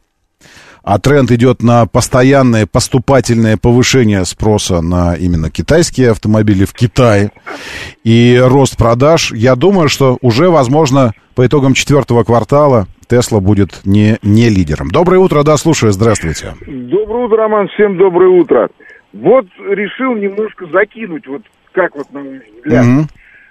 а 0.82 0.98
тренд 0.98 1.30
идет 1.30 1.62
на 1.62 1.86
постоянное 1.86 2.66
поступательное 2.66 3.56
повышение 3.56 4.24
спроса 4.24 4.80
на 4.80 5.14
именно 5.14 5.50
китайские 5.50 6.10
автомобили 6.10 6.64
в 6.64 6.72
Китае 6.72 7.30
и 8.04 8.40
рост 8.42 8.76
продаж, 8.76 9.32
я 9.32 9.54
думаю, 9.54 9.88
что 9.88 10.18
уже, 10.20 10.50
возможно, 10.50 11.12
по 11.34 11.46
итогам 11.46 11.74
четвертого 11.74 12.24
квартала 12.24 12.86
Тесла 13.09 13.40
будет 13.40 13.80
не, 13.84 14.18
не 14.22 14.48
лидером. 14.48 14.90
Доброе 14.90 15.18
утро, 15.18 15.42
да, 15.42 15.56
слушаю, 15.56 15.92
здравствуйте. 15.92 16.54
Доброе 16.66 17.26
утро, 17.26 17.36
Роман, 17.36 17.68
всем 17.68 17.96
доброе 17.96 18.30
утро. 18.30 18.68
Вот 19.12 19.46
решил 19.68 20.14
немножко 20.14 20.66
закинуть, 20.72 21.26
вот 21.26 21.42
как 21.72 21.94
вот 21.94 22.10
на 22.12 22.20
мой 22.20 22.40
взгляд. 22.56 22.84
Мгм. 22.86 23.09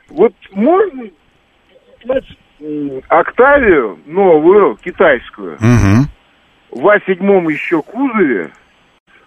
Вот 0.09 0.33
можно 0.53 1.03
Октавию 3.07 3.99
новую, 4.05 4.77
китайскую, 4.83 5.57
Мгм. 5.59 6.07
В 6.71 6.85
А7 6.87 7.51
еще 7.51 7.81
кузове, 7.81 8.51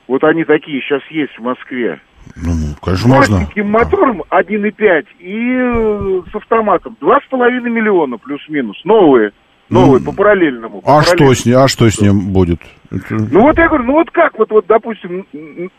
вот 0.08 0.24
они 0.24 0.44
такие 0.44 0.80
сейчас 0.82 1.02
есть 1.10 1.36
в 1.38 1.42
Москве, 1.42 2.00
Ну, 2.36 2.52
конечно, 2.82 3.08
можно. 3.08 3.36
Простеньким 3.38 3.70
мотором 3.70 4.22
1.5 4.30 5.06
и 5.18 5.56
э, 5.56 6.22
с 6.30 6.34
автоматом. 6.34 6.96
Два 7.00 7.20
с 7.20 7.24
половиной 7.30 7.70
миллиона 7.70 8.16
плюс-минус. 8.18 8.80
Новые. 8.84 9.32
Новые, 9.70 10.00
Ну, 10.00 10.10
по 10.10 10.12
параллельному. 10.16 10.82
по 10.82 10.98
А 10.98 11.02
что 11.02 11.12
параллельному. 11.12 11.34
с 11.34 11.46
ним, 11.46 11.56
а 11.58 11.68
что 11.68 11.90
с 11.90 12.00
ним 12.00 12.20
будет? 12.32 12.60
Это- 12.90 13.14
Ну 13.14 13.40
вот 13.42 13.56
я 13.58 13.68
говорю, 13.68 13.84
ну 13.84 13.92
вот 13.94 14.10
как 14.10 14.38
вот, 14.38 14.50
вот 14.50 14.66
допустим, 14.66 15.26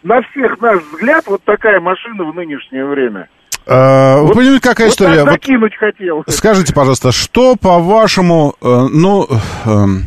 на 0.04 0.22
всех 0.24 0.60
наш 0.60 0.82
взгляд, 0.92 1.24
вот 1.28 1.44
такая 1.44 1.80
машина 1.80 2.24
в 2.24 2.34
нынешнее 2.36 2.86
время. 2.86 3.28
А, 3.68 4.18
Вы 4.22 4.28
Вот- 4.28 4.36
понимаете, 4.38 4.62
какая 4.68 4.86
вот 4.88 4.92
история? 4.94 5.24
Вот 5.24 5.74
хотел. 5.76 6.24
Скажите, 6.28 6.74
пожалуйста, 6.74 7.12
что 7.12 7.56
по-вашему, 7.56 8.54
э, 8.62 8.66
ну, 8.92 9.28
эм, 9.66 10.02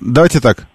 давайте 0.00 0.40
так, 0.40 0.66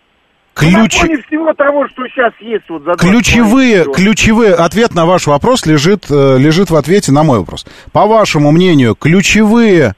Ну, 0.62 0.70
на 0.70 0.88
ключ, 0.88 0.94
всего 1.28 1.54
того, 1.54 1.88
что 1.90 2.08
сейчас 2.08 2.34
есть 2.40 2.66
вот 2.70 2.84
за 2.84 2.94
ключевые, 2.94 3.86
ключевые, 3.92 4.54
ответ 4.54 4.94
на 4.94 5.06
ваш 5.06 5.26
вопрос 5.28 5.66
лежит, 5.66 6.06
э, 6.10 6.38
лежит 6.38 6.70
в 6.70 6.76
ответе 6.76 7.12
на 7.12 7.24
мой 7.24 7.40
вопрос. 7.40 7.66
По 7.92 8.06
вашему 8.06 8.52
мнению, 8.52 8.96
ключевые 8.96 9.96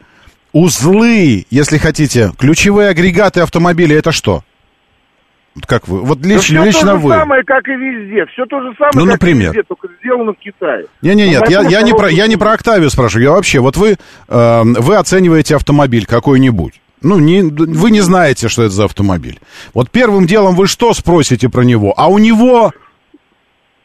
узлы, 0.54 1.46
если 1.50 1.78
хотите, 1.78 2.32
ключевые 2.40 2.90
агрегаты 2.90 3.42
автомобиля, 3.42 3.98
это 4.00 4.12
что? 4.14 4.44
Как 5.68 5.88
вы? 5.88 6.02
Вот 6.02 6.20
Да 6.20 6.28
лично, 6.30 6.62
всё 6.62 6.66
лично 6.66 6.92
то 6.92 6.98
же 6.98 7.04
вы. 7.04 7.14
самое, 7.14 7.44
как 7.44 7.66
и 7.68 7.72
везде. 7.72 8.26
Все 8.34 8.46
то 8.46 8.60
же 8.62 8.74
самое, 8.78 8.92
Ну, 8.96 9.02
как 9.04 9.12
например? 9.22 9.52
и 9.52 9.56
везде, 9.56 9.64
только 9.64 9.88
сделано 10.02 10.34
в 10.34 10.38
Китае. 10.38 10.86
Не, 11.02 11.16
не, 11.16 11.30
нет, 11.30 11.50
я, 11.50 11.62
я 11.62 11.82
не 11.82 11.94
про, 11.94 12.10
я 12.10 12.28
не 12.28 12.36
про 12.36 12.52
Октавию 12.54 12.90
спрашиваю, 12.90 13.24
я 13.26 13.32
вообще, 13.32 13.60
вот 13.60 13.78
вы, 13.78 13.96
э, 14.28 14.62
вы 14.64 14.96
оцениваете 14.98 15.56
автомобиль 15.56 16.06
какой-нибудь. 16.06 16.82
Ну, 17.06 17.20
не, 17.20 17.44
вы 17.44 17.92
не 17.92 18.02
знаете, 18.02 18.48
что 18.48 18.64
это 18.64 18.72
за 18.74 18.86
автомобиль. 18.86 19.40
Вот 19.76 19.92
первым 19.92 20.26
делом 20.26 20.56
вы 20.56 20.66
что 20.66 20.92
спросите 20.96 21.50
про 21.50 21.62
него? 21.62 21.94
А 21.96 22.08
у 22.08 22.18
него 22.18 22.72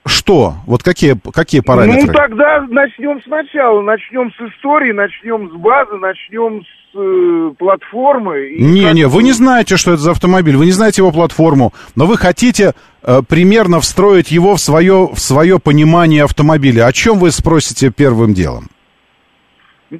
что? 0.06 0.54
Вот 0.66 0.82
какие, 0.82 1.14
какие 1.34 1.60
параметры? 1.60 2.06
Ну, 2.06 2.12
тогда 2.14 2.62
начнем 2.70 3.20
сначала. 3.22 3.82
Начнем 3.82 4.30
с 4.32 4.40
истории, 4.50 4.92
начнем 4.92 5.50
с 5.50 5.52
базы, 5.52 5.96
начнем 5.96 6.62
с 6.62 6.96
э, 6.98 7.54
платформы. 7.58 8.52
и 8.52 8.62
Не, 8.62 8.84
как- 8.84 8.94
не, 8.94 9.06
вы 9.06 9.22
не 9.22 9.32
знаете, 9.32 9.76
что 9.76 9.92
это 9.92 10.00
за 10.00 10.12
автомобиль, 10.12 10.56
вы 10.56 10.64
не 10.64 10.72
знаете 10.72 11.02
его 11.02 11.12
платформу, 11.12 11.74
но 11.96 12.06
вы 12.06 12.16
хотите 12.16 12.72
э, 13.02 13.20
примерно 13.28 13.80
встроить 13.80 14.30
его 14.30 14.54
в 14.54 14.60
свое, 14.60 15.10
в 15.12 15.18
свое 15.18 15.58
понимание 15.60 16.24
автомобиля. 16.24 16.86
О 16.86 16.92
чем 16.94 17.18
вы 17.18 17.32
спросите 17.32 17.90
первым 17.90 18.32
делом? 18.32 18.68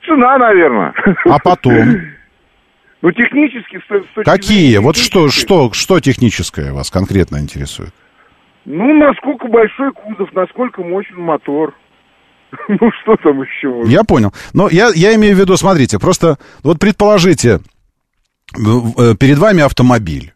Цена, 0.07 0.39
наверное. 0.39 0.95
А 1.27 1.39
потом? 1.39 2.01
Ну, 3.03 3.13
технически... 3.13 3.79
с- 3.79 4.21
с 4.21 4.25
Какие? 4.25 4.59
зрения 4.59 4.81
Вот 4.81 4.97
что, 4.97 5.29
что, 5.29 5.73
что 5.73 6.01
техническое 6.01 6.73
вас 6.73 6.91
конкретно 6.91 7.39
интересует? 7.39 7.95
Ну, 8.67 8.95
насколько 8.99 9.49
большой 9.49 9.93
кузов, 9.93 10.33
насколько 10.35 10.83
мощен 10.83 11.21
мотор. 11.21 11.75
Ну, 12.69 12.91
что 13.03 13.17
там 13.23 13.41
еще? 13.43 13.83
Я 13.91 14.03
понял. 14.05 14.35
Но 14.53 14.69
я, 14.69 14.91
я 14.95 15.15
имею 15.15 15.37
в 15.37 15.39
виду, 15.39 15.57
смотрите, 15.57 15.99
просто 15.99 16.37
вот 16.63 16.79
предположите, 16.81 17.61
э, 18.57 19.15
перед 19.19 19.39
вами 19.39 19.63
автомобиль. 19.63 20.33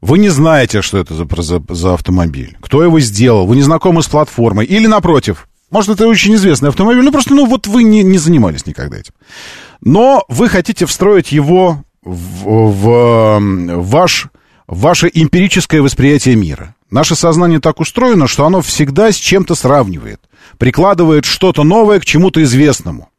Вы 0.00 0.18
не 0.18 0.28
знаете, 0.30 0.80
что 0.80 0.96
это 0.98 1.12
за, 1.14 1.26
за, 1.42 1.62
за 1.68 1.94
автомобиль, 1.94 2.56
кто 2.62 2.82
его 2.82 3.00
сделал, 3.00 3.46
вы 3.46 3.56
не 3.56 3.62
знакомы 3.62 4.02
с 4.02 4.08
платформой. 4.08 4.64
Или 4.64 4.86
напротив, 4.86 5.48
может, 5.70 5.90
это 5.90 6.06
очень 6.06 6.34
известный 6.36 6.70
автомобиль, 6.70 7.02
ну 7.04 7.12
просто, 7.12 7.34
ну 7.34 7.46
вот 7.46 7.66
вы 7.66 7.82
не, 7.82 8.02
не 8.02 8.16
занимались 8.18 8.64
никогда 8.66 8.96
этим. 8.98 9.12
Но 9.82 10.24
вы 10.28 10.48
хотите 10.48 10.86
встроить 10.86 11.32
его 11.32 11.84
в, 12.02 12.46
в, 12.46 13.38
ваш, 13.76 14.28
ваше 14.66 15.10
эмпирическое 15.12 15.82
восприятие 15.82 16.36
мира. 16.36 16.74
Наше 16.90 17.14
сознание 17.14 17.60
так 17.60 17.80
устроено, 17.80 18.26
что 18.26 18.46
оно 18.46 18.62
всегда 18.62 19.12
с 19.12 19.16
чем-то 19.16 19.54
сравнивает, 19.54 20.20
прикладывает 20.58 21.24
что-то 21.24 21.62
новое 21.62 22.00
к 22.00 22.04
чему-то 22.04 22.42
известному. 22.42 23.10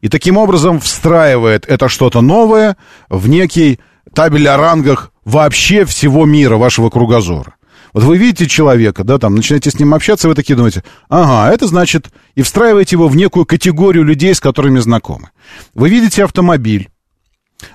И 0.00 0.08
таким 0.08 0.36
образом 0.36 0.80
встраивает 0.80 1.66
это 1.66 1.88
что-то 1.88 2.20
новое 2.20 2.76
в 3.08 3.28
некий 3.28 3.80
табель 4.14 4.48
о 4.48 4.56
рангах 4.56 5.12
вообще 5.24 5.84
всего 5.84 6.24
мира, 6.24 6.56
вашего 6.56 6.88
кругозора. 6.88 7.54
Вот 7.92 8.04
вы 8.04 8.16
видите 8.16 8.46
человека, 8.46 9.02
да, 9.02 9.18
там, 9.18 9.34
начинаете 9.34 9.70
с 9.70 9.78
ним 9.78 9.94
общаться, 9.94 10.28
вы 10.28 10.34
такие 10.34 10.54
думаете, 10.56 10.84
ага, 11.08 11.52
это 11.52 11.66
значит, 11.66 12.10
и 12.34 12.42
встраиваете 12.42 12.96
его 12.96 13.08
в 13.08 13.16
некую 13.16 13.46
категорию 13.46 14.04
людей, 14.04 14.34
с 14.34 14.40
которыми 14.40 14.78
знакомы. 14.78 15.30
Вы 15.74 15.88
видите 15.88 16.24
автомобиль, 16.24 16.90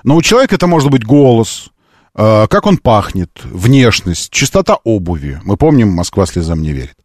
но 0.02 0.16
у 0.16 0.22
человека 0.22 0.54
это 0.54 0.66
может 0.66 0.90
быть 0.90 1.04
голос, 1.04 1.70
э, 2.14 2.46
как 2.48 2.66
он 2.66 2.78
пахнет, 2.78 3.30
внешность, 3.44 4.30
чистота 4.30 4.78
обуви. 4.84 5.40
Мы 5.44 5.56
помним, 5.56 5.90
Москва 5.90 6.26
слезам 6.26 6.62
не 6.62 6.72
верит. 6.72 6.96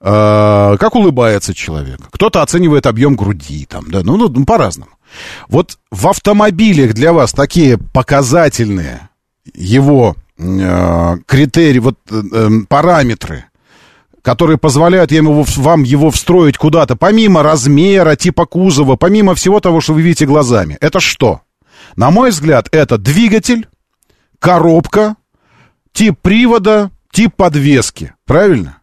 Э, 0.00 0.76
как 0.78 0.94
улыбается 0.94 1.54
человек. 1.54 2.00
Кто-то 2.10 2.42
оценивает 2.42 2.86
объем 2.86 3.16
груди, 3.16 3.66
там, 3.66 3.90
да, 3.90 4.02
ну, 4.02 4.16
ну, 4.16 4.44
по-разному. 4.44 4.92
Вот 5.48 5.78
в 5.90 6.08
автомобилях 6.08 6.94
для 6.94 7.12
вас 7.12 7.32
такие 7.32 7.78
показательные 7.78 9.08
его 9.54 10.16
э, 10.38 11.16
критерии, 11.26 11.78
вот 11.78 11.96
э, 12.10 12.22
э, 12.32 12.48
параметры, 12.68 13.44
которые 14.22 14.58
позволяют 14.58 15.12
ему 15.12 15.44
вам 15.56 15.84
его 15.84 16.10
встроить 16.10 16.58
куда-то, 16.58 16.96
помимо 16.96 17.42
размера, 17.42 18.16
типа 18.16 18.46
кузова, 18.46 18.96
помимо 18.96 19.34
всего 19.34 19.60
того, 19.60 19.80
что 19.80 19.94
вы 19.94 20.02
видите 20.02 20.26
глазами. 20.26 20.76
Это 20.80 20.98
что? 21.00 21.42
На 21.96 22.10
мой 22.10 22.30
взгляд, 22.30 22.68
это 22.72 22.98
двигатель, 22.98 23.66
коробка, 24.38 25.16
тип 25.92 26.18
привода, 26.20 26.90
тип 27.10 27.34
подвески. 27.34 28.12
Правильно? 28.26 28.82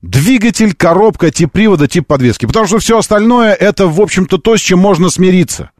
Двигатель, 0.00 0.74
коробка, 0.74 1.30
тип 1.30 1.52
привода, 1.52 1.88
тип 1.88 2.06
подвески. 2.06 2.46
Потому 2.46 2.66
что 2.66 2.78
все 2.78 2.98
остальное 2.98 3.52
это, 3.52 3.86
в 3.86 4.00
общем-то, 4.00 4.38
то, 4.38 4.56
с 4.56 4.60
чем 4.60 4.78
можно 4.78 5.10
смириться. 5.10 5.70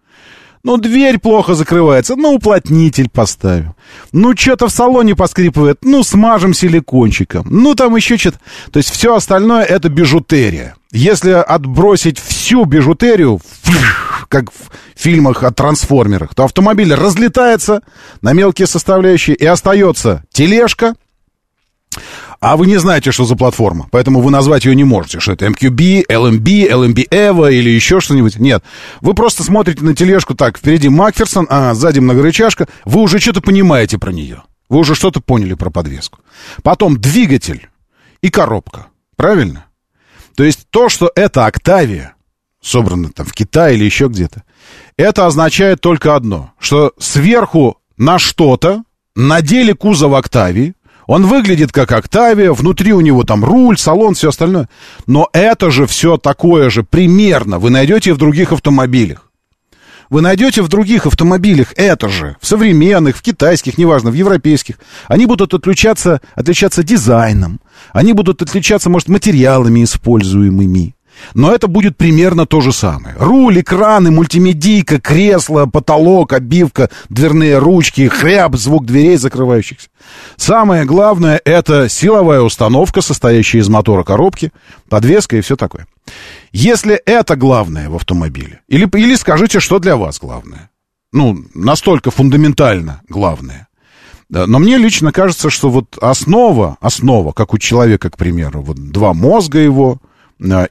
Ну, 0.63 0.79
дверь 0.79 1.19
плохо 1.19 1.55
закрывается, 1.55 2.17
ну, 2.17 2.35
уплотнитель 2.35 3.11
поставим. 3.11 3.75
Ну, 4.13 4.35
что-то 4.35 4.69
в 4.69 4.71
салоне 4.71 5.15
поскрипывает, 5.15 5.79
ну, 5.83 6.03
смажем 6.03 6.55
силикончиком. 6.55 7.47
Ну, 7.51 7.75
там 7.75 7.97
еще 7.97 8.17
что-то. 8.17 8.39
То 8.71 8.79
есть 8.79 8.89
все 8.89 9.15
остальное 9.15 9.63
это 9.63 9.91
бижутерия. 9.91 10.77
Если 10.91 11.33
отбросить 11.33 12.19
всю 12.19 12.65
бижутерию, 12.65 13.41
как 14.35 14.51
в 14.51 15.01
фильмах 15.01 15.45
о 15.45 15.53
трансформерах, 15.53 16.35
то 16.35 16.45
автомобиль 16.45 16.93
разлетается 16.93 17.83
на 18.21 18.33
мелкие 18.33 18.67
составляющие 18.67 19.37
и 19.37 19.47
остается 19.47 20.25
тележка, 20.33 20.95
а 22.41 22.57
вы 22.57 22.67
не 22.67 22.77
знаете, 22.79 23.13
что 23.13 23.25
за 23.25 23.37
платформа, 23.37 23.87
поэтому 23.93 24.21
вы 24.21 24.33
назвать 24.33 24.65
ее 24.65 24.75
не 24.75 24.83
можете, 24.83 25.21
что 25.21 25.33
это 25.33 25.47
MQB, 25.47 26.07
LMB, 26.09 26.69
LMB 26.69 27.09
Evo 27.11 27.53
или 27.53 27.71
еще 27.71 28.01
что-нибудь. 28.01 28.41
Нет, 28.41 28.65
вы 29.01 29.15
просто 29.15 29.45
смотрите 29.45 29.85
на 29.85 29.95
тележку 29.95 30.35
так, 30.35 30.59
впереди 30.59 30.89
Макферсон, 30.89 31.47
а 31.49 31.73
сзади 31.75 32.01
многорычажка, 32.01 32.67
вы 32.85 33.03
уже 33.03 33.21
что-то 33.21 33.41
понимаете 33.41 33.99
про 33.99 34.11
нее. 34.11 34.43
Вы 34.69 34.79
уже 34.79 34.97
что-то 34.97 35.21
поняли 35.21 35.55
про 35.55 35.71
подвеску. 35.71 36.19
Потом 36.65 37.01
двигатель 37.01 37.69
и 38.21 38.31
коробка, 38.31 38.89
правильно? 39.15 39.67
То 40.35 40.43
есть 40.43 40.67
то, 40.71 40.89
что 40.89 41.13
это 41.15 41.47
Октавия, 41.47 42.14
собрана 42.65 43.11
там 43.11 43.27
в 43.27 43.33
Китае 43.33 43.77
или 43.77 43.85
еще 43.85 44.09
где-то, 44.09 44.43
это 44.97 45.27
означает 45.27 45.81
только 45.81 46.17
одно, 46.17 46.53
что 46.59 46.93
сверху 46.99 47.77
на 47.97 48.19
что-то 48.19 48.83
надели 49.15 49.73
кузов 49.73 50.15
Октавии, 50.15 50.75
он 51.07 51.27
выглядит 51.27 51.71
как 51.71 51.93
Октавия, 51.93 52.53
внутри 52.53 52.93
у 52.93 53.01
него 53.01 53.25
там 53.25 53.45
руль, 53.45 53.77
салон, 53.77 54.15
все 54.15 54.31
остальное. 54.31 54.71
Но 55.07 55.29
это 55.35 55.71
же 55.71 55.87
все 55.87 56.17
такое 56.17 56.71
же 56.71 56.83
примерно 56.83 57.59
вы 57.59 57.69
найдете 57.69 58.15
в 58.15 58.17
других 58.17 58.53
автомобилях. 58.53 59.31
Вы 60.11 60.21
найдете 60.21 60.63
в 60.63 60.69
других 60.69 61.07
автомобилях 61.07 61.73
это 61.77 62.09
же, 62.09 62.37
в 62.41 62.47
современных, 62.47 63.17
в 63.17 63.23
китайских, 63.23 63.79
неважно, 63.79 64.11
в 64.11 64.15
европейских. 64.15 64.77
Они 65.09 65.27
будут 65.27 65.55
отличаться, 65.55 66.21
отличаться 66.35 66.83
дизайном, 66.83 67.61
они 67.93 68.13
будут 68.13 68.43
отличаться, 68.43 68.91
может, 68.91 69.09
материалами 69.09 69.83
используемыми. 69.83 70.95
Но 71.35 71.53
это 71.53 71.69
будет 71.69 71.97
примерно 71.97 72.47
то 72.47 72.61
же 72.61 72.73
самое. 72.73 73.15
Руль, 73.19 73.61
экраны, 73.61 74.11
мультимедийка, 74.11 75.01
кресло, 75.01 75.67
потолок, 75.67 76.33
обивка, 76.33 76.91
дверные 77.09 77.59
ручки, 77.59 78.09
хряб, 78.09 78.57
звук 78.57 78.87
дверей 78.87 79.17
закрывающихся. 79.17 79.89
Самое 80.37 80.85
главное— 80.85 81.41
это 81.45 81.89
силовая 81.89 82.41
установка, 82.41 83.01
состоящая 83.01 83.59
из 83.59 83.69
мотора 83.69 84.05
коробки, 84.05 84.53
подвеска 84.89 85.37
и 85.37 85.41
все 85.41 85.57
такое. 85.57 85.87
Если 86.53 86.95
это 86.95 87.37
главное 87.37 87.89
в 87.89 87.97
автомобиле, 87.97 88.61
или, 88.69 88.89
или 88.97 89.15
скажите, 89.17 89.61
что 89.61 89.79
для 89.79 89.97
вас 89.97 90.19
главное. 90.19 90.71
Ну, 91.13 91.45
настолько 91.55 92.11
фундаментально 92.11 93.03
главное. 93.09 93.69
Но 94.29 94.59
мне 94.59 94.79
лично 94.79 95.13
кажется, 95.13 95.49
что 95.51 95.71
вот 95.71 95.97
основа, 96.01 96.77
основа, 96.81 97.33
как 97.33 97.55
у 97.55 97.59
человека, 97.59 98.11
к 98.11 98.17
примеру, 98.17 98.63
вот 98.63 98.77
два 98.77 99.15
мозга 99.15 99.59
его, 99.61 99.99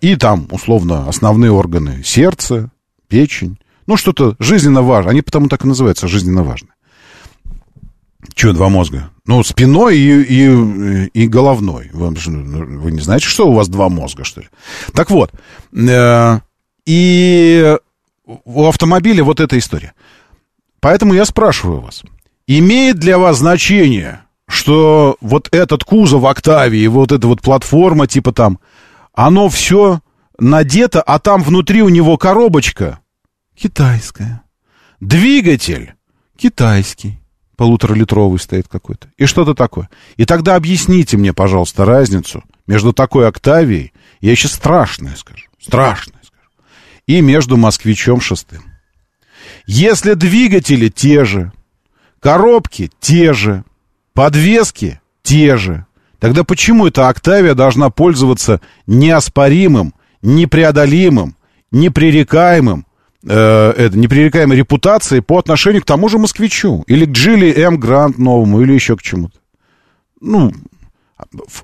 и 0.02 0.16
там, 0.16 0.48
условно, 0.52 1.08
основные 1.08 1.52
органы 1.52 2.04
сердце, 2.04 2.72
печень, 3.08 3.58
ну, 3.88 3.98
что-то 3.98 4.36
жизненно 4.40 4.82
важное. 4.82 5.12
Они 5.12 5.22
потому 5.22 5.50
так 5.50 5.66
и 5.66 5.68
называются, 5.68 6.08
жизненно 6.08 6.44
важные. 6.44 6.74
Че 8.34 8.54
два 8.54 8.70
мозга? 8.70 9.10
Ну, 9.26 9.44
спиной 9.44 9.98
и, 9.98 10.22
и, 10.22 11.06
и 11.14 11.28
головной. 11.28 11.90
Вы, 11.92 12.10
вы 12.10 12.92
не 12.92 13.02
знаете, 13.02 13.26
что 13.26 13.48
у 13.50 13.54
вас 13.54 13.68
два 13.68 13.90
мозга, 13.90 14.24
что 14.24 14.42
ли? 14.42 14.48
Так 14.94 15.12
вот, 15.12 15.32
э, 15.74 16.40
и 16.86 17.78
у 18.26 18.66
автомобиля 18.66 19.24
вот 19.24 19.40
эта 19.40 19.58
история. 19.58 19.94
Поэтому 20.80 21.14
я 21.14 21.26
спрашиваю 21.26 21.82
вас, 21.82 22.04
имеет 22.48 22.98
для 22.98 23.18
вас 23.18 23.38
значение, 23.38 24.22
что 24.48 25.18
вот 25.22 25.48
этот 25.52 25.84
кузов 25.84 26.26
Октавии, 26.26 26.88
вот 26.88 27.12
эта 27.12 27.28
вот 27.28 27.42
платформа 27.42 28.08
типа 28.08 28.34
там, 28.34 28.60
оно 29.14 29.50
все 29.50 30.02
надето, 30.40 31.02
а 31.02 31.20
там 31.20 31.44
внутри 31.44 31.82
у 31.82 31.90
него 31.90 32.18
коробочка 32.18 33.00
китайская. 33.56 34.42
Двигатель 35.00 35.94
китайский, 36.38 37.20
полуторалитровый 37.56 38.40
стоит 38.40 38.68
какой-то. 38.68 39.10
И 39.18 39.26
что-то 39.26 39.54
такое. 39.54 39.90
И 40.18 40.26
тогда 40.26 40.56
объясните 40.56 41.18
мне, 41.18 41.34
пожалуйста, 41.34 41.86
разницу 41.86 42.44
между 42.68 42.94
такой 42.94 43.28
Октавией, 43.28 43.94
я 44.22 44.32
еще 44.32 44.48
страшное 44.48 45.16
скажу, 45.16 45.46
страшное 45.60 46.22
скажу, 46.24 46.50
и 47.06 47.22
между 47.22 47.58
москвичом 47.58 48.22
шестым. 48.22 48.64
Если 49.66 50.14
двигатели 50.14 50.90
те 50.90 51.26
же, 51.26 51.52
коробки 52.20 52.90
те 53.00 53.34
же, 53.34 53.64
подвески 54.14 55.02
те 55.22 55.58
же, 55.58 55.86
тогда 56.24 56.46
почему 56.46 56.88
эта 56.88 57.10
Октавия 57.10 57.54
должна 57.54 57.90
пользоваться 57.90 58.62
неоспоримым, 58.88 59.94
непреодолимым, 60.22 61.36
непререкаемым, 61.70 62.86
э, 63.28 63.74
это, 63.76 63.98
непререкаемой 63.98 64.56
репутацией 64.56 65.20
по 65.20 65.38
отношению 65.38 65.82
к 65.82 65.86
тому 65.86 66.08
же 66.08 66.20
москвичу 66.20 66.86
или 66.88 67.04
к 67.04 67.10
Джилли 67.10 67.54
М. 67.54 67.78
Грант 67.78 68.20
новому 68.20 68.62
или 68.62 68.72
еще 68.72 68.96
к 68.96 69.02
чему-то? 69.02 69.38
Ну, 70.22 70.54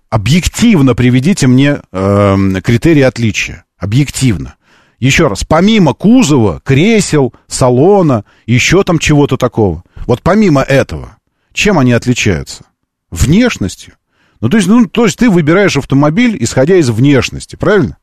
объективно 0.09 0.93
приведите 0.93 1.47
мне 1.47 1.77
э, 1.93 2.61
критерии 2.61 3.03
отличия. 3.03 3.63
Объективно. 3.77 4.55
Еще 4.99 5.27
раз, 5.27 5.45
помимо 5.45 5.93
кузова, 5.93 6.59
кресел, 6.65 7.33
салона, 7.47 8.25
еще 8.45 8.83
там 8.83 8.99
чего-то 8.99 9.37
такого. 9.37 9.83
Вот 10.05 10.21
помимо 10.21 10.63
этого, 10.63 11.15
чем 11.53 11.79
они 11.79 11.93
отличаются? 11.93 12.65
Внешностью. 13.09 13.93
Ну, 14.41 14.49
то 14.49 14.57
есть, 14.57 14.69
ну, 14.69 14.85
то 14.87 15.05
есть 15.05 15.17
ты 15.17 15.29
выбираешь 15.29 15.77
автомобиль, 15.77 16.37
исходя 16.39 16.75
из 16.75 16.89
внешности, 16.89 17.55
правильно? 17.55 17.97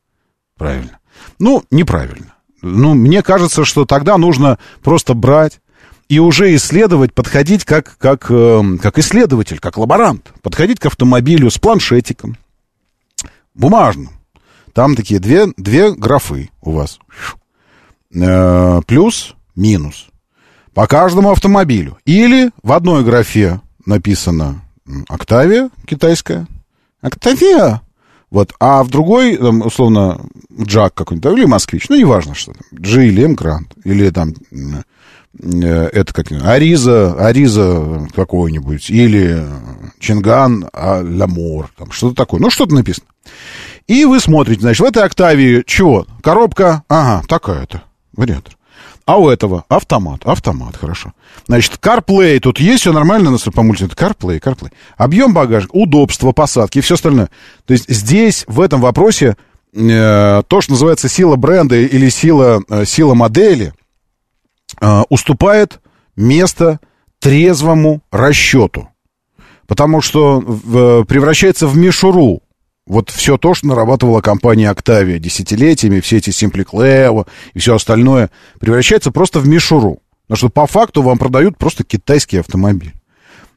Правильно. 0.56 0.98
Ну, 1.38 1.64
неправильно. 1.70 2.34
Ну, 2.62 2.94
мне 2.94 3.22
кажется, 3.22 3.64
что 3.64 3.84
тогда 3.84 4.18
нужно 4.18 4.58
просто 4.82 5.14
брать 5.14 5.60
и 6.08 6.18
уже 6.18 6.54
исследовать, 6.54 7.14
подходить 7.14 7.64
как, 7.64 7.96
как, 7.98 8.26
э, 8.30 8.62
как 8.80 8.98
исследователь, 8.98 9.58
как 9.58 9.76
лаборант. 9.76 10.32
Подходить 10.42 10.78
к 10.78 10.86
автомобилю 10.86 11.50
с 11.50 11.58
планшетиком, 11.58 12.36
бумажным. 13.54 14.10
Там 14.72 14.94
такие 14.94 15.20
две, 15.20 15.46
две 15.56 15.92
графы 15.92 16.50
у 16.60 16.72
вас. 16.72 16.98
Э, 18.14 18.80
плюс, 18.86 19.34
минус. 19.54 20.08
По 20.74 20.86
каждому 20.86 21.30
автомобилю. 21.30 21.98
Или 22.04 22.50
в 22.62 22.72
одной 22.72 23.02
графе 23.02 23.60
написано 23.86 24.62
Октавия 25.08 25.70
китайская. 25.86 26.46
Октавия. 27.00 27.82
Вот, 28.30 28.52
а 28.58 28.82
в 28.82 28.90
другой, 28.90 29.36
там, 29.36 29.62
условно, 29.62 30.20
JAC 30.60 30.94
какой-нибудь, 30.94 31.38
или 31.38 31.44
Москвич, 31.44 31.88
ну, 31.88 31.96
неважно, 31.96 32.34
что 32.34 32.52
там, 32.52 32.62
Geely 32.80 33.24
Emgrand, 33.24 33.72
или 33.84 34.10
там, 34.10 34.34
э, 35.40 35.88
это 35.92 36.12
как 36.12 36.32
Arrizo, 36.32 37.14
Arrizo 37.14 38.08
какой-нибудь, 38.14 38.90
или 38.90 39.44
Changan 40.00 40.68
Lamore, 40.72 41.70
там, 41.78 41.92
что-то 41.92 42.16
такое, 42.16 42.40
ну, 42.40 42.50
что-то 42.50 42.74
написано. 42.74 43.06
И 43.86 44.04
вы 44.04 44.18
смотрите, 44.18 44.62
значит, 44.62 44.80
в 44.80 44.88
этой 44.88 45.04
Октавии 45.04 45.62
чего? 45.64 46.06
Коробка, 46.20 46.82
ага, 46.88 47.24
такая-то, 47.28 47.84
вариатор. 48.12 48.55
А 49.06 49.18
у 49.18 49.28
этого 49.30 49.64
автомат, 49.68 50.22
автомат, 50.24 50.76
хорошо. 50.76 51.12
Значит, 51.46 51.74
CarPlay 51.80 52.40
тут 52.40 52.58
есть, 52.58 52.80
все 52.80 52.92
нормально, 52.92 53.30
нас 53.30 53.42
по 53.42 53.62
мультику. 53.62 53.94
CarPlay, 53.94 54.40
CarPlay. 54.40 54.72
Объем 54.96 55.32
багажа, 55.32 55.68
удобство 55.70 56.32
посадки 56.32 56.78
и 56.78 56.80
все 56.80 56.94
остальное. 56.94 57.30
То 57.66 57.72
есть 57.72 57.88
здесь, 57.88 58.44
в 58.48 58.60
этом 58.60 58.80
вопросе, 58.80 59.36
э, 59.72 60.42
то, 60.48 60.60
что 60.60 60.72
называется 60.72 61.08
сила 61.08 61.36
бренда 61.36 61.76
или 61.76 62.08
сила, 62.08 62.60
э, 62.68 62.84
сила 62.84 63.14
модели, 63.14 63.72
э, 64.80 65.02
уступает 65.08 65.80
место 66.16 66.80
трезвому 67.20 68.02
расчету. 68.10 68.88
Потому 69.68 70.00
что 70.00 70.40
в, 70.44 71.04
превращается 71.04 71.68
в 71.68 71.76
мишуру 71.76 72.42
вот 72.86 73.10
все 73.10 73.36
то, 73.36 73.54
что 73.54 73.66
нарабатывала 73.66 74.20
компания 74.20 74.72
Octavia 74.72 75.18
десятилетиями, 75.18 76.00
все 76.00 76.18
эти 76.18 76.30
Clevo 76.30 77.26
и 77.54 77.58
все 77.58 77.74
остальное, 77.74 78.30
превращается 78.60 79.10
просто 79.10 79.40
в 79.40 79.48
мишуру. 79.48 79.98
Потому 80.28 80.38
что 80.38 80.48
по 80.48 80.66
факту 80.66 81.02
вам 81.02 81.18
продают 81.18 81.56
просто 81.58 81.84
китайский 81.84 82.38
автомобиль. 82.38 82.94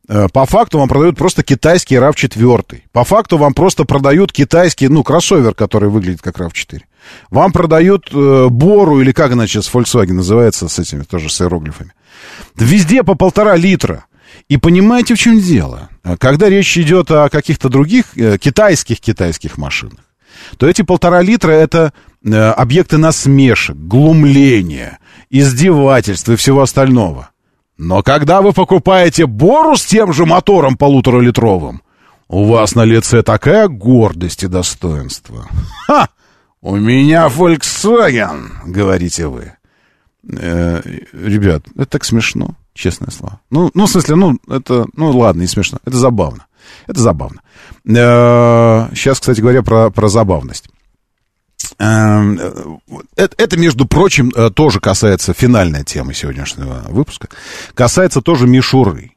Э, 0.08 0.28
по 0.32 0.46
факту 0.46 0.80
вам 0.80 0.90
продают 0.90 1.18
просто 1.18 1.44
китайский 1.44 1.96
RAV4. 1.96 2.82
По 2.92 3.04
факту 3.04 3.38
вам 3.38 3.54
просто 3.54 3.86
продают 3.86 4.32
китайский, 4.32 4.88
ну, 4.88 5.04
кроссовер, 5.04 5.54
который 5.54 5.90
выглядит 5.90 6.22
как 6.22 6.40
RAV4. 6.40 6.82
Вам 7.30 7.52
продают 7.52 8.10
э, 8.12 8.48
Бору, 8.50 9.02
или 9.02 9.12
как 9.12 9.32
она 9.32 9.48
сейчас 9.48 9.72
Volkswagen 9.72 10.14
называется, 10.14 10.68
с 10.68 10.80
этими 10.80 11.04
тоже 11.04 11.30
с 11.30 11.40
иероглифами. 11.42 11.94
Везде 12.56 13.04
по 13.04 13.16
полтора 13.16 13.56
литра. 13.56 14.06
И 14.48 14.58
понимаете, 14.58 15.14
в 15.14 15.20
чем 15.20 15.40
дело? 15.40 15.90
Когда 16.20 16.50
речь 16.50 16.78
идет 16.78 17.12
о 17.12 17.30
каких-то 17.30 17.70
других 17.70 18.18
э, 18.18 18.38
китайских 18.38 19.00
китайских 19.00 19.58
машинах, 19.58 20.00
то 20.58 20.68
эти 20.68 20.82
полтора 20.82 21.22
литра 21.22 21.52
это 21.52 21.94
э, 22.24 22.36
объекты 22.36 22.98
насмешек, 22.98 23.76
глумления, 23.76 25.00
издевательства 25.30 26.34
и 26.34 26.36
всего 26.36 26.62
остального. 26.62 27.30
Но 27.78 28.02
когда 28.02 28.42
вы 28.42 28.52
покупаете 28.52 29.26
Бору 29.26 29.78
с 29.78 29.86
тем 29.86 30.14
же 30.14 30.26
мотором 30.26 30.78
полуторалитровым, 30.78 31.82
у 32.28 32.46
вас 32.46 32.76
на 32.76 32.84
лице 32.84 33.24
такая 33.24 33.68
гордость 33.68 34.44
и 34.44 34.48
достоинство. 34.48 35.48
Ха! 35.88 36.10
У 36.62 36.76
меня 36.76 37.28
Volkswagen, 37.28 38.50
говорите 38.66 39.28
вы. 39.28 39.54
Э, 40.28 40.82
ребят, 41.14 41.64
это 41.76 41.86
так 41.86 42.04
смешно 42.04 42.56
честное 42.80 43.12
слово. 43.12 43.40
Ну, 43.50 43.70
ну, 43.74 43.86
в 43.86 43.90
смысле, 43.90 44.16
ну, 44.16 44.38
это, 44.48 44.86
ну, 44.96 45.12
ладно, 45.12 45.42
не 45.42 45.48
смешно. 45.48 45.80
Это 45.86 45.98
забавно. 45.98 46.46
Это 46.88 47.00
забавно. 47.02 47.42
Сейчас, 47.86 49.18
э, 49.18 49.22
кстати 49.22 49.42
говоря, 49.42 49.62
про, 49.62 49.90
про 49.90 50.08
забавность. 50.08 50.70
Э, 51.78 52.22
это, 53.16 53.58
между 53.58 53.86
прочим, 53.86 54.32
э, 54.36 54.50
тоже 54.50 54.80
касается 54.80 55.34
финальной 55.34 55.84
темы 55.84 56.14
сегодняшнего 56.14 56.86
выпуска. 56.90 57.28
Касается 57.74 58.22
тоже 58.22 58.48
мишуры. 58.48 59.12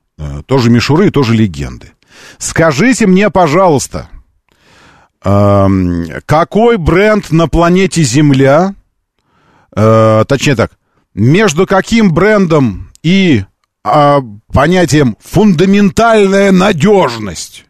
Тоже 0.46 0.70
мишуры 0.70 1.08
и 1.08 1.10
тоже 1.10 1.34
легенды. 1.34 1.92
Скажите 2.38 3.06
мне, 3.06 3.30
пожалуйста, 3.30 4.08
какой 5.20 6.76
бренд 6.76 7.30
на 7.32 7.48
планете 7.48 8.02
Земля, 8.02 8.74
точнее 9.74 10.54
так, 10.54 10.72
между 11.14 11.66
каким 11.66 12.12
брендом 12.12 12.92
и 13.02 13.44
а, 13.84 14.20
понятием 14.52 15.16
фундаментальная 15.20 16.52
надежность 16.52 17.66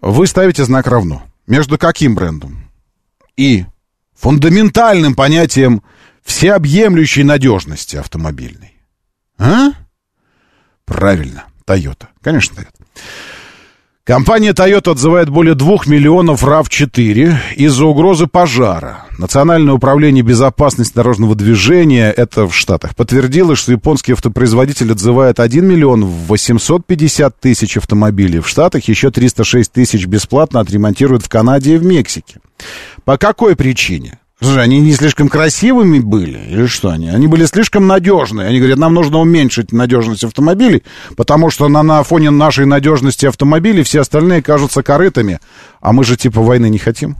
вы 0.00 0.26
ставите 0.26 0.64
знак 0.64 0.86
равно. 0.86 1.22
Между 1.46 1.78
каким 1.78 2.14
брендом? 2.14 2.70
И 3.36 3.64
фундаментальным 4.14 5.14
понятием 5.14 5.82
всеобъемлющей 6.22 7.22
надежности 7.22 7.96
автомобильной. 7.96 8.78
А? 9.38 9.70
Правильно, 10.84 11.44
Toyota. 11.66 12.08
Конечно, 12.22 12.54
Toyota. 12.54 12.84
Компания 14.06 14.52
Toyota 14.52 14.90
отзывает 14.90 15.30
более 15.30 15.54
2 15.54 15.78
миллионов 15.86 16.44
RAV4 16.44 17.36
из-за 17.56 17.86
угрозы 17.86 18.26
пожара. 18.26 19.06
Национальное 19.16 19.72
управление 19.72 20.22
безопасности 20.22 20.94
дорожного 20.94 21.34
движения, 21.34 22.10
это 22.10 22.46
в 22.46 22.54
Штатах, 22.54 22.94
подтвердило, 22.94 23.56
что 23.56 23.72
японский 23.72 24.12
автопроизводитель 24.12 24.92
отзывает 24.92 25.40
1 25.40 25.64
миллион 25.64 26.04
850 26.04 27.40
тысяч 27.40 27.78
автомобилей. 27.78 28.40
В 28.40 28.48
Штатах 28.48 28.84
еще 28.88 29.10
306 29.10 29.72
тысяч 29.72 30.04
бесплатно 30.04 30.60
отремонтируют 30.60 31.24
в 31.24 31.30
Канаде 31.30 31.76
и 31.76 31.78
в 31.78 31.86
Мексике. 31.86 32.40
По 33.06 33.16
какой 33.16 33.56
причине? 33.56 34.18
Слушай, 34.40 34.64
они 34.64 34.80
не 34.80 34.92
слишком 34.92 35.28
красивыми 35.28 36.00
были? 36.00 36.38
Или 36.50 36.66
что 36.66 36.90
они? 36.90 37.08
Они 37.08 37.26
были 37.28 37.46
слишком 37.46 37.86
надежные. 37.86 38.48
Они 38.48 38.58
говорят, 38.58 38.78
нам 38.78 38.92
нужно 38.92 39.18
уменьшить 39.18 39.72
надежность 39.72 40.24
автомобилей, 40.24 40.82
потому 41.16 41.50
что 41.50 41.68
на, 41.68 41.82
на 41.82 42.02
фоне 42.02 42.30
нашей 42.30 42.66
надежности 42.66 43.26
автомобилей 43.26 43.84
все 43.84 44.00
остальные 44.00 44.42
кажутся 44.42 44.82
корытами. 44.82 45.38
А 45.80 45.92
мы 45.92 46.04
же 46.04 46.16
типа 46.16 46.40
войны 46.42 46.68
не 46.68 46.78
хотим. 46.78 47.16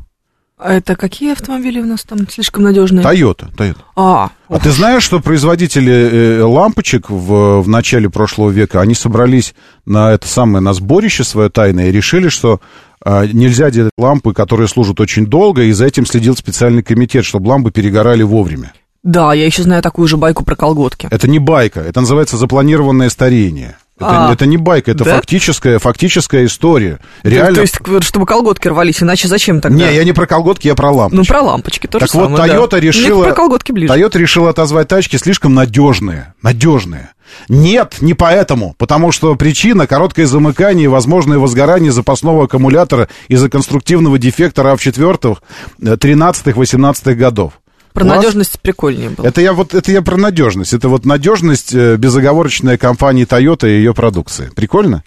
А 0.65 0.73
это 0.73 0.97
какие 0.97 1.33
автомобили 1.33 1.79
у 1.79 1.85
нас 1.85 2.05
там 2.05 2.27
слишком 2.27 2.63
надежные? 2.63 3.03
Тойота, 3.03 3.51
Тойота. 3.55 3.83
А, 3.97 4.31
а 4.49 4.59
ты 4.59 4.71
знаешь, 4.71 5.03
что 5.03 5.21
производители 5.21 5.93
э, 5.93 6.43
лампочек 6.43 7.11
в, 7.11 7.61
в 7.61 7.69
начале 7.69 8.09
прошлого 8.09 8.49
века, 8.49 8.81
они 8.81 8.95
собрались 8.95 9.55
на 9.85 10.13
это 10.13 10.27
самое, 10.27 10.65
на 10.65 10.73
сборище 10.73 11.23
свое 11.23 11.51
тайное 11.51 11.91
и 11.91 11.93
решили, 11.93 12.29
что 12.29 12.63
а, 13.05 13.27
нельзя 13.27 13.71
делать 13.71 13.93
лампы, 13.99 14.33
которые 14.33 14.67
служат 14.67 15.01
очень 15.01 15.27
долго, 15.27 15.65
и 15.65 15.73
за 15.73 15.85
этим 15.85 16.07
следил 16.07 16.35
специальный 16.35 16.83
комитет, 16.83 17.27
чтобы 17.27 17.49
лампы 17.49 17.71
перегорали 17.71 18.23
вовремя. 18.23 18.73
Да, 19.03 19.35
я 19.35 19.45
еще 19.45 19.65
знаю 19.65 19.83
такую 19.83 20.09
же 20.09 20.17
байку 20.17 20.47
про 20.47 20.57
колготки. 20.57 21.09
Это 21.11 21.29
не 21.29 21.41
байка, 21.41 21.81
это 21.81 22.01
называется 22.01 22.39
запланированное 22.39 23.11
старение. 23.11 23.77
Это, 23.97 24.29
а, 24.29 24.33
это 24.33 24.47
не 24.47 24.57
байка, 24.57 24.91
это 24.91 25.05
да? 25.05 25.17
фактическая, 25.17 25.79
фактическая 25.79 26.47
история. 26.47 26.99
Реально. 27.23 27.55
То, 27.55 27.61
есть, 27.61 27.79
чтобы 28.01 28.27
колготки 28.27 28.67
рвались, 28.67 29.01
иначе 29.01 29.29
зачем 29.29 29.61
тогда? 29.61 29.77
Не, 29.77 29.95
я 29.95 30.03
не 30.03 30.13
про 30.13 30.27
колготки, 30.27 30.67
я 30.67 30.75
про 30.75 30.91
лампочки. 30.91 31.17
Ну, 31.17 31.25
про 31.25 31.43
лампочки 31.43 31.87
тоже 31.87 32.07
Так 32.07 32.11
самое, 32.11 32.31
вот, 32.31 32.41
Toyota 32.41 32.71
да. 32.71 32.81
решила... 32.81 33.19
Мне 33.19 33.25
про 33.27 33.35
колготки 33.35 33.71
ближе. 33.71 33.95
Toyota 33.95 34.19
решила 34.19 34.51
отозвать 34.51 34.89
тачки 34.89 35.15
слишком 35.17 35.55
надежные. 35.55 36.35
Надежные. 36.43 37.11
Нет, 37.49 37.99
не 38.01 38.15
поэтому. 38.15 38.75
Потому 38.79 39.13
что 39.13 39.35
причина– 39.37 39.87
короткое 39.89 40.27
замыкание 40.27 40.87
и 40.87 40.89
возможное 40.89 41.39
возгорание 41.39 41.93
запасного 41.93 42.45
аккумулятора 42.45 43.09
из-за 43.29 43.49
конструктивного 43.49 44.19
дефекта 44.19 44.63
RAV4 44.63 45.39
13-18 45.81 47.15
годов. 47.15 47.53
Про 47.95 48.03
Класс. 48.03 48.17
надежность 48.17 48.59
прикольнее 48.61 49.09
было. 49.09 49.25
Это 49.25 49.41
я 49.41 49.53
вот 49.53 49.73
это 49.73 49.93
я 49.93 50.03
про 50.03 50.17
надежность. 50.17 50.73
Это 50.73 50.89
вот 50.89 51.05
надежность 51.05 51.73
э, 51.73 51.95
безоговорочная 51.95 52.77
компании 52.77 53.25
Toyota 53.25 53.69
и 53.69 53.77
ее 53.77 53.95
продукции. 53.95 54.51
Прикольно? 54.57 55.05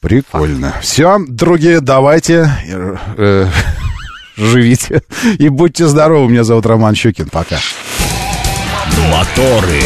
Прикольно. 0.00 0.74
Все, 0.82 1.20
другие, 1.28 1.80
давайте 1.80 2.50
э, 2.66 2.96
э, 3.16 3.46
живите 4.36 5.02
и 5.38 5.48
будьте 5.48 5.86
здоровы. 5.86 6.28
Меня 6.28 6.42
зовут 6.42 6.66
Роман 6.66 6.96
Щукин. 6.96 7.28
Пока. 7.28 7.58
Моторы. 9.08 9.82